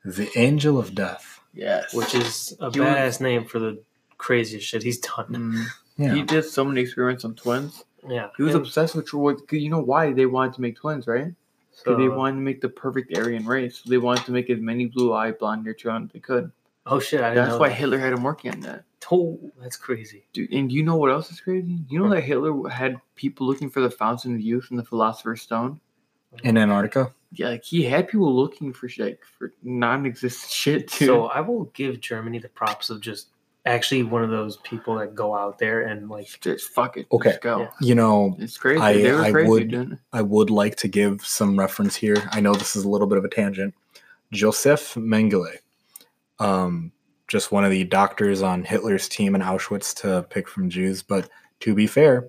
The 0.05 0.31
angel 0.39 0.79
of 0.79 0.95
death. 0.95 1.41
yes. 1.53 1.93
Which 1.93 2.15
is 2.15 2.57
a 2.61 2.67
You- 2.67 2.83
badass 2.83 3.21
name 3.21 3.45
for 3.45 3.59
the 3.59 3.83
craziest 4.19 4.67
shit 4.67 4.83
he's 4.83 4.99
done. 4.99 5.27
Mm. 5.29 5.65
Yeah. 5.99 6.15
He 6.15 6.23
did 6.23 6.45
so 6.45 6.65
many 6.65 6.81
experiments 6.83 7.25
on 7.25 7.35
twins. 7.35 7.85
Yeah, 8.09 8.29
He 8.37 8.43
was 8.45 8.55
and 8.55 8.63
obsessed 8.65 8.95
with 8.95 9.13
what. 9.13 9.51
You 9.53 9.69
know 9.69 9.81
why 9.81 10.13
they 10.13 10.27
wanted 10.27 10.55
to 10.55 10.61
make 10.61 10.77
twins, 10.77 11.07
right? 11.09 11.33
Because 11.77 11.99
they 11.99 12.09
wanted 12.09 12.37
to 12.37 12.41
make 12.43 12.61
the 12.61 12.69
perfect 12.69 13.17
Aryan 13.19 13.45
race. 13.47 13.81
So 13.83 13.91
they 13.91 13.99
wanted 13.99 14.25
to 14.27 14.33
make 14.33 14.49
as 14.49 14.61
many 14.61 14.87
blue-eyed 14.87 15.39
blonde 15.39 15.65
hair 15.65 15.75
children 15.75 16.05
as 16.05 16.11
they 16.13 16.21
could. 16.21 16.53
Oh 16.87 17.01
shit! 17.01 17.21
I 17.21 17.31
didn't 17.31 17.37
That's 17.37 17.55
know 17.55 17.59
why 17.59 17.69
that. 17.71 17.75
Hitler 17.75 17.99
had 17.99 18.13
him 18.13 18.23
working 18.23 18.53
on 18.53 18.61
that. 18.61 18.85
Oh, 19.11 19.39
that's 19.61 19.77
crazy. 19.77 20.27
Dude, 20.33 20.53
and 20.53 20.71
you 20.73 20.83
know 20.83 20.97
what 20.97 21.11
else 21.13 21.31
is 21.31 21.41
crazy? 21.41 21.79
You 21.89 22.01
know 22.01 22.09
that 22.09 22.23
Hitler 22.23 22.69
had 22.69 23.01
people 23.15 23.47
looking 23.47 23.71
for 23.71 23.81
the 23.81 23.91
fountain 23.91 24.35
of 24.35 24.41
youth 24.41 24.67
and 24.71 24.79
the 24.79 24.85
philosopher's 24.85 25.43
stone. 25.43 25.81
In 26.43 26.59
Antarctica? 26.59 27.15
Yeah, 27.33 27.51
like 27.51 27.65
he 27.65 27.83
had 27.85 28.09
people 28.09 28.35
looking 28.35 28.73
for 28.73 28.89
shit 28.89 29.21
for 29.39 29.53
non-existent 29.63 30.51
shit 30.53 30.89
too. 30.89 31.07
So 31.07 31.27
I 31.27 31.41
will 31.41 31.65
give 31.67 32.01
Germany 32.01 32.39
the 32.41 32.49
props 32.49 32.91
of 32.91 33.01
just 33.01 33.29
actually 33.65 34.03
one 34.03 34.23
of 34.25 34.31
those 34.31 34.57
people 34.59 34.97
that 34.97 35.15
go 35.15 35.35
out 35.35 35.59
there 35.59 35.83
and 35.83 36.09
like 36.09 36.29
just 36.41 36.71
fuck 36.73 36.97
it. 36.97 37.07
Okay. 37.13 37.31
Let's 37.31 37.39
go. 37.43 37.61
Yeah. 37.61 37.71
You 37.81 37.95
know, 37.95 38.37
It's 38.39 38.59
crazy. 38.59 38.81
I- 38.81 38.93
they 38.95 39.13
were 39.13 39.23
I 39.23 39.31
crazy, 39.33 39.49
would- 39.51 39.71
dude. 39.71 39.99
I 40.13 40.23
would 40.23 40.51
like 40.51 40.77
to 40.77 40.89
give 40.89 41.25
some 41.25 41.59
reference 41.59 41.95
here. 41.97 42.17
I 42.33 42.41
know 42.41 42.55
this 42.55 42.75
is 42.77 42.85
a 42.85 42.89
little 42.89 43.07
bit 43.07 43.19
of 43.19 43.25
a 43.25 43.29
tangent. 43.29 43.75
Joseph 44.33 44.95
Mengele, 44.95 45.59
um, 46.39 46.93
just 47.29 47.53
one 47.53 47.65
of 47.65 47.71
the 47.71 47.85
doctors 47.85 48.43
on 48.43 48.65
Hitler's 48.65 49.09
team 49.09 49.35
in 49.35 49.41
Auschwitz 49.41 49.95
to 50.03 50.27
pick 50.31 50.49
from 50.49 50.71
Jews. 50.71 51.03
But 51.03 51.29
to 51.61 51.75
be 51.75 51.87
fair, 51.87 52.29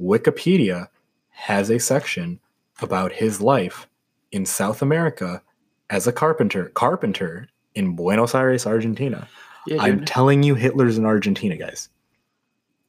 Wikipedia 0.00 0.88
has 1.30 1.70
a 1.70 1.78
section 1.78 2.40
about 2.80 3.12
his 3.12 3.40
life 3.40 3.88
in 4.32 4.46
South 4.46 4.82
America 4.82 5.42
as 5.90 6.06
a 6.06 6.12
carpenter. 6.12 6.70
Carpenter 6.70 7.48
in 7.74 7.96
Buenos 7.96 8.34
Aires, 8.34 8.66
Argentina. 8.66 9.28
Yeah, 9.66 9.82
I'm 9.82 10.04
telling 10.04 10.42
you, 10.42 10.54
Hitler's 10.54 10.98
in 10.98 11.04
Argentina, 11.04 11.56
guys. 11.56 11.88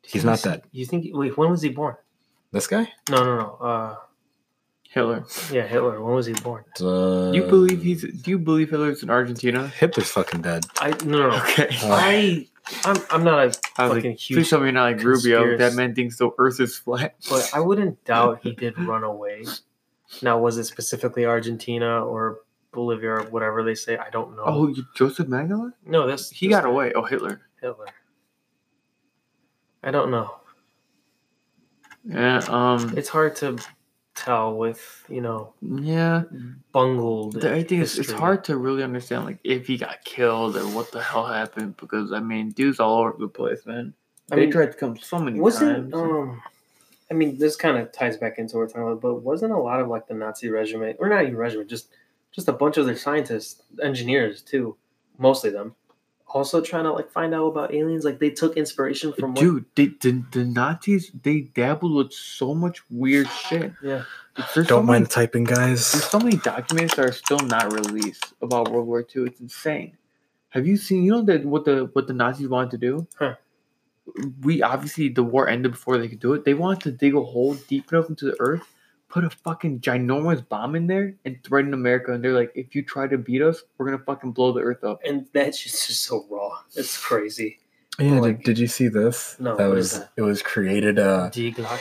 He's 0.01 0.25
not 0.25 0.41
dead. 0.41 0.63
You 0.71 0.85
think? 0.85 1.05
Wait, 1.11 1.37
when 1.37 1.49
was 1.49 1.61
he 1.61 1.69
born? 1.69 1.95
This 2.51 2.67
guy? 2.67 2.91
No, 3.09 3.23
no, 3.23 3.37
no. 3.37 3.57
Uh, 3.61 3.95
Hitler. 4.91 5.23
yeah, 5.51 5.67
Hitler. 5.67 6.01
When 6.03 6.15
was 6.15 6.25
he 6.25 6.33
born? 6.33 6.63
Uh, 6.81 7.31
you 7.31 7.43
believe 7.43 7.83
he's? 7.83 8.01
Do 8.01 8.31
you 8.31 8.39
believe 8.39 8.71
Hitler's 8.71 9.03
in 9.03 9.11
Argentina? 9.11 9.67
Hitler's 9.67 10.09
fucking 10.09 10.41
dead. 10.41 10.65
I 10.79 10.89
no, 11.05 11.19
no. 11.19 11.29
no. 11.29 11.37
Okay. 11.43 11.67
Uh, 11.83 11.89
I, 11.93 12.47
I'm, 12.85 12.97
I'm 13.11 13.23
not 13.23 13.37
a 13.37 13.41
I 13.41 13.45
was 13.45 13.53
fucking 13.97 14.11
like, 14.11 14.19
huge, 14.19 14.37
please 14.37 14.49
tell 14.49 14.59
me 14.59 14.65
you're 14.65 14.71
not 14.73 14.91
like 14.95 15.03
Rubio. 15.03 15.57
That 15.57 15.73
man 15.75 15.93
thinks 15.93 16.17
the 16.17 16.31
Earth 16.39 16.59
is 16.59 16.75
flat. 16.75 17.15
but 17.29 17.49
I 17.53 17.59
wouldn't 17.59 18.03
doubt 18.05 18.39
he 18.41 18.51
did 18.53 18.79
run 18.79 19.03
away. 19.03 19.45
Now, 20.23 20.39
was 20.39 20.57
it 20.57 20.63
specifically 20.63 21.23
Argentina 21.23 22.03
or 22.03 22.39
Bolivia 22.71 23.11
or 23.11 23.23
whatever 23.25 23.63
they 23.63 23.75
say? 23.75 23.95
I 23.97 24.09
don't 24.09 24.35
know. 24.35 24.43
oh, 24.45 24.67
you- 24.69 24.85
Joseph 24.95 25.27
Mengele? 25.27 25.71
no, 25.85 26.07
that's 26.07 26.31
He 26.31 26.47
that's 26.47 26.63
got 26.63 26.67
away. 26.69 26.93
Oh, 26.95 27.03
Hitler. 27.03 27.41
Hitler. 27.61 27.85
I 29.83 29.91
don't 29.91 30.09
know. 30.09 30.35
Yeah. 32.05 32.39
Um. 32.47 32.97
It's 32.97 33.09
hard 33.09 33.35
to 33.37 33.57
tell 34.15 34.55
with 34.57 35.05
you 35.09 35.21
know 35.21 35.53
Yeah. 35.61 36.23
bungled. 36.71 37.33
The, 37.41 37.53
I 37.53 37.63
think 37.63 37.83
it's, 37.83 37.97
it's 37.97 38.11
hard 38.11 38.43
to 38.45 38.57
really 38.57 38.83
understand 38.83 39.25
like 39.25 39.39
if 39.43 39.67
he 39.67 39.77
got 39.77 40.03
killed 40.03 40.57
or 40.57 40.67
what 40.67 40.91
the 40.91 41.01
hell 41.01 41.25
happened 41.25 41.77
because 41.77 42.11
I 42.11 42.19
mean 42.19 42.51
dudes 42.51 42.79
all 42.79 42.99
over 42.99 43.15
the 43.17 43.27
place, 43.27 43.65
man. 43.65 43.93
I 44.31 44.35
they 44.35 44.41
mean, 44.41 44.51
tried 44.51 44.71
to 44.73 44.77
come 44.77 44.97
so 44.97 45.19
many 45.19 45.39
wasn't 45.39 45.91
times. 45.91 45.93
um 45.93 46.41
I 47.09 47.13
mean 47.13 47.37
this 47.37 47.55
kind 47.55 47.77
of 47.77 47.91
ties 47.91 48.17
back 48.17 48.37
into 48.37 48.57
what 48.57 48.61
we're 48.61 48.67
talking 48.67 48.83
about, 48.83 49.01
but 49.01 49.15
wasn't 49.15 49.53
a 49.53 49.57
lot 49.57 49.79
of 49.79 49.87
like 49.87 50.07
the 50.07 50.13
Nazi 50.13 50.49
regiment 50.49 50.97
or 50.99 51.09
not 51.09 51.23
even 51.23 51.37
regiment, 51.37 51.69
just 51.69 51.89
just 52.31 52.47
a 52.47 52.53
bunch 52.53 52.77
of 52.77 52.85
their 52.85 52.95
scientists, 52.95 53.63
engineers 53.81 54.41
too, 54.43 54.75
mostly 55.17 55.49
them, 55.49 55.75
also 56.29 56.61
trying 56.61 56.83
to 56.83 56.91
like 56.91 57.11
find 57.11 57.33
out 57.33 57.47
about 57.47 57.73
aliens. 57.73 58.05
Like 58.05 58.19
they 58.19 58.29
took 58.29 58.57
inspiration 58.57 59.13
from 59.13 59.33
what, 59.33 59.41
Dude, 59.41 59.65
they, 59.75 59.87
the, 59.87 60.23
the 60.31 60.45
Nazis 60.45 61.11
they 61.23 61.41
dabbled 61.41 61.93
with 61.93 62.13
so 62.13 62.53
much 62.53 62.81
weird 62.89 63.27
shit. 63.29 63.73
yeah. 63.81 64.03
There's 64.53 64.67
Don't 64.67 64.85
many, 64.85 64.99
mind 64.99 65.11
typing, 65.11 65.43
guys. 65.43 65.91
There's 65.91 66.05
so 66.05 66.19
many 66.19 66.37
documents 66.37 66.95
that 66.95 67.05
are 67.05 67.11
still 67.11 67.39
not 67.39 67.73
released 67.73 68.33
about 68.41 68.71
World 68.71 68.87
War 68.87 69.01
II. 69.01 69.23
It's 69.23 69.41
insane. 69.41 69.97
Have 70.49 70.65
you 70.65 70.77
seen? 70.77 71.03
You 71.03 71.11
know 71.11 71.21
that 71.23 71.45
what 71.45 71.65
the 71.65 71.89
what 71.93 72.07
the 72.07 72.13
Nazis 72.13 72.47
wanted 72.47 72.71
to 72.71 72.77
do? 72.77 73.07
Huh. 73.17 73.35
We 74.41 74.61
obviously 74.61 75.09
the 75.09 75.23
war 75.23 75.47
ended 75.49 75.73
before 75.73 75.97
they 75.97 76.07
could 76.07 76.19
do 76.19 76.33
it. 76.33 76.45
They 76.45 76.53
wanted 76.53 76.81
to 76.83 76.91
dig 76.91 77.15
a 77.15 77.21
hole 77.21 77.55
deep 77.55 77.91
enough 77.91 78.09
into 78.09 78.25
the 78.25 78.35
earth, 78.39 78.63
put 79.09 79.23
a 79.25 79.29
fucking 79.29 79.79
ginormous 79.81 80.47
bomb 80.47 80.75
in 80.75 80.87
there, 80.87 81.15
and 81.25 81.37
threaten 81.43 81.73
America. 81.73 82.13
And 82.13 82.23
they're 82.23 82.33
like, 82.33 82.51
if 82.55 82.73
you 82.75 82.83
try 82.83 83.07
to 83.07 83.17
beat 83.17 83.41
us, 83.41 83.63
we're 83.77 83.85
gonna 83.89 84.03
fucking 84.05 84.31
blow 84.31 84.53
the 84.53 84.61
earth 84.61 84.83
up. 84.83 84.99
And 85.05 85.25
that's 85.33 85.61
just, 85.61 85.87
just 85.87 86.03
so 86.03 86.25
raw. 86.29 86.51
It's 86.75 86.97
crazy. 86.97 87.59
Yeah, 87.97 88.19
Like- 88.19 88.37
did, 88.37 88.43
did 88.45 88.59
you 88.59 88.67
see 88.67 88.87
this? 88.87 89.35
No, 89.39 89.55
that 89.57 89.67
was 89.67 89.99
that? 89.99 90.11
it 90.15 90.21
was 90.21 90.41
created 90.41 90.99
uh 90.99 91.29
Die 91.29 91.51
Glocke. 91.51 91.79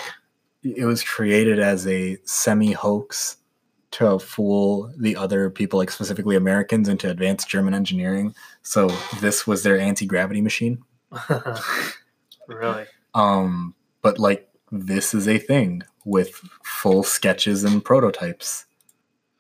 it 0.65 0.85
was 0.85 1.03
created 1.05 1.61
as 1.61 1.87
a 1.87 2.17
semi 2.25 2.73
hoax 2.73 3.37
to 3.91 4.19
fool 4.19 4.93
the 4.99 5.17
other 5.17 5.49
people, 5.49 5.79
like 5.79 5.91
specifically 5.91 6.37
Americans, 6.37 6.89
into 6.89 7.09
advanced 7.11 7.49
German 7.49 7.73
engineering. 7.73 8.35
So 8.63 8.89
this 9.21 9.47
was 9.47 9.63
their 9.63 9.79
anti 9.79 10.07
gravity 10.07 10.41
machine. 10.41 10.83
really? 12.49 12.85
Um, 13.15 13.75
but 14.03 14.19
like 14.19 14.48
this 14.71 15.15
is 15.15 15.29
a 15.29 15.39
thing 15.39 15.83
with 16.05 16.31
full 16.63 17.03
sketches 17.03 17.65
and 17.65 17.85
prototypes. 17.85 18.67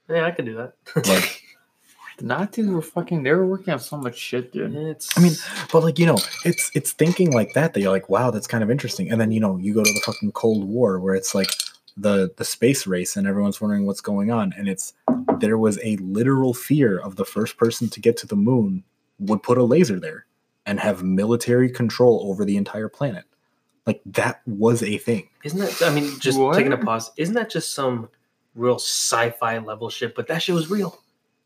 Yeah, 0.09 0.25
I 0.25 0.31
could 0.31 0.47
do 0.47 0.57
that. 0.57 0.75
Like 1.07 1.43
The 2.19 2.25
Nazis 2.25 2.67
were 2.67 2.83
fucking. 2.83 3.23
They 3.23 3.31
were 3.31 3.47
working 3.47 3.73
on 3.73 3.79
so 3.79 3.97
much 3.97 4.19
shit, 4.19 4.53
dude. 4.53 4.75
it's. 4.75 5.17
I 5.17 5.23
mean, 5.23 5.35
but 5.73 5.85
like 5.85 6.01
you 6.01 6.07
know, 6.07 6.19
it's 6.45 6.69
it's 6.75 6.91
thinking 6.91 7.31
like 7.31 7.53
that 7.55 7.73
that 7.73 7.81
you're 7.81 7.93
like, 7.93 8.09
wow, 8.09 8.33
that's 8.33 8.49
kind 8.49 8.65
of 8.65 8.73
interesting. 8.73 9.09
And 9.09 9.21
then 9.21 9.31
you 9.31 9.39
know, 9.39 9.57
you 9.57 9.73
go 9.73 9.85
to 9.85 9.93
the 9.93 10.03
fucking 10.05 10.33
Cold 10.33 10.65
War 10.65 10.99
where 10.99 11.15
it's 11.15 11.33
like 11.33 11.49
the 11.97 12.33
the 12.37 12.45
space 12.45 12.89
race 12.89 13.17
and 13.17 13.29
everyone's 13.29 13.61
wondering 13.61 13.87
what's 13.87 14.01
going 14.01 14.33
on, 14.33 14.53
and 14.59 14.69
it's 14.69 14.95
there 15.39 15.59
was 15.59 15.79
a 15.85 15.97
literal 15.99 16.55
fear 16.55 16.99
of 16.99 17.15
the 17.15 17.25
first 17.25 17.57
person 17.57 17.89
to 17.91 18.01
get 18.01 18.17
to 18.17 18.27
the 18.27 18.37
moon 18.37 18.83
would 19.21 19.45
put 19.45 19.57
a 19.57 19.63
laser 19.63 20.01
there 20.01 20.27
and 20.67 20.81
have 20.81 21.05
military 21.05 21.71
control 21.71 22.29
over 22.29 22.45
the 22.45 22.57
entire 22.57 22.89
planet. 22.89 23.27
Like 23.89 24.03
that 24.05 24.43
was 24.47 24.83
a 24.83 24.99
thing. 24.99 25.31
Isn't 25.45 25.59
that? 25.61 25.81
I 25.83 25.89
mean, 25.95 26.21
just 26.21 26.39
What? 26.39 26.55
taking 26.57 26.75
a 26.75 26.77
pause. 26.77 27.11
Isn't 27.17 27.35
that 27.37 27.49
just 27.49 27.73
some 27.73 28.11
real 28.55 28.75
sci-fi 28.75 29.57
level 29.59 29.89
shit? 29.89 30.15
But 30.15 30.27
that 30.27 30.43
shit 30.43 30.55
was 30.55 30.71
real. 30.71 31.01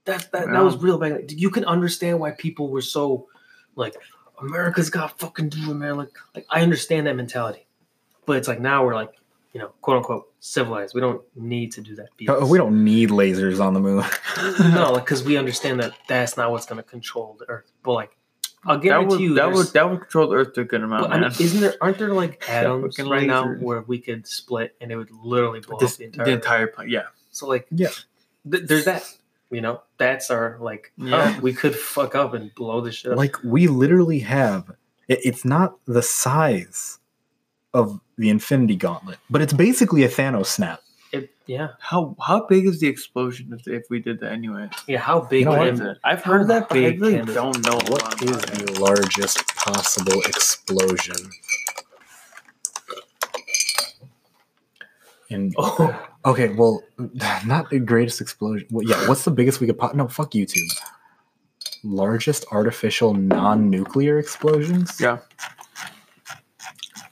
That 0.07 0.33
that, 0.33 0.49
that 0.49 0.65
was 0.65 0.77
real 0.79 0.99
back. 0.99 1.13
then. 1.13 1.27
You 1.29 1.51
can 1.51 1.65
understand 1.65 2.19
why 2.19 2.33
people 2.33 2.69
were 2.69 2.81
so 2.83 3.29
like, 3.77 3.95
America's 4.41 4.91
got 4.91 5.21
fucking 5.21 5.51
do 5.51 5.71
it, 5.71 5.75
man. 5.75 5.97
Like, 5.97 6.09
like 6.35 6.45
I 6.51 6.63
understand 6.63 7.07
that 7.07 7.15
mentality, 7.15 7.65
but 8.27 8.37
it's 8.39 8.49
like 8.49 8.59
now 8.61 8.85
we're 8.85 8.97
like, 8.97 9.13
you 9.53 9.61
know, 9.61 9.69
quote 9.81 9.99
unquote 9.99 10.33
civilized. 10.41 10.97
We 10.97 11.01
don't 11.01 11.23
need 11.37 11.71
to 11.73 11.81
do 11.81 11.95
that. 11.95 12.09
Uh, 12.29 12.41
BS. 12.41 12.49
We 12.49 12.59
don't 12.59 12.83
need 12.83 13.11
lasers 13.11 13.61
on 13.61 13.73
the 13.75 13.79
moon. 13.81 14.05
no, 14.75 14.91
like 14.91 15.05
because 15.05 15.23
we 15.23 15.37
understand 15.37 15.79
that 15.79 15.93
that's 16.09 16.37
not 16.37 16.51
what's 16.51 16.67
going 16.67 16.83
to 16.83 16.89
control 16.89 17.37
the 17.39 17.49
Earth. 17.49 17.71
But 17.85 17.93
like, 17.93 18.17
I'll 18.65 18.77
That 18.79 18.83
guarantee 18.85 19.07
would 19.15 19.21
you, 19.21 19.35
that 19.35 19.43
there's- 19.47 19.57
would 19.57 19.67
that 19.73 19.91
would 19.91 20.01
control 20.03 20.29
the 20.29 20.37
Earth 20.37 20.53
to 20.55 20.61
a 20.61 20.65
good 20.65 20.83
amount. 20.83 21.09
But, 21.09 21.13
I 21.13 21.21
mean, 21.21 21.31
isn't 21.41 21.61
there? 21.61 21.75
Aren't 21.81 21.99
there 21.99 22.13
like 22.15 22.45
atoms 22.49 22.97
Fucking 22.97 23.11
right 23.11 23.27
now 23.27 23.49
where 23.55 23.81
we 23.83 23.99
could 23.99 24.27
split 24.27 24.77
and 24.81 24.93
it 24.93 24.97
would 24.97 25.11
literally 25.11 25.61
blow 25.61 25.79
This- 25.79 25.95
up 25.95 25.99
the 25.99 26.05
entire? 26.05 26.25
the 26.27 26.33
entire 26.33 26.67
planet, 26.69 26.93
yeah. 26.93 27.03
So 27.33 27.49
like, 27.49 27.67
Yeah. 27.71 27.89
th- 28.51 28.65
there's 28.67 28.85
that. 28.85 29.05
You 29.51 29.61
know, 29.61 29.83
that's 29.99 30.31
our 30.31 30.57
like. 30.61 30.93
Yeah. 30.97 31.35
oh, 31.37 31.41
we 31.43 31.53
could 31.53 31.75
fuck 31.77 32.15
up 32.15 32.35
and 32.35 32.55
blow 32.55 32.81
the 32.81 32.93
shit 32.93 33.13
up. 33.13 33.19
like 33.19 33.37
we 33.45 33.67
literally 33.67 34.21
have 34.21 34.71
it, 35.09 35.19
it's 35.25 35.45
not 35.45 35.77
the 35.87 36.01
size 36.03 36.99
of 37.75 38.01
the 38.19 38.29
infinity 38.31 38.77
gauntlet 38.77 39.19
but 39.31 39.41
it's 39.43 39.53
basically 39.55 40.05
a 40.05 40.09
thanos 40.09 40.47
snap 40.47 40.81
it, 41.13 41.31
yeah, 41.47 41.69
How 41.79 42.17
how 42.25 42.47
big 42.47 42.67
is 42.67 42.81
the 42.81 42.89
explosion 42.89 43.53
if, 43.53 43.67
if 43.69 43.85
we 43.91 44.01
did 44.01 44.21
that 44.21 44.33
anyway? 44.33 44.71
yeah. 44.89 44.99
How 44.99 45.21
big? 45.21 45.41
You 45.41 45.45
know 45.47 45.51
would 45.53 45.59
what? 45.59 45.67
What 45.67 45.75
is 45.75 45.81
it- 45.81 45.87
it? 45.89 45.99
I've 46.05 46.23
heard 46.23 46.49
that, 46.49 46.69
but 46.69 46.79
I 46.79 46.81
big 46.91 47.01
really 47.03 47.23
don't 47.33 47.65
know. 47.67 47.75
what 47.75 47.85
is 47.85 47.91
what 47.91 48.03
lot 48.03 48.23
is 48.23 48.31
about 48.31 48.61
it. 48.61 48.75
the 48.75 48.81
largest 48.81 49.47
possible 49.57 50.21
explosion 50.23 51.17
in 55.31 55.53
Oh, 55.59 56.09
okay 56.25 56.49
well 56.51 56.83
not 57.47 57.71
the 57.71 57.79
greatest 57.79 58.21
explosion 58.21 58.67
well, 58.71 58.87
yeah 58.87 59.09
what's 59.09 59.25
the 59.25 59.31
biggest 59.31 59.61
we 59.61 59.67
could 59.67 59.79
pop 59.79 59.95
no 59.95 60.07
fuck 60.09 60.33
youtube 60.33 60.69
largest 61.85 62.45
artificial 62.53 63.15
non-nuclear 63.15 64.19
explosions 64.19 65.01
Yeah. 65.01 65.19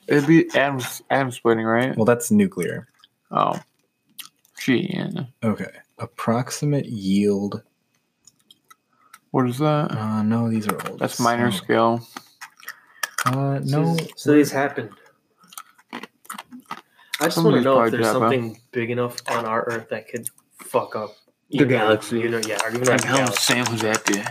It'd 0.07 0.27
be 0.27 0.49
atom 0.57 0.81
atom 1.11 1.31
splitting, 1.31 1.65
right? 1.65 1.97
well 1.97 2.05
that's 2.05 2.31
nuclear 2.31 2.89
Oh, 3.33 3.59
gee, 4.61 4.91
yeah. 4.95 5.25
okay 5.43 5.71
approximate 5.99 6.87
yield 6.87 7.63
What 9.33 9.49
is 9.49 9.59
that? 9.59 9.91
uh 9.93 10.23
no 10.23 10.49
these 10.51 10.69
are 10.69 10.79
old 10.89 10.99
That's 11.01 11.19
minor 11.21 11.51
So- 11.51 11.59
scale. 11.65 12.01
uh 13.27 13.59
no 13.65 13.97
So, 13.97 14.07
so 14.17 14.33
these 14.35 14.51
happened. 14.53 14.91
I 17.23 17.25
just 17.27 17.37
want 17.37 17.57
to 17.57 17.61
know 17.61 17.83
if 17.83 17.91
there's 17.93 18.05
did 18.07 18.13
something 18.13 18.61
big 18.73 18.91
enough 18.91 19.17
on 19.29 19.45
our 19.45 19.63
Earth 19.65 19.89
that 19.91 20.09
could 20.09 20.31
fuck 20.59 20.97
up 20.97 21.11
The 21.51 21.67
galaxy. 21.67 22.21
You 22.21 22.31
know, 22.31 22.41
yeah, 22.47 22.59
or 22.65 22.71
even 22.71 22.89
I 22.89 22.93
our 22.93 22.99
can 22.99 23.17
galaxy. 23.17 23.53
Sam 23.53 23.67
who's 23.67 23.83
happy. 23.83 24.23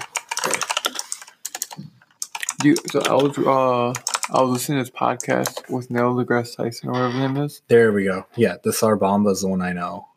Dude, 2.61 2.91
so 2.91 2.99
I 3.01 3.13
was 3.13 3.37
uh 3.37 3.93
I 4.35 4.41
was 4.41 4.49
listening 4.51 4.79
to 4.79 4.83
this 4.83 4.99
podcast 4.99 5.69
with 5.69 5.89
Neil 5.91 6.13
deGrasse 6.15 6.55
Tyson 6.57 6.89
or 6.89 6.93
whatever 6.93 7.11
his 7.11 7.19
name 7.21 7.37
is. 7.37 7.61
There 7.67 7.91
we 7.91 8.03
go. 8.05 8.25
Yeah, 8.35 8.55
the 8.63 8.73
Tsar 8.73 8.95
Bomba 8.95 9.29
is 9.31 9.41
the 9.41 9.47
one 9.49 9.61
I 9.61 9.71
know. 9.73 10.07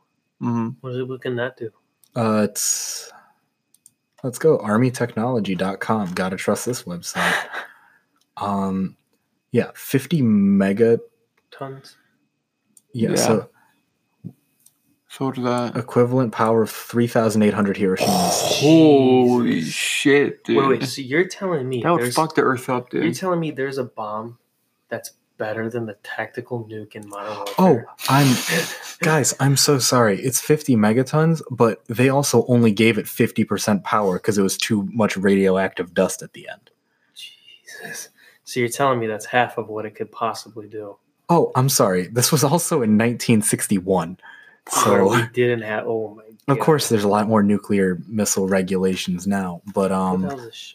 Mm-hmm. 0.42 0.68
What, 0.80 0.92
is- 0.94 1.08
what 1.08 1.22
can 1.22 1.36
that 1.36 1.56
do? 1.56 1.70
Uh, 2.14 2.46
it's 2.50 3.10
let's 4.22 4.38
go 4.38 4.58
armytechnology.com. 4.58 6.12
Gotta 6.12 6.36
trust 6.36 6.66
this 6.66 6.82
website. 6.84 7.34
Um, 8.38 8.96
yeah, 9.52 9.70
50 9.74 10.22
mega. 10.22 10.98
Tons. 11.50 11.96
Yeah, 12.94 13.10
Yeah. 13.10 13.16
so 13.16 13.50
So 15.08 15.26
what 15.26 15.38
is 15.38 15.44
that? 15.44 15.76
equivalent 15.76 16.32
power 16.32 16.62
of 16.62 16.70
3,800 16.70 17.76
Hiroshimas. 17.76 18.60
Holy 18.60 19.60
shit, 19.60 20.42
dude. 20.44 20.56
Wait, 20.56 20.66
wait. 20.80 20.84
So 20.88 21.02
you're 21.02 21.28
telling 21.28 21.68
me 21.68 21.82
that 21.82 21.92
would 21.92 22.12
fuck 22.14 22.34
the 22.34 22.40
Earth 22.42 22.68
up, 22.70 22.92
you're 22.92 23.12
telling 23.12 23.38
me 23.38 23.50
there's 23.50 23.76
a 23.78 23.84
bomb 23.84 24.38
that's 24.88 25.12
better 25.42 25.68
than 25.68 25.86
the 25.86 25.96
tactical 26.04 26.64
nuke 26.70 26.94
in 26.94 27.08
Modern 27.08 27.34
Warfare? 27.34 27.54
Oh, 27.58 27.82
I'm 28.08 28.36
guys. 29.00 29.34
I'm 29.40 29.56
so 29.56 29.80
sorry. 29.80 30.22
It's 30.22 30.40
50 30.40 30.76
megatons, 30.76 31.42
but 31.50 31.84
they 31.86 32.08
also 32.10 32.46
only 32.46 32.70
gave 32.70 32.96
it 32.96 33.06
50% 33.06 33.82
power 33.82 34.14
because 34.20 34.38
it 34.38 34.42
was 34.42 34.56
too 34.56 34.88
much 34.92 35.16
radioactive 35.16 35.94
dust 35.94 36.22
at 36.22 36.32
the 36.32 36.48
end. 36.48 36.70
Jesus. 37.16 38.10
So 38.44 38.60
you're 38.60 38.68
telling 38.68 39.00
me 39.00 39.08
that's 39.08 39.26
half 39.26 39.58
of 39.58 39.68
what 39.68 39.84
it 39.84 39.96
could 39.96 40.12
possibly 40.12 40.68
do? 40.68 40.96
Oh, 41.28 41.50
I'm 41.56 41.68
sorry. 41.68 42.06
This 42.06 42.30
was 42.30 42.44
also 42.44 42.76
in 42.76 42.96
1961. 42.96 44.18
Where 44.84 44.84
So 44.84 45.10
we 45.10 45.26
didn't 45.32 45.62
have. 45.62 45.88
Oh 45.88 46.14
my. 46.14 46.22
God. 46.22 46.56
Of 46.56 46.60
course, 46.60 46.88
there's 46.88 47.02
a 47.02 47.08
lot 47.08 47.26
more 47.26 47.42
nuclear 47.42 47.98
missile 48.06 48.46
regulations 48.46 49.26
now, 49.26 49.60
but 49.74 49.90
um, 49.90 50.22
hell 50.22 50.38
is 50.38 50.44
this 50.44 50.54
sh- 50.54 50.74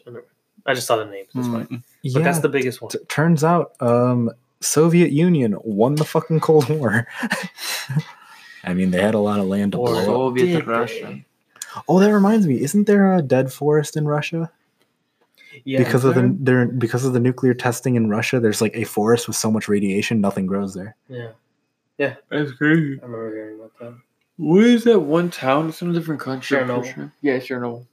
I 0.66 0.74
just 0.74 0.86
saw 0.86 0.96
the 0.96 1.06
name. 1.06 1.24
That's 1.32 1.46
fine. 1.46 1.66
Mm. 1.66 1.82
But 2.02 2.18
yeah. 2.18 2.18
that's 2.20 2.40
the 2.40 2.50
biggest 2.50 2.82
one. 2.82 2.90
t- 2.90 2.98
turns 3.08 3.42
out, 3.42 3.72
um, 3.80 4.30
Soviet 4.60 5.12
Union 5.12 5.56
won 5.62 5.94
the 5.94 6.04
fucking 6.04 6.40
Cold 6.40 6.68
War. 6.68 7.06
I 8.64 8.74
mean, 8.74 8.90
they 8.90 9.00
had 9.00 9.14
a 9.14 9.18
lot 9.20 9.38
of 9.40 9.46
land 9.46 9.72
to 9.72 9.78
Or- 9.78 9.88
blow. 9.88 10.04
Soviet 10.04 10.46
Did 10.46 10.66
Russia. 10.66 11.20
Oh, 11.88 12.00
that 12.00 12.12
reminds 12.12 12.46
me. 12.46 12.60
Isn't 12.60 12.86
there 12.86 13.14
a 13.14 13.22
dead 13.22 13.52
forest 13.52 13.96
in 13.96 14.06
Russia 14.06 14.50
Yeah. 15.64 15.78
because 15.78 16.04
of 16.04 16.14
the 16.14 16.34
there 16.40 16.66
because 16.66 17.04
of 17.04 17.12
the 17.12 17.20
nuclear 17.20 17.54
testing 17.54 17.94
in 17.94 18.08
Russia? 18.08 18.40
There's 18.40 18.60
like 18.60 18.74
a 18.74 18.84
forest 18.84 19.26
with 19.28 19.36
so 19.36 19.50
much 19.50 19.68
radiation, 19.68 20.20
nothing 20.20 20.46
grows 20.46 20.74
there. 20.74 20.96
Yeah. 21.08 21.30
Yeah, 21.98 22.14
that's 22.30 22.52
crazy. 22.52 22.98
I 23.00 23.04
remember 23.06 23.34
hearing 23.34 23.56
about 23.60 23.78
that. 23.80 23.94
Where 24.38 24.66
is 24.66 24.84
that 24.84 25.00
one 25.00 25.30
town? 25.30 25.68
It's 25.68 25.82
in 25.82 25.90
a 25.90 25.92
different 25.92 26.20
country. 26.20 26.58
I'm 26.58 26.68
Chernobyl. 26.68 26.80
pretty 26.82 26.92
sure. 26.94 27.12
Yeah, 27.22 27.38
Chernobyl. 27.38 27.86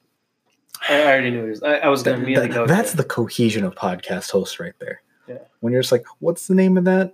I 0.90 1.02
I 1.02 1.06
already 1.06 1.32
knew 1.32 1.46
it 1.46 1.50
was. 1.50 1.64
I, 1.64 1.78
I 1.78 1.88
was 1.90 2.04
going 2.04 2.16
to 2.16 2.20
That- 2.22 2.26
immediately 2.26 2.50
that- 2.50 2.54
go. 2.54 2.68
that's 2.68 2.94
there. 2.94 3.04
the 3.04 3.10
cohesion 3.10 3.64
of 3.66 3.76
podcast 3.76 4.32
hosts 4.32 4.60
right 4.60 4.74
there. 4.80 5.02
Yeah. 5.28 5.40
When 5.60 5.74
you're 5.74 5.82
just 5.82 5.92
like, 5.92 6.06
what's 6.20 6.48
the 6.48 6.56
name 6.56 6.78
of 6.78 6.86
that? 6.86 7.14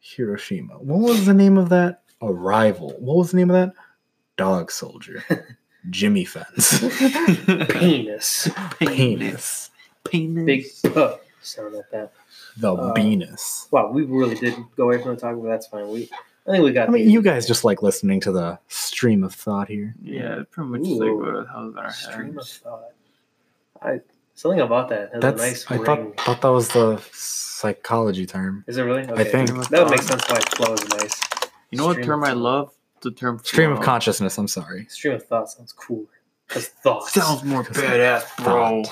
Hiroshima. 0.00 0.74
What 0.74 1.00
was 1.00 1.26
the 1.26 1.34
name 1.34 1.56
of 1.56 1.68
that? 1.70 2.02
Arrival. 2.20 2.94
What 2.98 3.16
was 3.18 3.30
the 3.30 3.36
name 3.38 3.50
of 3.50 3.54
that? 3.54 3.74
Dog 4.36 4.70
Soldier. 4.70 5.24
Jimmy 5.90 6.24
Fence. 6.24 6.78
penis. 7.70 8.48
Penis. 8.78 9.70
Penis. 10.04 10.44
Big 10.44 10.64
puh 10.92 11.16
sound 11.40 11.74
like 11.74 11.90
that. 11.90 12.12
The 12.56 12.72
Uh, 12.72 12.92
penis. 12.92 13.66
Wow, 13.70 13.90
we 13.90 14.02
really 14.04 14.36
did 14.36 14.54
go 14.76 14.84
away 14.84 15.02
from 15.02 15.14
the 15.14 15.20
topic, 15.20 15.42
but 15.42 15.48
that's 15.48 15.66
fine. 15.66 15.88
We, 15.88 16.08
I 16.46 16.52
think 16.52 16.64
we 16.64 16.72
got. 16.72 16.88
I 16.88 16.92
mean, 16.92 17.06
the 17.06 17.12
you 17.12 17.22
guys 17.22 17.46
just 17.46 17.64
like 17.64 17.82
listening 17.82 18.20
to 18.20 18.32
the 18.32 18.58
stream 18.68 19.24
of 19.24 19.34
thought 19.34 19.68
here. 19.68 19.94
Yeah, 20.02 20.40
it's 20.40 20.50
pretty 20.54 20.70
much 20.70 20.82
just 20.82 21.00
like 21.00 21.08
Ooh. 21.08 21.16
what 21.18 21.32
the 21.34 21.50
hell's 21.50 21.76
our 21.76 21.90
stream 21.92 22.38
of 22.38 22.46
thought. 22.46 22.90
I 23.80 24.00
something 24.34 24.60
about 24.60 24.88
that 24.90 25.10
has 25.12 25.20
That's 25.22 25.42
a 25.42 25.46
nice 25.46 25.70
I 25.70 25.74
ring. 25.76 25.84
thought 25.84 26.20
thought 26.20 26.40
that 26.42 26.48
was 26.48 26.68
the 26.68 27.02
psychology 27.12 28.26
term. 28.26 28.64
Is 28.66 28.76
it 28.76 28.82
really? 28.82 29.02
I 29.08 29.24
think. 29.24 29.48
that 29.68 29.82
would 29.82 29.90
make 29.90 30.02
sense 30.02 30.22
why 30.28 30.40
flow 30.56 30.74
is 30.74 30.88
nice. 30.88 31.20
You 31.70 31.78
know 31.78 31.86
what 31.86 31.94
Stream 31.94 32.06
term 32.06 32.24
I 32.24 32.32
love? 32.32 32.72
The 33.00 33.10
term 33.10 33.38
Stream 33.42 33.72
of 33.72 33.80
consciousness. 33.80 34.38
I'm 34.38 34.48
sorry. 34.48 34.86
Stream 34.88 35.14
of 35.14 35.24
thought 35.26 35.50
sounds 35.50 35.72
cooler. 35.72 36.06
Because 36.46 36.68
thoughts. 36.68 37.12
Sounds 37.14 37.42
more 37.44 37.64
badass, 37.64 38.24
bro. 38.44 38.82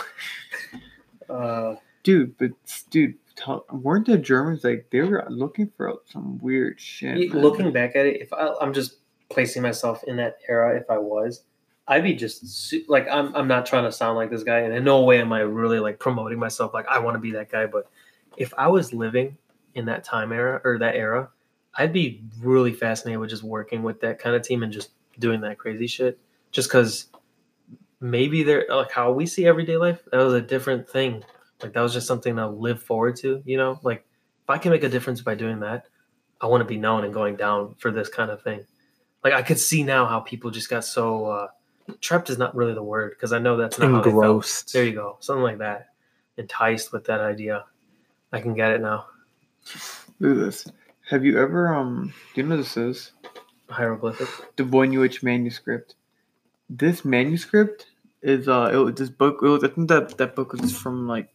Uh, 1.29 1.77
Dude, 2.03 2.37
but 2.39 2.51
dude, 2.89 3.15
tell, 3.37 3.67
weren't 3.71 4.07
the 4.07 4.17
Germans 4.17 4.65
like 4.65 4.87
they 4.91 5.03
were 5.03 5.25
looking 5.29 5.71
for 5.77 6.01
some 6.07 6.39
weird 6.39 6.81
shit? 6.81 7.35
looking 7.35 7.73
back 7.73 7.95
at 7.95 8.07
it, 8.07 8.23
if 8.23 8.33
I, 8.33 8.55
I'm 8.61 8.73
just 8.73 8.97
placing 9.29 9.62
myself 9.62 10.03
in 10.05 10.17
that 10.17 10.39
era, 10.49 10.79
if 10.79 10.89
I 10.89 10.97
was, 10.97 11.43
I'd 11.91 12.05
be 12.05 12.15
just 12.15 12.73
like 12.89 13.09
I'm. 13.11 13.35
I'm 13.35 13.49
not 13.49 13.67
trying 13.67 13.83
to 13.83 13.91
sound 13.91 14.17
like 14.17 14.31
this 14.31 14.45
guy, 14.45 14.61
and 14.61 14.73
in 14.73 14.85
no 14.85 15.03
way 15.03 15.21
am 15.21 15.33
I 15.33 15.41
really 15.41 15.81
like 15.81 15.99
promoting 15.99 16.39
myself. 16.39 16.73
Like 16.73 16.87
I 16.87 17.01
want 17.01 17.17
to 17.17 17.19
be 17.19 17.33
that 17.33 17.51
guy, 17.51 17.67
but 17.67 17.91
if 18.37 18.55
I 18.57 18.69
was 18.69 18.93
living 18.93 19.37
in 19.75 19.87
that 19.87 20.05
time 20.05 20.33
era 20.33 20.61
or 20.65 20.79
that 20.79 20.95
era, 20.95 21.31
I'd 21.75 21.93
be 21.93 22.23
really 22.41 22.73
fascinated 22.73 23.19
with 23.19 23.31
just 23.31 23.43
working 23.43 23.83
with 23.83 24.01
that 24.03 24.21
kind 24.21 24.37
of 24.37 24.43
team 24.43 24.62
and 24.62 24.73
just 24.73 24.91
doing 25.19 25.41
that 25.41 25.59
crazy 25.59 25.89
shit. 25.89 26.21
Just 26.53 26.69
because 26.69 27.09
maybe 28.01 28.45
they're 28.45 28.67
like 28.71 28.93
how 28.93 29.11
we 29.11 29.27
see 29.27 29.45
everyday 29.45 29.77
life. 29.77 30.01
That 30.12 30.19
was 30.19 30.35
a 30.35 30.41
different 30.41 30.89
thing. 30.89 31.25
Like 31.61 31.73
that 31.73 31.81
was 31.81 31.93
just 31.93 32.07
something 32.07 32.37
to 32.37 32.47
live 32.47 32.81
forward 32.81 33.17
to. 33.17 33.43
You 33.45 33.57
know, 33.57 33.81
like 33.83 34.07
if 34.45 34.49
I 34.51 34.59
can 34.59 34.71
make 34.71 34.85
a 34.85 34.89
difference 34.89 35.23
by 35.23 35.35
doing 35.35 35.59
that, 35.61 35.87
I 36.41 36.47
want 36.47 36.61
to 36.61 36.67
be 36.67 36.79
known 36.79 37.03
and 37.03 37.12
going 37.12 37.35
down 37.35 37.75
for 37.79 37.91
this 37.91 38.09
kind 38.09 38.31
of 38.31 38.43
thing. 38.43 38.65
Like 39.25 39.33
I 39.33 39.43
could 39.43 39.59
see 39.59 39.83
now 39.83 40.07
how 40.07 40.21
people 40.21 40.53
just 40.53 40.71
got 40.71 40.85
so 40.85 41.27
uh, 41.27 41.49
trapped 42.01 42.31
is 42.31 42.39
not 42.39 42.55
really 42.55 42.75
the 42.75 42.83
word 42.83 43.11
because 43.11 43.33
I 43.33 43.39
know 43.39 43.57
that's 43.57 43.79
not 43.79 43.91
how 43.91 44.01
they 44.01 44.11
felt. 44.11 44.25
Engrossed. 44.25 44.73
There 44.73 44.85
you 44.85 44.93
go, 44.95 45.17
something 45.21 45.43
like 45.43 45.59
that. 45.59 45.89
Enticed 46.37 46.93
with 46.93 47.05
that 47.05 47.21
idea. 47.21 47.65
I 48.33 48.41
can 48.41 48.55
get 48.55 48.73
it 48.73 48.81
now. 48.81 49.07
Look 50.21 50.37
at 50.39 50.45
this. 50.45 50.67
Have 51.11 51.25
you 51.25 51.39
ever 51.39 51.75
um? 51.75 52.12
Do 52.35 52.41
you 52.41 52.47
know 52.47 52.57
what 52.57 52.62
this 52.62 52.77
is? 52.77 53.12
Hieroglyphic. 53.69 54.29
the 54.57 54.62
Voynich 54.65 55.23
manuscript. 55.23 55.95
This 56.69 57.05
manuscript 57.05 57.87
is 58.23 58.49
uh, 58.49 58.71
it, 58.73 58.77
was- 58.77 58.95
this 58.95 59.11
book. 59.11 59.41
It 59.43 59.49
was, 59.49 59.65
I 59.65 59.69
think 59.69 59.89
that 59.89 60.17
that 60.19 60.35
book 60.37 60.53
was 60.53 60.77
from 60.77 61.09
like 61.09 61.29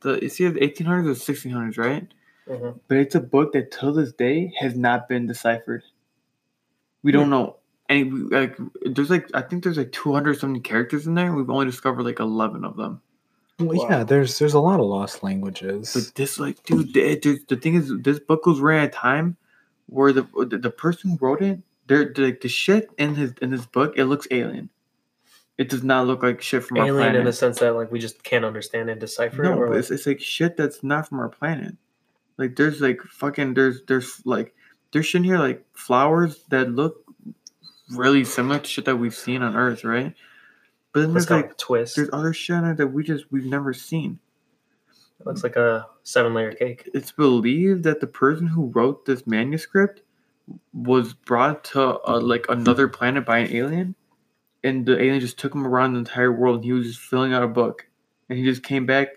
the 0.00 0.14
it's 0.24 0.40
either 0.40 0.54
the 0.54 0.60
1800s 0.60 1.06
or 1.06 1.32
1600s, 1.32 1.78
right? 1.78 2.06
Mhm. 2.48 2.80
But 2.88 2.96
it's 2.98 3.14
a 3.14 3.20
book 3.20 3.52
that 3.52 3.70
till 3.70 3.92
this 3.92 4.12
day 4.12 4.52
has 4.58 4.74
not 4.76 5.08
been 5.08 5.26
deciphered. 5.26 5.84
We 7.02 7.12
don't 7.12 7.30
know 7.30 7.56
any 7.90 8.04
like. 8.04 8.56
There's 8.82 9.10
like 9.10 9.28
I 9.34 9.42
think 9.42 9.64
there's 9.64 9.76
like 9.76 9.92
200 9.92 10.38
something 10.38 10.62
characters 10.62 11.06
in 11.06 11.14
there. 11.14 11.32
We've 11.34 11.50
only 11.50 11.66
discovered 11.66 12.04
like 12.04 12.20
11 12.20 12.64
of 12.64 12.76
them. 12.76 13.02
Well, 13.58 13.76
Wow. 13.76 13.86
yeah, 13.90 14.04
there's 14.04 14.38
there's 14.38 14.54
a 14.54 14.60
lot 14.60 14.80
of 14.80 14.86
lost 14.86 15.22
languages. 15.22 15.92
But 15.92 16.14
this, 16.14 16.38
like, 16.40 16.62
dude, 16.64 16.94
the, 16.94 17.16
the, 17.16 17.40
the 17.48 17.56
thing 17.56 17.74
is, 17.74 17.92
this 17.98 18.18
book 18.18 18.46
was 18.46 18.58
written 18.58 18.84
at 18.84 18.88
a 18.88 18.92
time 18.92 19.36
where 19.86 20.12
the 20.12 20.22
the, 20.48 20.56
the 20.56 20.70
person 20.70 21.10
who 21.10 21.18
wrote 21.20 21.42
it, 21.42 21.60
they're 21.86 22.10
the, 22.12 22.36
the 22.40 22.48
shit 22.48 22.88
in 22.96 23.14
his 23.16 23.34
in 23.42 23.50
this 23.50 23.66
book, 23.66 23.92
it 23.96 24.06
looks 24.06 24.26
alien. 24.30 24.70
It 25.58 25.68
does 25.68 25.82
not 25.84 26.06
look 26.06 26.22
like 26.22 26.40
shit 26.40 26.64
from 26.64 26.78
our 26.78 26.86
planet. 26.88 27.16
in 27.16 27.24
the 27.26 27.34
sense 27.34 27.58
that 27.58 27.74
like 27.76 27.92
we 27.92 27.98
just 27.98 28.22
can't 28.22 28.46
understand 28.46 28.88
and 28.88 28.98
decipher 28.98 29.42
no, 29.42 29.52
it. 29.52 29.56
Or 29.58 29.66
but 29.66 29.72
like, 29.72 29.80
it's, 29.80 29.90
it's 29.90 30.06
like 30.06 30.20
shit 30.20 30.56
that's 30.56 30.82
not 30.82 31.06
from 31.08 31.20
our 31.20 31.28
planet. 31.28 31.76
Like, 32.38 32.56
there's 32.56 32.80
like 32.80 33.02
fucking 33.02 33.52
there's 33.52 33.82
there's 33.86 34.22
like 34.24 34.54
there's 34.92 35.04
shit 35.04 35.18
in 35.18 35.24
here 35.24 35.38
like 35.38 35.62
flowers 35.74 36.44
that 36.48 36.70
look 36.70 37.04
really 37.92 38.24
similar 38.24 38.58
to 38.58 38.68
shit 38.68 38.84
that 38.86 38.96
we've 38.96 39.14
seen 39.14 39.42
on 39.42 39.56
Earth, 39.56 39.84
right? 39.84 40.14
But 40.92 41.00
then 41.00 41.12
there's 41.12 41.30
like 41.30 41.52
a 41.52 41.54
twist. 41.54 41.96
there's 41.96 42.10
other 42.12 42.32
shit 42.32 42.56
in 42.56 42.64
it 42.64 42.76
that 42.78 42.88
we 42.88 43.04
just 43.04 43.30
we've 43.30 43.44
never 43.44 43.72
seen. 43.72 44.18
It 45.20 45.26
looks 45.26 45.42
like 45.42 45.56
a 45.56 45.86
seven 46.02 46.32
layer 46.32 46.52
cake. 46.52 46.88
it's 46.94 47.12
believed 47.12 47.84
that 47.84 48.00
the 48.00 48.06
person 48.06 48.46
who 48.46 48.66
wrote 48.68 49.04
this 49.04 49.26
manuscript 49.26 50.00
was 50.72 51.12
brought 51.12 51.62
to 51.64 52.00
uh, 52.08 52.20
like 52.20 52.46
another 52.48 52.88
planet 52.88 53.24
by 53.24 53.38
an 53.38 53.54
alien, 53.54 53.94
and 54.64 54.86
the 54.86 54.96
alien 54.98 55.20
just 55.20 55.38
took 55.38 55.54
him 55.54 55.66
around 55.66 55.92
the 55.92 55.98
entire 55.98 56.32
world. 56.32 56.56
And 56.56 56.64
he 56.64 56.72
was 56.72 56.86
just 56.86 57.00
filling 57.00 57.32
out 57.32 57.42
a 57.42 57.48
book, 57.48 57.86
and 58.28 58.38
he 58.38 58.44
just 58.44 58.62
came 58.62 58.86
back. 58.86 59.08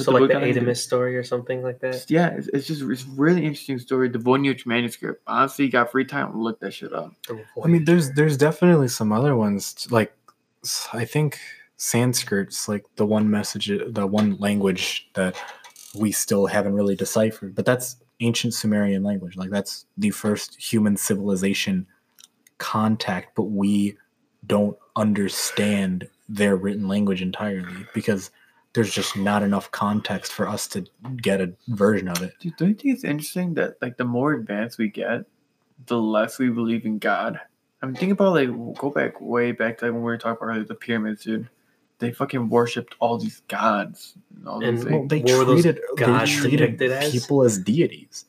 Put 0.00 0.04
So 0.04 0.12
like 0.12 0.22
the 0.22 0.26
book 0.28 0.36
out, 0.36 0.42
and- 0.42 0.56
Adamus 0.68 0.78
story 0.78 1.16
or 1.16 1.22
something 1.22 1.62
like 1.62 1.80
that. 1.80 2.10
Yeah, 2.10 2.28
it's, 2.28 2.48
it's 2.48 2.66
just 2.66 2.82
it's 2.82 3.04
really 3.04 3.44
interesting 3.44 3.78
story. 3.78 4.08
The 4.08 4.18
Voynich 4.18 4.66
manuscript. 4.66 5.22
Honestly, 5.26 5.66
you 5.66 5.70
got 5.70 5.90
free 5.90 6.04
time, 6.04 6.40
look 6.40 6.60
that 6.60 6.72
shit 6.72 6.92
up. 6.92 7.12
I 7.62 7.68
mean, 7.68 7.84
there's 7.84 8.12
there's 8.12 8.36
definitely 8.36 8.88
some 8.88 9.12
other 9.12 9.36
ones 9.36 9.86
like 9.90 10.12
I 10.92 11.04
think 11.04 11.38
Sanskrit's 11.76 12.68
like 12.68 12.84
the 12.96 13.06
one 13.06 13.30
message, 13.30 13.70
the 13.88 14.06
one 14.06 14.36
language 14.36 15.08
that 15.14 15.36
we 15.94 16.12
still 16.12 16.46
haven't 16.46 16.74
really 16.74 16.94
deciphered. 16.96 17.54
But 17.54 17.64
that's 17.64 17.96
ancient 18.20 18.54
Sumerian 18.54 19.02
language. 19.02 19.36
Like 19.36 19.50
that's 19.50 19.86
the 19.96 20.10
first 20.10 20.60
human 20.60 20.96
civilization 20.96 21.86
contact, 22.58 23.34
but 23.34 23.44
we 23.44 23.96
don't 24.46 24.76
understand 24.96 26.08
their 26.28 26.56
written 26.56 26.86
language 26.86 27.22
entirely 27.22 27.86
because 27.94 28.30
there's 28.72 28.92
just 28.92 29.16
not 29.16 29.42
enough 29.42 29.70
context 29.72 30.32
for 30.32 30.48
us 30.48 30.66
to 30.68 30.84
get 31.22 31.40
a 31.40 31.52
version 31.68 32.08
of 32.08 32.22
it. 32.22 32.34
Dude, 32.40 32.56
don't 32.56 32.68
you 32.68 32.74
think 32.74 32.94
it's 32.94 33.04
interesting 33.04 33.54
that 33.54 33.74
like 33.82 33.96
the 33.96 34.04
more 34.04 34.32
advanced 34.32 34.78
we 34.78 34.88
get, 34.88 35.24
the 35.86 35.98
less 36.00 36.38
we 36.38 36.50
believe 36.50 36.84
in 36.84 36.98
God? 36.98 37.40
I'm 37.82 37.92
thinking 37.94 38.12
about 38.12 38.34
like 38.34 38.48
go 38.78 38.90
back 38.90 39.20
way 39.20 39.52
back 39.52 39.78
to 39.78 39.86
like 39.86 39.92
when 39.94 40.02
we 40.02 40.06
were 40.06 40.18
talking 40.18 40.46
about 40.46 40.58
like, 40.58 40.68
the 40.68 40.74
pyramids, 40.74 41.24
dude. 41.24 41.48
they 41.98 42.12
fucking 42.12 42.48
worshipped 42.48 42.94
all 43.00 43.18
these 43.18 43.42
gods. 43.48 44.14
And 44.36 44.46
all 44.48 44.62
And- 44.64 44.84
Well, 44.84 45.06
they 45.06 45.20
What 45.20 45.38
were 45.38 45.44
those 45.44 45.62
treated 45.62 45.82
they 45.96 46.26
treated 46.26 46.78
depicted 46.78 46.92
as? 46.92 47.10
people 47.12 47.42
as 47.42 47.58
deities. 47.58 48.26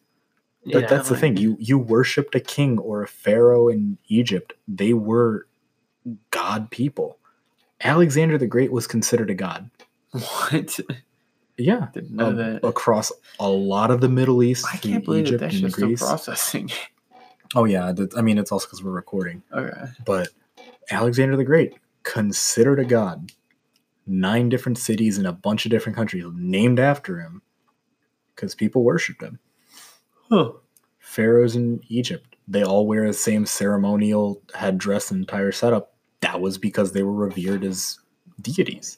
That, 0.65 0.81
Yeah, 0.81 0.87
that's 0.87 1.07
the 1.09 1.13
like- 1.15 1.21
thing. 1.21 1.37
You 1.37 1.55
you 1.59 1.77
worshipped 1.77 2.33
a 2.35 2.39
king 2.39 2.79
or 2.79 3.03
a 3.03 3.07
pharaoh 3.07 3.67
in 3.67 3.97
Egypt. 4.07 4.53
They 4.67 4.93
were 4.93 5.47
god 6.31 6.71
people. 6.71 7.17
Alexander 7.83 8.37
the 8.37 8.47
Great 8.47 8.71
was 8.71 8.87
considered 8.87 9.29
a 9.29 9.35
god. 9.35 9.69
What? 10.11 10.79
Yeah, 11.57 11.87
Didn't 11.93 12.15
know 12.15 12.27
um, 12.27 12.35
that. 12.37 12.65
across 12.65 13.11
a 13.39 13.49
lot 13.49 13.91
of 13.91 14.01
the 14.01 14.09
Middle 14.09 14.43
East, 14.43 14.65
I 14.71 14.77
can't 14.77 15.03
believe 15.03 15.25
that 15.25 15.33
Egypt 15.33 15.41
that's 15.41 15.59
just 15.59 15.75
still 15.75 15.95
processing. 15.95 16.69
Oh 17.53 17.65
yeah, 17.65 17.91
that, 17.91 18.17
I 18.17 18.21
mean 18.21 18.37
it's 18.37 18.49
also 18.49 18.65
because 18.65 18.81
we're 18.81 18.91
recording. 18.91 19.43
okay. 19.51 19.91
But 20.05 20.29
Alexander 20.89 21.35
the 21.35 21.43
Great, 21.43 21.73
considered 22.03 22.79
a 22.79 22.85
god, 22.85 23.33
nine 24.07 24.47
different 24.47 24.77
cities 24.77 25.17
in 25.17 25.25
a 25.25 25.33
bunch 25.33 25.65
of 25.65 25.69
different 25.69 25.97
countries 25.97 26.23
named 26.33 26.79
after 26.79 27.19
him, 27.19 27.41
because 28.33 28.55
people 28.55 28.85
worshipped 28.85 29.21
him. 29.21 29.37
Huh. 30.29 30.53
pharaohs 30.99 31.57
in 31.57 31.81
Egypt, 31.89 32.37
they 32.47 32.63
all 32.63 32.87
wear 32.87 33.05
the 33.05 33.13
same 33.13 33.45
ceremonial 33.45 34.41
headdress 34.55 35.11
and 35.11 35.19
entire 35.19 35.51
setup. 35.51 35.93
That 36.21 36.39
was 36.39 36.57
because 36.57 36.93
they 36.93 37.03
were 37.03 37.11
revered 37.11 37.65
as 37.65 37.99
deities. 38.41 38.97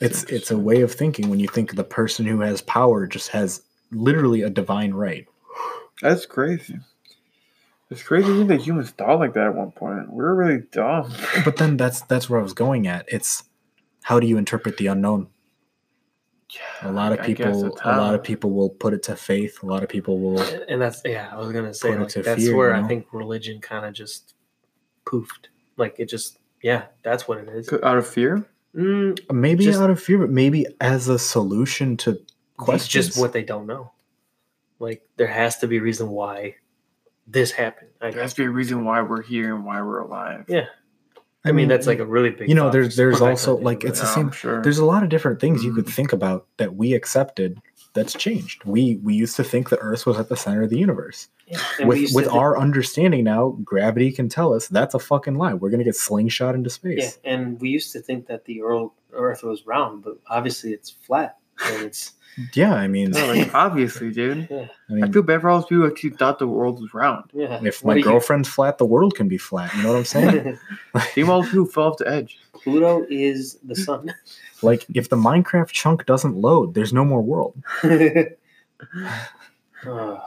It's 0.00 0.24
it's 0.24 0.50
a 0.50 0.58
way 0.58 0.80
of 0.82 0.92
thinking 0.92 1.28
when 1.30 1.40
you 1.40 1.48
think 1.48 1.74
the 1.74 1.84
person 1.84 2.26
who 2.26 2.40
has 2.40 2.60
power 2.62 3.06
just 3.06 3.28
has 3.30 3.62
literally 3.90 4.42
a 4.42 4.50
divine 4.50 4.92
right. 4.94 5.26
That's 6.02 6.26
crazy. 6.26 6.78
It's 7.90 8.02
crazy 8.02 8.26
to 8.28 8.36
think 8.36 8.48
that 8.48 8.60
humans 8.62 8.90
thought 8.90 9.18
like 9.20 9.34
that 9.34 9.46
at 9.48 9.54
one 9.54 9.70
point. 9.70 10.10
We 10.10 10.16
were 10.24 10.34
really 10.34 10.62
dumb. 10.72 11.12
But 11.44 11.56
then 11.56 11.76
that's 11.76 12.00
that's 12.02 12.28
where 12.28 12.40
I 12.40 12.42
was 12.42 12.54
going 12.54 12.86
at. 12.86 13.06
It's 13.08 13.44
how 14.02 14.18
do 14.20 14.26
you 14.26 14.36
interpret 14.38 14.76
the 14.78 14.88
unknown? 14.88 15.28
Yeah, 16.50 16.90
A 16.90 16.92
lot 16.92 17.12
of 17.12 17.20
I- 17.20 17.22
I 17.22 17.26
people 17.26 17.78
a 17.84 17.96
lot 17.96 18.14
of 18.14 18.22
people 18.22 18.50
will 18.50 18.70
put 18.70 18.94
it 18.94 19.02
to 19.04 19.16
faith. 19.16 19.62
A 19.62 19.66
lot 19.66 19.82
of 19.82 19.88
people 19.88 20.18
will 20.18 20.40
and 20.68 20.80
that's 20.80 21.02
yeah. 21.04 21.30
I 21.32 21.36
was 21.38 21.52
gonna 21.52 21.74
say 21.74 21.96
like, 21.96 22.08
to 22.08 22.22
that's 22.22 22.42
fear, 22.42 22.56
where 22.56 22.76
you 22.76 22.84
I 22.84 22.88
think 22.88 23.06
religion 23.12 23.60
kind 23.60 23.84
of 23.86 23.92
just 23.92 24.34
poofed. 25.04 25.48
Like 25.76 25.96
it 25.98 26.06
just 26.08 26.38
yeah, 26.62 26.86
that's 27.02 27.28
what 27.28 27.38
it 27.38 27.48
is. 27.48 27.70
out 27.82 27.98
of 27.98 28.06
fear. 28.06 28.46
Mm, 28.76 29.18
maybe 29.32 29.64
Just- 29.64 29.80
out 29.80 29.90
of 29.90 30.02
fear, 30.02 30.18
but 30.18 30.30
maybe 30.30 30.66
as 30.80 31.08
a 31.08 31.18
solution 31.18 31.96
to 31.98 32.18
questions. 32.56 33.06
just 33.06 33.18
what 33.20 33.32
they 33.32 33.42
don't 33.42 33.66
know. 33.66 33.92
Like 34.80 35.02
there 35.16 35.26
has 35.28 35.58
to 35.58 35.68
be 35.68 35.76
a 35.78 35.80
reason 35.82 36.08
why 36.10 36.56
this 37.26 37.52
happened. 37.52 37.90
I, 38.00 38.10
There 38.10 38.20
has 38.22 38.34
to 38.34 38.42
be 38.42 38.46
a 38.46 38.50
reason 38.50 38.84
why 38.84 39.00
we're 39.02 39.22
here 39.22 39.54
and 39.54 39.64
why 39.64 39.80
we're 39.82 40.00
alive. 40.00 40.44
yeah, 40.48 40.66
I 41.44 41.52
mean 41.52 41.68
that's 41.68 41.86
like 41.86 42.00
a 42.00 42.04
really 42.06 42.30
big. 42.30 42.48
you 42.48 42.54
know 42.54 42.70
there's 42.70 42.96
there's 42.96 43.20
also 43.20 43.56
like 43.56 43.84
it's 43.84 44.00
the 44.00 44.06
same 44.06 44.30
sure. 44.32 44.60
there's 44.62 44.78
a 44.78 44.84
lot 44.84 45.02
of 45.04 45.08
different 45.08 45.40
things 45.40 45.62
you 45.64 45.72
could 45.74 45.86
Mhm. 45.86 45.92
think 45.94 46.12
about 46.12 46.46
that 46.56 46.74
we 46.74 46.92
accepted 46.94 47.60
that's 47.94 48.12
changed 48.12 48.64
we 48.64 48.96
we 48.96 49.14
used 49.14 49.36
to 49.36 49.44
think 49.44 49.70
the 49.70 49.78
earth 49.78 50.04
was 50.06 50.18
at 50.18 50.28
the 50.28 50.36
center 50.36 50.62
of 50.64 50.70
the 50.70 50.78
universe 50.78 51.28
Yeah, 51.46 51.58
with 51.86 52.10
with 52.14 52.24
to- 52.26 52.30
our 52.32 52.58
understanding 52.58 53.24
now 53.24 53.50
gravity 53.64 54.10
can 54.12 54.28
tell 54.28 54.52
us 54.52 54.66
that's 54.68 54.94
a 54.94 54.98
fucking 54.98 55.36
lie 55.36 55.54
we're 55.54 55.70
gonna 55.70 55.84
get 55.84 55.96
slingshot 55.96 56.54
into 56.54 56.70
space. 56.70 56.98
yeah, 57.02 57.08
space 57.08 57.20
and 57.24 57.60
we 57.60 57.68
used 57.70 57.92
to 57.92 58.00
think 58.00 58.26
that 58.26 58.44
the 58.44 58.62
earth 58.62 58.90
Earth 59.16 59.44
was 59.44 59.64
round, 59.64 60.02
but 60.02 60.18
obviously 60.28 60.72
it's 60.72 60.90
flat. 60.90 61.38
And 61.64 61.82
it's 61.84 62.14
yeah, 62.54 62.74
i 62.74 62.88
mean, 62.88 63.10
No, 63.12 63.26
like, 63.28 63.54
obviously, 63.54 64.10
dude. 64.10 64.48
I 64.50 64.68
I 64.90 64.92
mean 64.92 65.12
feel 65.12 65.22
bad 65.22 65.40
for 65.40 65.50
all 65.50 65.60
those 65.60 65.68
people 65.68 65.84
who 65.84 65.90
actually 65.92 66.10
thought 66.10 66.40
the 66.40 66.48
world 66.48 66.80
was 66.80 66.92
round. 66.92 67.30
yeah. 67.32 67.60
if 67.62 67.84
my 67.84 67.92
do 67.94 68.00
you- 68.00 68.04
girlfriend's 68.06 68.48
flat 68.48 68.78
the 68.78 68.84
world 68.86 69.14
can 69.14 69.28
be 69.28 69.38
flat 69.38 69.72
you 69.76 69.84
know 69.84 69.90
what 69.92 69.98
i'm 69.98 70.04
saying 70.04 70.58
Think 71.14 71.28
all 71.28 71.44
people 71.44 71.64
who 71.64 71.66
fell 71.66 71.84
off 71.92 71.98
the 71.98 72.08
edge. 72.08 72.40
Pluto 72.54 73.06
is 73.08 73.56
the 73.62 73.76
sun. 73.76 74.12
Like 74.64 74.84
if 74.94 75.08
the 75.08 75.16
minecraft 75.16 75.68
chunk 75.70 76.04
doesn't 76.06 76.36
load 76.36 76.74
there's 76.74 76.92
no 76.92 77.04
more 77.04 77.22
world 77.22 77.54
Uh, 79.86 80.18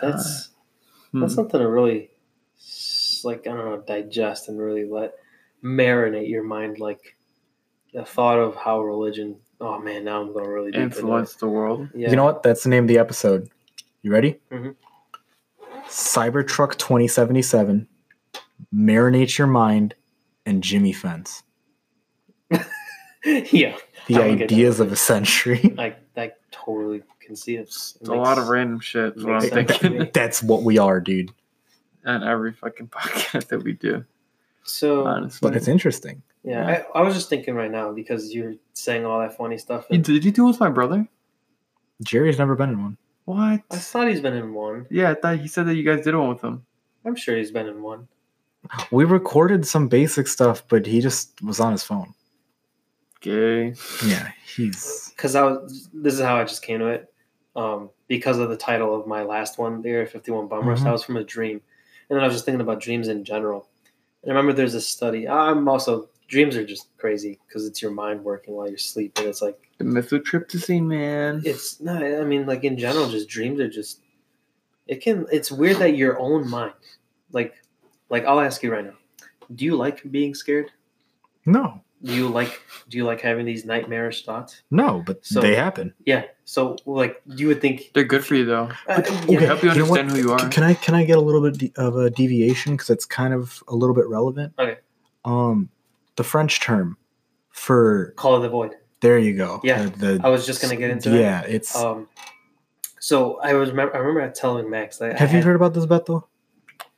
that's 0.00 0.50
Hmm. 1.12 1.20
that's 1.20 1.34
something 1.34 1.58
to 1.60 1.68
really 1.68 2.10
like 3.24 3.40
I 3.46 3.50
don't 3.50 3.64
know 3.64 3.82
digest 3.86 4.48
and 4.48 4.58
really 4.60 4.84
let 4.88 5.14
marinate 5.62 6.28
your 6.30 6.44
mind. 6.44 6.78
Like 6.78 7.16
the 7.92 8.04
thought 8.04 8.38
of 8.38 8.54
how 8.54 8.80
religion. 8.80 9.36
Oh 9.60 9.78
man, 9.80 10.04
now 10.04 10.20
I'm 10.20 10.32
going 10.32 10.44
to 10.44 10.50
really 10.50 10.70
deep 10.70 10.80
it. 10.80 10.84
Influence 10.84 11.34
the 11.34 11.48
world. 11.48 11.88
Yeah. 11.94 12.10
you 12.10 12.16
know 12.16 12.24
what 12.24 12.42
that's 12.44 12.62
the 12.62 12.68
name 12.70 12.84
of 12.84 12.88
the 12.88 12.98
episode 12.98 13.50
you 14.02 14.12
ready 14.12 14.38
Mhm. 14.52 14.76
cybertruck 15.88 16.78
2077 16.78 17.88
marinate 18.74 19.36
your 19.36 19.46
mind 19.48 19.94
and 20.46 20.62
jimmy 20.62 20.92
fence 20.92 21.42
yeah, 23.52 23.76
the 24.06 24.16
I 24.16 24.28
would 24.28 24.38
get 24.38 24.44
ideas 24.52 24.78
that. 24.78 24.84
of 24.84 24.92
a 24.92 24.96
century. 24.96 25.74
I 25.78 25.94
I 26.16 26.32
totally 26.50 27.02
can 27.20 27.36
see 27.36 27.56
it. 27.56 27.60
It's 27.62 27.98
a 28.06 28.12
lot 28.14 28.38
of 28.38 28.48
random 28.48 28.80
shit. 28.80 29.16
Is 29.16 29.24
what 29.24 29.34
I'm 29.34 29.40
makes 29.42 29.54
sense. 29.54 29.78
thinking. 29.78 30.10
That's 30.14 30.42
what 30.42 30.62
we 30.62 30.78
are, 30.78 31.00
dude. 31.00 31.32
On 32.06 32.22
every 32.24 32.52
fucking 32.52 32.88
podcast 32.88 33.48
that 33.48 33.62
we 33.62 33.72
do, 33.74 34.04
So 34.64 35.06
honestly. 35.06 35.46
But 35.46 35.54
it's 35.56 35.68
interesting. 35.68 36.22
yeah, 36.44 36.82
I, 36.94 36.98
I 36.98 37.02
was 37.02 37.14
just 37.14 37.28
thinking 37.28 37.54
right 37.54 37.70
now 37.70 37.92
because 37.92 38.32
you're 38.34 38.54
saying 38.72 39.04
all 39.04 39.20
that 39.20 39.36
funny 39.36 39.58
stuff. 39.58 39.84
And 39.90 40.02
Did 40.02 40.24
you 40.24 40.30
do 40.32 40.44
it 40.46 40.48
with 40.48 40.60
my 40.60 40.70
brother? 40.70 41.06
Jerry's 42.02 42.38
never 42.38 42.54
been 42.54 42.70
in 42.70 42.82
one. 42.82 42.96
What? 43.26 43.60
I 43.70 43.76
thought 43.76 44.08
he's 44.08 44.22
been 44.22 44.32
in 44.34 44.54
one. 44.54 44.86
Yeah, 44.90 45.10
I 45.10 45.14
thought 45.14 45.38
he 45.40 45.46
said 45.46 45.66
that 45.66 45.74
you 45.74 45.82
guys 45.84 46.02
did 46.04 46.14
one 46.16 46.30
with 46.30 46.40
him. 46.42 46.64
I'm 47.04 47.14
sure 47.16 47.36
he's 47.36 47.50
been 47.52 47.68
in 47.68 47.82
one. 47.82 48.08
We 48.90 49.04
recorded 49.04 49.66
some 49.66 49.86
basic 49.88 50.26
stuff, 50.26 50.64
but 50.68 50.86
he 50.86 51.00
just 51.02 51.40
was 51.42 51.60
on 51.60 51.72
his 51.72 51.82
phone. 51.84 52.14
Gay. 53.20 53.74
Yeah, 54.06 54.30
he's 54.54 55.12
because 55.14 55.34
I 55.34 55.42
was. 55.42 55.88
This 55.92 56.14
is 56.14 56.20
how 56.20 56.36
I 56.36 56.44
just 56.44 56.62
came 56.62 56.78
to 56.80 56.86
it. 56.88 57.12
Um, 57.56 57.90
because 58.08 58.38
of 58.38 58.48
the 58.48 58.56
title 58.56 58.98
of 58.98 59.06
my 59.06 59.22
last 59.22 59.58
one, 59.58 59.82
the 59.82 59.88
Area 59.90 60.06
51 60.06 60.46
Bum 60.48 60.66
Rush, 60.66 60.78
Mhm. 60.80 60.84
that 60.84 60.92
was 60.92 61.02
from 61.04 61.16
a 61.16 61.24
dream, 61.24 61.60
and 62.08 62.16
then 62.16 62.20
I 62.22 62.26
was 62.26 62.34
just 62.34 62.44
thinking 62.46 62.60
about 62.60 62.80
dreams 62.80 63.08
in 63.08 63.24
general. 63.24 63.68
And 64.22 64.32
I 64.32 64.34
remember 64.34 64.52
there's 64.54 64.74
a 64.74 64.80
study. 64.80 65.28
I'm 65.28 65.68
also 65.68 66.08
dreams 66.28 66.56
are 66.56 66.64
just 66.64 66.88
crazy 66.96 67.38
because 67.46 67.66
it's 67.66 67.82
your 67.82 67.90
mind 67.90 68.22
working 68.24 68.54
while 68.54 68.68
you're 68.68 68.78
sleeping. 68.78 69.26
It's 69.28 69.42
like 69.42 69.58
The 69.78 69.84
methotripsine, 69.84 70.84
man. 70.86 71.42
it's 71.44 71.80
not. 71.80 72.02
I 72.04 72.24
mean, 72.24 72.46
like 72.46 72.64
in 72.64 72.78
general, 72.78 73.08
just 73.10 73.28
dreams 73.28 73.60
are 73.60 73.68
just. 73.68 74.00
It 74.86 75.02
can. 75.02 75.26
It's 75.30 75.52
weird 75.52 75.76
that 75.78 75.96
your 75.96 76.18
own 76.18 76.48
mind, 76.48 76.72
like, 77.32 77.54
like 78.08 78.24
I'll 78.24 78.40
ask 78.40 78.62
you 78.62 78.72
right 78.72 78.84
now. 78.84 78.96
Do 79.54 79.64
you 79.64 79.76
like 79.76 80.10
being 80.10 80.34
scared? 80.34 80.70
no, 81.46 81.82
Do 82.02 82.14
you 82.14 82.28
like? 82.28 82.60
Do 82.88 82.96
you 82.96 83.04
like 83.04 83.20
having 83.20 83.44
these 83.44 83.64
nightmarish 83.66 84.24
thoughts? 84.24 84.62
no, 84.70 85.02
but 85.04 85.24
So- 85.24 85.40
they 85.40 85.54
happen. 85.54 85.92
Yeah. 86.06 86.24
So, 86.44 86.76
like, 86.86 87.20
you 87.26 87.46
would 87.48 87.60
think. 87.60 87.90
They're 87.94 88.04
good 88.04 88.24
for 88.24 88.34
you 88.34 88.44
though. 88.44 88.70
Uh, 88.88 89.00
They 89.02 89.34
yeah. 89.34 89.40
help 89.40 89.62
you 89.62 89.68
know 89.74 89.84
what? 89.86 90.00
understand 90.00 90.10
who 90.12 90.18
you 90.18 90.32
are. 90.32 90.48
Can 90.48 90.62
I 90.64 90.74
can 90.74 90.94
I 90.94 91.04
get 91.04 91.16
a 91.18 91.20
little 91.20 91.42
bit 91.42 91.58
de- 91.58 91.72
of 91.76 91.96
a 91.96 92.08
deviation 92.10 92.72
because 92.72 92.90
it's 92.90 93.04
kind 93.04 93.34
of 93.34 93.62
a 93.68 93.74
little 93.76 93.94
bit 93.94 94.08
relevant? 94.08 94.54
Okay. 94.58 94.78
Um, 95.24 95.68
the 96.16 96.24
French 96.24 96.60
term 96.60 96.96
for 97.50 98.14
Call 98.16 98.34
of 98.36 98.42
the 98.42 98.48
Void. 98.48 98.72
there 99.00 99.18
you 99.18 99.36
go. 99.36 99.60
Yeah, 99.62 99.84
The- 99.84 99.90
the- 100.18 100.20
I 100.24 100.28
was 100.30 100.46
just 100.46 100.60
gonna 100.62 100.76
get 100.76 100.90
into 100.90 101.10
that. 101.10 101.18
yeah, 101.20 101.42
it's. 101.42 101.76
Um, 101.76 102.08
so 102.98 103.38
I 103.40 103.54
was 103.54 103.70
remember 103.70 103.94
I 103.94 103.98
remember 103.98 104.30
telling 104.32 104.68
Max 104.70 104.96
that 104.98 105.14
I 105.14 105.18
have 105.18 105.32
you 105.32 105.42
heard 105.42 105.56
about 105.56 105.74
this, 105.74 105.86
Beto? 105.86 106.24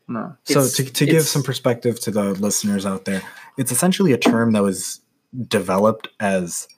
No. 0.09 0.37
So 0.45 0.61
It's- 0.61 0.77
to, 0.77 0.85
to 0.85 1.07
give 1.07 1.23
some 1.23 1.43
perspective 1.43 2.01
to 2.01 2.11
the 2.11 2.35
listeners 2.35 2.85
out 2.87 3.05
there, 3.05 3.23
it's 3.59 3.73
essentially 3.73 4.13
a 4.13 4.19
term 4.19 4.53
that 4.53 4.63
was 4.63 5.01
developed 5.49 6.09
as 6.21 6.69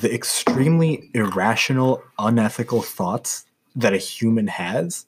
the 0.00 0.12
extremely 0.14 1.10
irrational, 1.14 2.02
unethical 2.18 2.82
thoughts 2.82 3.46
that 3.76 3.94
a 3.94 3.98
human 3.98 4.46
has, 4.48 5.06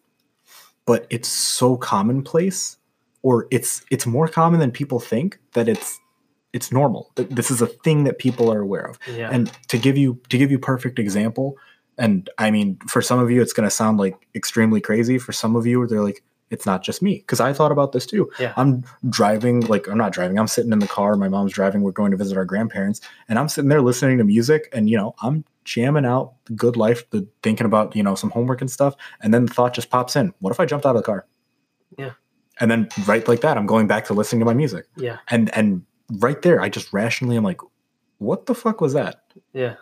but 0.86 1.06
it's 1.10 1.28
so 1.28 1.77
commonplace, 1.77 2.77
or 3.22 3.47
it's 3.51 3.82
it's 3.90 4.06
more 4.06 4.27
common 4.28 4.60
than 4.60 4.70
people 4.70 4.98
think 5.01 5.39
that 5.52 5.68
it's 5.68 5.98
it's 6.52 6.72
normal. 6.72 7.12
This 7.16 7.51
is 7.51 7.60
a 7.60 7.66
thing 7.66 8.05
that 8.05 8.18
people 8.18 8.51
are 8.52 8.60
aware 8.60 8.82
of. 8.89 8.98
Yeah. 9.12 9.28
And 9.31 9.52
to 9.68 9.77
give 9.78 9.98
you 9.98 10.20
to 10.31 10.39
give 10.39 10.51
you 10.51 10.59
perfect 10.59 10.98
example, 10.98 11.56
and 11.98 12.31
I 12.39 12.51
mean 12.51 12.78
for 12.89 13.02
some 13.02 13.18
of 13.18 13.31
you 13.31 13.43
it's 13.43 13.52
going 13.52 13.68
to 13.68 13.74
sound 13.74 13.98
like 13.98 14.16
extremely 14.35 14.81
crazy. 14.81 15.18
For 15.18 15.32
some 15.32 15.56
of 15.56 15.66
you 15.66 15.86
they're 15.86 16.02
like 16.02 16.22
it's 16.51 16.66
not 16.66 16.82
just 16.82 17.01
me 17.01 17.16
because 17.18 17.40
I 17.40 17.52
thought 17.52 17.72
about 17.72 17.93
this 17.93 18.05
too. 18.06 18.31
Yeah. 18.39 18.52
I'm 18.56 18.85
driving 19.09 19.60
like 19.62 19.89
I'm 19.89 19.98
not 19.98 20.12
driving. 20.12 20.39
I'm 20.39 20.48
sitting 20.48 20.72
in 20.72 20.81
the 20.81 20.89
car. 20.89 21.16
My 21.16 21.28
mom's 21.28 21.52
driving. 21.52 21.82
We're 21.82 21.93
going 21.93 22.10
to 22.10 22.16
visit 22.16 22.36
our 22.36 22.44
grandparents, 22.44 23.01
and 23.28 23.39
I'm 23.39 23.48
sitting 23.48 23.68
there 23.68 23.82
listening 23.82 24.18
to 24.18 24.24
music, 24.24 24.68
and 24.72 24.90
you 24.90 24.97
know 24.97 25.14
I'm 25.22 25.44
jamming 25.64 26.05
out 26.05 26.35
the 26.47 26.55
good 26.55 26.77
life, 26.77 27.09
the 27.10 27.27
thinking 27.43 27.66
about 27.66 27.94
you 27.94 28.02
know 28.02 28.14
some 28.14 28.31
homework 28.31 28.60
and 28.60 28.70
stuff, 28.70 28.94
and 29.22 29.32
then 29.32 29.47
the 29.47 29.55
thought 29.55 29.74
just 29.74 29.90
pops 29.90 30.16
in. 30.16 30.35
What 30.40 30.51
if 30.51 30.60
I 30.60 30.66
jumped 30.66 30.86
out 30.86 30.97
of 30.97 31.02
the 31.02 31.06
car? 31.06 31.27
Yeah. 31.97 32.12
And 32.59 32.70
then 32.70 32.89
right 33.06 33.27
like 33.27 33.40
that, 33.40 33.56
I'm 33.56 33.66
going 33.66 33.86
back 33.86 34.05
to 34.06 34.14
listening 34.14 34.40
to 34.40 34.47
my 34.47 34.55
music, 34.55 34.86
yeah. 34.97 35.18
and 35.28 35.55
and 35.56 35.82
right 36.18 36.43
there, 36.43 36.60
I 36.60 36.68
just 36.68 36.93
rationally 36.93 37.36
I'm 37.36 37.44
like, 37.44 37.60
what 38.18 38.47
the 38.47 38.55
fuck 38.55 38.81
was 38.81 38.93
that? 38.93 39.22
Yeah. 39.52 39.77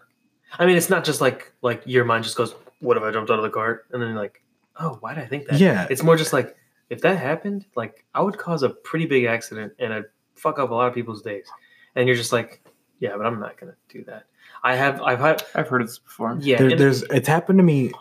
I 0.59 0.67
mean, 0.67 0.77
it's 0.77 0.91
not 0.91 1.05
just 1.05 1.21
like 1.21 1.53
like 1.63 1.83
your 1.87 2.05
mind 2.05 2.25
just 2.25 2.37
goes, 2.37 2.55
"What 2.81 2.97
if 2.97 3.03
I 3.03 3.11
jumped 3.11 3.31
out 3.31 3.39
of 3.39 3.43
the 3.43 3.51
cart?" 3.51 3.87
And 3.91 4.01
then 4.01 4.11
you're 4.11 4.19
like, 4.19 4.43
"Oh, 4.79 4.97
why 5.01 5.15
did 5.15 5.25
I 5.25 5.27
think 5.27 5.47
that?" 5.47 5.59
Yeah. 5.59 5.87
It's 5.91 6.03
more 6.03 6.17
just 6.17 6.33
like 6.33 6.57
if 6.91 7.01
that 7.03 7.19
happened, 7.19 7.67
like 7.77 8.05
I 8.15 8.23
would 8.23 8.39
cause 8.39 8.63
a 8.63 8.71
pretty 8.71 9.07
big 9.07 9.25
accident 9.25 9.73
and 9.79 9.93
a 9.93 10.05
fuck 10.35 10.59
up 10.59 10.71
a 10.71 10.75
lot 10.75 10.89
of 10.89 10.95
people's 10.95 11.23
days, 11.23 11.47
and 11.95 12.07
you're 12.07 12.17
just 12.17 12.33
like, 12.33 12.63
yeah, 13.01 13.17
but 13.17 13.27
I'm 13.27 13.39
not 13.41 13.57
gonna 13.59 13.77
do 13.89 14.05
that. 14.05 14.25
I 14.63 14.75
have 14.75 15.01
I've 15.03 15.21
had 15.21 15.43
I've 15.55 15.69
heard 15.69 15.85
this 15.85 15.99
before. 15.99 16.37
yeah. 16.41 16.59
There, 16.59 16.71
and- 16.71 16.81
there's 16.81 17.03
it's 17.05 17.29
happened 17.29 17.59
to 17.59 17.63
me 17.63 17.93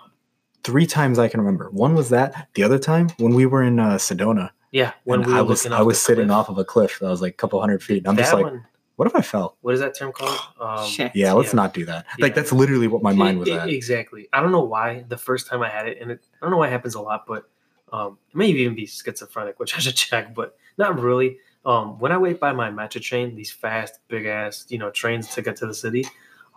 three 0.64 0.86
times 0.88 1.20
I 1.20 1.28
can 1.28 1.40
remember. 1.40 1.70
One 1.72 1.96
was 1.96 2.10
that. 2.10 2.48
The 2.56 2.64
other 2.64 2.80
time 2.80 3.10
when 3.20 3.34
we 3.34 3.46
were 3.46 3.64
in 3.64 3.80
uh, 3.80 3.96
Sedona, 3.96 4.52
yeah 4.72 4.94
when 5.06 5.22
we 5.22 5.34
I 5.34 5.42
was 5.42 5.66
I 5.66 5.82
was 5.82 6.02
sitting 6.02 6.28
cliff. 6.28 6.38
off 6.38 6.50
of 6.50 6.58
a 6.58 6.66
cliff 6.66 7.00
that 7.00 7.08
was 7.10 7.22
like 7.22 7.34
a 7.34 7.38
couple 7.38 7.60
hundred 7.60 7.82
feet. 7.84 8.00
And 8.00 8.08
I'm 8.08 8.18
just 8.18 8.34
like, 8.34 8.44
one- 8.44 8.66
what 8.96 9.08
if 9.08 9.16
I 9.16 9.22
fell? 9.22 9.58
what 9.62 9.76
is 9.76 9.80
that 9.80 9.96
term 9.96 10.12
called? 10.12 10.40
Um, 10.60 10.84
Shit. 10.88 11.12
Yeah, 11.16 11.34
let's 11.34 11.50
Yeah. 11.54 11.58
not 11.58 11.74
do 11.76 11.86
that. 11.86 12.08
Like 12.20 12.34
that's 12.34 12.52
literally 12.52 12.88
what 12.88 13.04
my 13.04 13.14
mind 13.14 13.38
was 13.40 13.48
at. 13.50 13.70
Exactly. 13.70 14.28
I 14.34 14.42
don't 14.42 14.52
know 14.52 14.64
why 14.64 15.06
the 15.08 15.18
first 15.18 15.46
time 15.48 15.62
I 15.62 15.70
had 15.70 15.88
it, 15.88 16.00
and 16.02 16.10
it, 16.12 16.26
I 16.42 16.46
don't 16.46 16.50
know 16.52 16.58
why 16.58 16.68
it 16.68 16.72
happens 16.72 16.96
a 16.96 17.02
lot, 17.02 17.26
but 17.28 17.48
um, 17.92 18.18
it 18.30 18.36
may 18.36 18.48
even 18.48 18.76
be 18.76 18.86
schizophrenic, 18.86 19.60
which 19.60 19.76
I 19.78 19.80
should 19.80 19.96
check, 19.96 20.34
but 20.36 20.58
not 20.78 21.00
really. 21.00 21.38
Um, 21.66 22.00
when 22.00 22.12
I 22.12 22.18
wait 22.18 22.40
by 22.40 22.54
my 22.54 22.72
metro 22.72 23.02
train, 23.02 23.36
these 23.36 23.52
fast, 23.52 24.00
big 24.08 24.26
ass, 24.26 24.66
you 24.70 24.78
know, 24.78 24.90
trains 24.90 25.28
to 25.36 25.42
get 25.42 25.58
to 25.58 25.66
the 25.68 25.74
city, 25.74 26.06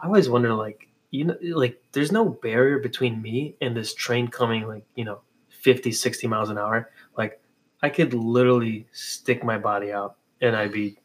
I 0.00 0.06
always 0.06 0.28
wonder, 0.28 0.54
like, 0.54 0.86
you 1.10 1.24
know, 1.24 1.36
like 1.42 1.82
there's 1.92 2.12
no 2.12 2.28
barrier 2.28 2.78
between 2.78 3.20
me 3.20 3.56
and 3.60 3.76
this 3.76 3.92
train 3.94 4.28
coming, 4.28 4.68
like, 4.68 4.84
you 4.94 5.04
know, 5.04 5.20
50, 5.48 5.90
60 5.90 6.26
miles 6.28 6.48
an 6.50 6.58
hour. 6.58 6.90
Like, 7.18 7.40
I 7.82 7.88
could 7.88 8.14
literally 8.14 8.86
stick 8.92 9.42
my 9.42 9.58
body 9.58 9.90
out 9.92 10.16
and 10.40 10.54
I'd 10.54 10.72
be 10.72 10.98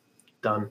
done. 0.44 0.70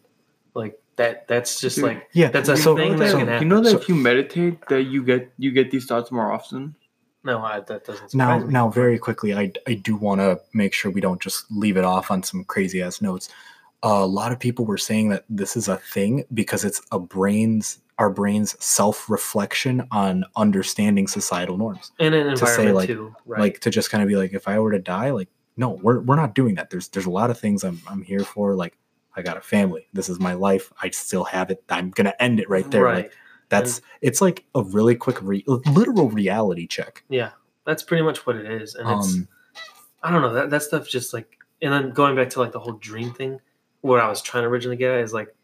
Like 0.54 0.80
that. 0.96 1.26
That's 1.26 1.60
just 1.60 1.76
Dude, 1.76 1.84
like 1.86 2.08
Yeah, 2.12 2.28
that's 2.28 2.48
a 2.48 2.56
so- 2.56 2.76
thing 2.76 2.92
You 2.92 2.98
that 2.98 3.04
know 3.06 3.16
can 3.18 3.26
that, 3.26 3.32
happen. 3.32 3.48
you 3.48 3.54
know 3.54 3.60
that 3.62 3.70
So- 3.70 3.78
if 3.78 3.88
you 3.88 3.96
meditate, 3.96 4.64
that 4.68 4.84
you 4.84 5.02
get 5.02 5.32
you 5.38 5.50
get 5.50 5.72
these 5.72 5.86
thoughts 5.86 6.12
more 6.12 6.30
often. 6.30 6.76
No, 7.24 7.38
I, 7.38 7.60
that 7.60 7.84
doesn't. 7.84 8.14
now 8.14 8.38
me. 8.38 8.52
now 8.52 8.68
very 8.68 8.98
quickly 8.98 9.34
i 9.34 9.50
i 9.66 9.74
do 9.74 9.96
want 9.96 10.20
to 10.20 10.40
make 10.52 10.72
sure 10.74 10.90
we 10.90 11.00
don't 11.00 11.20
just 11.20 11.50
leave 11.50 11.76
it 11.76 11.84
off 11.84 12.10
on 12.10 12.22
some 12.22 12.44
crazy 12.44 12.82
ass 12.82 13.00
notes 13.00 13.28
a 13.82 14.06
lot 14.06 14.32
of 14.32 14.38
people 14.38 14.64
were 14.64 14.78
saying 14.78 15.10
that 15.10 15.24
this 15.28 15.56
is 15.56 15.68
a 15.68 15.76
thing 15.76 16.24
because 16.32 16.64
it's 16.64 16.80
a 16.92 16.98
brain's 16.98 17.80
our 17.98 18.10
brain's 18.10 18.56
self-reflection 18.64 19.86
on 19.92 20.24
understanding 20.36 21.06
societal 21.06 21.56
norms 21.56 21.92
in 21.98 22.12
an 22.12 22.30
to 22.30 22.36
say, 22.36 22.46
environment 22.46 22.76
like- 22.76 22.86
too, 22.88 23.14
right? 23.26 23.40
like 23.40 23.60
to 23.60 23.70
just 23.70 23.90
kind 23.90 24.02
of 24.02 24.08
be 24.08 24.16
like 24.16 24.32
if 24.34 24.48
i 24.48 24.58
were 24.58 24.72
to 24.72 24.78
die 24.78 25.10
like 25.10 25.28
no 25.56 25.70
we're, 25.82 26.00
we're 26.00 26.16
not 26.16 26.34
doing 26.34 26.54
that 26.56 26.70
there's 26.70 26.88
there's 26.88 27.06
a 27.06 27.10
lot 27.10 27.30
of 27.30 27.38
things 27.38 27.62
i'm 27.64 27.80
i'm 27.88 28.02
here 28.02 28.20
for 28.24 28.54
like 28.54 28.76
i 29.16 29.22
got 29.22 29.36
a 29.36 29.40
family 29.40 29.86
this 29.92 30.08
is 30.08 30.18
my 30.18 30.34
life 30.34 30.72
i 30.82 30.90
still 30.90 31.24
have 31.24 31.50
it 31.50 31.62
i'm 31.70 31.90
gonna 31.90 32.14
end 32.18 32.40
it 32.40 32.48
right 32.48 32.70
there 32.70 32.84
right? 32.84 33.04
like 33.04 33.12
that's 33.58 33.80
it's 34.00 34.20
like 34.20 34.44
a 34.54 34.62
really 34.62 34.94
quick 34.94 35.22
re- 35.22 35.44
literal 35.46 36.10
reality 36.10 36.66
check. 36.66 37.04
Yeah, 37.08 37.30
that's 37.64 37.82
pretty 37.82 38.02
much 38.02 38.26
what 38.26 38.36
it 38.36 38.50
is, 38.50 38.74
and 38.74 38.88
it's 38.90 39.14
um 39.14 39.28
I 40.02 40.10
don't 40.10 40.22
know 40.22 40.34
that 40.34 40.50
that 40.50 40.62
stuff 40.62 40.88
just 40.88 41.14
like, 41.14 41.38
and 41.62 41.72
then 41.72 41.90
going 41.92 42.14
back 42.14 42.28
to 42.30 42.40
like 42.40 42.52
the 42.52 42.60
whole 42.60 42.74
dream 42.74 43.12
thing, 43.12 43.40
what 43.80 44.00
I 44.00 44.08
was 44.08 44.20
trying 44.20 44.44
to 44.44 44.48
originally 44.48 44.76
get 44.76 44.92
at 44.92 45.00
is 45.00 45.14
like, 45.14 45.34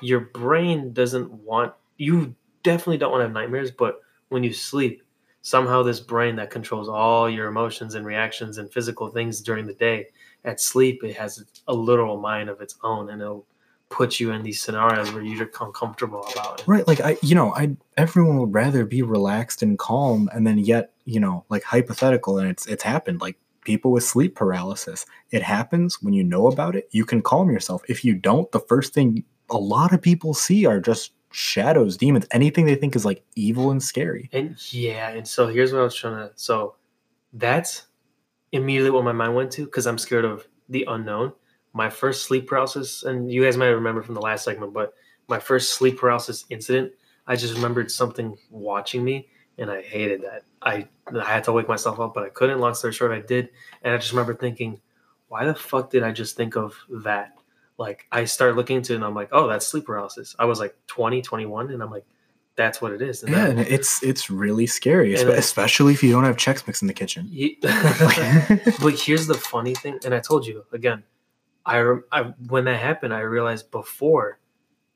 your 0.00 0.20
brain 0.20 0.92
doesn't 0.92 1.32
want 1.32 1.72
you 1.96 2.34
definitely 2.62 2.98
don't 2.98 3.10
want 3.10 3.20
to 3.20 3.24
have 3.24 3.32
nightmares, 3.32 3.70
but 3.70 4.00
when 4.28 4.44
you 4.44 4.52
sleep, 4.52 5.02
somehow 5.42 5.82
this 5.82 6.00
brain 6.00 6.36
that 6.36 6.50
controls 6.50 6.88
all 6.88 7.28
your 7.28 7.48
emotions 7.48 7.94
and 7.94 8.06
reactions 8.06 8.58
and 8.58 8.72
physical 8.72 9.08
things 9.08 9.40
during 9.40 9.66
the 9.66 9.74
day, 9.74 10.06
at 10.44 10.60
sleep 10.60 11.02
it 11.04 11.16
has 11.16 11.44
a 11.68 11.74
literal 11.74 12.20
mind 12.20 12.48
of 12.48 12.60
its 12.60 12.76
own, 12.82 13.10
and 13.10 13.20
it'll 13.22 13.46
put 13.92 14.18
you 14.18 14.32
in 14.32 14.42
these 14.42 14.60
scenarios 14.60 15.12
where 15.12 15.22
you're 15.22 15.50
uncomfortable 15.60 16.26
about 16.32 16.60
it. 16.60 16.66
right 16.66 16.88
like 16.88 17.00
i 17.00 17.16
you 17.22 17.34
know 17.34 17.54
i 17.54 17.70
everyone 17.96 18.38
would 18.38 18.52
rather 18.52 18.84
be 18.84 19.02
relaxed 19.02 19.62
and 19.62 19.78
calm 19.78 20.28
and 20.32 20.46
then 20.46 20.58
yet 20.58 20.92
you 21.04 21.20
know 21.20 21.44
like 21.50 21.62
hypothetical 21.62 22.38
and 22.38 22.48
it's 22.50 22.66
it's 22.66 22.82
happened 22.82 23.20
like 23.20 23.36
people 23.64 23.92
with 23.92 24.02
sleep 24.02 24.34
paralysis 24.34 25.06
it 25.30 25.42
happens 25.42 26.02
when 26.02 26.14
you 26.14 26.24
know 26.24 26.48
about 26.48 26.74
it 26.74 26.88
you 26.90 27.04
can 27.04 27.22
calm 27.22 27.50
yourself 27.50 27.82
if 27.88 28.04
you 28.04 28.14
don't 28.14 28.50
the 28.52 28.60
first 28.60 28.92
thing 28.92 29.22
a 29.50 29.56
lot 29.56 29.92
of 29.92 30.02
people 30.02 30.34
see 30.34 30.66
are 30.66 30.80
just 30.80 31.12
shadows 31.30 31.96
demons 31.96 32.26
anything 32.32 32.66
they 32.66 32.74
think 32.74 32.96
is 32.96 33.04
like 33.04 33.22
evil 33.36 33.70
and 33.70 33.82
scary 33.82 34.28
And 34.32 34.56
yeah, 34.72 35.10
and 35.10 35.26
so 35.26 35.46
here's 35.48 35.72
what 35.72 35.80
I 35.80 35.84
was 35.84 35.94
trying 35.94 36.16
to. 36.28 36.32
So 36.36 36.76
that's 37.32 37.86
immediately 38.52 38.90
what 38.90 39.04
my 39.04 39.12
mind 39.12 39.34
went 39.34 39.50
to 39.52 39.64
because 39.64 39.86
I'm 39.86 39.98
scared 39.98 40.24
of 40.24 40.46
the 40.68 40.84
unknown. 40.88 41.32
My 41.74 41.88
first 41.90 42.24
sleep 42.24 42.46
paralysis, 42.48 43.02
and 43.02 43.30
you 43.30 43.42
guys 43.44 43.56
might 43.56 43.68
remember 43.68 44.02
from 44.02 44.14
the 44.14 44.20
last 44.20 44.44
segment, 44.44 44.72
but 44.72 44.94
my 45.28 45.38
first 45.38 45.74
sleep 45.74 45.98
paralysis 45.98 46.44
incident, 46.50 46.92
I 47.26 47.36
just 47.36 47.54
remembered 47.54 47.90
something 47.90 48.36
watching 48.50 49.02
me, 49.04 49.28
and 49.58 49.70
I 49.70 49.80
hated 49.82 50.22
that. 50.22 50.42
I 50.60 50.88
I 51.18 51.24
had 51.24 51.44
to 51.44 51.52
wake 51.52 51.68
myself 51.68 51.98
up, 52.00 52.12
but 52.14 52.24
I 52.24 52.28
couldn't. 52.28 52.58
Long 52.60 52.74
story 52.74 52.92
short, 52.92 53.12
I 53.12 53.20
did, 53.20 53.48
and 53.82 53.94
I 53.94 53.96
just 53.96 54.12
remember 54.12 54.34
thinking, 54.34 54.80
why 55.28 55.44
the 55.46 55.54
fuck 55.54 55.90
did 55.90 56.02
I 56.02 56.12
just 56.12 56.36
think 56.36 56.56
of 56.56 56.74
that? 57.04 57.32
Like 57.78 58.06
I 58.12 58.24
started 58.26 58.56
looking 58.56 58.76
into 58.76 58.92
it, 58.92 58.96
and 58.96 59.04
I'm 59.04 59.14
like, 59.14 59.30
oh, 59.32 59.48
that's 59.48 59.66
sleep 59.66 59.86
paralysis. 59.86 60.36
I 60.38 60.44
was 60.44 60.60
like 60.60 60.76
20, 60.88 61.22
21, 61.22 61.70
and 61.70 61.82
I'm 61.82 61.90
like, 61.90 62.04
that's 62.54 62.82
what 62.82 62.92
it 62.92 63.00
is. 63.00 63.22
And 63.22 63.32
yeah 63.32 63.46
that- 63.46 63.50
and 63.50 63.60
it's 63.60 64.02
it's 64.02 64.28
really 64.28 64.66
scary 64.66 65.14
And 65.14 65.30
especially 65.30 65.94
if 65.94 66.02
you 66.02 66.12
don't 66.12 66.24
have 66.24 66.36
chex 66.36 66.66
mix 66.66 66.82
in 66.82 66.88
the 66.88 66.92
kitchen 66.94 67.26
Ye- 67.30 67.58
but 67.62 68.94
here's 68.94 69.26
the 69.26 69.34
funny 69.40 69.74
thing, 69.74 69.98
and 70.04 70.14
I 70.14 70.20
told 70.20 70.46
you 70.46 70.64
again. 70.72 71.02
I, 71.64 71.96
I 72.10 72.22
when 72.48 72.64
that 72.64 72.80
happened, 72.80 73.14
I 73.14 73.20
realized 73.20 73.70
before. 73.70 74.38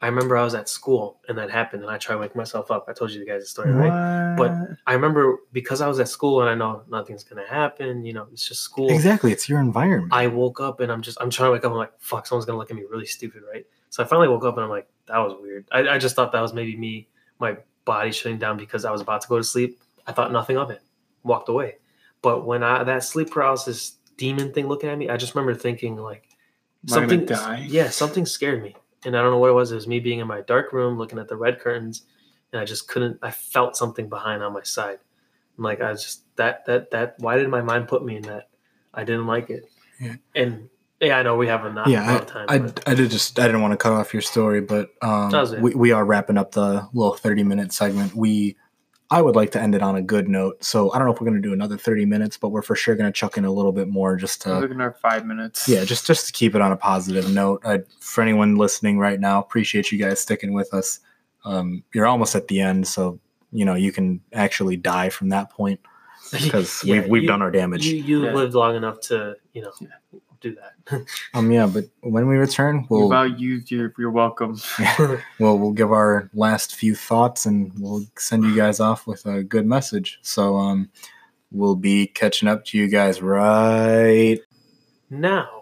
I 0.02 0.08
remember 0.08 0.36
I 0.36 0.44
was 0.44 0.54
at 0.54 0.68
school 0.68 1.22
and 1.26 1.38
that 1.38 1.50
happened, 1.50 1.82
and 1.82 1.90
I 1.90 1.96
tried 1.96 2.16
to 2.16 2.20
wake 2.20 2.36
myself 2.36 2.70
up. 2.70 2.84
I 2.86 2.92
told 2.92 3.12
you 3.12 3.20
the 3.20 3.24
guys 3.24 3.42
the 3.42 3.46
story, 3.46 3.72
right? 3.72 4.36
But 4.36 4.52
I 4.86 4.92
remember 4.92 5.38
because 5.52 5.80
I 5.80 5.88
was 5.88 5.98
at 6.00 6.08
school 6.08 6.42
and 6.42 6.50
I 6.50 6.54
know 6.54 6.82
nothing's 6.90 7.24
gonna 7.24 7.46
happen. 7.46 8.04
You 8.04 8.12
know, 8.12 8.26
it's 8.30 8.46
just 8.46 8.60
school. 8.60 8.90
exactly 8.90 9.32
it's 9.32 9.48
your 9.48 9.58
environment 9.58 10.12
I 10.12 10.26
woke 10.26 10.60
up 10.60 10.80
and 10.80 10.92
I'm 10.92 11.00
just 11.00 11.16
I'm 11.18 11.30
trying 11.30 11.48
to 11.48 11.52
wake 11.52 11.64
up. 11.64 11.72
I'm 11.72 11.78
like, 11.78 11.92
fuck, 11.98 12.26
someone's 12.26 12.44
gonna 12.44 12.58
look 12.58 12.70
at 12.70 12.76
me 12.76 12.84
really 12.90 13.06
stupid, 13.06 13.42
right? 13.50 13.64
So 13.88 14.02
I 14.02 14.06
finally 14.06 14.28
woke 14.28 14.44
up 14.44 14.56
and 14.56 14.64
I'm 14.64 14.70
like, 14.70 14.86
that 15.06 15.18
was 15.18 15.34
weird. 15.40 15.66
I, 15.72 15.88
I 15.88 15.98
just 15.98 16.14
thought 16.14 16.30
that 16.32 16.42
was 16.42 16.52
maybe 16.52 16.76
me, 16.76 17.08
my 17.38 17.56
body 17.86 18.12
shutting 18.12 18.38
down 18.38 18.58
because 18.58 18.84
I 18.84 18.90
was 18.90 19.00
about 19.00 19.22
to 19.22 19.28
go 19.28 19.38
to 19.38 19.44
sleep. 19.44 19.80
I 20.06 20.12
thought 20.12 20.30
nothing 20.30 20.58
of 20.58 20.70
it, 20.70 20.82
walked 21.22 21.48
away. 21.48 21.76
But 22.20 22.44
when 22.44 22.62
I 22.62 22.84
that 22.84 23.02
sleep 23.02 23.30
paralysis 23.30 23.96
demon 24.18 24.52
thing 24.52 24.68
looking 24.68 24.90
at 24.90 24.98
me, 24.98 25.08
I 25.08 25.16
just 25.16 25.34
remember 25.34 25.58
thinking 25.58 25.96
like 25.96 26.25
Am 26.92 27.10
I 27.10 27.26
something. 27.26 27.64
Yeah, 27.68 27.90
something 27.90 28.26
scared 28.26 28.62
me, 28.62 28.76
and 29.04 29.16
I 29.16 29.22
don't 29.22 29.30
know 29.30 29.38
what 29.38 29.50
it 29.50 29.54
was. 29.54 29.72
It 29.72 29.76
was 29.76 29.86
me 29.86 30.00
being 30.00 30.20
in 30.20 30.26
my 30.26 30.40
dark 30.42 30.72
room, 30.72 30.98
looking 30.98 31.18
at 31.18 31.28
the 31.28 31.36
red 31.36 31.60
curtains, 31.60 32.02
and 32.52 32.60
I 32.60 32.64
just 32.64 32.88
couldn't. 32.88 33.18
I 33.22 33.30
felt 33.30 33.76
something 33.76 34.08
behind 34.08 34.42
on 34.42 34.52
my 34.52 34.62
side. 34.62 34.98
I'm 35.58 35.64
like, 35.64 35.80
I 35.80 35.92
just 35.92 36.22
that 36.36 36.66
that 36.66 36.90
that. 36.92 37.16
Why 37.18 37.36
did 37.36 37.48
my 37.48 37.62
mind 37.62 37.88
put 37.88 38.04
me 38.04 38.16
in 38.16 38.22
that? 38.24 38.48
I 38.94 39.04
didn't 39.04 39.26
like 39.26 39.50
it. 39.50 39.64
Yeah. 40.00 40.16
And 40.34 40.68
yeah, 41.00 41.18
I 41.18 41.22
know 41.22 41.36
we 41.36 41.46
have 41.48 41.64
a 41.64 41.72
not 41.72 41.88
yeah, 41.88 42.10
lot 42.10 42.28
time. 42.28 42.46
I, 42.48 42.58
but- 42.58 42.82
I, 42.86 42.92
I 42.92 42.94
did 42.94 43.10
just 43.10 43.38
I 43.38 43.46
didn't 43.46 43.62
want 43.62 43.72
to 43.72 43.76
cut 43.76 43.92
off 43.92 44.12
your 44.14 44.22
story, 44.22 44.60
but 44.60 44.90
um, 45.02 45.30
That 45.30 45.40
was 45.40 45.52
it. 45.52 45.60
we, 45.60 45.74
we 45.74 45.92
are 45.92 46.04
wrapping 46.04 46.38
up 46.38 46.52
the 46.52 46.88
little 46.92 47.14
thirty 47.14 47.42
minute 47.42 47.72
segment. 47.72 48.14
We 48.14 48.56
I 49.10 49.22
would 49.22 49.36
like 49.36 49.52
to 49.52 49.60
end 49.62 49.74
it 49.76 49.82
on 49.82 49.94
a 49.96 50.02
good 50.02 50.28
note, 50.28 50.64
so 50.64 50.90
I 50.92 50.98
don't 50.98 51.06
know 51.06 51.14
if 51.14 51.20
we're 51.20 51.28
going 51.28 51.40
to 51.40 51.48
do 51.48 51.52
another 51.52 51.76
thirty 51.76 52.04
minutes, 52.04 52.36
but 52.36 52.48
we're 52.48 52.62
for 52.62 52.74
sure 52.74 52.96
going 52.96 53.06
to 53.06 53.16
chuck 53.16 53.36
in 53.38 53.44
a 53.44 53.50
little 53.52 53.70
bit 53.72 53.86
more 53.88 54.16
just 54.16 54.42
to 54.42 54.58
looking 54.58 54.80
at 54.80 55.00
five 55.00 55.24
minutes. 55.24 55.68
yeah, 55.68 55.84
just 55.84 56.06
just 56.06 56.26
to 56.26 56.32
keep 56.32 56.54
it 56.56 56.60
on 56.60 56.72
a 56.72 56.76
positive 56.76 57.32
note. 57.32 57.62
I, 57.64 57.80
for 58.00 58.22
anyone 58.22 58.56
listening 58.56 58.98
right 58.98 59.20
now, 59.20 59.38
appreciate 59.40 59.92
you 59.92 59.98
guys 59.98 60.20
sticking 60.20 60.52
with 60.52 60.74
us. 60.74 60.98
Um, 61.44 61.84
you're 61.94 62.06
almost 62.06 62.34
at 62.34 62.48
the 62.48 62.60
end, 62.60 62.88
so 62.88 63.20
you 63.52 63.64
know 63.64 63.74
you 63.74 63.92
can 63.92 64.20
actually 64.32 64.76
die 64.76 65.08
from 65.10 65.28
that 65.28 65.50
point 65.50 65.78
because 66.32 66.82
Yeah, 66.82 67.00
we've 67.02 67.08
we've 67.08 67.22
you- 67.22 67.28
done 67.28 67.42
our 67.42 67.52
damage. 67.52 67.86
You 67.86 68.02
you 68.02 68.24
Yeah. 68.24 68.32
lived 68.34 68.54
long 68.54 68.74
enough 68.74 68.98
to 69.02 69.36
you 69.52 69.62
know 69.62 69.70
Yeah. 69.80 69.88
Do 70.40 70.56
that. 70.56 71.04
um, 71.34 71.50
yeah, 71.50 71.66
but 71.66 71.84
when 72.00 72.26
we 72.26 72.36
return, 72.36 72.86
We'll, 72.88 73.06
about 73.06 73.38
you. 73.38 73.62
You're, 73.66 73.92
you're 73.98 74.10
welcome. 74.10 74.60
well, 75.38 75.58
we'll 75.58 75.72
give 75.72 75.92
our 75.92 76.30
last 76.34 76.74
few 76.74 76.94
thoughts 76.94 77.46
and 77.46 77.72
we'll 77.78 78.04
send 78.18 78.44
you 78.44 78.54
guys 78.56 78.80
off 78.80 79.06
with 79.06 79.26
a 79.26 79.42
good 79.42 79.66
message. 79.66 80.18
So, 80.22 80.56
um, 80.56 80.90
we'll 81.52 81.76
be 81.76 82.06
catching 82.06 82.48
up 82.48 82.64
to 82.66 82.78
you 82.78 82.88
guys 82.88 83.22
right. 83.22 84.38
now, 85.10 85.56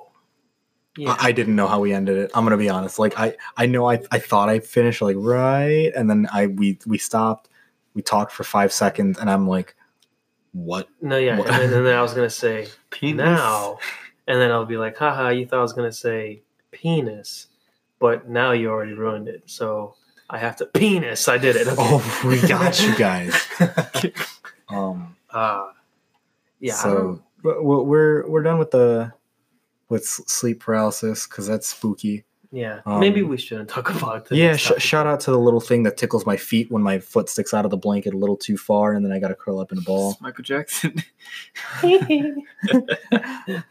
yeah, 0.97 1.17
I, 1.19 1.29
I 1.29 1.33
didn't 1.33 1.57
know 1.57 1.67
how 1.67 1.81
we 1.81 1.93
ended 1.93 2.17
it. 2.19 2.31
I'm 2.35 2.45
gonna 2.45 2.57
be 2.57 2.69
honest. 2.69 2.99
Like, 2.99 3.19
I 3.19 3.37
I 3.57 3.67
know 3.67 3.91
I 3.91 4.01
I 4.13 4.19
thought 4.19 4.49
I 4.49 4.61
finished 4.61 5.03
like 5.03 5.17
right, 5.19 5.93
and 5.97 6.09
then 6.09 6.29
I 6.33 6.47
we 6.47 6.79
we 6.87 6.99
stopped. 6.99 7.49
We 7.95 8.03
talked 8.03 8.33
for 8.33 8.45
five 8.45 8.73
seconds, 8.73 9.19
and 9.19 9.29
I'm 9.31 9.47
like, 9.49 9.77
what? 10.53 10.89
no, 11.01 11.17
yeah, 11.17 11.39
What- 11.39 11.49
and 11.49 11.57
then, 11.57 11.73
and 11.73 11.87
then 11.87 11.97
I 11.97 12.03
was 12.03 12.15
gonna 12.15 12.31
say 12.31 12.69
Penis. 12.91 13.25
now, 13.25 13.79
and 14.27 14.41
then 14.41 14.51
I'll 14.51 14.65
be 14.67 14.77
like, 14.77 14.97
haha, 14.97 15.29
you 15.29 15.47
thought 15.47 15.59
I 15.59 15.63
was 15.63 15.73
gonna 15.73 15.93
say 15.93 16.43
penis, 16.71 17.49
but 17.99 18.29
now 18.29 18.53
you 18.53 18.71
already 18.71 18.93
ruined 18.93 19.29
it. 19.29 19.43
So 19.47 19.95
I 20.31 20.39
have 20.39 20.57
to 20.57 20.67
penis. 20.67 21.29
I 21.29 21.39
did 21.39 21.57
it. 21.57 21.67
Okay. 21.67 21.77
Oh, 21.79 22.23
we 22.27 22.41
got 22.47 22.83
you 22.83 22.97
guys. 22.97 23.35
Um. 24.69 25.15
Ah, 25.31 25.73
yeah. 26.59 26.75
So 26.75 27.23
we're 27.43 27.83
we're 27.83 28.29
we're 28.29 28.43
done 28.43 28.59
with 28.59 28.71
the 28.71 29.13
with 29.89 30.07
sleep 30.07 30.61
paralysis 30.61 31.27
because 31.27 31.47
that's 31.47 31.69
spooky. 31.69 32.25
Yeah. 32.55 32.81
um, 32.87 33.01
Maybe 33.01 33.23
we 33.23 33.37
shouldn't 33.37 33.69
talk 33.69 33.91
about 33.97 34.27
the 34.29 34.37
Yeah, 34.37 34.57
sh- 34.57 34.73
shout 34.79 35.07
out 35.07 35.21
to 35.21 35.31
the 35.31 35.39
little 35.39 35.61
thing 35.61 35.83
that 35.83 35.97
tickles 35.97 36.25
my 36.25 36.37
feet 36.37 36.71
when 36.71 36.83
my 36.83 36.99
foot 36.99 37.29
sticks 37.29 37.53
out 37.53 37.65
of 37.65 37.71
the 37.71 37.77
blanket 37.77 38.15
a 38.15 38.17
little 38.17 38.37
too 38.37 38.57
far, 38.57 38.93
and 38.93 39.05
then 39.05 39.13
I 39.13 39.19
got 39.19 39.29
to 39.29 39.35
curl 39.35 39.59
up 39.61 39.73
in 39.73 39.79
a 39.79 39.83
ball. 39.83 40.17
Michael 40.21 40.45
Jackson. 40.45 40.95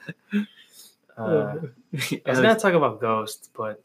Uh, 1.16 1.22
I 1.22 1.60
was 1.94 2.12
Alex, 2.26 2.42
gonna 2.42 2.60
talk 2.60 2.74
about 2.74 3.00
ghosts, 3.00 3.48
but 3.56 3.84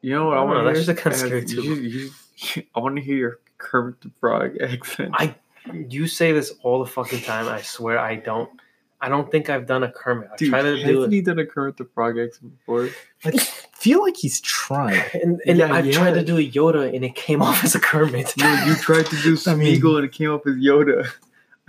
you 0.00 0.14
know 0.14 0.28
what 0.28 0.38
I 0.38 0.40
I 0.40 0.44
don't 0.44 0.48
know, 0.48 0.54
want 0.64 0.74
to 0.76 0.82
that's 0.82 0.86
hear? 0.86 0.94
just 1.12 1.20
kinda 1.20 1.34
Alex, 1.36 1.52
scary, 1.52 1.66
you- 1.66 2.10
you- 2.54 2.62
I 2.74 2.80
want 2.80 2.96
to 2.96 3.02
hear 3.02 3.16
your 3.16 3.40
Kermit 3.58 4.00
the 4.00 4.10
Frog 4.18 4.56
accent. 4.62 5.10
I 5.14 5.34
you 5.88 6.06
say 6.06 6.32
this 6.32 6.54
all 6.62 6.82
the 6.82 6.90
fucking 6.90 7.20
time. 7.20 7.48
I 7.48 7.60
swear 7.60 7.98
I 7.98 8.16
don't. 8.16 8.48
I 9.00 9.10
don't 9.10 9.30
think 9.30 9.50
I've 9.50 9.66
done 9.66 9.82
a 9.82 9.92
Kermit. 9.92 10.30
I 10.32 10.36
Dude, 10.36 10.48
try 10.48 10.62
to 10.62 10.76
do 10.76 10.80
hasn't 11.00 11.12
it, 11.12 11.16
he 11.16 11.20
done 11.20 11.38
a 11.38 11.44
Kermit 11.46 11.76
the 11.76 11.84
Frog 11.84 12.18
accent 12.18 12.58
before? 12.58 12.88
I 13.26 13.30
feel 13.84 14.00
like 14.02 14.16
he's 14.16 14.40
trying. 14.40 15.02
and, 15.22 15.40
and 15.46 15.58
Yeah, 15.58 15.72
I've 15.72 15.90
tried 15.92 16.14
to 16.14 16.24
do 16.24 16.38
a 16.38 16.50
Yoda, 16.50 16.94
and 16.94 17.04
it 17.04 17.14
came 17.14 17.42
off 17.48 17.62
as 17.62 17.74
a 17.74 17.80
Kermit. 17.80 18.32
No, 18.38 18.64
you 18.64 18.74
tried 18.88 19.06
to 19.06 19.16
do 19.22 19.36
I 19.46 19.54
mean- 19.54 19.84
and 19.84 20.04
it 20.04 20.12
came 20.12 20.30
off 20.30 20.46
as 20.46 20.54
Yoda. 20.54 21.06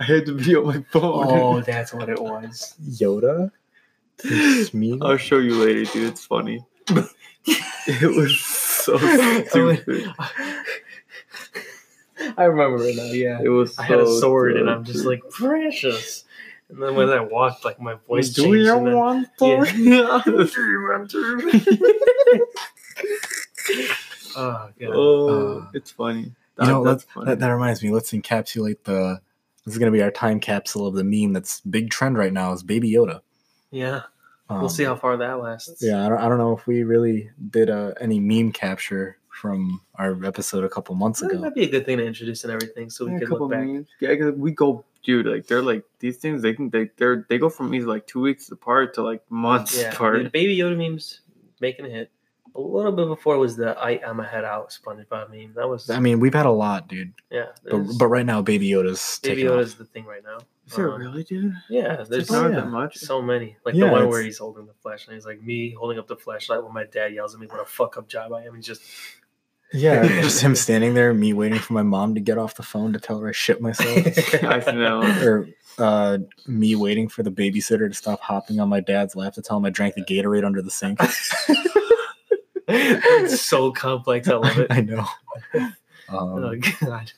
I 0.00 0.04
had 0.04 0.26
to 0.26 0.34
be 0.34 0.54
on 0.56 0.66
my 0.66 0.84
phone. 0.90 1.26
oh, 1.28 1.60
that's 1.60 1.92
what 1.92 2.08
it 2.08 2.20
was. 2.20 2.74
Yoda? 2.82 3.50
Smeagol? 4.18 5.06
I'll 5.06 5.16
show 5.16 5.38
you 5.38 5.54
later, 5.54 5.84
dude. 5.90 6.08
It's 6.08 6.24
funny. 6.26 6.64
it 7.86 8.16
was 8.16 8.38
so 8.40 8.96
stupid. 9.48 10.12
I 12.38 12.44
remember 12.44 12.82
it 12.84 12.96
now. 12.96 13.04
Yeah, 13.04 13.40
It 13.42 13.48
was. 13.48 13.78
I 13.78 13.84
had 13.84 14.00
a 14.00 14.06
so 14.06 14.20
sword, 14.20 14.56
and 14.56 14.68
I'm 14.68 14.84
just 14.84 15.04
like 15.06 15.20
precious. 15.30 16.24
And 16.68 16.82
then 16.82 16.94
when 16.96 17.08
I 17.10 17.20
walked, 17.20 17.64
like 17.64 17.80
my 17.80 17.94
voice 18.08 18.30
Do 18.30 18.42
changed. 18.42 18.58
you 18.66 18.76
and 18.76 18.86
then- 18.88 18.96
want 18.96 19.28
Yeah. 19.40 20.20
to? 20.24 21.06
oh 24.36 24.68
god. 24.80 24.90
oh, 24.92 25.58
Uh, 25.58 25.66
it's 25.74 25.90
funny. 25.90 26.20
you 26.22 26.32
That- 26.56 26.66
know, 26.68 26.84
that's 26.84 27.02
let's, 27.04 27.12
funny. 27.12 27.26
that, 27.26 27.38
that 27.40 27.48
reminds 27.50 27.82
me. 27.82 27.90
Let's 27.90 28.12
encapsulate 28.12 28.78
the. 28.84 29.20
This 29.64 29.74
is 29.74 29.78
going 29.78 29.90
to 29.92 29.96
be 29.96 30.02
our 30.02 30.12
time 30.12 30.38
capsule 30.38 30.86
of 30.86 30.94
the 30.94 31.02
meme 31.02 31.32
that's 31.32 31.60
big 31.62 31.90
trend 31.90 32.16
right 32.16 32.32
now 32.32 32.52
is 32.52 32.62
Baby 32.62 32.88
Yoda. 32.92 33.20
Yeah, 33.72 34.02
Um, 34.48 34.60
we'll 34.60 34.68
see 34.68 34.84
how 34.84 34.94
far 34.94 35.16
that 35.16 35.40
lasts. 35.40 35.82
Yeah, 35.82 36.06
I 36.06 36.08
don't, 36.08 36.18
I 36.18 36.28
don't 36.28 36.38
know 36.38 36.56
if 36.56 36.68
we 36.68 36.84
really 36.84 37.30
did 37.50 37.68
uh, 37.68 37.92
any 38.00 38.20
meme 38.20 38.52
capture 38.52 39.18
from 39.28 39.80
our 39.96 40.24
episode 40.24 40.62
a 40.62 40.68
couple 40.68 40.94
months 40.94 41.20
ago. 41.20 41.30
That 41.30 41.34
ago. 41.34 41.42
might 41.46 41.54
be 41.56 41.64
a 41.64 41.68
good 41.68 41.84
thing 41.84 41.98
to 41.98 42.06
introduce 42.06 42.44
and 42.44 42.52
everything, 42.52 42.90
so 42.90 43.06
we 43.06 43.10
Yeah, 43.12 43.16
a 43.16 43.20
can 43.22 43.30
look 43.30 43.50
back. 43.50 43.64
memes. 43.66 43.88
Yeah, 44.00 44.14
'cause 44.14 44.34
we 44.36 44.52
go, 44.52 44.84
dude. 45.06 45.24
Like 45.26 45.46
they're 45.46 45.62
like 45.62 45.84
these 46.00 46.18
things. 46.18 46.42
They 46.42 46.52
can 46.52 46.68
they 46.68 46.90
they're 46.98 47.24
they 47.30 47.38
go 47.38 47.48
from 47.48 47.70
these 47.70 47.84
like 47.86 48.06
two 48.06 48.20
weeks 48.20 48.50
apart 48.50 48.92
to 48.94 49.02
like 49.02 49.22
months 49.30 49.78
Yeah, 49.80 49.92
apart. 49.94 50.22
the 50.22 50.28
Baby 50.28 50.58
Yoda 50.58 50.76
memes 50.76 51.20
making 51.60 51.86
a 51.86 51.88
hit. 51.88 52.10
A 52.54 52.60
little 52.60 52.92
bit 52.92 53.06
before 53.06 53.36
was 53.38 53.54
the 53.56 53.76
"I 53.78 54.00
am 54.02 54.18
a 54.18 54.24
head 54.24 54.42
out" 54.44 54.70
SpongeBob 54.70 55.30
meme. 55.30 55.52
That 55.56 55.68
was 55.68 55.90
I 55.90 56.00
mean, 56.00 56.20
we've 56.20 56.32
had 56.32 56.46
a 56.46 56.50
lot, 56.50 56.88
dude. 56.88 57.12
yeah. 57.30 57.46
But, 57.70 57.84
but 57.98 58.06
right 58.08 58.24
now, 58.24 58.40
Baby 58.40 58.68
Yoda's 58.70 59.18
Baby 59.22 59.42
taking 59.42 59.50
Yoda's 59.50 59.72
off. 59.72 59.78
the 59.78 59.84
thing 59.84 60.06
right 60.06 60.22
now. 60.24 60.38
Is 60.66 60.72
there 60.74 60.90
Um, 60.90 60.98
really, 61.00 61.22
dude? 61.22 61.52
Yeah, 61.68 61.96
there's 61.96 62.10
It's 62.24 62.30
not 62.32 62.50
yeah. 62.50 62.60
that 62.60 62.68
much. 62.68 62.96
so 62.96 63.20
many. 63.20 63.56
Like 63.66 63.74
Yeah, 63.74 63.86
the 63.86 63.92
one 63.92 64.00
it's- 64.02 64.10
where 64.10 64.22
he's 64.22 64.38
holding 64.38 64.64
the 64.66 64.72
flashlight. 64.82 65.16
He's 65.16 65.26
like 65.26 65.42
me 65.42 65.72
holding 65.78 65.98
up 65.98 66.06
the 66.08 66.16
flashlight 66.16 66.64
when 66.64 66.72
my 66.72 66.84
dad 66.84 67.12
yells 67.12 67.34
at 67.34 67.40
me 67.40 67.46
what 67.46 67.60
a 67.60 67.66
fuck 67.66 67.98
up 67.98 68.08
job 68.08 68.32
I 68.32 68.44
am. 68.44 68.54
He's 68.56 68.64
just 68.66 68.80
Yeah, 69.72 70.06
just 70.22 70.40
him 70.42 70.54
standing 70.54 70.94
there, 70.94 71.12
me 71.12 71.32
waiting 71.32 71.58
for 71.58 71.72
my 71.72 71.82
mom 71.82 72.14
to 72.14 72.20
get 72.20 72.38
off 72.38 72.54
the 72.54 72.62
phone 72.62 72.92
to 72.92 73.00
tell 73.00 73.18
her 73.20 73.28
I 73.28 73.32
shit 73.32 73.60
myself. 73.60 74.06
I 74.44 74.70
know. 74.72 75.02
or 75.24 75.48
uh, 75.78 76.18
me 76.46 76.74
waiting 76.76 77.08
for 77.08 77.22
the 77.22 77.30
babysitter 77.32 77.88
to 77.88 77.94
stop 77.94 78.20
hopping 78.20 78.60
on 78.60 78.68
my 78.68 78.80
dad's 78.80 79.14
lap 79.16 79.34
to 79.34 79.42
tell 79.42 79.56
him 79.58 79.64
I 79.66 79.70
drank 79.70 79.94
the 79.94 80.04
Gatorade 80.04 80.44
under 80.44 80.62
the 80.62 80.70
sink. 80.70 80.98
it's 82.68 83.40
so 83.42 83.72
complex. 83.72 84.28
I 84.28 84.34
love 84.36 84.58
it. 84.58 84.66
I 84.70 84.80
know. 84.80 85.04
Oh 86.08 86.36
Um, 86.52 86.60
god. 86.84 87.12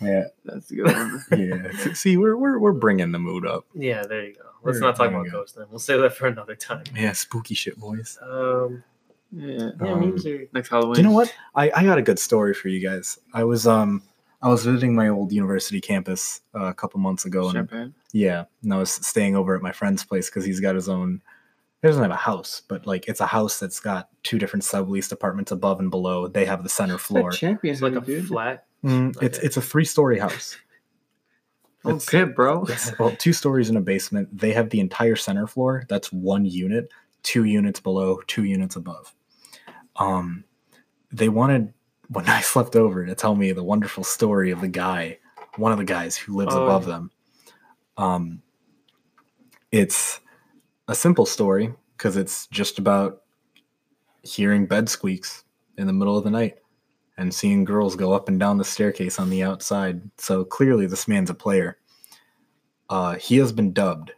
yeah, 0.00 0.24
That's 0.44 0.70
a 0.70 0.74
good 0.74 0.86
one. 0.86 1.24
yeah. 1.36 1.92
See, 1.94 2.16
we're, 2.16 2.36
we're 2.36 2.58
we're 2.58 2.72
bringing 2.72 3.12
the 3.12 3.18
mood 3.20 3.46
up. 3.46 3.64
Yeah, 3.74 4.02
there 4.06 4.24
you 4.24 4.34
go. 4.34 4.40
Let's 4.64 4.78
There- 4.80 4.88
not 4.88 4.96
talk 4.96 5.08
about 5.10 5.24
you 5.26 5.30
go. 5.30 5.38
Ghost 5.40 5.54
then. 5.56 5.66
We'll 5.70 5.78
save 5.78 6.00
that 6.00 6.16
for 6.16 6.26
another 6.26 6.56
time. 6.56 6.82
Yeah, 6.96 7.12
spooky 7.12 7.54
shit, 7.54 7.78
boys. 7.78 8.18
Um, 8.20 8.82
Yeah. 9.30 9.70
yeah, 9.80 9.92
Um, 9.92 10.00
memes 10.00 10.26
are. 10.26 10.48
Next 10.54 10.68
Halloween. 10.70 10.94
Do 10.94 11.00
you 11.02 11.06
know 11.08 11.14
what? 11.14 11.34
I, 11.54 11.70
I 11.74 11.84
got 11.84 11.98
a 11.98 12.02
good 12.02 12.18
story 12.18 12.54
for 12.54 12.68
you 12.68 12.80
guys. 12.86 13.18
I 13.34 13.44
was 13.44 13.66
um 13.66 14.02
I 14.40 14.48
was 14.48 14.64
visiting 14.64 14.94
my 14.94 15.08
old 15.08 15.32
university 15.32 15.80
campus 15.80 16.40
uh, 16.54 16.66
a 16.66 16.74
couple 16.74 17.00
months 17.00 17.24
ago, 17.24 17.48
and 17.50 17.92
yeah, 18.12 18.44
and 18.62 18.72
I 18.72 18.78
was 18.78 18.90
staying 18.90 19.36
over 19.36 19.54
at 19.56 19.62
my 19.62 19.72
friend's 19.72 20.04
place 20.04 20.30
because 20.30 20.44
he's 20.44 20.60
got 20.60 20.74
his 20.74 20.88
own. 20.88 21.20
He 21.82 21.88
doesn't 21.88 22.02
have 22.02 22.10
a 22.10 22.16
house, 22.16 22.62
but 22.68 22.86
like 22.86 23.06
it's 23.08 23.20
a 23.20 23.26
house 23.26 23.58
that's 23.60 23.80
got 23.80 24.08
two 24.22 24.38
different 24.38 24.64
subleased 24.64 25.12
apartments 25.12 25.52
above 25.52 25.78
and 25.80 25.90
below. 25.90 26.26
They 26.28 26.44
have 26.44 26.62
the 26.62 26.68
center 26.68 26.98
floor. 26.98 27.30
Champion. 27.32 27.72
It's 27.72 27.82
like 27.82 27.94
a 27.94 28.00
dude. 28.00 28.26
flat. 28.28 28.64
Mm, 28.84 29.20
it's 29.22 29.38
it's 29.38 29.56
a 29.56 29.60
three 29.60 29.84
story 29.84 30.18
house. 30.18 30.56
Oh, 31.84 31.90
It's- 31.90 32.08
shit, 32.08 32.34
bro. 32.34 32.64
It's 32.68 32.98
well, 32.98 33.14
two 33.16 33.32
stories 33.32 33.70
in 33.70 33.76
a 33.76 33.80
basement. 33.80 34.36
They 34.36 34.52
have 34.52 34.70
the 34.70 34.80
entire 34.80 35.16
center 35.16 35.46
floor. 35.46 35.84
That's 35.88 36.12
one 36.12 36.44
unit, 36.44 36.90
two 37.22 37.44
units 37.44 37.80
below, 37.80 38.20
two 38.26 38.44
units 38.44 38.74
above. 38.76 39.14
Um, 39.98 40.44
they 41.12 41.28
wanted 41.28 41.72
when 42.08 42.26
I 42.28 42.40
slept 42.42 42.76
over 42.76 43.04
to 43.06 43.14
tell 43.14 43.34
me 43.34 43.52
the 43.52 43.64
wonderful 43.64 44.04
story 44.04 44.50
of 44.50 44.60
the 44.60 44.68
guy, 44.68 45.18
one 45.56 45.72
of 45.72 45.78
the 45.78 45.84
guys 45.84 46.16
who 46.16 46.36
lives 46.36 46.54
Oh. 46.54 46.64
above 46.64 46.86
them. 46.86 47.10
Um, 47.96 48.42
it's 49.72 50.20
a 50.86 50.94
simple 50.94 51.26
story 51.26 51.74
because 51.96 52.16
it's 52.16 52.46
just 52.46 52.78
about 52.78 53.22
hearing 54.22 54.66
bed 54.66 54.88
squeaks 54.88 55.44
in 55.76 55.86
the 55.86 55.92
middle 55.92 56.16
of 56.16 56.24
the 56.24 56.30
night 56.30 56.58
and 57.18 57.34
seeing 57.34 57.64
girls 57.64 57.96
go 57.96 58.12
up 58.12 58.28
and 58.28 58.38
down 58.38 58.56
the 58.58 58.64
staircase 58.64 59.18
on 59.18 59.28
the 59.30 59.42
outside. 59.42 60.00
So 60.18 60.44
clearly, 60.44 60.86
this 60.86 61.08
man's 61.08 61.30
a 61.30 61.34
player. 61.34 61.78
Uh, 62.88 63.16
he 63.16 63.36
has 63.38 63.52
been 63.52 63.72
dubbed 63.72 64.12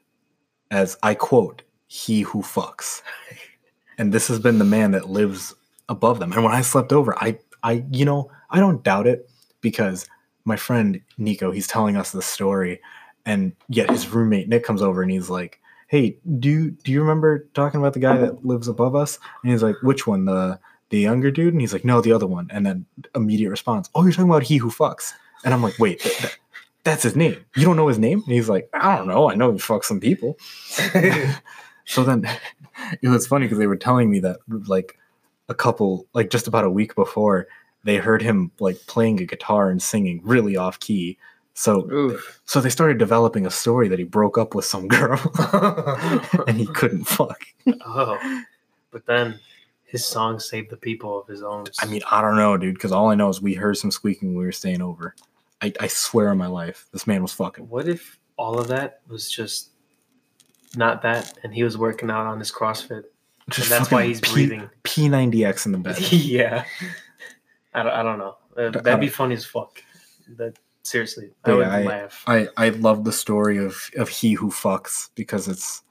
as, 0.71 0.97
I 1.03 1.15
quote, 1.15 1.63
he 1.87 2.21
who 2.23 2.43
fucks. 2.43 3.03
And 3.99 4.15
this 4.15 4.29
has 4.29 4.39
been 4.39 4.59
the 4.59 4.65
man 4.65 4.93
that 4.93 5.11
lives 5.11 5.55
above 5.91 6.21
them. 6.21 6.33
And 6.33 6.43
when 6.43 6.55
I 6.55 6.63
slept 6.63 6.93
over, 6.93 7.15
I, 7.19 7.39
I, 7.63 7.85
you 7.91 8.07
know, 8.07 8.31
I 8.49 8.61
don't 8.61 8.83
doubt 8.83 9.07
it 9.07 9.29
because 9.61 10.07
my 10.47 10.57
friend 10.57 11.03
Nico, 11.19 11.51
he's 11.51 11.67
telling 11.67 11.97
us 11.97 12.13
the 12.13 12.23
story, 12.23 12.81
and 13.27 13.53
yet 13.69 13.91
his 13.91 14.09
roommate 14.09 14.49
Nick 14.49 14.65
comes 14.65 14.81
over 14.81 15.03
and 15.03 15.11
he's 15.11 15.29
like, 15.29 15.61
"Hey, 15.89 16.17
do 16.39 16.49
you, 16.49 16.71
do 16.71 16.91
you 16.93 17.01
remember 17.01 17.47
talking 17.53 17.79
about 17.79 17.93
the 17.93 18.01
guy 18.01 18.17
that 18.17 18.47
lives 18.47 18.69
above 18.69 18.95
us?" 18.97 19.19
And 19.43 19.53
he's 19.53 19.63
like, 19.63 19.77
"Which 19.83 20.07
one? 20.07 20.25
The 20.25 20.59
the 20.89 20.99
younger 20.99 21.31
dude?" 21.31 21.53
And 21.53 21.61
he's 21.61 21.75
like, 21.75 21.85
"No, 21.85 22.01
the 22.01 22.13
other 22.13 22.27
one." 22.27 22.49
And 22.51 22.65
then 22.65 22.87
immediate 23.15 23.51
response, 23.51 23.91
"Oh, 23.95 24.03
you're 24.03 24.13
talking 24.13 24.31
about 24.31 24.45
he 24.45 24.57
who 24.57 24.71
fucks." 24.71 25.13
And 25.45 25.53
I'm 25.53 25.63
like, 25.63 25.79
"Wait, 25.79 26.01
th- 26.01 26.17
th- 26.17 26.41
that's 26.85 27.03
his 27.03 27.15
name. 27.17 27.37
You 27.55 27.65
don't 27.67 27.77
know 27.77 27.89
his 27.89 27.99
name?" 27.99 28.23
And 28.25 28.33
he's 28.33 28.49
like, 28.49 28.71
"I 28.73 28.97
don't 28.97 29.09
know. 29.09 29.31
I 29.31 29.35
know 29.35 29.53
he 29.53 29.59
fucks 29.59 29.85
some 29.85 30.01
people." 30.01 30.39
so 31.85 32.03
then 32.05 32.27
it 33.03 33.09
was 33.09 33.27
funny 33.27 33.47
because 33.47 33.59
they 33.59 33.67
were 33.67 33.77
telling 33.77 34.11
me 34.11 34.21
that 34.21 34.39
like 34.49 34.99
a 35.51 35.55
couple 35.55 36.07
like 36.15 36.31
just 36.31 36.47
about 36.47 36.65
a 36.65 36.71
week 36.71 36.95
before 36.95 37.47
they 37.85 37.97
heard 37.97 38.23
him 38.23 38.51
like 38.59 38.79
playing 38.87 39.21
a 39.21 39.27
guitar 39.27 39.69
and 39.69 39.83
singing 39.83 40.21
really 40.25 40.57
off 40.57 40.81
key 40.81 41.19
so 41.53 41.91
Oof. 41.91 42.41
so 42.47 42.61
they 42.61 42.71
started 42.71 42.97
developing 42.97 43.45
a 43.45 43.51
story 43.51 43.89
that 43.89 43.99
he 43.99 44.05
broke 44.05 44.39
up 44.39 44.55
with 44.55 44.65
some 44.65 44.89
girl 44.99 45.21
and 46.47 46.57
he 46.57 46.67
couldn't 46.67 47.05
fuck 47.05 47.43
oh, 47.85 48.43
but 48.91 49.05
then 49.07 49.39
his 49.85 50.07
song 50.07 50.39
saved 50.39 50.71
the 50.71 50.77
people 50.77 51.21
of 51.21 51.27
his 51.27 51.43
own. 51.43 51.65
i 51.81 51.87
mean 51.87 52.01
i 52.11 52.23
don't 52.23 52.37
know 52.37 52.57
dude 52.57 52.75
because 52.75 52.93
all 52.93 53.11
i 53.11 53.15
know 53.15 53.29
is 53.29 53.43
we 53.43 53.55
heard 53.55 53.77
some 53.77 53.91
squeaking 53.91 54.31
when 54.31 54.39
we 54.39 54.45
were 54.45 54.53
staying 54.53 54.81
over 54.81 55.15
I, 55.63 55.73
I 55.79 55.89
swear 55.89 56.31
on 56.31 56.39
my 56.39 56.47
life 56.47 56.87
this 56.93 57.07
man 57.07 57.21
was 57.21 57.33
fucking 57.35 57.69
what 57.69 57.87
if 57.87 58.19
all 58.41 58.59
of 58.59 58.69
that 58.69 59.01
was 59.07 59.31
just 59.31 59.71
not 60.77 61.03
that, 61.03 61.39
and 61.43 61.55
he 61.55 61.63
was 61.63 61.77
working 61.77 62.11
out 62.11 62.27
on 62.27 62.39
his 62.39 62.53
CrossFit, 62.53 63.05
and 63.47 63.65
that's 63.67 63.91
why 63.91 64.05
he's 64.07 64.21
P- 64.21 64.33
breathing. 64.33 64.71
p90x 64.85 65.67
in 65.67 65.73
the 65.73 65.79
bed 65.79 65.99
yeah, 66.13 66.65
I 67.75 67.83
don't, 67.83 67.93
I 67.93 68.03
don't 68.03 68.19
know. 68.19 68.37
Uh, 68.57 68.71
that'd 68.71 69.01
be 69.01 69.09
funny 69.09 69.35
as 69.35 69.45
fuck. 69.45 69.83
That 70.37 70.59
seriously, 70.83 71.31
I 71.45 71.51
Yeah, 71.51 71.57
would 71.57 71.67
I- 71.67 71.83
laugh. 71.85 72.25
i 72.27 72.49
i 72.57 72.69
love 72.71 73.05
the 73.05 73.13
story 73.13 73.59
of 73.59 73.91
of 73.97 74.09
he 74.09 74.33
who 74.35 74.51
fucks 74.51 75.11
because 75.15 75.49
it's 75.49 75.83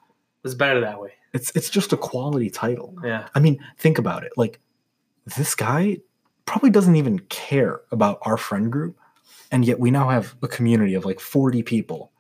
it's 0.46 0.54
better 0.54 0.80
that 0.82 1.02
way. 1.02 1.12
it's 1.34 1.52
it's 1.56 1.70
just 1.70 1.92
a 1.94 1.98
quality 1.98 2.50
title 2.50 2.96
Yeah, 3.04 3.28
I 3.36 3.40
mean, 3.40 3.60
think 3.78 3.98
about 3.98 4.24
it. 4.24 4.32
Like, 4.38 4.60
this 5.38 5.54
guy 5.56 5.98
probably 6.46 6.70
doesn't 6.70 6.96
even 6.96 7.20
care 7.30 7.82
about 7.92 8.20
our 8.24 8.38
friend 8.38 8.72
group. 8.72 8.98
And 9.52 9.66
yet 9.66 9.80
we 9.80 9.90
now 9.92 10.10
have 10.10 10.36
a 10.44 10.48
community 10.48 10.94
of 10.94 11.06
like 11.06 11.20
40 11.20 11.64
people 11.64 12.12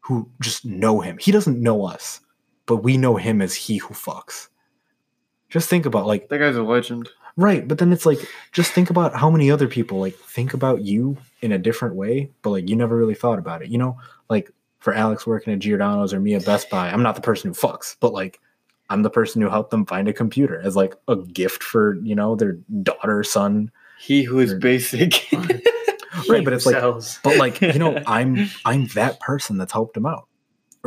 who 0.00 0.28
just 0.40 0.64
know 0.64 1.00
him. 1.00 1.18
He 1.18 1.30
doesn't 1.32 1.60
know 1.60 1.84
us, 1.86 2.20
but 2.66 2.78
we 2.78 2.96
know 2.96 3.16
him 3.16 3.40
as 3.42 3.54
he 3.54 3.76
who 3.76 3.92
fucks. 3.94 4.48
Just 5.48 5.68
think 5.68 5.86
about 5.86 6.06
like, 6.06 6.28
That 6.28 6.38
guy's 6.38 6.56
a 6.56 6.62
legend. 6.62 7.08
right. 7.36 7.66
But 7.66 7.78
then 7.78 7.92
it's 7.92 8.04
like, 8.06 8.18
just 8.52 8.72
think 8.72 8.90
about 8.90 9.14
how 9.14 9.30
many 9.30 9.50
other 9.50 9.68
people 9.68 9.98
like 10.00 10.14
think 10.14 10.52
about 10.54 10.82
you 10.82 11.16
in 11.42 11.52
a 11.52 11.58
different 11.58 11.94
way, 11.94 12.30
but 12.42 12.50
like 12.50 12.68
you 12.68 12.76
never 12.76 12.96
really 12.96 13.14
thought 13.14 13.38
about 13.38 13.62
it. 13.62 13.68
You 13.70 13.78
know, 13.78 13.96
like 14.28 14.50
for 14.78 14.92
Alex 14.92 15.26
working 15.26 15.52
at 15.52 15.58
Giordano's 15.60 16.12
or 16.12 16.20
me 16.20 16.34
at 16.34 16.44
Best 16.44 16.68
Buy, 16.70 16.90
I'm 16.90 17.02
not 17.02 17.14
the 17.14 17.20
person 17.22 17.48
who 17.50 17.54
fucks, 17.54 17.96
but 18.00 18.12
like 18.12 18.40
I'm 18.90 19.02
the 19.02 19.10
person 19.10 19.40
who 19.42 19.48
helped 19.48 19.70
them 19.70 19.84
find 19.86 20.08
a 20.08 20.12
computer 20.12 20.60
as 20.60 20.74
like 20.76 20.94
a 21.08 21.16
gift 21.16 21.62
for, 21.62 21.96
you 22.02 22.14
know, 22.14 22.34
their 22.36 22.52
daughter, 22.82 23.22
son. 23.22 23.70
He 23.98 24.22
who 24.22 24.38
is 24.40 24.50
Sure. 24.50 24.58
basic. 24.58 25.28
Right, 26.28 26.44
but 26.44 26.52
it's 26.52 26.66
like- 26.66 26.82
But 27.22 27.36
like, 27.38 27.60
you 27.62 27.78
know, 27.78 28.02
I'm 28.06 28.48
I'm 28.64 28.86
that 28.88 29.20
person 29.20 29.56
that's 29.56 29.72
helped 29.72 29.96
him 29.96 30.04
out. 30.04 30.26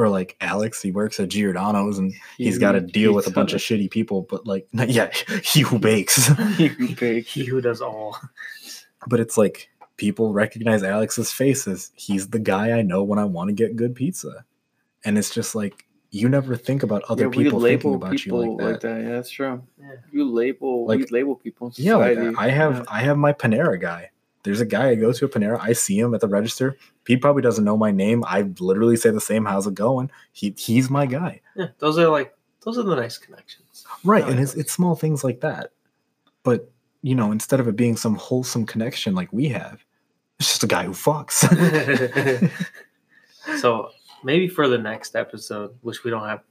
Or 0.02 0.10
like 0.10 0.36
Alex, 0.42 0.82
he 0.82 0.92
works 0.92 1.20
at 1.20 1.30
Giordano's 1.30 1.98
and 1.98 2.14
he's 2.38 2.58
got 2.58 2.74
to 2.74 2.82
deal 2.82 3.14
with 3.14 3.28
a 3.28 3.32
bunch 3.32 3.54
of 3.54 3.62
shitty 3.62 3.90
people. 3.92 4.24
But 4.30 4.46
like, 4.48 4.68
yeah, 4.74 5.12
he 5.44 5.62
who 5.62 5.80
bakes. 5.80 6.28
He 6.58 6.68
who 6.68 6.96
bakes. 6.96 7.32
He 7.34 7.46
who 7.46 7.62
does 7.62 7.82
all. 7.82 8.18
but 9.08 9.20
it's 9.20 9.38
like 9.38 9.70
people 9.98 10.34
recognize 10.34 10.84
Alex's 10.84 11.32
face 11.32 11.68
as 11.68 11.92
he's 11.96 12.30
the 12.30 12.40
guy 12.40 12.72
I 12.72 12.82
know 12.82 13.04
when 13.04 13.20
I 13.20 13.26
want 13.26 13.50
to 13.50 13.54
get 13.54 13.76
good 13.76 13.96
pizza, 13.96 14.46
and 15.06 15.18
it's 15.18 15.34
just 15.34 15.54
like 15.56 15.86
you 16.14 16.28
never 16.28 16.56
think 16.58 16.84
about 16.84 17.04
other 17.08 17.26
yeah, 17.26 17.30
people 17.30 17.60
we 17.60 17.70
thinking 17.70 17.94
about 17.96 18.12
people 18.12 18.44
you 18.44 18.58
like 18.58 18.80
that. 18.82 19.02
Yeah, 19.02 19.10
that's 19.12 19.30
true. 19.30 19.64
Yeah. 19.80 19.96
You 20.12 20.30
label, 20.30 20.86
we 20.86 20.98
Like- 20.98 21.12
label 21.12 21.36
people 21.36 21.72
Yeah, 21.76 21.96
like. 21.96 22.18
I 22.38 22.50
have 22.50 22.78
Yeah. 22.80 22.84
I 22.90 23.00
have 23.02 23.18
my 23.18 23.32
Panera 23.32 23.80
guy. 23.80 24.10
There's 24.44 24.62
a 24.62 24.66
guy 24.66 24.90
I 24.90 24.96
go 24.96 25.14
to 25.14 25.26
a 25.26 25.30
Panera. 25.30 25.60
I 25.62 25.74
see 25.74 26.00
him 26.00 26.14
at 26.14 26.22
the 26.22 26.28
register. 26.28 26.78
He 27.08 27.18
probably 27.18 27.42
doesn't 27.42 27.64
know 27.64 27.78
my 27.78 27.92
name. 27.92 28.24
I 28.26 28.50
literally 28.60 28.96
say 28.96 29.12
the 29.12 29.22
same. 29.22 29.46
How's 29.46 29.68
it 29.68 29.76
going? 29.76 30.10
He 30.32 30.56
he's 30.58 30.90
my 30.90 31.06
guy. 31.06 31.42
Yeah, 31.56 31.68
those 31.80 31.98
are 31.98 32.08
like 32.08 32.36
those 32.64 32.78
are 32.78 32.84
the 32.84 32.96
nice 32.96 33.18
connections. 33.18 33.86
Right, 34.04 34.28
and 34.28 34.40
it's 34.40 34.54
it's 34.56 34.72
small 34.72 34.96
things 34.96 35.24
like 35.24 35.42
that. 35.42 35.72
But 36.44 36.72
you 37.02 37.16
know, 37.16 37.32
instead 37.32 37.60
of 37.60 37.68
it 37.68 37.76
being 37.76 37.98
some 37.98 38.16
wholesome 38.16 38.66
connection 38.66 39.16
like 39.16 39.32
we 39.32 39.50
have, 39.50 39.84
it's 40.40 40.50
just 40.50 40.64
a 40.64 40.68
guy 40.68 40.86
who 40.86 40.92
fucks. 40.92 41.42
so 43.60 43.90
maybe 44.24 44.48
for 44.48 44.68
the 44.68 44.78
next 44.78 45.16
episode, 45.16 45.76
which 45.82 46.04
we 46.04 46.12
don't 46.12 46.28
have, 46.28 46.42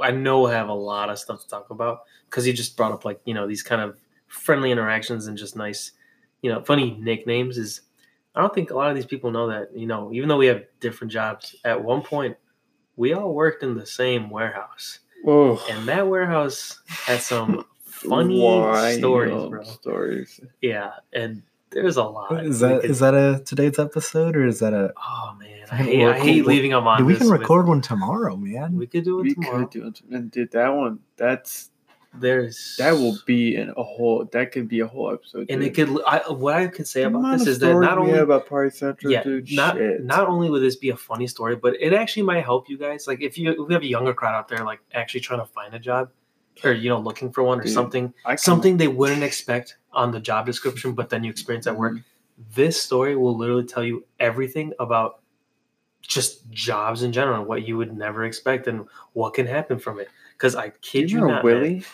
I 0.00 0.10
know 0.10 0.40
we'll 0.40 0.50
have 0.50 0.68
a 0.68 0.74
lot 0.74 1.10
of 1.10 1.18
stuff 1.18 1.42
to 1.42 1.48
talk 1.48 1.70
about 1.70 2.00
because 2.28 2.46
you 2.46 2.52
just 2.52 2.76
brought 2.76 2.92
up 2.92 3.04
like 3.04 3.20
you 3.24 3.34
know 3.34 3.46
these 3.46 3.62
kind 3.62 3.80
of 3.80 3.98
friendly 4.26 4.70
interactions 4.70 5.26
and 5.26 5.38
just 5.38 5.56
nice, 5.56 5.92
you 6.46 6.52
know, 6.52 6.62
funny 6.62 6.96
nicknames. 7.00 7.58
Is 7.58 7.80
I 8.36 8.40
don't 8.40 8.54
think 8.54 8.70
a 8.70 8.74
lot 8.74 8.88
of 8.90 8.94
these 8.96 9.06
people 9.06 9.32
know 9.32 9.48
that 9.48 9.76
you 9.76 9.86
know 9.88 10.12
even 10.12 10.28
though 10.28 10.36
we 10.36 10.46
have 10.46 10.62
different 10.78 11.12
jobs, 11.12 11.56
at 11.64 11.82
one 11.82 12.02
point 12.02 12.36
we 12.96 13.12
all 13.12 13.34
worked 13.34 13.62
in 13.64 13.74
the 13.76 13.84
same 13.86 14.30
warehouse, 14.30 15.00
Oh, 15.26 15.60
and 15.68 15.88
that 15.88 16.06
warehouse 16.06 16.80
had 16.86 17.20
some 17.20 17.64
funny 17.84 18.40
wild 18.40 18.98
stories, 18.98 19.48
bro. 19.50 19.62
Stories. 19.64 20.40
Yeah, 20.62 20.92
and 21.12 21.42
there's 21.70 21.96
a 21.96 22.04
lot. 22.04 22.44
is 22.44 22.62
We 22.62 22.68
that 22.68 22.80
could- 22.82 22.90
is 22.90 22.98
that 23.00 23.14
a 23.14 23.42
today's 23.44 23.78
episode 23.80 24.36
or 24.36 24.46
is 24.46 24.60
that 24.60 24.72
a 24.72 24.92
Oh 24.96 25.34
man, 25.38 25.66
I 25.72 25.76
hate, 25.76 26.06
I 26.06 26.18
hate 26.18 26.46
leaving 26.46 26.70
them 26.70 26.86
on. 26.86 27.04
we 27.04 27.14
this 27.14 27.22
can 27.22 27.30
with- 27.32 27.40
record 27.40 27.66
one 27.66 27.80
tomorrow, 27.80 28.36
man. 28.36 28.76
We 28.76 28.86
could 28.86 29.04
do 29.04 29.18
it 29.18 29.22
We 29.24 29.34
tomorrow. 29.34 29.66
could 29.66 29.70
do 29.70 29.86
it, 29.88 30.00
and 30.10 30.30
dude, 30.30 30.52
that 30.52 30.68
one. 30.68 31.00
That's 31.16 31.70
There's 32.20 32.76
that 32.78 32.92
will 32.92 33.18
be 33.26 33.56
in 33.56 33.70
a 33.76 33.82
whole. 33.82 34.24
That 34.32 34.52
could 34.52 34.68
be 34.68 34.80
a 34.80 34.86
whole 34.86 35.12
episode. 35.12 35.46
and 35.50 35.60
dude. 35.60 35.62
it 35.62 35.74
could. 35.74 36.02
I, 36.06 36.18
what 36.30 36.54
I 36.54 36.66
could 36.68 36.86
say 36.86 37.02
The 37.02 37.08
about 37.08 37.38
this 37.38 37.46
is 37.46 37.58
that 37.60 37.74
not 37.74 37.98
only 37.98 38.18
about 38.18 38.48
Party 38.48 38.70
Central, 38.70 39.12
yeah, 39.12 39.22
dude, 39.22 39.52
not 39.52 39.76
shit. 39.76 40.04
not 40.04 40.28
only 40.28 40.50
would 40.50 40.62
this 40.62 40.76
be 40.76 40.90
a 40.90 40.96
funny 40.96 41.26
story, 41.26 41.56
but 41.56 41.74
it 41.80 41.92
actually 41.92 42.22
might 42.22 42.44
help 42.44 42.68
you 42.68 42.78
guys. 42.78 43.06
Like 43.06 43.20
if 43.22 43.36
you 43.38 43.50
if 43.52 43.68
we 43.68 43.74
have 43.74 43.82
a 43.82 43.86
younger 43.86 44.14
crowd 44.14 44.34
out 44.34 44.48
there, 44.48 44.64
like 44.64 44.80
actually 44.94 45.20
trying 45.20 45.40
to 45.40 45.46
find 45.46 45.74
a 45.74 45.78
job, 45.78 46.10
or 46.64 46.72
you 46.72 46.88
know 46.88 46.98
looking 46.98 47.30
for 47.32 47.42
one 47.42 47.60
or 47.60 47.64
Dude, 47.64 47.72
something, 47.72 48.14
something 48.36 48.76
they 48.76 48.88
wouldn't 48.88 49.22
expect 49.22 49.76
on 49.92 50.10
the 50.10 50.20
job 50.20 50.46
description, 50.46 50.92
but 50.92 51.10
then 51.10 51.24
you 51.24 51.30
experience 51.30 51.66
at 51.66 51.76
work. 51.76 51.94
Mhm. 51.94 52.04
This 52.54 52.80
story 52.80 53.16
will 53.16 53.36
literally 53.36 53.64
tell 53.64 53.82
you 53.84 54.04
everything 54.20 54.72
about 54.78 55.20
just 56.02 56.48
jobs 56.50 57.02
in 57.02 57.12
general, 57.12 57.44
what 57.44 57.66
you 57.66 57.76
would 57.76 57.96
never 57.96 58.24
expect, 58.24 58.66
and 58.68 58.86
what 59.14 59.34
can 59.34 59.46
happen 59.46 59.78
from 59.78 59.98
it. 59.98 60.08
Because 60.32 60.54
I 60.54 60.70
kid 60.82 61.10
you 61.10 61.18
you, 61.18 61.24
remember 61.24 61.54
not, 61.54 61.62
man. 61.62 61.84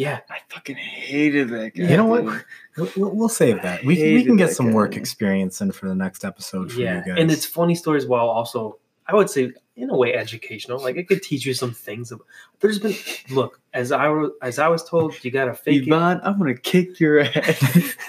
Willie? 0.00 0.10
Yeah, 0.10 0.20
I 0.30 0.38
fucking 0.48 0.76
hated 0.76 1.48
that 1.50 1.74
guy. 1.74 1.84
You 1.84 1.96
know 1.96 2.06
what? 2.06 2.24
dude. 2.24 2.44
We'll, 2.76 2.90
we'll- 2.96 3.16
we'll 3.16 3.28
save 3.28 3.62
that. 3.62 3.84
We, 3.84 3.96
can- 3.96 4.14
we 4.14 4.24
can 4.24 4.36
get 4.36 4.48
that 4.48 4.54
some 4.54 4.72
work 4.72 4.96
experience 4.96 5.60
in 5.60 5.72
for 5.72 5.88
the 5.88 5.94
next 5.94 6.24
episode 6.24 6.72
for 6.72 6.80
yeah, 6.80 6.98
you 6.98 7.12
guys. 7.12 7.20
and 7.20 7.30
it's 7.30 7.44
funny 7.46 7.74
stories 7.74 8.06
while 8.06 8.28
also 8.28 8.78
I 9.06 9.14
would 9.14 9.28
say 9.28 9.52
in 9.76 9.90
a 9.90 9.96
way 9.96 10.14
educational. 10.14 10.78
Like 10.80 10.96
it 10.96 11.08
could 11.08 11.22
teach 11.22 11.44
you 11.44 11.54
some 11.54 11.72
things. 11.72 12.12
There's 12.60 12.78
been 12.78 12.94
look 13.30 13.60
as 13.74 13.90
I 13.92 14.08
was 14.08 14.30
as 14.42 14.58
I 14.58 14.68
was 14.68 14.84
told 14.88 15.22
you 15.24 15.30
gotta 15.30 15.54
fake 15.54 15.82
it. 15.82 15.88
Yvonne, 15.88 16.20
I'm 16.22 16.38
gonna 16.38 16.54
kick 16.54 17.00
your 17.00 17.20
ass. 17.20 17.96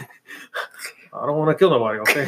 I 1.13 1.25
don't 1.25 1.37
want 1.37 1.49
to 1.49 1.55
kill 1.55 1.71
nobody. 1.71 1.99
Okay. 1.99 2.25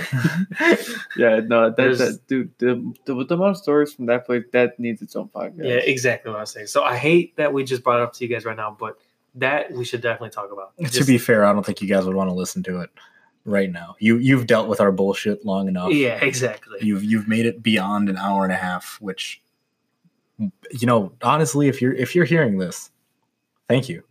yeah, 1.17 1.39
no, 1.39 1.69
that, 1.69 1.75
that 1.75 2.19
dude, 2.27 2.51
the, 2.57 2.93
the 3.05 3.23
the 3.23 3.33
amount 3.35 3.51
of 3.51 3.57
stories 3.57 3.93
from 3.93 4.07
that 4.07 4.25
place 4.25 4.43
that 4.51 4.77
needs 4.77 5.01
its 5.01 5.15
own 5.15 5.29
podcast. 5.29 5.63
yeah, 5.63 5.75
exactly 5.75 6.31
what 6.31 6.39
I 6.39 6.41
was 6.41 6.51
saying. 6.51 6.67
So 6.67 6.83
I 6.83 6.97
hate 6.97 7.37
that 7.37 7.53
we 7.53 7.63
just 7.63 7.81
brought 7.81 8.01
it 8.01 8.03
up 8.03 8.13
to 8.13 8.25
you 8.25 8.29
guys 8.29 8.43
right 8.43 8.57
now, 8.57 8.75
but 8.77 8.97
that 9.35 9.71
we 9.71 9.85
should 9.85 10.01
definitely 10.01 10.29
talk 10.29 10.51
about. 10.51 10.77
to 10.91 11.05
be 11.05 11.17
fair, 11.17 11.45
I 11.45 11.53
don't 11.53 11.65
think 11.65 11.81
you 11.81 11.87
guys 11.87 12.05
would 12.05 12.15
want 12.15 12.29
to 12.29 12.33
listen 12.35 12.63
to 12.63 12.81
it 12.81 12.89
right 13.45 13.71
now. 13.71 13.95
You 13.99 14.17
you've 14.17 14.47
dealt 14.47 14.67
with 14.67 14.79
our 14.81 14.91
bullshit 14.91 15.45
long 15.45 15.67
enough. 15.67 15.91
yeah, 15.91 16.23
exactly. 16.23 16.79
You've 16.81 17.03
you've 17.03 17.27
made 17.27 17.45
it 17.45 17.63
beyond 17.63 18.09
an 18.09 18.17
hour 18.17 18.43
and 18.43 18.53
a 18.53 18.57
half, 18.57 18.97
which 19.01 19.41
you 20.37 20.87
know, 20.87 21.13
honestly, 21.21 21.67
if 21.67 21.81
you're 21.81 21.93
if 21.93 22.15
you're 22.15 22.25
hearing 22.25 22.57
this, 22.57 22.91
thank 23.67 23.89
you. 23.89 24.03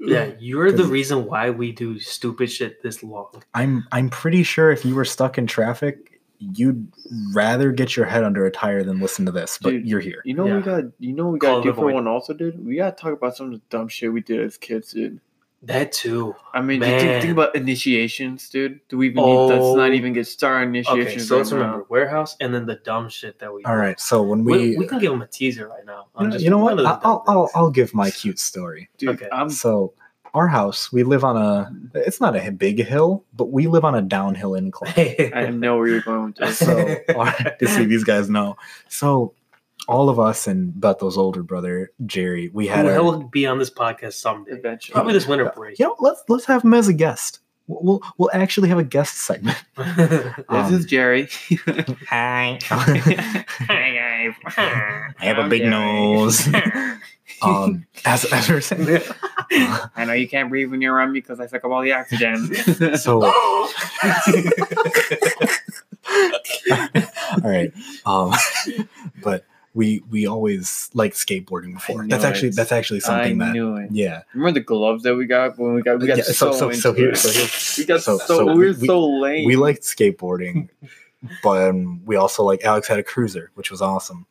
Yeah, 0.00 0.32
you're 0.40 0.72
the 0.72 0.84
reason 0.84 1.26
why 1.26 1.50
we 1.50 1.70
do 1.70 2.00
stupid 2.00 2.50
shit 2.50 2.82
this 2.82 3.02
long. 3.04 3.42
I'm 3.54 3.86
I'm 3.92 4.10
pretty 4.10 4.42
sure 4.42 4.72
if 4.72 4.84
you 4.84 4.94
were 4.96 5.04
stuck 5.04 5.38
in 5.38 5.46
traffic, 5.46 6.09
you'd 6.40 6.90
rather 7.32 7.70
get 7.70 7.96
your 7.96 8.06
head 8.06 8.24
under 8.24 8.46
a 8.46 8.50
tire 8.50 8.82
than 8.82 8.98
listen 8.98 9.26
to 9.26 9.32
this. 9.32 9.58
But 9.62 9.70
Dude, 9.70 9.86
you're 9.86 10.00
here. 10.00 10.22
You 10.24 10.34
know 10.34 10.44
what 10.46 10.56
we 10.56 10.62
got. 10.62 10.84
You 10.98 11.12
know 11.12 11.28
we 11.28 11.38
got 11.38 11.54
to 11.54 11.60
it 11.60 11.64
do 11.64 11.72
for 11.74 11.92
one 11.92 12.08
also, 12.08 12.32
dude. 12.34 12.64
We 12.64 12.76
got 12.76 12.96
to 12.96 13.02
talk 13.02 13.12
about 13.12 13.36
some 13.36 13.46
of 13.46 13.52
the 13.52 13.62
dumb 13.70 13.88
shit 13.88 14.12
we 14.12 14.20
did 14.22 14.40
as 14.40 14.56
kids, 14.56 14.92
dude. 14.92 15.20
That 15.64 15.92
too. 15.92 16.34
I 16.54 16.62
mean, 16.62 16.80
think, 16.80 17.20
think 17.22 17.32
about 17.32 17.54
initiations, 17.54 18.48
dude. 18.48 18.80
Do 18.88 18.96
we 18.96 19.08
even 19.10 19.22
need? 19.22 19.44
Let's 19.48 19.62
Oh. 19.62 19.74
not 19.76 19.92
even 19.92 20.14
get 20.14 20.26
started 20.26 20.62
on 20.68 20.74
initiations. 20.74 21.06
Okay, 21.06 21.18
so 21.18 21.36
let's 21.36 21.52
right 21.52 21.58
now. 21.58 21.64
remember 21.66 21.86
warehouse 21.90 22.34
and 22.40 22.54
then 22.54 22.64
the 22.64 22.76
dumb 22.76 23.10
shit 23.10 23.38
that 23.40 23.52
we. 23.52 23.62
All 23.64 23.74
do. 23.74 23.78
right. 23.78 24.00
So 24.00 24.22
when 24.22 24.42
We, 24.42 24.70
we, 24.70 24.76
we 24.78 24.86
can 24.86 24.98
give 25.00 25.10
them 25.12 25.20
a 25.20 25.26
teaser 25.26 25.68
right 25.68 25.84
now. 25.84 26.06
you 26.18 26.26
know, 26.28 26.36
you 26.38 26.48
know 26.50 26.56
what? 26.58 26.72
of 26.72 26.78
the 26.78 26.84
I- 26.88 27.00
I'll, 27.02 27.22
I'll. 27.28 27.50
I'll 27.54 27.70
give 27.70 27.92
my 27.92 28.10
cute 28.10 28.38
story. 28.38 28.88
dude. 28.96 29.10
Okay. 29.10 29.28
I'm 29.30 29.50
So 29.50 29.92
our 30.34 30.48
house, 30.48 30.92
we 30.92 31.02
live 31.02 31.24
on 31.24 31.36
a. 31.36 31.72
It's 31.94 32.20
not 32.20 32.36
a 32.36 32.50
big 32.50 32.84
hill, 32.84 33.24
but 33.34 33.50
we 33.50 33.66
live 33.66 33.84
on 33.84 33.94
a 33.94 34.02
downhill 34.02 34.54
incline. 34.54 34.92
I 35.34 35.50
know 35.50 35.76
where 35.78 35.88
you're 35.88 36.00
going 36.02 36.26
with 36.26 36.36
this. 36.36 36.58
so 36.58 36.66
to 36.76 37.68
see 37.68 37.84
these 37.84 38.04
guys 38.04 38.30
know. 38.30 38.56
So 38.88 39.34
all 39.88 40.08
of 40.08 40.20
us 40.20 40.46
and 40.46 40.72
Beto's 40.74 41.16
older 41.16 41.42
brother 41.42 41.90
Jerry, 42.06 42.50
we 42.52 42.66
had 42.66 42.84
Who 42.86 42.92
our, 42.92 43.02
will 43.02 43.22
be 43.24 43.46
on 43.46 43.58
this 43.58 43.70
podcast 43.70 44.14
someday? 44.14 44.52
Eventually, 44.52 44.94
Probably 44.94 45.12
this 45.14 45.26
winter 45.26 45.52
break. 45.54 45.78
you 45.78 45.86
know, 45.86 45.96
let's 45.98 46.22
let's 46.28 46.44
have 46.44 46.64
him 46.64 46.74
as 46.74 46.88
a 46.88 46.92
guest. 46.92 47.40
We'll 47.70 47.80
we'll, 47.82 48.02
we'll 48.18 48.30
actually 48.32 48.68
have 48.68 48.78
a 48.78 48.84
guest 48.84 49.18
segment. 49.18 49.56
this 49.76 50.34
Um, 50.48 50.74
is 50.74 50.86
Jerry. 50.86 51.28
Hi. 52.08 52.58
Hi 52.68 53.44
I 53.68 54.34
guys. 54.52 55.14
have 55.18 55.38
a 55.38 55.48
big 55.48 55.62
Okay. 55.62 55.70
nose. 55.70 56.48
um, 57.42 57.86
as 58.04 58.24
as 58.32 58.48
we 58.48 58.56
were 58.56 58.60
saying, 58.60 59.00
I 59.96 60.04
know 60.04 60.12
you 60.14 60.28
can't 60.28 60.48
breathe 60.50 60.70
when 60.72 60.80
you're 60.82 60.94
around 60.94 61.12
me 61.12 61.20
because 61.20 61.38
I 61.38 61.46
suck 61.46 61.64
up 61.64 61.70
all 61.70 61.82
the 61.82 61.92
oxygen. 61.92 62.52
so 62.96 63.22
all 63.24 63.68
right, 67.50 67.72
um, 68.06 68.32
but 69.22 69.44
we 69.74 70.02
we 70.10 70.26
always 70.26 70.90
liked 70.94 71.14
skateboarding 71.16 71.74
before. 71.74 72.06
That's 72.06 72.22
knew 72.24 72.28
actually 72.28 72.48
it. 72.48 72.56
that's 72.56 72.72
actually 72.72 73.00
something 73.00 73.40
I 73.40 73.46
that 73.46 73.52
knew 73.52 73.76
it. 73.76 73.90
yeah. 73.92 74.22
Remember 74.34 74.58
the 74.58 74.64
gloves 74.64 75.02
that 75.04 75.14
we 75.14 75.26
got 75.26 75.58
when 75.58 75.74
we 75.74 75.82
got 75.82 76.00
we 76.00 76.06
got 76.08 76.18
Yeah, 76.18 76.24
so, 76.24 76.32
so- 76.32 76.52
so- 76.52 76.72
so 76.72 76.92
here- 76.92 77.14
so 77.14 77.30
here- 77.30 77.48
we 77.78 77.84
got 77.86 78.02
so- 78.02 78.18
so, 78.18 78.26
so 78.38 78.46
we 78.46 78.54
we- 78.54 78.66
were 78.66 78.74
so 78.74 79.08
lame. 79.20 79.44
we 79.46 79.54
liked 79.56 79.82
skateboarding, 79.82 80.68
but 81.42 81.68
um, 81.68 82.04
we 82.04 82.16
also 82.16 82.42
like 82.42 82.64
Alex 82.64 82.88
had 82.88 82.98
a 82.98 83.02
cruiser, 83.04 83.50
which 83.54 83.70
was 83.70 83.80
awesome. 83.80 84.26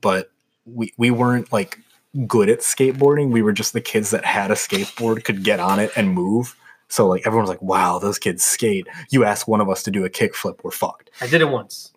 But 0.00 0.30
we 0.64 0.92
we 0.96 1.10
weren't 1.10 1.52
like 1.52 1.78
good 2.26 2.48
at 2.48 2.60
skateboarding. 2.60 3.30
We 3.30 3.42
were 3.42 3.52
just 3.52 3.72
the 3.74 3.80
kids 3.82 4.10
that 4.10 4.24
had 4.24 4.50
a 4.50 4.54
skateboard, 4.54 5.24
could 5.24 5.42
get 5.44 5.60
on 5.60 5.78
it 5.78 5.90
and 5.96 6.10
move. 6.14 6.56
So 6.88 7.06
like 7.06 7.26
everyone's 7.26 7.50
like, 7.50 7.62
"Wow, 7.62 7.98
those 7.98 8.18
kids 8.18 8.42
skate." 8.42 8.86
You 9.10 9.24
ask 9.24 9.46
one 9.46 9.60
of 9.60 9.68
us 9.68 9.82
to 9.84 9.90
do 9.90 10.04
a 10.04 10.10
kickflip, 10.10 10.60
we're 10.64 10.70
fucked. 10.72 11.10
I 11.20 11.26
did 11.26 11.40
it 11.42 11.48
once. 11.50 11.89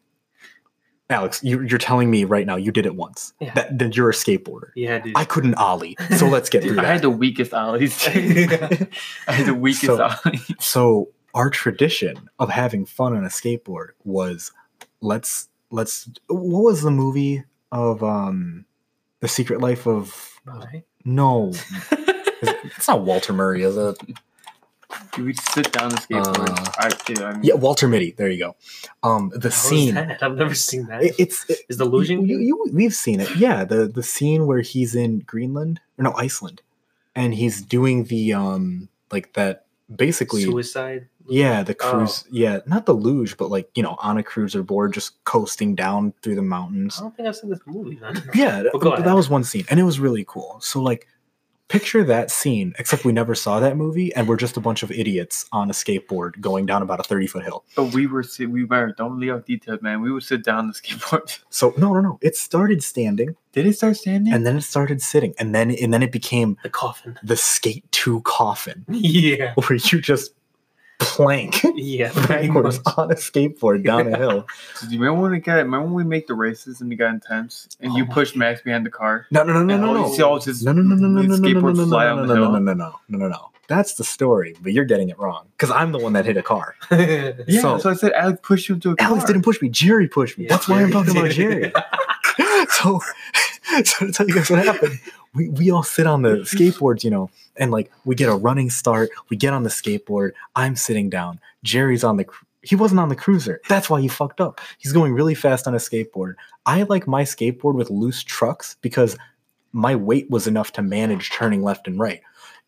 Alex, 1.13 1.41
you, 1.43 1.61
you're 1.61 1.77
telling 1.79 2.11
me 2.11 2.23
right 2.25 2.45
now 2.45 2.55
you 2.57 2.71
did 2.71 2.85
it 2.85 2.95
once. 2.95 3.33
Yeah. 3.39 3.53
That, 3.53 3.79
that 3.79 3.95
you're 3.95 4.09
a 4.09 4.13
skateboarder. 4.13 4.71
Yeah, 4.75 4.99
dude. 4.99 5.15
I 5.15 5.23
couldn't 5.25 5.55
ollie, 5.55 5.95
so 6.17 6.27
let's 6.27 6.49
get 6.49 6.63
Dude, 6.63 6.73
through 6.73 6.81
I 6.83 6.85
had 6.87 7.01
the 7.01 7.09
weakest 7.09 7.53
ollies. 7.53 8.05
I 8.07 9.31
had 9.31 9.45
the 9.45 9.53
weakest 9.53 9.85
So- 9.85 10.09
ollies. 10.25 10.51
so 10.59 11.09
our 11.33 11.49
tradition 11.49 12.29
of 12.39 12.49
having 12.49 12.85
fun 12.85 13.15
on 13.15 13.23
a 13.23 13.29
skateboard 13.29 13.89
was 14.03 14.51
let's 15.01 15.47
let's 15.71 16.07
what 16.27 16.63
was 16.63 16.81
the 16.83 16.91
movie 16.91 17.43
of 17.71 18.03
um 18.03 18.65
the 19.21 19.27
secret 19.27 19.59
life 19.61 19.87
of 19.87 20.29
Right. 20.45 20.83
no 21.05 21.53
it's 21.91 22.87
not 22.87 23.03
walter 23.03 23.33
murray 23.33 23.63
is 23.63 23.75
it 23.77 23.97
Dude, 25.13 25.25
we 25.25 25.33
sit 25.33 25.71
down 25.71 25.89
the 25.89 25.95
skateboard. 25.97 26.49
Uh, 26.49 26.71
I, 26.77 26.89
dude, 27.05 27.21
I 27.21 27.33
mean, 27.33 27.43
yeah 27.43 27.53
walter 27.55 27.87
mitty 27.87 28.11
there 28.11 28.29
you 28.29 28.39
go 28.39 28.55
um 29.03 29.29
the 29.33 29.41
How 29.41 29.47
is 29.47 29.55
scene 29.55 29.95
that? 29.95 30.21
I've 30.23 30.35
never 30.35 30.55
seen 30.55 30.87
that. 30.87 31.03
it- 31.03 31.15
it's 31.19 31.49
it, 31.49 31.59
Is 31.69 31.77
the 31.77 31.85
illusion? 31.85 32.25
you, 32.27 32.37
you, 32.39 32.65
we've 32.73 32.93
seen 32.93 33.19
it 33.19 33.35
yeah 33.35 33.63
the 33.63 33.87
the 33.87 34.03
scene 34.03 34.47
where 34.47 34.61
he's 34.61 34.95
in 34.95 35.19
greenland 35.19 35.79
or 35.97 36.03
no 36.03 36.13
iceland 36.13 36.61
and 37.15 37.33
he's 37.35 37.61
doing 37.61 38.05
the 38.05 38.33
um 38.33 38.89
like 39.11 39.33
that 39.33 39.65
basically 39.93 40.43
Suicide. 40.43 41.07
yeah 41.27 41.61
the 41.61 41.75
Oh. 41.81 41.91
cruise 41.91 42.23
yeah 42.31 42.59
not 42.65 42.85
the 42.87 42.93
luge 42.93 43.37
but 43.37 43.49
like 43.51 43.69
you 43.75 43.83
know 43.83 43.95
on 43.99 44.17
a 44.17 44.23
cruiser 44.23 44.63
board 44.63 44.93
just 44.93 45.23
coasting 45.25 45.75
down 45.75 46.13
through 46.21 46.35
the 46.35 46.41
mountains 46.41 46.97
I 46.97 47.01
don't 47.01 47.15
think 47.15 47.27
I've 47.27 47.35
seen 47.35 47.49
this 47.51 47.59
movie. 47.67 47.97
Man. 48.01 48.21
yeah 48.33 48.63
Well, 48.73 48.81
go 48.81 48.93
ahead. 48.93 49.05
that 49.05 49.15
was 49.15 49.29
one 49.29 49.43
scene 49.43 49.65
and 49.69 49.79
it 49.79 49.83
was 49.83 49.99
really 49.99 50.25
cool 50.27 50.57
so 50.61 50.81
like 50.81 51.07
picture 51.69 52.03
that 52.03 52.29
scene 52.29 52.73
except 52.77 53.03
we 53.05 53.11
never 53.11 53.33
saw 53.33 53.59
that 53.59 53.75
movie 53.77 54.13
and 54.15 54.27
we're 54.27 54.35
just 54.37 54.57
a 54.57 54.59
bunch 54.59 54.83
of 54.83 54.91
idiots 54.91 55.45
on 55.51 55.69
a 55.69 55.73
skateboard 55.73 56.39
going 56.39 56.65
down 56.65 56.81
about 56.81 56.99
a 56.99 57.03
30 57.03 57.27
foot 57.27 57.43
hill 57.43 57.63
But 57.75 57.85
we 57.93 58.05
were 58.05 58.23
we 58.39 58.63
were 58.65 58.91
don't 58.97 59.19
leave 59.19 59.31
out 59.31 59.45
details, 59.45 59.81
man. 59.81 60.01
We 60.01 60.11
would 60.11 60.23
sit 60.23 60.43
down 60.43 60.59
on 60.59 60.67
the 60.67 60.73
skateboard. 60.73 61.39
so 61.49 61.73
no 61.77 61.93
no 61.93 62.01
no 62.01 62.19
it 62.21 62.35
started 62.35 62.83
standing 62.83 63.35
Did 63.53 63.65
it 63.65 63.75
start 63.75 63.97
standing? 63.97 64.33
and 64.33 64.45
then 64.45 64.57
it 64.57 64.61
started 64.61 65.01
sitting 65.01 65.33
and 65.39 65.55
then 65.55 65.71
and 65.71 65.93
then 65.93 66.03
it 66.03 66.11
became 66.11 66.57
The 66.63 66.69
coffin. 66.69 67.17
the 67.23 67.37
skate 67.37 67.89
2 67.91 68.21
coffin 68.21 68.85
Yeah. 68.89 69.53
where 69.55 69.79
you 69.79 70.01
just 70.01 70.33
plank 70.99 71.61
Yeah. 71.75 72.11
pretty 72.13 72.47
backwards 72.47 72.79
much. 72.85 72.97
on 72.97 73.11
a 73.11 73.15
skateboard 73.15 73.83
down 73.83 74.11
a 74.13 74.17
hill 74.17 74.47
Do 74.81 74.87
you 74.89 74.99
remember 74.99 75.21
when 75.21 75.31
we 75.31 75.39
got? 75.39 75.55
Remember 75.57 75.85
when 75.85 75.93
we 75.95 76.03
make 76.03 76.27
the 76.27 76.33
races 76.33 76.81
and 76.81 76.89
we 76.89 76.95
got 76.95 77.13
intense 77.13 77.67
and 77.79 77.93
you 77.93 78.03
Oh 78.03 78.07
my 78.07 78.13
pushed 78.13 78.35
Max 78.35 78.61
behind 78.61 78.85
the 78.85 78.89
car? 78.89 79.25
no 79.31 79.43
no 79.43 79.53
no 79.53 79.63
no 79.63 79.73
And 79.73 79.81
no 79.83 79.87
all 79.89 79.93
no 79.95 80.07
you 80.09 80.15
see 80.15 80.21
all 80.23 80.39
his 80.39 80.63
no 80.63 80.71
no 80.71 80.81
no 80.81 80.95
no 80.95 81.07
no 81.07 81.21
no 81.21 81.21
no 81.21 81.35
no 81.35 81.35
no 81.35 81.47
skateboard 81.61 81.75
no 81.77 81.85
fly 81.87 82.05
no 82.05 82.11
on 82.11 82.17
no 82.17 82.27
the 82.27 82.35
no 82.35 82.41
hill. 82.41 82.51
no 82.51 82.59
no 82.59 82.73
no 82.73 82.99
no 83.09 83.17
no 83.17 83.27
no 83.27 83.49
that's 83.67 83.93
the 83.95 84.03
story 84.03 84.55
but 84.61 84.73
you're 84.73 84.83
getting 84.85 85.07
it 85.09 85.17
wrong 85.17 85.45
because 85.57 85.71
i'm 85.71 85.91
the 85.93 85.97
one 85.97 86.13
that 86.13 86.25
hit 86.25 86.35
a 86.37 86.43
car 86.43 86.75
Yeah, 86.91 87.31
So- 87.61 87.77
so, 87.79 87.89
I 87.89 87.93
said 87.93 88.11
Alex 88.13 88.39
pushed 88.43 88.67
you 88.69 88.75
into 88.75 88.91
a 88.91 88.95
car. 88.95 89.07
alex 89.09 89.23
didn't 89.25 89.43
push 89.43 89.61
me 89.61 89.69
jerry 89.69 90.07
pushed 90.07 90.37
me 90.37 90.45
Yeah, 90.45 90.49
that's 90.51 90.67
why 90.67 90.81
i'm 90.83 90.91
Jerry 90.91 91.05
talking 91.05 91.17
about 91.17 91.31
did. 91.31 91.35
jerry 91.35 91.73
so 92.69 92.99
so 93.85 94.05
to 94.07 94.11
tell 94.11 94.27
you 94.27 94.35
guys 94.35 94.49
what 94.49 94.65
happened 94.65 94.99
we, 95.35 95.49
we 95.49 95.71
all 95.71 95.83
sit 95.83 96.07
on 96.07 96.21
the 96.21 96.37
skateboards 96.39 97.03
you 97.03 97.09
know 97.09 97.29
and 97.57 97.71
like 97.71 97.91
we 98.05 98.15
get 98.15 98.29
a 98.29 98.35
running 98.35 98.69
start 98.69 99.09
we 99.29 99.37
get 99.37 99.53
on 99.53 99.63
the 99.63 99.69
skateboard 99.69 100.31
i'm 100.55 100.75
sitting 100.75 101.09
down 101.09 101.39
jerry's 101.63 102.03
on 102.03 102.17
the 102.17 102.25
he 102.63 102.75
wasn't 102.75 102.99
on 102.99 103.09
the 103.09 103.15
cruiser. 103.15 103.61
That's 103.67 103.89
why 103.89 104.01
he 104.01 104.07
fucked 104.07 104.41
up. 104.41 104.59
He's 104.77 104.93
going 104.93 105.13
really 105.13 105.35
fast 105.35 105.67
on 105.67 105.75
a 105.75 105.77
skateboard. 105.77 106.35
I 106.65 106.83
like 106.83 107.07
my 107.07 107.23
skateboard 107.23 107.75
with 107.75 107.89
loose 107.89 108.23
trucks 108.23 108.77
because 108.81 109.17
my 109.73 109.95
weight 109.95 110.29
was 110.29 110.47
enough 110.47 110.71
to 110.71 110.81
manage 110.81 111.31
turning 111.31 111.63
left 111.63 111.87
and 111.87 111.99
right 111.99 112.21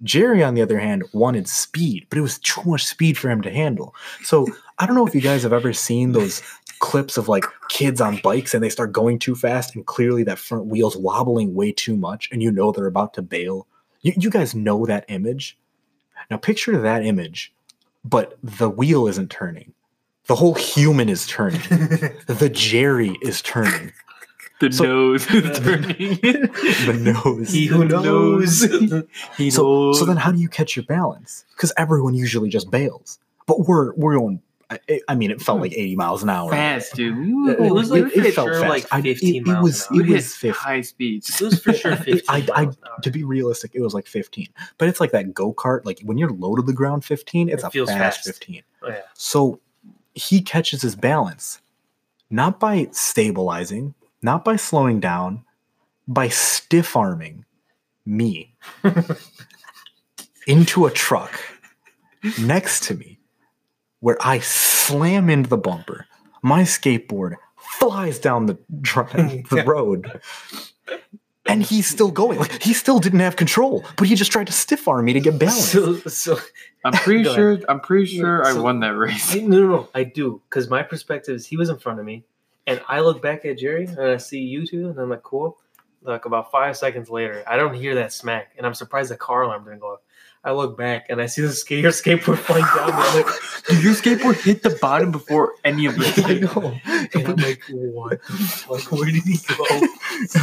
jerry 0.04 0.44
on 0.44 0.56
the 0.56 0.62
other 0.62 0.80
hand 0.80 1.04
wanted 1.14 1.48
speed 1.48 2.06
but 2.10 2.18
it 2.18 2.22
was 2.22 2.40
too 2.40 2.62
much 2.66 2.86
speed 2.86 3.18
for 3.18 3.30
him 3.30 3.42
to 3.42 3.52
handle 3.52 3.96
so 4.24 4.46
i 4.80 4.86
don't 4.86 4.96
know 4.96 5.08
if 5.08 5.16
you 5.16 5.22
guys 5.22 5.44
have 5.44 5.54
ever 5.54 5.72
seen 5.72 6.12
those 6.12 6.42
clips 6.80 7.18
of 7.18 7.28
like 7.28 7.46
kids 7.70 8.02
on 8.02 8.20
bikes 8.24 8.54
and 8.54 8.64
they 8.64 8.70
start 8.70 8.92
going 8.92 9.20
too 9.20 9.36
fast 9.36 9.76
and 9.76 9.86
clearly 9.86 10.24
that 10.24 10.40
front 10.40 10.66
wheel's 10.66 10.98
wobbling 10.98 11.54
way 11.54 11.72
too 11.72 11.96
much 11.96 12.30
and 12.32 12.44
you 12.44 12.52
know 12.52 12.72
they're 12.72 12.86
about 12.86 13.14
to 13.14 13.22
bail. 13.22 13.68
You, 14.02 14.14
you 14.18 14.30
guys 14.30 14.54
know 14.54 14.86
that 14.86 15.06
image? 15.08 15.58
Now 16.30 16.38
picture 16.38 16.78
that 16.80 17.06
image, 17.06 17.54
but 18.04 18.38
the 18.44 18.70
wheel 18.70 19.08
isn't 19.08 19.32
turning. 19.32 19.74
The 20.28 20.36
whole 20.36 20.56
human 20.56 21.08
is 21.08 21.28
turning. 21.28 21.62
the 21.70 22.52
Jerry 22.52 23.18
is 23.22 23.42
turning. 23.42 23.92
The 24.60 24.72
So- 24.72 24.84
nose 24.86 25.28
is 25.32 25.60
turning. 25.60 26.20
The 26.22 27.14
nose. 27.26 27.52
he 27.52 27.66
who 27.66 27.86
The 27.88 28.02
knows. 28.02 28.62
he 29.38 29.50
So, 29.52 29.64
knows. 29.64 30.00
so 30.00 30.06
then 30.06 30.18
how 30.18 30.32
do 30.32 30.40
you 30.40 30.48
catch 30.50 30.76
your 30.76 30.86
balance? 30.86 31.46
Because 31.56 31.74
everyone 31.78 32.14
usually 32.14 32.50
just 32.50 32.72
bails. 32.72 33.20
But 33.48 33.68
we're 33.68 33.94
we're 33.96 34.18
going 34.18 34.42
I, 34.72 34.80
I 35.08 35.14
mean 35.14 35.30
it 35.30 35.40
felt 35.42 35.60
like 35.62 35.74
80 35.74 35.96
miles 35.96 36.24
an 36.24 36.30
hour. 36.30 36.50
fast, 36.50 36.96
dude. 36.96 37.16
We 37.18 37.52
It, 37.52 37.60
It 37.60 37.72
was 37.72 37.92
like 37.92 38.06
it 38.16 38.34
felt 38.34 38.48
sure, 38.48 38.62
fast. 38.62 38.70
like 38.70 38.86
I- 38.92 39.00
it- 39.00 39.20
15 39.20 39.48
it, 39.48 39.62
was 39.62 39.88
an 39.92 39.98
hour. 39.98 40.06
it 40.06 40.10
was 40.10 40.36
hit 40.42 40.54
50. 40.54 40.60
high 40.60 40.82
speeds. 40.82 41.42
It 41.42 41.46
was 41.46 41.60
for 41.62 41.74
sure 41.74 41.96
15 41.98 42.22
I- 42.30 42.48
I- 42.56 42.64
miles 42.64 42.76
an 42.78 42.84
hour. 42.90 43.00
to 43.04 43.12
be 43.12 43.24
realistic, 43.24 43.72
it 43.76 43.82
was 43.82 43.94
like 43.94 44.08
15. 44.08 44.48
But 44.80 44.88
it's 44.88 45.00
like 45.00 45.12
that 45.12 45.34
go 45.36 45.54
kart. 45.54 45.86
Like 45.86 46.00
when 46.04 46.18
you're 46.18 46.32
low 46.32 46.56
to 46.56 46.62
the 46.64 46.74
ground 46.74 47.06
15, 47.06 47.50
it's 47.50 47.62
It 47.64 47.68
a 47.68 47.70
feels 47.70 47.90
fast, 47.90 48.20
fast. 48.24 48.26
15. 48.28 48.64
Oh, 48.82 48.88
yeah. 48.90 49.02
So 49.14 49.60
he 50.16 50.42
catches 50.42 50.82
his 50.82 50.96
balance 50.96 51.62
not 52.32 52.60
by 52.60 52.88
stabilizing, 52.92 53.94
not 54.22 54.44
by 54.46 54.56
slowing 54.56 55.00
down, 55.00 55.44
by 56.08 56.28
stiff 56.30 56.96
arming 56.96 57.46
me 58.06 58.56
into 60.48 60.86
a 60.86 60.92
truck 60.92 61.40
next 62.40 62.84
to 62.84 62.96
me 62.96 63.20
where 64.00 64.18
I 64.22 64.40
slam 64.40 65.30
into 65.30 65.50
the 65.50 65.58
bumper. 65.58 66.06
My 66.42 66.62
skateboard 66.62 67.36
flies 67.58 68.20
down 68.20 68.46
the, 68.46 68.58
dri- 68.82 69.44
the 69.50 69.64
road. 69.66 70.22
And 71.48 71.62
he's 71.64 71.88
still 71.88 72.10
going. 72.12 72.40
Like 72.40 72.62
he 72.64 72.74
still 72.74 73.00
didn't 73.00 73.20
have 73.20 73.36
control, 73.36 73.84
but 73.98 74.08
he 74.08 74.16
just 74.16 74.32
tried 74.32 74.48
to 74.48 74.54
stiff 74.54 74.88
arm 74.88 75.06
me 75.06 75.14
to 75.14 75.20
get 75.20 75.38
balance. 75.40 75.72
So, 75.72 75.96
so 76.02 76.38
I'm 76.84 76.94
pretty 76.94 77.24
sure. 77.36 77.60
I'm 77.70 77.80
pretty 77.80 78.06
sure 78.08 78.46
I 78.46 78.54
So- 78.54 78.64
won 78.64 78.80
that 78.82 78.96
race. 78.96 79.36
I, 79.36 79.40
no, 79.40 79.60
no, 79.60 79.68
no, 79.68 79.90
I 79.94 80.04
do 80.04 80.42
because 80.50 80.70
my 80.70 80.82
perspective 80.84 81.36
is 81.36 81.46
he 81.46 81.56
was 81.58 81.70
in 81.70 81.78
front 81.78 82.00
of 82.00 82.06
me, 82.06 82.26
and 82.68 82.82
I 82.88 83.00
look 83.00 83.22
back 83.22 83.46
at 83.46 83.58
Jerry 83.58 83.86
and 83.86 84.00
I 84.00 84.18
see 84.18 84.40
you 84.40 84.66
two, 84.66 84.90
and 84.90 85.00
I'm 85.00 85.10
like, 85.10 85.24
cool. 85.24 85.58
Like 86.02 86.26
about 86.26 86.52
five 86.52 86.78
seconds 86.78 87.10
later, 87.10 87.44
I 87.48 87.58
don't 87.58 87.74
hear 87.74 87.96
that 87.96 88.14
smack, 88.14 88.54
and 88.58 88.66
I'm 88.66 88.76
surprised 88.76 89.10
the 89.10 89.18
car 89.18 89.44
alarm 89.44 89.66
didn't 89.66 89.80
go 89.80 89.94
off. 89.94 90.00
I 90.46 90.52
look 90.52 90.78
back 90.78 91.08
and 91.10 91.20
I 91.22 91.26
see 91.26 91.42
the 91.42 91.52
skater 91.52 91.90
skateboard 92.02 92.38
flying 92.38 92.64
down. 92.64 92.90
And 92.90 92.94
I'm 92.94 93.16
like, 93.24 93.34
Dude, 93.68 93.84
your 93.84 93.94
skateboard 93.94 94.42
hit 94.44 94.62
the 94.64 94.78
bottom 94.82 95.12
before 95.12 95.54
any 95.64 95.88
of 95.88 95.96
this. 96.00 96.18
I 96.24 96.36
know. 96.36 96.80
and 96.86 97.28
I'm 97.28 97.36
like, 97.38 97.62
what? 97.70 98.22
the 98.22 98.34
fuck? 98.34 98.92
Where 98.92 99.06
did 99.06 99.24
he 99.24 99.38
go? 99.58 99.66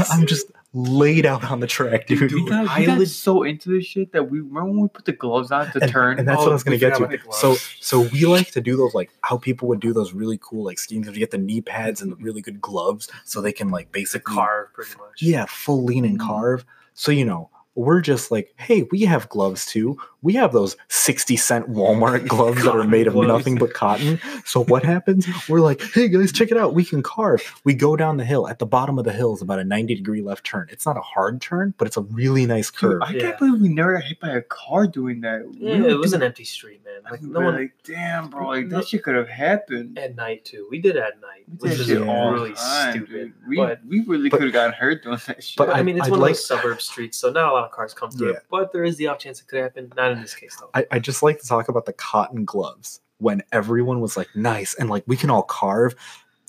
I'm 0.11 0.27
just 0.27 0.51
laid 0.75 1.27
out 1.27 1.45
on 1.45 1.61
the 1.61 1.67
track, 1.67 2.07
dude. 2.07 2.19
Dude, 2.19 2.33
we 2.33 2.49
got, 2.49 2.67
I 2.67 2.81
we 2.81 2.87
got 2.87 3.07
so 3.07 3.43
into 3.43 3.69
this 3.69 3.85
shit 3.85 4.11
that 4.13 4.31
we 4.31 4.39
remember 4.41 4.65
when 4.71 4.81
we 4.81 4.89
put 4.89 5.05
the 5.05 5.13
gloves 5.13 5.53
on 5.53 5.71
to 5.73 5.83
and, 5.83 5.91
turn. 5.93 6.19
and 6.19 6.27
that's 6.27 6.39
Oh, 6.41 6.45
what 6.45 6.51
I 6.51 6.55
was 6.55 6.65
gonna 6.65 6.79
get 6.79 6.97
to. 6.97 7.19
So, 7.33 7.55
so 7.81 8.01
we 8.01 8.25
like 8.25 8.51
to 8.53 8.61
do 8.61 8.77
those 8.77 8.95
like 8.95 9.11
how 9.21 9.37
people 9.37 9.69
would 9.69 9.81
do 9.81 9.93
those 9.93 10.13
really 10.15 10.39
cool 10.43 10.65
like 10.65 10.79
schemes 10.79 11.07
you 11.07 11.13
get 11.13 11.31
the 11.31 11.39
knee 11.39 11.61
pads 11.61 12.01
and 12.01 12.11
the 12.13 12.17
really 12.17 12.41
good 12.41 12.61
gloves, 12.61 13.09
so 13.25 13.41
they 13.43 13.53
can 13.53 13.69
like 13.69 13.93
The 13.93 14.01
basically 14.01 14.35
car, 14.35 14.71
pretty 14.73 14.93
much. 14.99 15.21
yeah, 15.23 15.45
full 15.47 15.85
lean 15.85 16.05
and 16.07 16.19
Mhm. 16.19 16.27
carve. 16.27 16.65
So 16.95 17.13
you 17.13 17.25
know, 17.27 17.51
we're 17.75 18.01
just 18.03 18.31
like, 18.31 18.53
hey, 18.59 18.87
we 18.91 19.01
have 19.03 19.29
gloves 19.31 19.65
too. 19.67 19.97
We 20.21 20.35
have 20.35 20.53
those 20.53 20.77
sixty 20.89 21.37
cent 21.37 21.71
Walmart 21.71 22.29
gloves 22.29 22.63
that 22.65 22.77
are 22.77 22.85
made 22.85 23.07
of 23.09 23.15
gloves. 23.15 23.29
nothing 23.29 23.57
but 23.57 23.73
cotton. 23.75 24.21
So 24.45 24.63
what 24.65 24.85
happens? 24.85 25.27
We're 25.49 25.61
like, 25.61 25.81
hey 25.81 26.09
guys, 26.09 26.31
check 26.33 26.51
it 26.53 26.57
out. 26.57 26.75
We 26.75 26.85
can 26.85 27.03
carve. 27.03 27.43
We 27.65 27.75
go 27.75 27.97
down 27.97 28.19
the 28.19 28.25
hill. 28.25 28.47
At 28.47 28.59
the 28.61 28.67
bottom 28.67 28.99
of 28.99 29.05
the 29.05 29.13
hill 29.13 29.35
is 29.35 29.43
about 29.43 29.59
a 29.59 29.65
ninety 29.65 29.95
degree 29.97 30.23
left 30.23 30.45
turn. 30.45 30.69
It's 30.71 30.87
not 30.87 30.97
a 30.97 31.01
hard 31.01 31.41
turn, 31.41 31.75
but 31.79 31.89
it's 31.89 31.97
a 31.97 32.03
really 32.03 32.47
nice 32.47 32.71
Dude, 32.71 32.79
curve. 32.79 33.03
I 33.03 33.13
Yeah. 33.15 33.21
can't 33.21 33.39
believe 33.39 33.61
we 33.61 33.69
never 33.69 33.95
got 33.95 34.05
hit 34.05 34.21
by 34.21 34.29
a 34.29 34.43
car 34.43 34.87
doing 34.87 35.23
that. 35.23 35.45
Yeah, 35.59 35.83
it 35.87 35.99
was 35.99 36.13
an 36.13 36.23
empty 36.23 36.45
street, 36.45 36.83
man. 36.85 37.01
Like 37.11 37.23
no 37.23 37.41
one 37.41 37.55
like, 37.57 37.73
damn, 37.83 38.29
bro, 38.29 38.47
like 38.49 38.67
No- 38.69 38.77
that 38.79 38.87
shit 38.89 39.03
could 39.03 39.17
have 39.17 39.29
happened. 39.29 39.99
at 39.99 40.15
night 40.15 40.45
too. 40.45 40.69
We 40.71 40.79
did 40.79 40.97
at 40.97 41.21
night, 41.21 41.45
We 41.61 41.71
which 41.71 41.79
did 41.79 41.81
is 41.81 41.89
Yeah. 41.89 42.07
all 42.07 42.31
really 42.33 42.53
time, 42.53 42.93
stupid. 42.93 43.09
dude. 43.11 43.33
We 43.49 43.57
but 43.57 43.81
we 43.85 44.01
really 44.03 44.31
could 44.31 44.43
have 44.43 44.53
gotten 44.53 44.73
hurt 44.75 45.03
doing 45.03 45.19
that 45.27 45.43
shit. 45.43 45.57
but 45.57 45.71
I, 45.71 45.79
I- 45.81 45.83
mean, 45.83 45.97
it's 45.97 46.07
I'd 46.07 46.11
one 46.13 46.21
like- 46.21 46.31
of 46.33 46.37
those 46.37 46.47
suburb 46.47 46.81
streets, 46.81 47.17
so 47.19 47.31
not 47.33 47.49
a 47.51 47.53
lot 47.53 47.62
of 47.65 47.71
cars 47.71 47.95
come 47.95 48.11
through. 48.11 48.33
Yeah. 48.33 48.39
But 48.51 48.73
there 48.73 48.85
is 48.85 48.97
the 48.97 49.09
off 49.09 49.19
chance 49.19 49.41
it 49.41 49.49
could 49.49 49.61
happen. 49.61 49.93
Not 49.97 50.13
in 50.13 50.21
this 50.21 50.35
case, 50.35 50.57
though. 50.61 50.71
I, 50.75 50.87
I 50.91 50.99
just 50.99 51.23
like 51.23 51.41
to 51.41 51.47
talk 51.47 51.69
about 51.69 51.87
the 51.87 51.93
cotton 51.93 52.45
gloves 52.45 53.01
when 53.19 53.43
everyone 53.53 54.01
was 54.01 54.17
like 54.17 54.29
nice 54.35 54.75
and 54.75 54.91
like 54.91 55.05
we 55.07 55.17
can 55.17 55.31
all 55.31 55.45
carve 55.45 55.95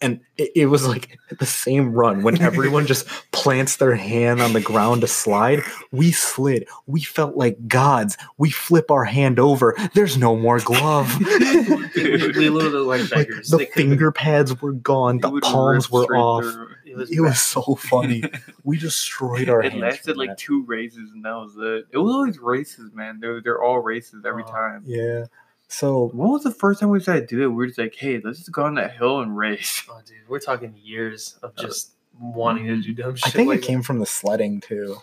and 0.02 0.20
it, 0.38 0.70
was 0.70 0.86
like 0.88 1.20
the 1.40 1.46
same 1.46 1.94
run 1.94 2.24
when 2.24 2.42
everyone 2.42 2.86
just 2.86 3.08
plants 3.32 3.78
their 3.78 3.96
hand 3.96 4.42
on 4.42 4.54
the 4.54 4.62
ground 4.62 5.02
to 5.02 5.08
slide 5.08 5.62
we 5.92 6.12
slid 6.12 6.68
we 6.88 7.02
felt 7.02 7.38
like 7.38 7.68
gods 7.68 8.18
we 8.38 8.50
flip 8.50 8.92
our 8.92 9.06
hand 9.06 9.40
over 9.40 9.76
there's 9.94 10.18
no 10.18 10.36
more 10.36 10.60
glove 10.60 11.16
we, 11.20 11.96
we 11.96 12.50
literally 12.50 12.86
like 12.86 13.16
like 13.16 13.28
the 13.28 13.70
finger 13.74 14.12
pads 14.12 14.62
were 14.62 14.74
gone 14.74 15.20
the 15.20 15.40
palms 15.42 15.90
were 15.90 16.06
off 16.16 16.44
through. 16.44 16.68
It 16.94 16.98
was, 16.98 17.12
it 17.12 17.20
was 17.20 17.42
so 17.42 17.62
funny 17.76 18.24
we 18.64 18.78
destroyed 18.78 19.50
our 19.50 19.62
It 19.64 19.72
hands 19.74 19.82
lasted 19.82 20.18
like 20.18 20.30
that. 20.30 20.38
two 20.38 20.64
races 20.66 21.12
and 21.14 21.26
that 21.26 21.34
was 21.34 21.56
it. 21.58 21.88
It 21.92 21.98
was 21.98 22.14
always 22.14 22.40
races, 22.40 22.92
man. 22.94 23.20
They're 23.20 23.42
they're 23.42 23.62
all 23.64 23.80
races 23.80 24.24
every 24.26 24.44
Oh. 24.48 24.52
time. 24.52 24.84
yeah 24.86 25.26
so 25.68 26.10
When 26.14 26.30
was 26.30 26.44
the 26.44 26.52
first 26.52 26.80
time 26.80 26.90
we 26.90 27.00
decided 27.00 27.28
to 27.30 27.36
do 27.36 27.44
it? 27.44 27.48
We 27.48 27.56
were 27.56 27.66
just 27.68 27.80
like, 27.80 27.96
hey, 27.96 28.22
let's 28.24 28.40
just 28.40 28.52
go 28.52 28.64
on 28.64 28.76
that 28.76 28.96
hill 28.96 29.22
and 29.22 29.36
race. 29.36 29.84
Oh, 29.90 30.00
dude, 30.06 30.18
we're 30.28 30.40
talking 30.40 30.76
years 30.82 31.40
of 31.42 31.54
uh, 31.58 31.62
just 31.64 31.94
wanting 32.20 32.68
to 32.68 32.80
do 32.82 32.94
mm. 32.94 32.98
dumb 32.98 33.16
shit. 33.16 33.28
i 33.28 33.32
think 33.32 33.48
like 33.50 33.60
it 33.60 33.66
came 33.66 33.82
from 33.82 33.98
the 33.98 34.06
sledding 34.06 34.62
too 34.62 34.98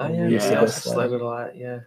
Oh, 0.00 0.06
yeah, 0.06 0.10
we 0.12 0.16
yeah, 0.16 0.28
used 0.28 0.46
to 0.48 0.56
I 0.56 0.60
go 0.60 0.66
sledded 0.66 1.20
a 1.20 1.24
lot. 1.24 1.56
Yeah, 1.56 1.72
and 1.74 1.82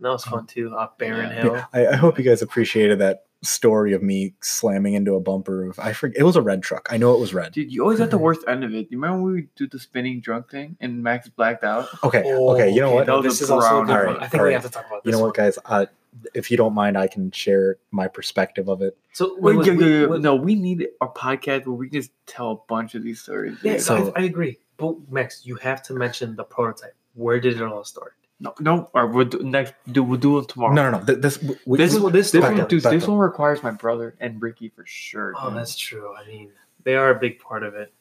that 0.00 0.08
was 0.10 0.26
uh, 0.26 0.30
fun 0.30 0.46
too. 0.46 0.74
Off 0.76 0.98
Barren 0.98 1.30
Yeah. 1.30 1.42
Hill. 1.42 1.54
Yeah, 1.54 1.64
I, 1.72 1.86
I 1.92 1.96
hope 1.96 2.18
you 2.18 2.24
guys 2.24 2.42
appreciated 2.42 2.98
that 2.98 3.26
story 3.46 3.92
of 3.92 4.02
me 4.02 4.34
slamming 4.40 4.94
into 4.94 5.14
a 5.14 5.20
bumper 5.20 5.66
of 5.70 5.78
I 5.78 5.92
forget 5.92 6.20
it 6.20 6.24
was 6.24 6.36
a 6.36 6.42
red 6.42 6.62
truck. 6.62 6.88
I 6.90 6.96
know 6.96 7.14
it 7.14 7.20
was 7.20 7.32
red. 7.32 7.52
Dude, 7.52 7.72
you 7.72 7.82
always 7.82 7.98
got 7.98 8.10
the 8.10 8.18
worst 8.18 8.42
end 8.46 8.64
of 8.64 8.74
it. 8.74 8.88
You 8.90 8.98
remember 8.98 9.22
when 9.22 9.32
we 9.34 9.48
do 9.56 9.66
the 9.66 9.78
spinning 9.78 10.20
drunk 10.20 10.50
thing 10.50 10.76
and 10.80 11.02
Max 11.02 11.28
blacked 11.28 11.64
out? 11.64 11.88
Okay, 12.04 12.22
okay, 12.24 12.70
you 12.70 12.80
know 12.80 12.92
what? 12.92 13.06
That 13.06 13.22
this 13.22 13.40
is 13.40 13.50
also 13.50 13.82
a 13.82 13.86
good 13.86 13.92
one. 13.92 13.98
Alright, 14.06 14.22
I 14.22 14.28
think 14.28 14.42
we 14.42 14.52
have 14.52 14.62
to 14.62 14.68
talk 14.68 14.86
about 14.86 15.02
this. 15.04 15.10
You 15.10 15.18
know 15.18 15.24
what, 15.24 15.34
guys? 15.34 15.58
Uh, 15.64 15.86
if 16.34 16.50
you 16.50 16.56
don't 16.56 16.74
mind, 16.74 16.96
I 16.96 17.06
can 17.08 17.30
share 17.30 17.76
my 17.90 18.08
perspective 18.08 18.68
of 18.68 18.80
it. 18.82 18.96
So 19.12 19.36
Wait, 19.38 19.56
wait, 19.56 19.68
wait, 19.68 19.78
yeah, 19.80 19.86
yeah. 19.86 20.06
wait, 20.06 20.20
No, 20.20 20.34
we 20.34 20.54
need 20.54 20.88
a 21.00 21.06
podcast 21.06 21.66
where 21.66 21.74
we 21.74 21.88
can 21.88 22.00
just 22.00 22.10
tell 22.26 22.50
a 22.52 22.56
bunch 22.68 22.94
of 22.94 23.02
these 23.02 23.20
stories. 23.20 23.58
Yeah. 23.62 23.78
So- 23.78 24.12
I, 24.16 24.22
I 24.22 24.24
agree. 24.24 24.58
But 24.78 25.10
Max, 25.10 25.46
you 25.46 25.56
have 25.56 25.82
to 25.84 25.94
mention 25.94 26.36
the 26.36 26.44
prototype. 26.44 26.94
Where 27.14 27.40
did 27.40 27.56
it 27.56 27.62
all 27.62 27.84
start? 27.84 28.14
No, 28.38 28.54
no. 28.60 28.90
Or 28.92 29.06
we'll 29.06 29.24
do 29.26 29.38
next. 29.42 29.74
Do 29.90 30.02
we'll 30.02 30.18
do 30.20 30.38
it 30.38 30.48
tomorrow. 30.48 30.74
No, 30.74 30.90
no, 30.90 30.98
no. 30.98 31.04
th- 31.04 31.20
This 31.20 31.42
we, 31.64 31.78
This, 31.78 31.94
we- 31.94 32.00
one, 32.00 32.12
this, 32.12 32.30
this, 32.32 32.42
one, 32.42 32.66
dude, 32.68 32.82
this 32.82 33.06
one 33.06 33.18
requires 33.18 33.62
my 33.62 33.70
brother 33.70 34.14
and 34.20 34.40
Ricky 34.42 34.68
for 34.68 34.84
sure. 34.86 35.32
Oh, 35.38 35.48
dude. 35.48 35.58
that's 35.58 35.76
true. 35.76 36.14
I 36.14 36.26
mean, 36.26 36.50
they 36.84 36.96
are 36.96 37.10
a 37.10 37.18
big 37.18 37.38
part 37.38 37.62
of 37.62 37.74
it. 37.74 37.92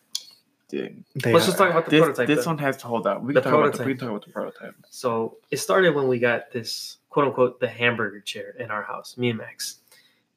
Dude. 0.68 1.04
they 1.16 1.32
Let's 1.32 1.46
are- 1.46 1.48
just 1.48 1.58
talk 1.58 1.70
about 1.70 1.86
the 1.86 1.92
This, 1.92 2.00
prototype. 2.02 2.28
this 2.28 2.40
then. 2.40 2.56
one 2.56 2.58
has 2.58 2.76
to 2.78 2.88
hold 2.88 3.08
out. 3.08 3.24
We 3.24 3.34
The 3.34 3.42
can, 3.42 3.52
talk 3.52 3.60
about 3.66 3.78
the, 3.78 3.84
we 3.86 3.92
can 3.94 4.00
talk 4.00 4.10
about 4.10 4.26
the 4.26 4.32
prototype. 4.32 4.76
So 4.90 5.38
it 5.52 5.58
started 5.58 5.96
when 5.96 6.08
we 6.08 6.20
got 6.20 6.52
this 6.52 6.98
quote 7.10 7.28
unquote 7.28 7.60
the 7.62 7.68
hamburger 7.70 8.20
chair 8.20 8.56
in 8.60 8.72
our 8.72 8.84
house, 8.84 9.16
me 9.18 9.30
and 9.30 9.38
Max. 9.38 9.80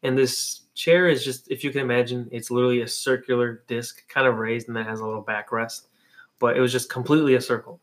And 0.05 0.17
this 0.17 0.61
chair 0.75 1.09
is 1.09 1.25
just, 1.25 1.51
if 1.51 1.65
you 1.65 1.73
can 1.73 1.81
imagine, 1.81 2.29
it's 2.31 2.53
literally 2.53 2.83
a 2.83 2.87
circular 2.89 3.65
disc, 3.67 4.07
kind 4.09 4.29
of 4.29 4.37
raised, 4.37 4.69
and 4.69 4.77
then 4.77 4.85
has 4.85 5.01
a 5.01 5.05
little 5.05 5.25
backrest. 5.25 5.87
But 6.39 6.57
it 6.57 6.61
was 6.61 6.71
just 6.71 6.89
completely 6.89 7.35
a 7.35 7.41
circle, 7.41 7.81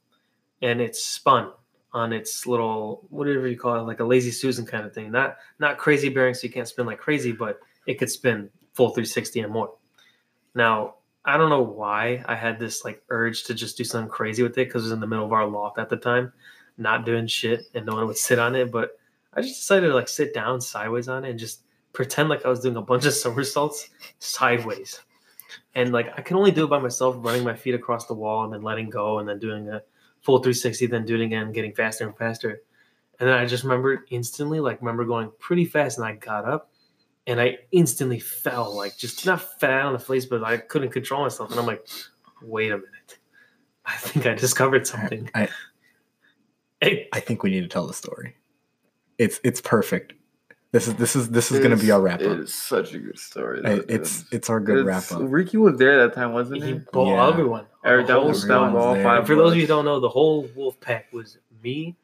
and 0.62 0.80
it's 0.80 1.04
spun 1.04 1.52
on 1.96 2.12
its 2.12 2.46
little 2.46 3.08
whatever 3.10 3.48
you 3.48 3.58
call 3.58 3.80
it, 3.80 3.84
like 3.84 4.02
a 4.02 4.04
lazy 4.04 4.30
Susan 4.30 4.66
kind 4.66 4.86
of 4.86 4.94
thing. 4.94 5.12
Not 5.12 5.38
not 5.60 5.78
crazy 5.78 6.10
bearing, 6.10 6.34
so 6.34 6.46
you 6.46 6.54
can't 6.54 6.68
spin 6.68 6.86
like 6.86 7.00
crazy, 7.00 7.32
but 7.32 7.60
it 7.88 7.96
could 7.96 8.12
spin 8.12 8.50
full 8.74 8.90
360 8.90 9.40
and 9.40 9.54
more. 9.54 9.74
Now 10.54 10.96
I 11.24 11.38
don't 11.38 11.50
know 11.50 11.62
why 11.62 12.24
I 12.28 12.36
had 12.36 12.60
this 12.60 12.84
like 12.84 13.02
urge 13.10 13.46
to 13.46 13.54
just 13.54 13.78
do 13.78 13.86
something 13.86 14.10
crazy 14.10 14.44
with 14.44 14.58
it 14.58 14.68
because 14.68 14.84
it 14.84 14.88
was 14.88 14.92
in 14.92 15.00
the 15.00 15.08
middle 15.08 15.26
of 15.26 15.32
our 15.32 15.48
loft 15.48 15.80
at 15.80 15.88
the 15.88 15.96
time, 15.96 16.34
not 16.78 17.06
doing 17.06 17.28
shit, 17.28 17.64
and 17.74 17.86
no 17.86 17.96
one 17.96 18.08
would 18.08 18.18
sit 18.18 18.40
on 18.40 18.56
it. 18.56 18.74
But 18.74 19.00
I 19.34 19.42
just 19.42 19.56
decided 19.56 19.88
to 19.88 19.96
like 19.96 20.10
sit 20.10 20.34
down 20.34 20.60
sideways 20.60 21.08
on 21.08 21.24
it 21.24 21.30
and 21.30 21.40
just 21.40 21.64
pretend 21.94 22.28
like 22.28 22.46
I 22.46 22.50
was 22.50 22.60
doing 22.60 22.76
a 22.76 22.82
bunch 22.82 23.06
of 23.06 23.14
somersaults 23.24 23.90
sideways. 24.20 25.00
And 25.76 25.94
like 25.94 26.12
I 26.18 26.22
can 26.22 26.36
only 26.36 26.52
do 26.52 26.66
it 26.66 26.70
by 26.70 26.80
myself, 26.80 27.16
running 27.20 27.46
my 27.46 27.56
feet 27.56 27.74
across 27.74 28.06
the 28.06 28.14
wall 28.14 28.44
and 28.44 28.54
then 28.54 28.64
letting 28.64 28.90
go 28.90 29.20
and 29.20 29.30
then 29.30 29.40
doing 29.40 29.70
a 29.70 29.82
full 30.26 30.40
360, 30.40 30.88
then 30.88 31.06
doing 31.06 31.22
it 31.22 31.26
again, 31.26 31.52
getting 31.52 31.74
faster 31.74 32.06
and 32.08 32.18
faster. 32.18 32.62
And 33.20 33.30
then 33.30 33.38
I 33.38 33.46
just 33.46 33.64
remembered 33.64 34.02
instantly, 34.10 34.60
like 34.60 34.82
remember 34.82 35.06
going 35.06 35.32
pretty 35.40 35.66
fast 35.66 35.98
and 36.00 36.06
I 36.06 36.14
got 36.16 36.44
up 36.46 36.72
and 37.28 37.40
I 37.40 37.60
instantly 37.72 38.20
fell, 38.20 38.76
like 38.76 38.98
just 38.98 39.26
not 39.26 39.60
fell 39.60 39.88
on 39.88 39.94
the 39.94 40.00
face, 40.00 40.26
but 40.26 40.44
I 40.44 40.58
couldn't 40.58 40.90
control 40.92 41.22
myself. 41.24 41.52
And 41.52 41.60
I'm 41.60 41.66
like, 41.66 41.88
wait 42.42 42.72
a 42.72 42.78
minute. 42.78 43.18
I 43.86 43.96
think 43.98 44.26
I 44.26 44.34
discovered 44.34 44.86
something. 44.88 45.30
I- 45.36 45.50
Hey, 46.82 47.08
I 47.14 47.20
think 47.22 47.42
we 47.42 47.50
need 47.52 47.62
to 47.62 47.68
tell 47.70 47.88
the 47.88 47.94
story. 47.94 48.36
It's 49.18 49.40
it's 49.46 49.62
perfect. 49.62 50.14
This 50.76 50.88
is 50.90 50.96
this 50.96 51.16
is 51.16 51.30
this 51.30 51.52
is 51.54 51.60
gonna 51.62 51.78
be 51.78 51.90
our 51.90 52.02
wrap 52.02 52.20
up. 52.22 52.38
It's 52.40 52.54
such 52.54 52.94
a 52.94 53.00
good 53.00 53.18
story. 53.18 53.62
I- 53.64 53.80
It's 53.88 54.26
it's 54.34 54.50
our 54.50 54.60
good 54.60 54.86
wrap 54.86 55.10
up. 55.10 55.22
Ricky 55.24 55.56
was 55.56 55.78
there 55.78 55.96
that 56.06 56.14
time, 56.14 56.34
wasn't 56.34 56.64
he 56.64 56.74
he? 56.74 56.80
bought 56.92 57.14
Yeah. 57.16 57.30
everyone. 57.30 57.66
Or 57.86 58.02
The 58.02 58.08
that 58.08 58.24
was 58.26 58.42
squad. 58.42 58.72
that 58.74 58.78
all 58.78 58.94
there. 58.94 59.04
five. 59.04 59.26
For 59.26 59.36
those 59.36 59.52
of 59.54 59.56
you 59.56 59.62
who 59.62 59.68
don't 59.68 59.86
know, 59.86 60.02
the 60.02 60.10
whole 60.10 60.50
wolf 60.54 60.78
pack 60.82 61.14
was 61.14 61.38
me, 61.64 61.96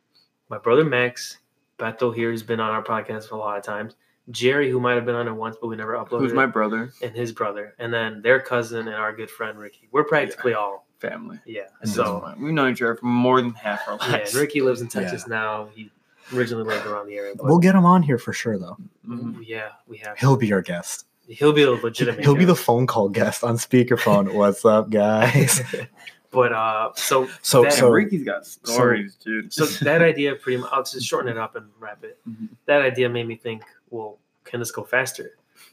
my 0.48 0.58
brother 0.58 0.86
Max, 0.86 1.40
Beto 1.80 2.16
here, 2.16 2.32
who's 2.32 2.44
been 2.44 2.62
on 2.62 2.70
our 2.72 2.82
podcast 2.84 3.28
for 3.28 3.36
a 3.36 3.40
lot 3.40 3.58
of 3.58 3.64
times, 3.66 3.96
Jerry, 4.30 4.70
who 4.72 4.80
might 4.80 4.94
have 4.94 5.06
been 5.06 5.16
on 5.16 5.28
it 5.28 5.34
once, 5.34 5.58
but 5.60 5.68
we 5.68 5.76
never 5.76 5.94
uploaded 5.96 6.20
who's 6.22 6.32
it, 6.32 6.36
my 6.36 6.46
brother, 6.46 6.94
and 7.02 7.14
his 7.14 7.34
brother, 7.34 7.74
and 7.78 7.94
then 7.94 8.22
their 8.22 8.40
cousin 8.40 8.88
and 8.88 8.96
our 8.96 9.14
good 9.14 9.30
friend 9.30 9.60
Ricky. 9.60 9.90
We're 9.92 10.06
practically 10.06 10.54
all, 10.54 10.88
family. 11.00 11.40
yeah. 11.46 11.64
So, 11.84 11.92
so 11.92 12.34
we've 12.40 12.54
known 12.54 12.72
each 12.72 12.82
other 12.82 12.96
for 12.96 13.08
more 13.08 13.42
than 13.42 13.52
half 13.54 13.82
our 13.90 13.98
yeah, 14.02 14.12
lives. 14.20 14.34
and 14.34 14.42
Ricky 14.42 14.62
lives 14.62 14.80
in 14.80 14.88
Texas 14.98 15.28
now. 15.28 15.68
He 15.76 15.92
originally 16.34 16.64
lived 16.64 16.86
around 16.86 17.08
the 17.08 17.16
area, 17.16 17.34
but 17.36 17.46
We'll 17.46 17.60
get 17.60 17.76
him 17.76 17.86
on 17.86 18.02
here 18.04 18.18
for 18.18 18.34
sure 18.34 18.58
though. 18.58 18.78
Mhm. 19.08 19.44
yeah, 19.46 19.70
we 19.88 19.98
have. 19.98 20.18
He'll 20.18 20.38
be 20.38 20.52
our 20.54 20.62
guest. 20.62 21.06
He'll 21.28 21.54
be 21.54 21.64
a 21.64 21.72
legitimate. 21.72 22.22
He'll 22.26 22.36
be 22.36 22.46
the 22.46 22.56
phone 22.56 22.88
call 22.88 23.08
guest 23.08 23.44
on 23.44 23.56
speakerphone. 23.56 24.34
What's 24.34 24.66
up, 24.66 24.90
guys? 24.90 25.62
but 26.32 26.52
uh, 26.52 26.92
so 26.96 27.28
So 27.42 27.64
That- 27.64 27.74
so 27.74 27.90
Ricky's 27.90 28.24
got 28.24 28.46
stories, 28.46 29.16
dude. 29.16 29.52
so 29.54 29.66
that 29.86 30.02
idea 30.02 30.36
pretty 30.36 30.62
much 30.62 30.70
i'll 30.72 30.84
just 30.84 31.06
shorten 31.06 31.30
it 31.30 31.38
up 31.38 31.56
and 31.56 31.68
wrap 31.80 32.04
it 32.04 32.18
Mhm. 32.30 32.48
that 32.66 32.82
idea 32.82 33.10
made 33.10 33.28
me 33.28 33.36
think 33.36 33.64
well 33.90 34.18
can 34.46 34.60
this 34.62 34.72
go 34.72 34.84
faster 34.84 35.32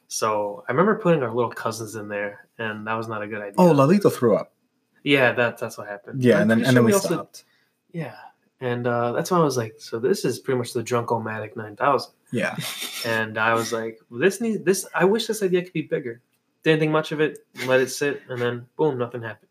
so 0.08 0.64
i 0.68 0.72
remember 0.72 0.96
putting 0.96 1.22
our 1.22 1.32
little 1.32 1.50
cousins 1.50 1.94
in 1.94 2.08
there 2.08 2.48
and 2.58 2.84
that 2.88 2.94
was 2.94 3.06
not 3.08 3.22
a 3.22 3.26
good 3.28 3.40
idea 3.40 3.54
oh, 3.58 3.72
Lalito 3.72 4.12
threw 4.12 4.34
up. 4.36 4.52
yeah 5.04 5.30
that, 5.32 5.58
that's 5.58 5.78
what 5.78 5.86
happened 5.86 6.22
Yeah, 6.22 6.40
and 6.40 6.50
then 6.50 6.58
pretty 6.58 6.68
and 6.68 6.76
then 6.76 6.82
sure 6.82 6.86
we 6.86 6.92
also- 6.92 7.08
stopped. 7.14 7.44
yeah 7.92 8.16
and 8.60 8.86
uh, 8.86 9.12
that's 9.12 9.30
why 9.30 9.38
i 9.38 9.42
was 9.42 9.56
like 9.56 9.74
so 9.78 9.98
this 9.98 10.24
is 10.24 10.38
pretty 10.38 10.58
much 10.58 10.72
the 10.72 10.82
drunkomatic 10.82 11.56
9000 11.56 12.12
Yeah. 12.32 12.56
and 13.06 13.38
i 13.38 13.54
was 13.54 13.72
like 13.72 13.98
this 14.10 14.40
needs 14.40 14.62
this 14.64 14.86
i 14.94 15.04
wish 15.04 15.26
this 15.26 15.42
idea 15.42 15.62
could 15.62 15.72
be 15.72 15.82
bigger 15.82 16.20
didn't 16.64 16.80
think 16.80 16.92
much 16.92 17.12
of 17.12 17.20
it 17.20 17.38
let 17.66 17.80
it 17.80 17.90
sit 17.90 18.22
and 18.28 18.40
then 18.40 18.66
boom 18.76 18.98
nothing 18.98 19.22
happened 19.22 19.48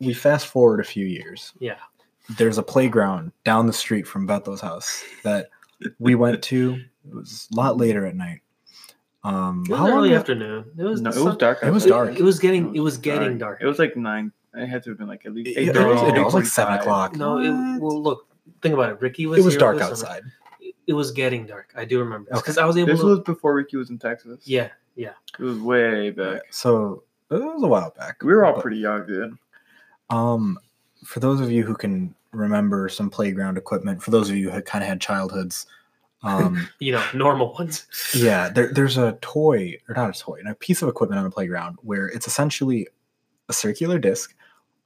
We 0.00 0.14
fast 0.14 0.46
forward 0.48 0.80
a 0.80 0.84
few 0.84 1.06
years. 1.06 1.52
yeah 1.60 1.76
There's 2.38 2.58
a 2.58 2.62
playground 2.62 3.32
down 3.44 3.66
the 3.66 3.72
street 3.72 4.06
from 4.06 4.26
Beto's 4.26 4.60
house 4.60 5.04
that 5.24 5.50
we 6.00 6.14
went 6.16 6.42
to. 6.44 6.74
It 7.08 7.14
was 7.14 7.48
a 7.52 7.56
lot 7.56 7.76
later 7.76 8.04
at 8.06 8.16
night. 8.16 8.40
Um, 9.24 9.64
it 9.66 9.70
was 9.70 9.78
how 9.78 9.88
long? 9.88 9.98
early 9.98 10.08
did- 10.10 10.18
afternoon 10.18 10.64
it 10.76 10.82
was, 10.82 11.00
no, 11.00 11.10
it 11.10 11.22
was 11.24 11.36
dark. 11.36 11.58
It 11.62 11.70
was 11.70 11.86
dark. 11.86 12.16
it 12.18 12.22
was 12.22 12.38
getting 12.38 12.74
it 12.74 12.80
was 12.80 12.96
getting 12.98 13.38
dark 13.38 13.60
It 13.60 13.66
was 13.66 13.78
like 13.78 13.96
nine. 13.96 14.32
It 14.54 14.66
had 14.66 14.82
to 14.84 14.90
have 14.90 14.98
been 14.98 15.06
like 15.08 15.24
at 15.26 15.32
least. 15.34 15.56
It, 15.56 15.68
it 15.68 15.76
8:30, 15.76 15.86
was, 15.94 16.18
it 16.18 16.24
was 16.24 16.34
like 16.34 16.46
seven 16.46 16.74
o'clock. 16.74 17.14
No, 17.16 17.38
it, 17.38 17.50
What? 17.50 17.80
well, 17.80 18.02
look, 18.02 18.26
think 18.62 18.74
about 18.74 18.90
it. 18.90 19.00
Ricky 19.00 19.26
was. 19.26 19.38
it 19.38 19.44
was 19.44 19.54
here 19.54 19.60
dark 19.60 19.76
over 19.76 19.90
the 19.90 19.96
summer. 19.96 20.12
outside. 20.12 20.22
It 20.86 20.92
was 20.94 21.10
getting 21.12 21.46
dark. 21.46 21.72
I 21.76 21.84
do 21.84 21.98
remember 21.98 22.30
Okay. 22.30 22.40
because 22.40 22.58
I 22.58 22.64
was 22.64 22.76
able 22.76 22.88
This 22.88 23.00
to. 23.00 23.06
was 23.06 23.20
before 23.20 23.54
Ricky 23.54 23.76
was 23.76 23.90
in 23.90 23.98
Texas. 23.98 24.40
yeah, 24.44 24.68
yeah. 24.96 25.12
It 25.38 25.42
was 25.42 25.58
way 25.58 26.10
back. 26.10 26.42
So 26.50 27.02
it 27.30 27.34
was 27.34 27.62
a 27.62 27.66
while 27.68 27.92
back. 27.96 28.22
We 28.22 28.32
were 28.32 28.44
all 28.44 28.54
But, 28.54 28.62
pretty 28.62 28.78
young, 28.78 29.06
dude. 29.06 29.36
Um, 30.10 30.58
for 31.04 31.20
those 31.20 31.40
of 31.40 31.50
you 31.50 31.62
who 31.64 31.74
can 31.74 32.14
remember 32.32 32.88
some 32.88 33.10
playground 33.10 33.58
equipment, 33.58 34.02
for 34.02 34.10
those 34.10 34.30
of 34.30 34.36
you 34.36 34.46
who 34.48 34.54
had 34.54 34.64
kind 34.64 34.82
of 34.82 34.88
had 34.88 35.00
childhoods, 35.00 35.66
um, 36.22 36.66
You 36.80 36.92
know, 36.92 37.04
normal 37.14 37.52
ones. 37.54 37.86
yeah, 38.14 38.48
there, 38.48 38.72
there's 38.72 38.96
a 38.96 39.12
toy 39.20 39.78
or 39.88 39.94
not 39.94 40.14
a 40.16 40.18
toy, 40.18 40.40
a 40.48 40.54
piece 40.54 40.82
of 40.82 40.88
equipment 40.88 41.18
on 41.18 41.24
the 41.24 41.30
playground 41.30 41.76
where 41.82 42.06
it's 42.08 42.26
essentially 42.26 42.88
a 43.48 43.52
circular 43.52 43.98
disc, 43.98 44.34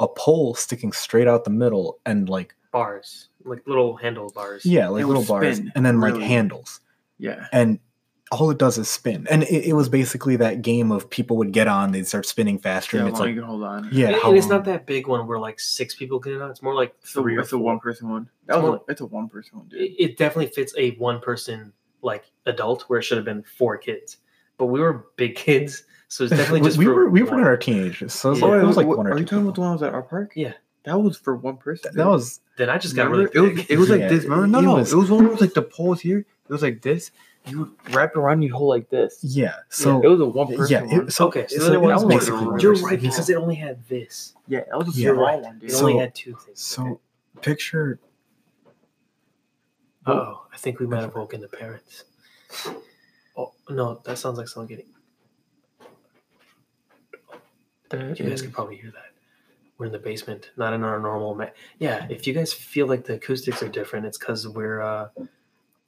a 0.00 0.08
pole 0.08 0.54
sticking 0.54 0.92
straight 0.92 1.28
out 1.28 1.44
the 1.44 1.50
middle, 1.50 1.98
and 2.06 2.28
like 2.28 2.54
Bars, 2.72 3.28
like 3.44 3.62
little 3.66 3.96
handle 3.96 4.30
bars. 4.34 4.64
yeah, 4.66 4.88
like 4.88 5.02
It 5.02 5.06
little 5.06 5.24
bars, 5.24 5.56
spin, 5.58 5.72
and 5.74 5.84
then 5.86 6.00
like 6.00 6.14
really. 6.14 6.24
handles, 6.24 6.80
Yeah. 7.18 7.46
and 7.52 7.78
all 8.30 8.50
it 8.50 8.56
does 8.58 8.78
is 8.78 8.88
spin. 8.88 9.26
And 9.30 9.42
it, 9.42 9.68
it 9.68 9.72
was 9.74 9.90
basically 9.90 10.36
that 10.36 10.62
game 10.62 10.90
of 10.90 11.10
people 11.10 11.36
would 11.36 11.52
get 11.52 11.68
on, 11.68 11.92
they'd 11.92 12.06
start 12.06 12.24
spinning 12.24 12.58
faster, 12.58 12.96
Yeah, 12.96 13.02
and 13.02 13.08
it's 13.10 13.18
long 13.18 13.28
like 13.28 13.34
you 13.34 13.40
can 13.42 13.48
hold 13.48 13.62
on. 13.62 13.88
yeah, 13.92 14.06
and, 14.08 14.16
how 14.16 14.30
and 14.30 14.38
it's 14.38 14.46
not 14.48 14.64
that 14.64 14.86
big 14.86 15.06
one 15.06 15.26
where 15.26 15.38
like 15.38 15.60
six 15.60 15.94
people 15.94 16.18
get 16.18 16.40
on. 16.40 16.50
It's 16.50 16.62
more 16.62 16.74
like 16.74 16.98
three 17.02 17.36
or 17.36 17.40
it's 17.40 17.52
a 17.52 17.58
one 17.58 17.78
person 17.78 18.08
one. 18.08 18.28
That 18.46 18.54
It's 18.56 18.62
was 18.62 18.68
more- 18.70 18.84
a, 18.88 18.90
it's 18.92 19.00
a 19.02 19.06
one 19.06 19.28
person 19.28 19.58
one, 19.58 19.68
dude. 19.68 19.82
It, 19.82 20.02
it 20.02 20.16
definitely 20.16 20.46
fits 20.48 20.74
a 20.78 20.92
one 20.92 21.20
person 21.20 21.72
like 22.00 22.24
adult 22.46 22.84
where 22.84 22.98
it 22.98 23.02
should 23.02 23.18
have 23.18 23.26
been 23.26 23.42
four 23.42 23.76
kids, 23.76 24.16
but 24.56 24.66
we 24.66 24.80
were 24.80 25.08
big 25.16 25.34
kids, 25.36 25.84
so 26.08 26.24
it's 26.24 26.30
definitely 26.30 26.62
just 26.68 26.78
we 26.78 26.86
for 26.86 26.94
were 26.94 27.10
we 27.10 27.22
were 27.22 27.32
one. 27.32 27.40
in 27.40 27.46
our 27.46 27.58
teenagers, 27.58 28.14
so 28.14 28.30
it 28.30 28.32
was, 28.32 28.40
Yeah. 28.40 28.46
like, 28.48 28.62
it 28.62 28.66
was 28.66 28.76
like 28.78 28.86
one 28.86 29.06
or 29.06 29.10
Are 29.10 29.14
two. 29.16 29.20
you 29.20 29.26
talking 29.26 29.42
about 29.42 29.54
the 29.56 29.60
one 29.60 29.68
that 29.70 29.74
was 29.74 29.82
at 29.82 29.92
our 29.94 30.02
park? 30.02 30.32
Yeah. 30.34 30.54
That 30.84 30.98
was 31.00 31.16
for 31.16 31.36
one 31.36 31.58
person. 31.58 31.92
That, 31.92 31.98
that 31.98 32.08
was 32.08 32.40
Then 32.58 32.68
I 32.70 32.78
just 32.78 32.94
got 32.94 33.10
Remember? 33.10 33.30
really 33.34 33.52
it 33.52 33.56
was, 33.56 33.66
it 33.70 33.78
was 33.78 33.90
like 33.90 34.00
Yeah, 34.02 34.08
this. 34.08 34.24
Remember? 34.24 34.46
No, 34.46 34.58
it 34.58 34.62
no. 34.62 34.74
was- 34.76 34.92
it 34.92 34.96
was 34.96 35.10
one 35.10 35.26
where 35.26 35.36
like 35.36 35.54
the 35.54 35.62
poles 35.62 36.00
here. 36.00 36.18
It 36.18 36.52
was 36.52 36.62
like 36.62 36.82
this. 36.82 37.10
You 37.46 37.58
would 37.60 37.94
wrap 37.94 38.10
it 38.14 38.18
around. 38.18 38.34
and 38.34 38.44
You'd 38.44 38.52
hold 38.52 38.68
like 38.68 38.88
this. 38.90 39.18
yeah. 39.22 39.54
So 39.68 40.00
it 40.02 40.06
was 40.08 40.20
a 40.20 40.26
one 40.26 40.46
person 40.54 40.88
yeah, 40.88 41.00
it, 41.02 41.12
so 41.12 41.26
okay, 41.28 41.46
so 41.48 41.56
so 41.58 41.64
then 41.64 41.72
it 41.72 41.76
it 41.76 41.80
was 41.80 42.04
was 42.04 42.14
basically 42.14 42.62
You're 42.62 42.72
person. 42.74 42.86
right 42.86 43.00
because 43.00 43.28
it 43.30 43.36
only 43.36 43.54
had 43.56 43.84
this. 43.88 44.34
yeah, 44.46 44.60
that 44.70 44.78
was 44.78 44.96
a 44.96 45.00
Yeah. 45.00 45.08
Right. 45.10 45.40
one, 45.42 45.58
dude. 45.58 45.70
It 45.70 45.74
So- 45.74 45.86
only 45.88 45.98
had 45.98 46.14
two 46.14 46.36
things. 46.44 46.60
So 46.60 47.00
picture 47.40 47.98
oh, 50.06 50.46
I 50.52 50.56
think 50.56 50.78
we 50.78 50.86
might 50.86 51.00
have 51.00 51.14
woken 51.16 51.40
the 51.40 51.48
parents. 51.48 52.04
Oh 53.36 53.52
no, 53.70 54.00
that 54.04 54.18
sounds 54.18 54.36
like 54.38 54.46
someone 54.46 54.68
getting. 54.68 54.86
You 57.92 58.14
guys 58.28 58.40
can 58.42 58.52
probably 58.52 58.76
hear 58.76 58.90
that. 58.92 59.11
We're 59.82 59.86
in 59.86 59.92
the 59.92 59.98
basement, 59.98 60.50
not 60.56 60.72
in 60.74 60.84
our 60.84 61.00
normal. 61.00 61.34
Ma- 61.34 61.46
yeah, 61.80 62.06
if 62.08 62.24
you 62.24 62.32
guys 62.32 62.52
feel 62.52 62.86
like 62.86 63.02
the 63.04 63.14
acoustics 63.14 63.64
are 63.64 63.68
different, 63.68 64.06
it's 64.06 64.16
because 64.16 64.46
we're 64.46 64.80
uh, 64.80 65.08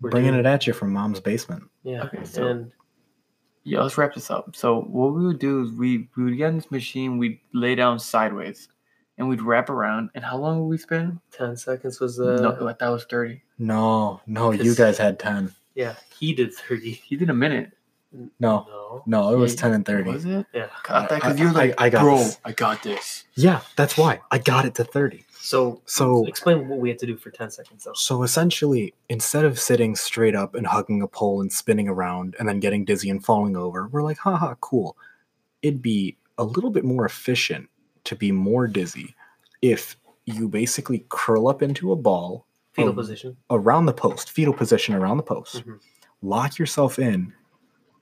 we're 0.01 0.11
bringing 0.11 0.33
doing- 0.33 0.45
it 0.45 0.49
at 0.49 0.67
you 0.67 0.73
from 0.73 0.93
mom's 0.93 1.21
basement. 1.21 1.63
Yeah, 1.85 2.03
Okay, 2.03 2.25
so- 2.25 2.45
and 2.49 2.73
Yeah, 3.63 3.83
let's 3.83 3.97
wrap 3.97 4.13
this 4.13 4.33
up. 4.33 4.57
So 4.57 4.81
what 4.81 5.15
we 5.15 5.25
would 5.25 5.39
do 5.39 5.63
is 5.63 5.71
we 5.71 6.09
we 6.17 6.25
would 6.25 6.37
get 6.37 6.49
in 6.49 6.57
this 6.57 6.73
machine, 6.73 7.19
we'd 7.19 7.39
lay 7.53 7.77
down 7.77 8.01
sideways, 8.01 8.69
and 9.17 9.29
we'd 9.29 9.41
wrap 9.43 9.71
around. 9.71 10.11
And 10.17 10.25
how 10.25 10.39
long 10.39 10.59
would 10.59 10.67
we 10.71 10.77
spend? 10.79 11.21
ten 11.31 11.57
seconds 11.57 12.01
was 12.01 12.19
uh, 12.19 12.41
no, 12.43 12.67
I 12.67 12.73
thought 12.73 12.89
it 12.89 12.93
was 12.93 13.05
thirty. 13.05 13.43
No, 13.61 14.21
no, 14.27 14.51
you 14.51 14.59
Cause- 14.71 14.77
guys 14.77 14.99
had 14.99 15.21
ten. 15.21 15.55
yeah, 15.77 15.95
he 16.19 16.35
did 16.35 16.53
thirty. 16.53 16.91
He 16.91 17.15
did 17.15 17.31
a 17.31 17.35
minute. 17.35 17.71
No, 18.39 18.67
No, 18.69 19.03
no, 19.07 19.35
it 19.35 19.37
was 19.39 19.57
ten 19.57 19.73
and 19.73 19.85
thirty. 19.85 20.11
Was 20.11 20.25
it? 20.25 20.47
yeah. 20.55 20.69
God, 20.85 21.11
I- 21.11 21.15
because 21.17 21.39
you 21.39 21.47
were 21.47 21.51
I- 21.51 21.55
like, 21.55 21.75
I 21.79 21.91
got 21.91 22.03
bro, 22.03 22.19
this." 22.19 22.39
I 22.45 22.53
got 22.53 22.83
this. 22.83 23.25
Yeah, 23.35 23.61
that's 23.77 23.97
why 23.99 24.21
I 24.31 24.39
got 24.39 24.65
it 24.65 24.75
to 24.77 24.85
thirty. 24.85 25.25
So 25.41 25.83
So 25.85 26.25
explain 26.27 26.69
what 26.69 26.79
we 26.79 26.89
had 26.89 26.99
to 27.01 27.07
do 27.07 27.17
for 27.17 27.31
ten 27.31 27.51
seconds 27.51 27.85
though. 27.85 27.93
so 27.95 28.23
essentially, 28.23 28.95
instead 29.09 29.45
of 29.45 29.59
sitting 29.59 29.95
straight 29.97 30.35
up 30.35 30.55
and 30.55 30.67
hugging 30.67 31.03
a 31.03 31.09
pole 31.09 31.41
and 31.41 31.53
spinning 31.53 31.89
around 31.89 32.35
and 32.39 32.49
then 32.49 32.61
getting 32.61 32.85
dizzy 32.85 33.11
and 33.11 33.23
falling 33.25 33.57
over, 33.57 33.89
we're 33.89 34.03
like, 34.03 34.19
haha, 34.19 34.55
cool. 34.61 34.97
It'd 35.61 35.83
be 35.83 36.17
a 36.39 36.45
little 36.45 36.71
bit 36.71 36.85
more 36.85 37.05
efficient 37.05 37.69
to 38.05 38.15
be 38.17 38.33
more 38.33 38.67
dizzy 38.67 39.15
if 39.61 39.97
you 40.25 40.49
basically 40.49 41.05
curl 41.11 41.49
up 41.49 41.63
into 41.63 41.93
a 41.93 41.97
ball 41.97 42.47
Fetal 42.73 42.91
um, 42.91 42.97
position. 42.97 43.37
around 43.51 43.87
the 43.87 43.93
post, 43.93 44.31
fetal 44.31 44.55
position 44.55 44.95
around 44.95 45.17
the 45.19 45.23
post. 45.23 45.57
Mhm. 45.67 45.79
Lock 46.23 46.59
yourself 46.59 46.99
in 46.99 47.33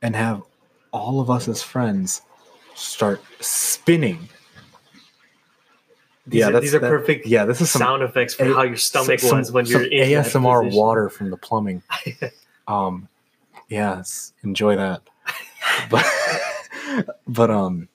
and 0.03 0.15
have 0.16 0.43
all 0.91 1.20
of 1.20 1.31
us 1.31 1.49
as 1.49 1.62
friends 1.62 2.23
start 2.74 3.23
spinning. 3.41 4.29
These 6.27 6.41
yeah, 6.41 6.49
are, 6.51 6.61
these 6.61 6.74
are 6.74 6.79
that- 6.79 6.89
perfect 6.89 7.27
Yeah, 7.27 7.45
this 7.45 7.61
is 7.61 7.70
some 7.70 7.81
sound 7.81 8.03
effects 8.03 8.35
for 8.35 8.45
A- 8.45 8.55
how 8.55 8.62
your 8.62 8.77
stomach 8.77 9.20
some- 9.20 9.39
was 9.39 9.51
when 9.51 9.66
you're 9.66 9.85
in 9.85 10.11
ASMR 10.11 10.73
water 10.73 11.09
from 11.09 11.31
the 11.31 11.37
plumbing. 11.37 11.83
Um, 12.69 13.09
yes, 13.69 14.33
enjoy 14.45 14.77
that. 14.77 15.03
But 15.91 16.07
but 17.27 17.51
um, 17.51 17.89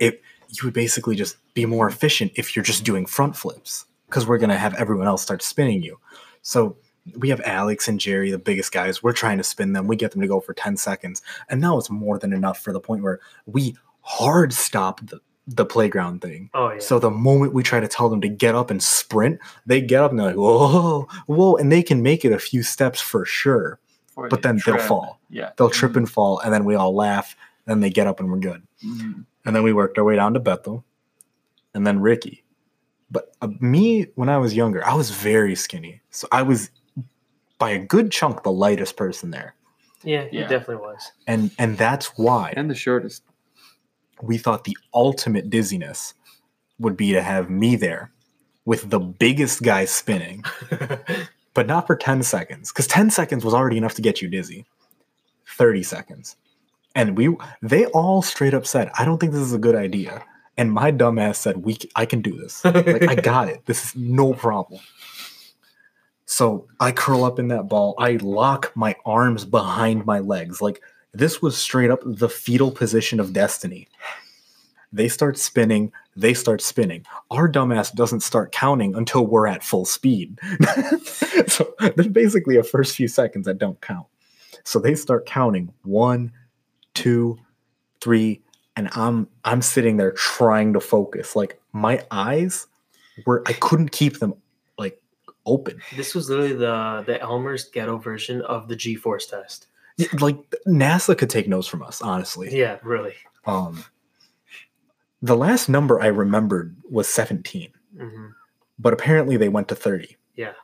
it 0.00 0.20
you 0.48 0.58
would 0.64 0.74
basically 0.74 1.14
just 1.14 1.36
be 1.54 1.64
more 1.64 1.86
efficient 1.86 2.32
if 2.34 2.56
you're 2.56 2.64
just 2.64 2.82
doing 2.82 3.06
front 3.06 3.36
flips 3.36 3.86
because 4.08 4.26
we're 4.26 4.38
gonna 4.38 4.58
have 4.58 4.74
everyone 4.74 5.06
else 5.06 5.22
start 5.22 5.42
spinning 5.42 5.80
you. 5.82 5.98
So 6.42 6.76
we 7.16 7.28
have 7.30 7.40
Alex 7.44 7.88
and 7.88 7.98
Jerry, 7.98 8.30
the 8.30 8.38
biggest 8.38 8.72
guys. 8.72 9.02
We're 9.02 9.12
trying 9.12 9.38
to 9.38 9.44
spin 9.44 9.72
them. 9.72 9.86
We 9.86 9.96
get 9.96 10.12
them 10.12 10.20
to 10.20 10.28
go 10.28 10.40
for 10.40 10.54
ten 10.54 10.76
seconds, 10.76 11.22
and 11.48 11.60
now 11.60 11.78
it's 11.78 11.90
more 11.90 12.18
than 12.18 12.32
enough 12.32 12.60
for 12.60 12.72
the 12.72 12.80
point 12.80 13.02
where 13.02 13.20
we 13.46 13.76
hard 14.02 14.52
stop 14.52 15.00
the 15.06 15.20
the 15.48 15.66
playground 15.66 16.22
thing. 16.22 16.50
Oh 16.54 16.70
yeah. 16.70 16.78
So 16.78 16.98
the 17.00 17.10
moment 17.10 17.52
we 17.52 17.64
try 17.64 17.80
to 17.80 17.88
tell 17.88 18.08
them 18.08 18.20
to 18.20 18.28
get 18.28 18.54
up 18.54 18.70
and 18.70 18.80
sprint, 18.82 19.40
they 19.66 19.80
get 19.80 20.00
up 20.02 20.12
and 20.12 20.20
they're 20.20 20.28
like, 20.28 20.36
whoa, 20.36 21.08
whoa, 21.26 21.56
and 21.56 21.72
they 21.72 21.82
can 21.82 22.02
make 22.02 22.24
it 22.24 22.32
a 22.32 22.38
few 22.38 22.62
steps 22.62 23.00
for 23.00 23.24
sure. 23.24 23.80
Or 24.14 24.28
But 24.28 24.42
they 24.42 24.48
then 24.50 24.60
they'll 24.64 24.78
fall. 24.78 25.18
Yeah. 25.30 25.50
They'll 25.56 25.70
trip 25.70 25.96
and 25.96 26.08
fall, 26.08 26.38
and 26.40 26.52
then 26.52 26.64
we 26.64 26.74
all 26.76 26.94
laugh, 26.94 27.34
and 27.66 27.82
they 27.82 27.90
get 27.90 28.06
up 28.06 28.20
and 28.20 28.30
we're 28.30 28.38
good. 28.38 28.62
Mhm. 28.84 29.24
And 29.44 29.56
then 29.56 29.64
we 29.64 29.72
worked 29.72 29.98
our 29.98 30.04
way 30.04 30.14
down 30.14 30.34
to 30.34 30.40
Beto, 30.40 30.84
and 31.74 31.84
then 31.84 32.00
Ricky. 32.00 32.44
But 33.10 33.34
uh, 33.42 33.48
me, 33.60 34.06
when 34.14 34.28
I 34.28 34.38
was 34.38 34.54
younger, 34.54 34.84
I 34.86 34.94
was 34.94 35.10
very 35.10 35.54
skinny. 35.56 36.00
So 36.10 36.28
I 36.30 36.42
was 36.42 36.70
by 37.62 37.70
a 37.70 37.78
good 37.78 38.10
chunk 38.18 38.42
the 38.42 38.52
lightest 38.64 38.96
person 38.96 39.30
there. 39.30 39.54
yeah, 40.02 40.24
Yeah. 40.32 40.42
it 40.42 40.48
definitely 40.48 40.82
was. 40.88 41.02
And 41.32 41.50
and 41.62 41.78
that's 41.78 42.06
why 42.18 42.52
And 42.56 42.68
the 42.68 42.74
shortest. 42.86 43.22
we 44.30 44.36
thought 44.44 44.64
the 44.64 44.76
ultimate 44.92 45.46
dizziness 45.56 46.14
would 46.78 46.96
be 46.96 47.12
to 47.12 47.22
have 47.22 47.48
me 47.62 47.76
there 47.76 48.10
with 48.64 48.90
the 48.90 48.98
biggest 49.00 49.62
guy 49.62 49.84
spinning, 49.86 50.44
but 51.54 51.66
not 51.66 51.86
for 51.86 51.96
10 51.96 52.22
seconds, 52.22 52.72
because 52.72 52.86
10 52.88 53.10
seconds 53.10 53.44
was 53.44 53.54
already 53.54 53.76
enough 53.76 53.94
to 53.94 54.02
get 54.02 54.20
you 54.22 54.28
dizzy. 54.28 54.64
30 55.58 55.82
seconds. 55.82 56.36
And 56.94 57.16
we 57.16 57.36
they 57.62 57.86
all 57.86 58.22
straight 58.22 58.54
up 58.54 58.66
said, 58.66 58.90
I 58.98 59.04
don't 59.04 59.18
think 59.18 59.32
this 59.32 59.42
is 59.42 59.52
a 59.52 59.58
good 59.58 59.74
idea. 59.76 60.24
And 60.58 60.70
my 60.72 60.92
dumbass 60.92 61.36
said, 61.36 61.56
We 61.64 61.74
c- 61.74 61.90
I 61.96 62.04
can 62.06 62.20
do 62.22 62.36
this. 62.36 62.64
Like 62.64 63.08
I 63.08 63.14
got 63.32 63.48
it. 63.48 63.64
This 63.66 63.84
is 63.86 63.96
no 63.96 64.34
problem. 64.34 64.80
So 66.32 66.66
I 66.80 66.92
curl 66.92 67.24
up 67.24 67.38
in 67.38 67.48
that 67.48 67.68
ball. 67.68 67.94
I 67.98 68.12
lock 68.12 68.72
my 68.74 68.96
arms 69.04 69.44
behind 69.44 70.06
my 70.06 70.18
legs. 70.20 70.62
Like 70.62 70.80
this 71.12 71.42
was 71.42 71.58
straight 71.58 71.90
up 71.90 72.00
the 72.06 72.30
fetal 72.30 72.70
position 72.70 73.20
of 73.20 73.34
destiny. 73.34 73.86
They 74.94 75.08
start 75.08 75.36
spinning. 75.36 75.92
They 76.16 76.32
start 76.32 76.62
spinning. 76.62 77.04
Our 77.30 77.52
dumbass 77.52 77.94
doesn't 77.94 78.20
start 78.20 78.50
counting 78.50 78.94
until 78.94 79.26
we're 79.26 79.46
at 79.46 79.62
full 79.62 79.84
speed. 79.84 80.38
so 81.48 81.74
there's 81.96 82.08
basically 82.08 82.56
a 82.56 82.62
first 82.62 82.96
few 82.96 83.08
seconds 83.08 83.44
that 83.44 83.58
don't 83.58 83.80
count. 83.82 84.06
So 84.64 84.78
they 84.78 84.94
start 84.94 85.26
counting 85.26 85.70
one, 85.82 86.32
two, 86.94 87.36
three, 88.00 88.40
and 88.74 88.88
I'm 88.94 89.28
I'm 89.44 89.60
sitting 89.60 89.98
there 89.98 90.12
trying 90.12 90.72
to 90.72 90.80
focus. 90.80 91.36
Like 91.36 91.60
my 91.74 92.02
eyes 92.10 92.68
were 93.26 93.42
I 93.44 93.52
couldn't 93.52 93.92
keep 93.92 94.18
them 94.18 94.32
open. 95.46 95.80
this 95.96 96.14
was 96.14 96.28
literally 96.30 96.52
the 96.54 97.02
the 97.06 97.20
Elmer's 97.20 97.64
ghetto 97.64 97.98
version 97.98 98.42
of 98.42 98.68
the 98.68 98.76
G 98.76 98.94
force 98.94 99.26
test. 99.26 99.66
Like 100.20 100.36
NASA 100.66 101.16
could 101.16 101.30
take 101.30 101.48
notes 101.48 101.68
from 101.68 101.82
us, 101.82 102.00
honestly. 102.00 102.56
Yeah, 102.56 102.78
really. 102.82 103.14
Um 103.46 103.84
the 105.20 105.36
last 105.36 105.68
number 105.68 106.00
I 106.00 106.06
remembered 106.06 106.76
was 106.90 107.08
17, 107.08 107.72
hmm 107.98 108.26
but 108.78 108.92
apparently 108.92 109.36
they 109.36 109.48
went 109.48 109.68
to 109.68 109.76
30. 109.76 110.16
Yeah. 110.34 110.54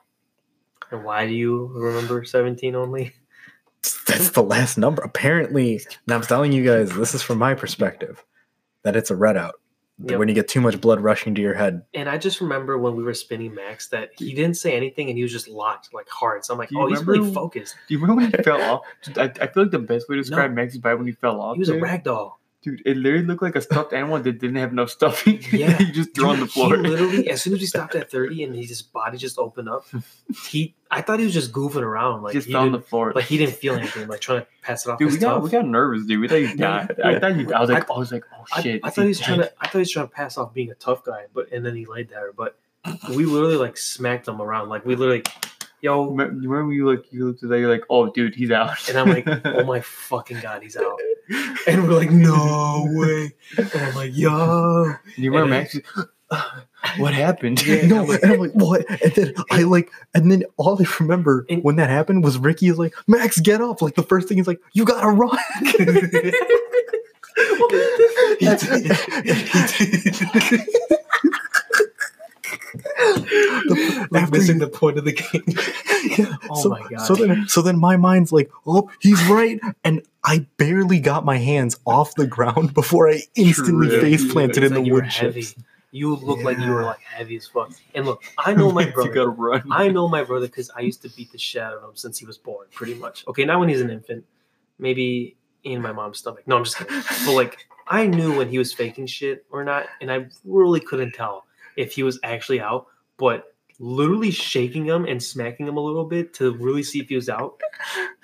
And 0.90 1.04
why 1.04 1.26
do 1.26 1.32
you 1.34 1.66
remember 1.74 2.24
17 2.24 2.74
only? 2.74 3.12
That's 4.06 4.30
the 4.30 4.42
last 4.42 4.76
number. 4.76 5.02
Apparently, 5.02 5.80
and 6.06 6.14
I'm 6.14 6.22
telling 6.22 6.50
you 6.50 6.64
guys, 6.64 6.90
this 6.96 7.14
is 7.14 7.22
from 7.22 7.38
my 7.38 7.54
perspective, 7.54 8.24
that 8.82 8.96
it's 8.96 9.10
a 9.12 9.16
red 9.16 9.36
out. 9.36 9.60
Yep. 10.00 10.18
When 10.18 10.28
you 10.28 10.34
get 10.34 10.46
too 10.46 10.60
much 10.60 10.80
blood 10.80 11.00
rushing 11.00 11.34
to 11.34 11.42
your 11.42 11.54
head. 11.54 11.82
And 11.92 12.08
I 12.08 12.18
just 12.18 12.40
remember 12.40 12.78
when 12.78 12.94
we 12.94 13.02
were 13.02 13.14
spinning 13.14 13.52
Max 13.52 13.88
that 13.88 14.10
he 14.16 14.32
didn't 14.32 14.54
say 14.54 14.76
anything 14.76 15.08
and 15.08 15.16
he 15.16 15.24
was 15.24 15.32
just 15.32 15.48
locked 15.48 15.92
like 15.92 16.08
hard. 16.08 16.44
So 16.44 16.54
I'm 16.54 16.58
like, 16.58 16.68
Do 16.68 16.76
you 16.76 16.82
oh, 16.82 16.86
he's 16.86 17.04
really 17.04 17.32
focused. 17.34 17.74
Do 17.88 17.94
you 17.94 18.00
remember 18.00 18.22
when 18.22 18.30
he 18.30 18.36
fell 18.44 18.62
off? 18.62 18.82
I, 19.16 19.24
I 19.24 19.46
feel 19.48 19.64
like 19.64 19.72
the 19.72 19.80
best 19.80 20.08
way 20.08 20.14
to 20.14 20.22
describe 20.22 20.52
Max 20.52 20.74
is 20.74 20.78
by 20.78 20.94
when 20.94 21.06
he 21.06 21.12
fell 21.12 21.40
off. 21.40 21.56
He 21.56 21.60
was 21.60 21.68
a 21.68 21.72
dude. 21.72 21.82
rag 21.82 22.04
doll. 22.04 22.38
Dude, 22.60 22.82
it 22.84 22.96
literally 22.96 23.24
looked 23.24 23.42
like 23.42 23.54
a 23.54 23.60
stuffed 23.60 23.92
animal 23.92 24.18
that 24.18 24.40
didn't 24.40 24.56
have 24.56 24.72
enough 24.72 24.90
stuffing. 24.90 25.40
Yeah. 25.52 25.78
he 25.78 25.92
just 25.92 26.12
threw 26.14 26.28
on 26.30 26.40
the 26.40 26.46
floor. 26.48 26.76
He 26.76 26.82
literally, 26.82 27.30
as 27.30 27.40
soon 27.40 27.52
as 27.54 27.60
we 27.60 27.66
stopped 27.74 27.94
at 27.94 28.10
30 28.10 28.42
and 28.42 28.54
his 28.56 28.82
body 28.82 29.16
just 29.16 29.38
opened 29.38 29.68
up, 29.68 29.84
he 30.48 30.74
I 30.90 31.00
thought 31.02 31.20
he 31.20 31.24
was 31.24 31.34
just 31.34 31.52
goofing 31.52 31.82
around. 31.82 32.22
Like 32.22 32.32
just 32.32 32.48
he 32.48 32.54
on 32.54 32.72
the 32.72 32.78
didn't, 32.78 32.88
floor. 32.88 33.12
like 33.14 33.26
he 33.26 33.38
didn't 33.38 33.54
feel 33.54 33.74
anything, 33.74 34.08
like 34.08 34.20
trying 34.20 34.40
to 34.40 34.46
pass 34.62 34.84
it 34.84 34.90
off. 34.90 34.98
dude, 34.98 35.12
we 35.12 35.18
got 35.18 35.34
tough. 35.34 35.42
we 35.44 35.50
got 35.50 35.66
nervous, 35.66 36.04
dude. 36.06 36.20
We 36.20 36.26
thought 36.28 36.38
he 36.40 36.46
died. 36.56 36.94
Yeah. 36.98 37.08
I 37.08 37.18
thought 37.20 37.36
he. 37.36 37.52
I 37.52 37.60
was 37.60 37.70
like, 37.70 37.88
I- 37.90 37.94
I, 37.94 37.98
was 37.98 38.10
like, 38.12 38.24
oh 38.36 38.60
shit. 38.60 38.80
I 38.82 38.88
is 38.88 38.94
thought 38.94 39.02
he 39.02 39.08
was 39.08 39.18
dead? 39.18 39.24
trying 39.26 39.40
to. 39.40 39.52
I 39.60 39.66
thought 39.66 39.72
he 39.74 39.78
was 39.78 39.90
trying 39.92 40.06
to 40.08 40.12
pass 40.12 40.36
off 40.36 40.52
being 40.52 40.70
a 40.70 40.74
tough 40.74 41.04
guy, 41.04 41.26
but 41.32 41.52
and 41.52 41.64
then 41.64 41.76
he 41.76 41.86
laid 41.86 42.08
there. 42.08 42.32
But 42.32 42.58
we 43.10 43.24
literally 43.24 43.56
like 43.56 43.76
smacked 43.76 44.26
him 44.26 44.40
around. 44.42 44.68
Like 44.68 44.84
we 44.84 44.96
literally, 44.96 45.22
yo, 45.80 46.10
Remember 46.10 46.40
you 46.40 46.50
remember 46.50 46.72
you 46.72 46.90
like 46.90 47.12
you 47.12 47.26
looked 47.26 47.42
at 47.42 47.50
that, 47.50 47.58
you're 47.58 47.70
like, 47.70 47.84
oh 47.90 48.10
dude, 48.10 48.34
he's 48.34 48.50
out. 48.50 48.88
and 48.88 48.98
I'm 48.98 49.08
like, 49.08 49.26
oh 49.46 49.64
my 49.64 49.80
fucking 49.80 50.40
god, 50.40 50.62
he's 50.62 50.76
out. 50.76 50.98
And 51.66 51.86
we're 51.86 51.94
like, 51.94 52.10
no 52.10 52.86
way. 52.90 53.32
And 53.56 53.70
I'm 53.74 53.94
like, 53.94 54.16
yo. 54.16 54.94
you 55.16 55.30
remember 55.30 55.50
Max? 55.50 55.78
what 56.98 57.14
happened? 57.14 57.64
Yeah. 57.66 57.86
no, 57.86 58.10
and 58.10 58.32
I'm 58.32 58.38
like, 58.38 58.52
what? 58.52 58.84
And 59.02 59.12
then 59.14 59.34
I 59.50 59.62
like, 59.62 59.90
and 60.14 60.30
then 60.30 60.44
all 60.56 60.80
I 60.80 60.86
remember 61.00 61.46
And- 61.48 61.62
when 61.62 61.76
that 61.76 61.90
happened 61.90 62.24
was 62.24 62.38
Ricky 62.38 62.68
is 62.68 62.78
like, 62.78 62.94
Max, 63.06 63.40
get 63.40 63.60
up. 63.60 63.82
Like 63.82 63.94
the 63.94 64.02
first 64.02 64.28
thing 64.28 64.36
he's 64.36 64.46
like, 64.46 64.60
you 64.72 64.84
gotta 64.84 65.08
run. 65.08 65.38
We're 72.98 74.06
After 74.18 74.30
missing 74.32 74.56
you- 74.60 74.66
the 74.66 74.70
point 74.72 74.98
of 74.98 75.04
the 75.04 75.12
game. 75.12 75.44
Yeah, 76.16 76.36
Oh 76.48 76.62
so, 76.62 76.68
my 76.70 76.80
God. 76.88 77.00
So 77.06 77.14
then, 77.16 77.48
so 77.48 77.60
then 77.60 77.76
my 77.78 77.96
mind's 77.96 78.32
like, 78.32 78.50
oh, 78.66 78.88
he's 79.00 79.22
right, 79.26 79.60
and 79.82 80.00
I 80.24 80.46
barely 80.56 81.00
got 81.00 81.24
my 81.24 81.38
hands 81.38 81.76
off 81.86 82.14
the 82.14 82.26
ground 82.26 82.72
before 82.72 83.08
I 83.10 83.22
instantly 83.34 83.88
True. 83.88 84.00
face 84.00 84.32
planted 84.32 84.62
It's 84.62 84.70
in 84.72 84.76
like 84.78 84.84
the 84.84 84.90
wood 84.92 85.06
heavy. 85.06 85.42
chips. 85.42 85.56
You 85.90 86.14
look 86.14 86.42
like 86.44 86.58
you 86.60 86.70
were 86.70 86.84
like 86.84 87.00
heavy 87.00 87.36
as 87.36 87.48
fuck. 87.48 87.72
And 87.96 88.06
look, 88.06 88.22
I 88.38 88.54
know 88.54 88.70
my 88.72 88.86
you 88.86 88.92
brother. 88.92 89.10
gotta 89.12 89.28
run. 89.28 89.64
I 89.72 89.88
know 89.88 90.08
my 90.08 90.22
brother 90.22 90.46
because 90.46 90.70
I 90.76 90.80
used 90.80 91.02
to 91.02 91.08
beat 91.10 91.32
the 91.32 91.38
shit 91.38 91.62
out 91.62 91.74
of 91.74 91.82
him 91.82 91.96
since 91.96 92.16
he 92.18 92.24
was 92.26 92.38
born, 92.38 92.68
pretty 92.72 92.94
much. 92.94 93.26
Okay, 93.26 93.44
not 93.44 93.58
when 93.58 93.68
he's 93.68 93.80
an 93.80 93.90
infant, 93.90 94.24
maybe 94.78 95.36
in 95.64 95.82
my 95.82 95.92
mom's 95.92 96.18
stomach. 96.20 96.44
No, 96.46 96.58
I'm 96.58 96.64
just 96.64 96.78
kidding. 96.78 97.02
But 97.26 97.32
like, 97.34 97.66
I 97.88 98.06
knew 98.06 98.36
when 98.38 98.48
he 98.48 98.58
was 98.58 98.72
faking 98.72 99.06
shit 99.06 99.44
or 99.50 99.64
not, 99.64 99.86
and 100.00 100.12
I 100.12 100.26
really 100.44 100.80
couldn't 100.80 101.12
tell 101.12 101.44
if 101.78 101.92
he 101.92 102.02
was 102.02 102.18
actually 102.22 102.60
out. 102.60 102.86
But 103.16 103.54
literally 103.78 104.30
shaking 104.30 104.84
him 104.84 105.04
and 105.04 105.22
smacking 105.22 105.66
him 105.66 105.76
a 105.76 105.80
little 105.80 106.04
bit 106.04 106.34
to 106.34 106.52
really 106.56 106.82
see 106.82 107.00
if 107.00 107.08
he 107.08 107.14
was 107.16 107.28
out, 107.28 107.60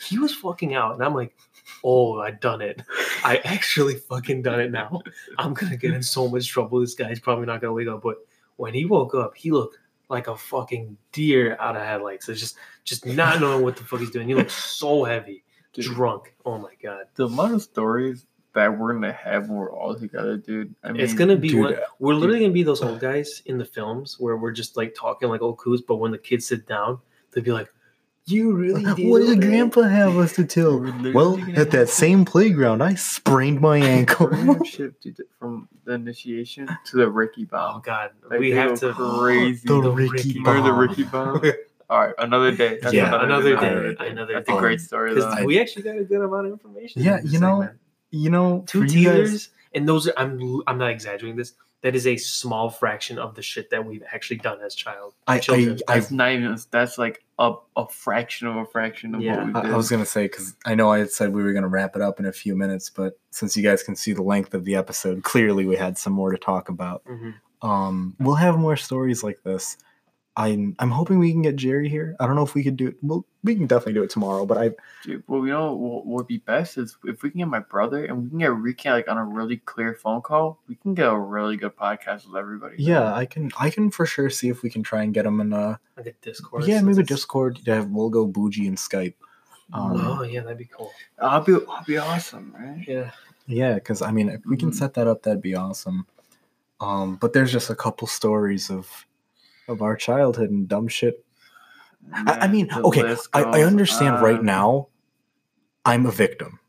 he 0.08 0.18
was 0.18 0.34
fucking 0.34 0.74
out, 0.74 0.94
and 0.94 1.02
I'm 1.04 1.14
like, 1.14 1.36
oh, 1.82 2.18
I 2.20 2.32
done 2.32 2.60
it. 2.60 2.82
I 3.24 3.40
actually 3.44 3.94
fucking 3.94 4.42
done 4.42 4.60
it 4.60 4.70
now. 4.70 5.00
I'm 5.38 5.54
gonna 5.54 5.76
get 5.76 5.94
in 5.94 6.02
so 6.02 6.28
much 6.28 6.48
trouble. 6.48 6.80
This 6.80 6.94
guy's 6.94 7.20
probably 7.20 7.46
not 7.46 7.60
gonna 7.60 7.72
wake 7.72 7.88
up, 7.88 8.02
but 8.02 8.16
when 8.56 8.74
he 8.74 8.84
woke 8.84 9.14
up, 9.14 9.36
he 9.36 9.50
looked 9.50 9.78
like 10.10 10.26
a 10.28 10.36
fucking 10.36 10.96
deer 11.12 11.56
out 11.60 11.76
of 11.76 11.82
headlights. 11.82 12.28
It's 12.28 12.40
just 12.40 12.56
just 12.84 13.06
not 13.06 13.40
knowing 13.40 13.62
what 13.64 13.76
the 13.76 13.84
fuck 13.84 14.00
he's 14.00 14.10
doing. 14.10 14.28
He 14.28 14.34
looked 14.34 14.50
so 14.50 15.04
heavy, 15.04 15.44
Dude. 15.72 15.86
drunk. 15.86 16.34
Oh 16.44 16.58
my 16.58 16.74
god. 16.82 17.04
the 17.14 17.26
amount 17.26 17.54
of 17.54 17.62
stories 17.62 18.26
that 18.54 18.78
we're 18.78 18.92
gonna 18.94 19.12
have 19.12 19.48
when 19.48 19.58
we're 19.58 19.72
all 19.72 19.94
together, 19.94 20.36
dude. 20.36 20.74
I 20.82 20.92
mean, 20.92 21.02
it's 21.02 21.14
gonna 21.14 21.36
be 21.36 21.48
dude, 21.48 21.60
one, 21.60 21.76
we're 21.98 22.14
literally 22.14 22.40
gonna 22.40 22.52
be 22.52 22.62
those 22.62 22.82
old 22.82 23.00
guys 23.00 23.42
in 23.46 23.58
the 23.58 23.64
films 23.64 24.16
where 24.18 24.36
we're 24.36 24.52
just 24.52 24.76
like 24.76 24.94
talking 24.94 25.28
like 25.28 25.42
old 25.42 25.58
coos, 25.58 25.82
but 25.82 25.96
when 25.96 26.12
the 26.12 26.18
kids 26.18 26.46
sit 26.46 26.66
down, 26.66 26.98
they'll 27.32 27.44
be 27.44 27.52
like, 27.52 27.72
You 28.26 28.52
really 28.54 28.84
did 28.94 29.08
What 29.08 29.20
did 29.22 29.40
that?" 29.40 29.46
Grandpa 29.46 29.82
have 29.82 30.16
us 30.16 30.34
to 30.36 30.44
tell? 30.44 30.78
Well, 31.12 31.36
at 31.40 31.48
have- 31.56 31.70
that 31.72 31.88
same 31.88 32.24
playground, 32.24 32.82
I 32.82 32.94
sprained 32.94 33.60
my 33.60 33.76
ankle. 33.96 34.28
We're 34.28 34.36
gonna 34.36 34.52
have 34.54 34.66
shit, 34.66 35.00
dude, 35.00 35.20
from 35.38 35.68
the 35.84 35.92
initiation 35.94 36.68
to 36.86 36.96
the 36.96 37.10
Ricky 37.10 37.44
bomb. 37.44 37.76
Oh 37.76 37.80
god. 37.80 38.12
Like, 38.30 38.38
we 38.40 38.52
have 38.52 38.78
to 38.80 38.92
crazy. 38.94 39.62
The 39.66 39.80
The 39.80 39.90
Ricky 39.90 40.10
Ricky 40.12 40.38
Remember 40.38 40.62
the 40.62 40.70
bomb. 40.70 40.78
Ricky 40.80 41.02
bomb? 41.04 41.42
All 41.90 42.00
right, 42.00 42.14
another 42.18 42.50
day. 42.56 42.78
That's 42.80 42.94
Yeah, 42.94 43.22
another 43.22 43.56
day, 43.56 43.94
another 44.08 44.32
That's 44.32 44.48
day. 44.48 44.56
a 44.56 44.58
great 44.58 44.80
story. 44.80 45.10
Um, 45.10 45.16
because 45.16 45.36
Though. 45.36 45.44
we 45.44 45.60
actually 45.60 45.82
got 45.82 45.98
a 45.98 46.04
good 46.04 46.22
amount 46.22 46.46
of 46.46 46.52
information. 46.52 47.02
Yeah, 47.02 47.18
in 47.18 47.24
this 47.24 47.32
you 47.34 47.40
know, 47.40 47.60
segment. 47.60 47.78
You 48.14 48.30
know, 48.30 48.64
two 48.66 48.80
for 48.80 48.86
you 48.86 49.08
guys- 49.08 49.16
teasers, 49.30 49.48
and 49.74 49.88
those 49.88 50.08
are 50.08 50.14
I'm 50.16 50.62
I'm 50.66 50.78
not 50.78 50.90
exaggerating 50.90 51.36
this. 51.36 51.52
that 51.82 51.94
is 51.94 52.06
a 52.06 52.16
small 52.16 52.70
fraction 52.70 53.18
of 53.18 53.34
the 53.34 53.42
shit 53.42 53.68
that 53.70 53.84
we've 53.84 54.02
actually 54.10 54.38
done 54.38 54.58
as 54.62 54.74
child 54.74 55.12
I, 55.26 55.38
children. 55.38 55.78
I, 55.86 55.92
I, 55.92 55.98
That's 55.98 56.10
not 56.10 56.32
even. 56.32 56.56
That's 56.70 56.96
like 56.96 57.22
a, 57.38 57.52
a 57.76 57.86
fraction 57.88 58.46
of 58.46 58.56
a 58.56 58.64
fraction 58.64 59.14
of 59.14 59.20
Yeah. 59.20 59.36
what 59.36 59.46
we 59.46 59.52
I, 59.54 59.62
did. 59.64 59.72
I 59.72 59.76
was 59.76 59.90
gonna 59.90 60.06
say 60.06 60.22
because 60.24 60.54
I 60.64 60.74
know 60.74 60.90
I 60.90 61.00
had 61.00 61.10
said 61.10 61.34
we 61.34 61.42
were 61.42 61.52
gonna 61.52 61.68
wrap 61.68 61.94
it 61.94 62.00
up 62.00 62.18
in 62.20 62.24
a 62.24 62.32
few 62.32 62.56
minutes, 62.56 62.88
but 62.88 63.18
since 63.30 63.54
you 63.56 63.62
guys 63.62 63.82
can 63.82 63.96
see 63.96 64.12
the 64.14 64.22
length 64.22 64.54
of 64.54 64.64
the 64.64 64.76
episode, 64.76 65.24
clearly 65.24 65.66
we 65.66 65.76
had 65.76 65.98
some 65.98 66.12
more 66.14 66.30
to 66.30 66.38
talk 66.38 66.70
about. 66.70 67.04
Mhm. 67.04 67.34
Um, 67.60 68.14
we'll 68.18 68.34
have 68.36 68.56
more 68.58 68.76
stories 68.76 69.22
like 69.22 69.42
this. 69.42 69.76
I'm 70.36 70.74
I'm 70.80 70.90
hoping 70.90 71.20
we 71.20 71.30
can 71.30 71.42
get 71.42 71.54
Jerry 71.54 71.88
here. 71.88 72.16
I 72.18 72.26
don't 72.26 72.34
know 72.34 72.42
if 72.42 72.54
we 72.54 72.64
could 72.64 72.76
do 72.76 72.88
it. 72.88 72.96
Well, 73.02 73.24
we 73.44 73.54
can 73.54 73.66
definitely 73.68 73.92
do 73.92 74.02
it 74.02 74.10
tomorrow. 74.10 74.44
But 74.44 74.58
I 74.58 74.70
Dude, 75.04 75.22
well, 75.28 75.42
you 75.46 75.52
know 75.52 75.72
what 75.74 76.06
would 76.06 76.26
be 76.26 76.38
best 76.38 76.76
is 76.76 76.96
if 77.04 77.22
we 77.22 77.30
can 77.30 77.38
get 77.38 77.46
my 77.48 77.60
brother 77.60 78.04
and 78.04 78.24
we 78.24 78.30
can 78.30 78.38
get 78.40 78.52
Ricky 78.52 78.90
like 78.90 79.08
on 79.08 79.16
a 79.16 79.24
really 79.24 79.58
clear 79.58 79.94
phone 79.94 80.22
call, 80.22 80.58
we 80.66 80.74
can 80.74 80.94
get 80.94 81.06
a 81.06 81.16
really 81.16 81.56
good 81.56 81.76
podcast 81.76 82.26
with 82.26 82.36
everybody. 82.36 82.76
yeah, 82.78 83.14
I 83.14 83.26
can 83.26 83.52
I 83.60 83.70
can 83.70 83.92
for 83.92 84.06
sure 84.06 84.28
see 84.28 84.48
if 84.48 84.62
we 84.62 84.70
can 84.70 84.82
try 84.82 85.02
and 85.04 85.14
get 85.14 85.24
him 85.24 85.40
in. 85.40 85.52
Uh, 85.52 85.76
like 85.96 86.06
a 86.06 86.12
Discord. 86.20 86.64
yeah, 86.66 86.80
maybe 86.80 87.02
it's- 87.02 87.06
Discord. 87.08 87.60
Yeah, 87.64 87.84
we'll 87.88 88.10
go 88.10 88.26
bougie 88.26 88.66
and 88.66 88.76
Skype. 88.76 89.14
Um, 89.72 89.92
oh 89.94 90.22
yeah, 90.24 90.40
that'd 90.42 90.58
be 90.58 90.64
cool. 90.66 90.90
I'll 91.18 91.42
be, 91.42 91.54
I'll 91.54 91.84
be 91.86 91.96
awesome, 91.96 92.54
right? 92.58 92.84
Yeah. 92.88 93.12
Yeah, 93.46 93.74
because 93.74 94.02
I 94.02 94.10
mean, 94.10 94.28
if 94.30 94.40
we 94.46 94.56
can 94.56 94.70
Mhm. 94.70 94.74
set 94.74 94.94
that 94.94 95.06
up, 95.06 95.22
that'd 95.22 95.40
be 95.42 95.54
awesome. 95.54 96.06
Um, 96.80 97.16
but 97.16 97.32
there's 97.34 97.52
just 97.52 97.70
a 97.70 97.74
couple 97.76 98.06
stories 98.08 98.68
of 98.70 99.06
of 99.68 99.82
our 99.82 99.96
childhood 99.96 100.50
and 100.50 100.68
dumb 100.68 100.88
shit. 100.88 101.24
I, 102.12 102.40
I 102.42 102.48
mean, 102.48 102.68
okay, 102.72 103.16
I, 103.32 103.40
I 103.40 103.42
goes 103.58 103.66
understand 103.66 104.22
right 104.22 104.42
now. 104.42 104.88
I'm 105.86 106.06
a 106.06 106.10
victim, 106.10 106.60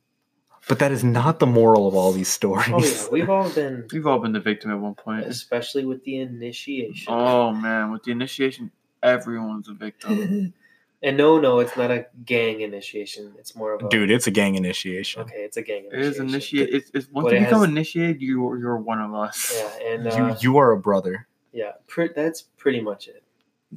but 0.68 0.80
that 0.80 0.92
is 0.92 1.04
not 1.04 1.40
the 1.40 1.46
moral 1.46 1.88
of 1.88 1.96
all 1.96 2.12
these 2.12 2.28
stories. 2.28 2.70
Oh 2.72 2.84
yeah, 2.84 3.08
we've 3.12 3.30
all 3.30 3.50
been, 3.54 3.88
We've 3.92 4.08
all 4.08 4.20
been 4.20 4.32
the 4.34 4.40
victim 4.40 4.72
at 4.72 4.80
one 4.80 4.96
point. 4.96 5.26
especially 5.26 5.86
with 5.86 6.04
the 6.04 6.18
initiation. 6.20 7.14
Oh 7.14 7.52
man, 7.54 7.92
with 7.92 8.04
the 8.04 8.12
initiation, 8.12 8.72
everyone's 9.04 9.68
a 9.70 9.74
victim. 9.74 10.54
and 11.04 11.18
no, 11.18 11.40
no, 11.40 11.60
it's 11.60 11.76
not 11.78 11.92
a 11.92 12.08
gang 12.26 12.62
initiation. 12.62 13.34
It's 13.38 13.56
more 13.56 13.74
of 13.74 13.84
a 13.84 13.90
Dude, 13.90 14.10
it's 14.12 14.28
a 14.28 14.32
gang 14.32 14.56
initiation. 14.56 15.22
Okay, 15.24 15.36
it's 15.44 15.58
a 15.58 15.62
gang 15.62 15.86
initiation. 15.92 16.12
is 16.26 16.34
initiate. 16.34 16.70
It's, 16.74 16.92
it's 16.94 17.10
once 17.12 17.26
But 17.26 17.34
you 17.34 17.38
it 17.40 17.44
become 17.46 17.62
has- 17.62 17.70
initiated, 17.70 18.22
you 18.22 18.58
you're 18.58 18.78
one 18.78 19.00
of 19.02 19.14
us. 19.14 19.54
Yeah, 19.56 19.88
and 19.94 20.06
you 20.06 20.12
uh, 20.12 20.38
you 20.42 20.58
are 20.58 20.72
a 20.72 20.78
brother. 20.80 21.28
Yeah, 21.56 21.72
pre- 21.88 22.12
that's 22.16 22.42
pretty 22.44 22.82
much 22.82 23.08
it. 23.08 23.24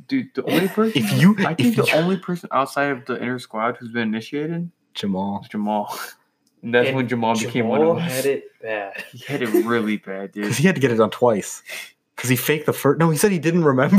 Dude, 0.06 0.28
the 0.34 0.44
only 0.44 0.68
person 0.78 1.02
If 1.02 1.20
you- 1.22 1.34
I 1.46 1.54
think 1.54 1.76
the 1.76 1.84
you- 1.86 1.94
only 1.94 2.16
person 2.18 2.48
outside 2.52 2.90
of 2.90 3.06
the 3.06 3.14
inner 3.22 3.38
squad 3.38 3.76
who's 3.78 3.90
been 3.90 4.08
initiated 4.08 4.70
Jamal. 4.94 5.46
Jamal. 5.50 5.98
And 6.60 6.74
that's 6.74 6.88
And 6.88 6.96
when 6.96 7.06
Jamal, 7.06 7.38
became 7.38 7.68
one 7.68 7.80
of 7.82 7.98
us. 7.98 8.10
had 8.10 8.26
it 8.26 8.44
bad. 8.60 9.04
He 9.12 9.18
had 9.32 9.42
it 9.42 9.50
really 9.64 9.96
bad, 9.96 10.32
dude. 10.32 10.42
Because 10.42 10.56
he 10.56 10.66
had 10.66 10.74
to 10.74 10.80
get 10.80 10.90
it 10.90 10.96
done 10.96 11.10
twice. 11.10 11.62
Because 12.16 12.28
he 12.28 12.34
faked 12.34 12.66
the 12.66 12.72
first. 12.72 12.98
No, 12.98 13.10
he 13.10 13.16
said 13.16 13.30
he 13.30 13.38
didn't 13.38 13.62
remember. 13.62 13.96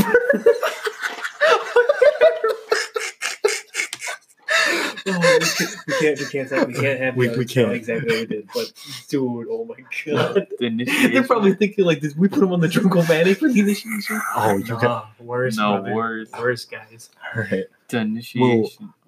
We 5.87 5.93
can't, 5.99 6.19
we 6.19 6.25
can't, 6.25 6.49
have, 6.51 6.67
we 6.67 6.73
can't 6.73 6.99
have 6.99 7.15
We- 7.15 7.29
we 7.37 7.45
can't. 7.45 7.71
exactly 7.71 8.07
what 8.09 8.19
we 8.19 8.25
did. 8.35 8.49
But 8.53 8.71
dude, 9.07 9.47
oh 9.49 9.65
my 9.65 9.75
god, 10.05 10.47
The 10.59 10.65
initiation. 10.65 11.13
they're 11.13 11.23
probably 11.23 11.53
thinking 11.53 11.85
like, 11.85 12.01
did 12.01 12.17
we 12.17 12.27
put 12.27 12.43
him 12.43 12.51
on 12.53 12.59
the 12.59 12.67
Drunkomatic 12.67 13.37
for 13.37 13.49
the 13.49 13.59
initiation? 13.59 14.19
Oh, 14.35 14.57
you 14.57 14.79
got. 14.79 15.09
Worse, 15.19 15.57
no 15.57 15.79
brother. 15.81 15.95
words. 15.95 16.31
worse, 16.33 16.65
guys. 16.65 17.09
All 17.35 17.43
right. 17.43 17.65
The 17.89 17.97
initiation. 17.99 18.41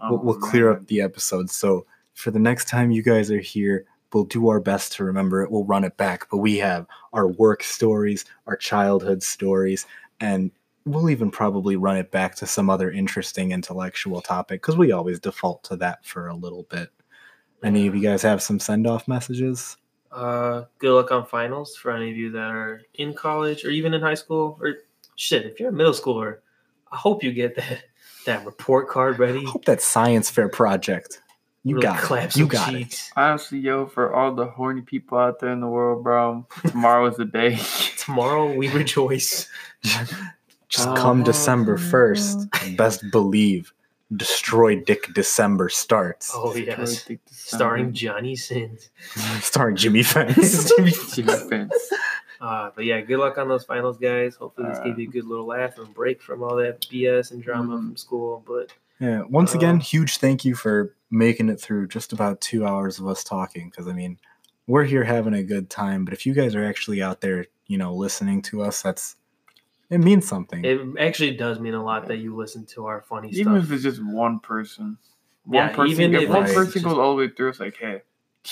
We'll, 0.01 0.11
Oh, 0.13 0.15
we'll 0.23 0.39
clear 0.39 0.71
up 0.71 0.87
the 0.87 1.01
episode. 1.01 1.49
So 1.51 1.85
for 2.13 2.31
the 2.31 2.39
next 2.39 2.67
time 2.67 2.89
you 2.91 3.03
guys 3.03 3.29
are 3.31 3.39
here, 3.39 3.85
we'll 4.13 4.23
do 4.25 4.49
our 4.49 4.59
best 4.59 4.93
to 4.93 5.03
remember 5.03 5.43
it. 5.43 5.51
We'll 5.51 5.63
run 5.65 5.83
it 5.83 5.95
back. 5.97 6.27
But 6.31 6.37
we 6.37 6.57
have 6.57 6.87
our 7.13 7.27
work 7.27 7.61
stories, 7.63 8.25
our 8.47 8.55
childhood 8.55 9.21
stories, 9.23 9.85
and 10.19 10.51
we'll 10.85 11.09
even 11.09 11.31
probably 11.31 11.75
run 11.75 11.97
it 11.97 12.11
back 12.11 12.35
to 12.35 12.47
some 12.47 12.69
other 12.69 12.91
interesting 12.91 13.51
intellectual 13.51 14.21
topic 14.21 14.61
because 14.61 14.77
we 14.77 14.91
always 14.91 15.19
default 15.19 15.63
to 15.65 15.75
that 15.77 16.05
for 16.05 16.27
a 16.27 16.35
little 16.35 16.63
bit. 16.63 16.89
Any 17.63 17.87
of 17.87 17.95
you 17.95 18.01
guys 18.01 18.23
have 18.23 18.41
some 18.41 18.59
send 18.59 18.87
off 18.87 19.07
messages? 19.07 19.77
Uh, 20.11 20.65
good 20.79 20.93
luck 20.93 21.11
on 21.11 21.25
finals 21.25 21.75
for 21.75 21.91
any 21.91 22.09
of 22.09 22.17
you 22.17 22.31
that 22.31 22.51
are 22.51 22.81
in 22.95 23.13
college 23.13 23.63
or 23.63 23.69
even 23.69 23.93
in 23.93 24.01
high 24.01 24.15
school 24.15 24.57
or 24.61 24.77
shit. 25.15 25.45
If 25.45 25.59
you're 25.59 25.69
a 25.69 25.73
middle 25.73 25.93
schooler, 25.93 26.39
I 26.91 26.97
hope 26.97 27.23
you 27.23 27.31
get 27.31 27.55
that 27.55 27.83
that 28.25 28.45
report 28.45 28.89
card 28.89 29.19
ready. 29.19 29.45
I 29.45 29.49
hope 29.49 29.65
that 29.65 29.81
science 29.81 30.29
fair 30.29 30.49
project. 30.49 31.21
You 31.63 31.75
Really 31.75 31.87
got 31.87 31.99
clap 31.99 32.29
it. 32.29 32.37
You 32.37 32.47
got 32.47 32.71
cheeks. 32.71 33.11
Honestly, 33.15 33.59
yo, 33.59 33.85
for 33.85 34.13
all 34.13 34.33
the 34.33 34.47
horny 34.47 34.81
people 34.81 35.17
out 35.17 35.39
there 35.39 35.51
in 35.51 35.59
the 35.59 35.67
world, 35.67 36.03
bro, 36.03 36.47
tomorrow 36.67 37.05
is 37.05 37.17
the 37.17 37.25
day. 37.25 37.59
Tomorrow 37.97 38.55
we 38.55 38.69
rejoice. 38.69 39.47
it. 40.72 40.77
Just 40.77 40.95
come 40.95 41.23
December 41.23 41.77
1st, 41.77 42.77
best 42.77 43.03
believe 43.11 43.73
Destroy 44.15 44.76
Dick 44.81 45.14
December 45.14 45.69
starts. 45.69 46.31
Oh 46.34 46.53
yes, 46.56 47.07
starring 47.30 47.93
Johnny 47.93 48.35
Sins. 48.35 48.89
Starring 49.39 49.77
Jimmy 49.77 50.03
Fence. 50.03 50.69
Jimmy 51.15 51.31
Fence. 51.49 51.73
Uh, 52.41 52.72
but 52.76 52.84
yeah, 52.84 52.99
good 52.99 53.19
luck 53.19 53.38
on 53.38 53.48
those 53.48 53.64
finals, 53.64 53.98
guys. 53.98 54.35
Hopefully 54.35 54.68
this 54.68 54.80
Uh, 54.80 54.84
gave 54.84 54.99
you 54.99 55.07
a 55.07 55.11
good 55.11 55.23
little 55.26 55.45
laugh 55.45 55.77
and 55.77 55.93
break 55.93 56.22
from 56.22 56.43
all 56.43 56.57
that 56.57 56.81
BS 56.91 57.31
and 57.31 57.41
drama 57.41 57.76
Mhm. 57.76 57.88
from 57.88 57.95
school. 57.98 58.43
But 58.45 58.73
yeah, 58.99 59.22
once 59.30 59.53
again, 59.56 59.77
Uh, 59.77 59.80
huge 59.80 60.18
thank 60.18 60.43
you 60.43 60.56
for 60.56 60.93
making 61.10 61.48
it 61.48 61.61
through 61.61 61.88
just 61.88 62.11
about 62.11 62.41
two 62.41 62.65
hours 62.65 62.99
of 62.99 63.07
us 63.07 63.23
talking. 63.23 63.69
Because, 63.69 63.88
I 63.88 63.93
mean, 63.93 64.18
we're 64.68 64.84
here 64.84 65.06
having 65.06 65.34
a 65.35 65.43
good 65.43 65.69
time. 65.69 66.03
But 66.03 66.14
if 66.14 66.26
you 66.26 66.34
guys 66.34 66.53
are 66.53 66.65
actually 66.65 67.02
out 67.02 67.22
there, 67.22 67.45
you 67.68 67.77
know, 67.77 67.93
listening 67.95 68.41
to 68.43 68.61
us, 68.61 68.81
that's 68.81 69.15
it 69.91 69.99
means 69.99 70.27
something. 70.27 70.65
it 70.65 70.80
actually 70.99 71.35
does 71.35 71.59
mean 71.59 71.76
a 71.76 71.84
lot 71.84 72.07
that 72.07 72.18
you 72.18 72.35
listen 72.35 72.65
to 72.68 72.85
our 72.88 73.01
funny 73.01 73.31
stuff. 73.31 73.39
Even 73.41 73.53
stuff. 73.61 73.65
if 73.65 73.72
it's 73.76 73.84
just 73.84 74.03
one 74.03 74.39
person. 74.39 74.97
One 75.45 75.55
Yeah, 75.55 75.76
person, 75.76 75.91
even 75.91 76.15
if 76.15 76.22
if 76.23 76.30
one 76.30 76.43
it's 76.45 76.53
person 76.53 76.73
just- 76.73 76.85
goes 76.85 76.97
all 76.97 77.15
the 77.15 77.23
way 77.26 77.30
through, 77.30 77.49
it's 77.49 77.59
like, 77.59 77.77
hey, 77.77 78.01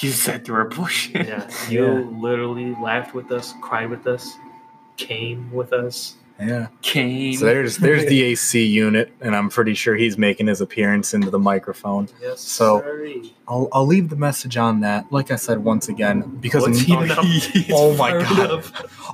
you 0.01 0.09
said 0.11 0.45
through 0.45 0.55
our 0.57 0.65
bullshit. 0.69 1.27
yeah, 1.27 1.49
you 1.69 1.83
Yeah. 1.85 2.19
literally 2.19 2.75
laughed 2.81 3.15
with 3.15 3.31
us, 3.31 3.53
cried 3.61 3.89
with 3.89 4.05
us, 4.07 4.31
came 4.97 5.51
with 5.51 5.71
us. 5.73 6.15
Yeah. 6.39 6.67
Came. 6.81 7.35
So 7.35 7.45
there's 7.45 7.77
there's 7.77 8.05
the 8.05 8.23
AC 8.23 8.63
unit, 8.65 9.11
and 9.21 9.35
I'm 9.35 9.49
pretty 9.49 9.73
sure 9.73 9.95
he's 9.95 10.17
making 10.17 10.47
his 10.47 10.61
appearance 10.61 11.13
into 11.13 11.29
the 11.29 11.39
microphone. 11.39 12.07
Yes, 12.21 12.41
So- 12.41 12.79
sorry. 12.81 13.33
I'll 13.47 13.67
I'll 13.73 13.85
leave 13.87 14.09
the 14.09 14.15
message 14.15 14.57
on 14.57 14.81
that. 14.81 15.11
Like 15.11 15.31
I 15.31 15.35
said 15.35 15.63
once 15.63 15.89
again, 15.89 16.21
because 16.39 16.63
What's 16.63 16.79
he 16.79 16.93
oh 17.73 17.95
my 17.97 18.11
god! 18.11 18.51
up. 18.51 18.65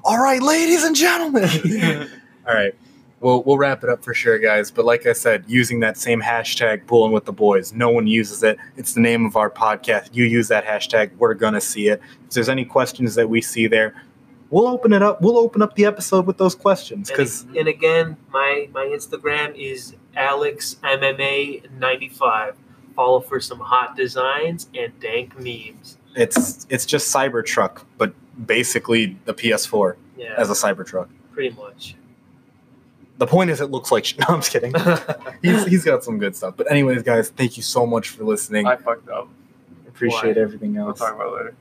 All 0.03 0.21
right, 0.21 0.41
ladies 0.41 0.83
and 0.83 0.95
gentlemen. 0.95 1.49
All 2.47 2.53
right. 2.53 2.75
We'll, 3.21 3.41
we'll 3.43 3.57
wrap 3.57 3.81
it 3.83 3.89
up 3.89 4.03
for 4.03 4.13
sure, 4.13 4.37
guys. 4.37 4.69
But 4.69 4.85
like 4.85 5.07
I 5.07 5.13
said, 5.13 5.45
using 5.47 5.79
that 5.79 5.97
same 5.97 6.21
hashtag, 6.21 6.85
Bulling 6.85 7.11
with 7.11 7.25
the 7.25 7.31
Boys. 7.33 7.73
No 7.73 7.89
one 7.89 8.05
uses 8.05 8.43
it. 8.43 8.57
It's 8.75 8.93
the 8.93 8.99
name 8.99 9.25
of 9.25 9.35
our 9.37 9.49
podcast. 9.49 10.09
You 10.13 10.25
use 10.25 10.49
that 10.49 10.63
hashtag, 10.65 11.15
we're 11.17 11.33
gonna 11.33 11.61
see 11.61 11.87
it. 11.87 12.01
If 12.27 12.31
there's 12.31 12.49
any 12.49 12.65
questions 12.65 13.15
that 13.15 13.27
we 13.29 13.41
see 13.41 13.65
there, 13.67 13.95
we'll 14.49 14.67
open 14.67 14.93
it 14.93 15.01
up. 15.03 15.21
We'll 15.21 15.37
open 15.37 15.61
up 15.61 15.75
the 15.75 15.85
episode 15.85 16.25
with 16.27 16.37
those 16.37 16.55
questions 16.55 17.09
because 17.09 17.41
And, 17.43 17.57
and 17.57 17.67
again, 17.67 18.15
my 18.31 18.69
my 18.73 18.85
Instagram 18.85 19.53
is 19.55 19.95
AlexMMA95. 20.15 22.53
Follow 22.95 23.19
for 23.19 23.41
some 23.41 23.59
hot 23.59 23.97
designs 23.97 24.69
and 24.73 24.97
dank 25.01 25.37
memes. 25.37 25.97
it's 26.15 26.65
it's 26.69 26.85
just 26.85 27.13
Cybertruck, 27.13 27.81
but 27.97 28.13
basically 28.47 29.17
the 29.25 29.33
PS4 29.33 29.95
Yeah, 30.17 30.33
as 30.37 30.49
a 30.49 30.53
Cybertruck. 30.53 31.07
pretty 31.33 31.53
much. 31.55 31.95
The 33.17 33.27
point 33.27 33.49
is, 33.49 33.59
it 33.61 33.71
looks 33.71 33.91
like. 33.91 34.05
No, 34.19 34.25
I'm 34.29 34.39
just 34.41 34.51
kidding. 34.51 34.73
he's, 35.41 35.65
he's 35.65 35.83
got 35.85 36.03
some 36.03 36.17
good 36.19 36.35
stuff. 36.35 36.55
But 36.57 36.69
anyways, 36.71 37.01
guys, 37.03 37.29
thank 37.29 37.55
you 37.57 37.63
so 37.63 37.85
much 37.85 38.09
for 38.09 38.23
listening. 38.25 38.65
I 38.67 38.75
fucked 38.77 39.07
up. 39.09 39.27
Appreciate 39.87 40.35
Why? 40.35 40.41
everything 40.41 40.75
else. 40.77 40.99
We'll 40.99 41.09
talk 41.09 41.15
about 41.15 41.27
it 41.27 41.35
later. 41.37 41.55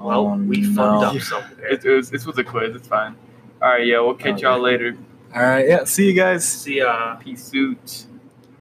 Well, 0.00 0.20
Oh, 0.20 0.34
we 0.36 0.60
no. 0.62 0.74
fucked 0.74 1.04
up 1.16 1.22
somewhere. 1.22 1.66
It, 1.72 1.84
it 1.84 1.94
was, 1.94 2.10
this 2.10 2.26
was 2.26 2.38
a 2.38 2.44
quiz. 2.44 2.74
It's 2.74 2.88
fine. 2.88 3.14
All 3.62 3.68
right, 3.68 3.86
yeah, 3.86 4.00
we'll 4.00 4.14
catch 4.14 4.32
Okay. 4.34 4.42
y'all 4.42 4.58
later. 4.60 4.96
All 5.34 5.42
right, 5.42 5.68
yeah. 5.68 5.84
See 5.84 6.06
you 6.06 6.14
guys. 6.14 6.46
See 6.48 6.78
ya. 6.78 7.16
Peace 7.16 7.52
out. 7.54 8.06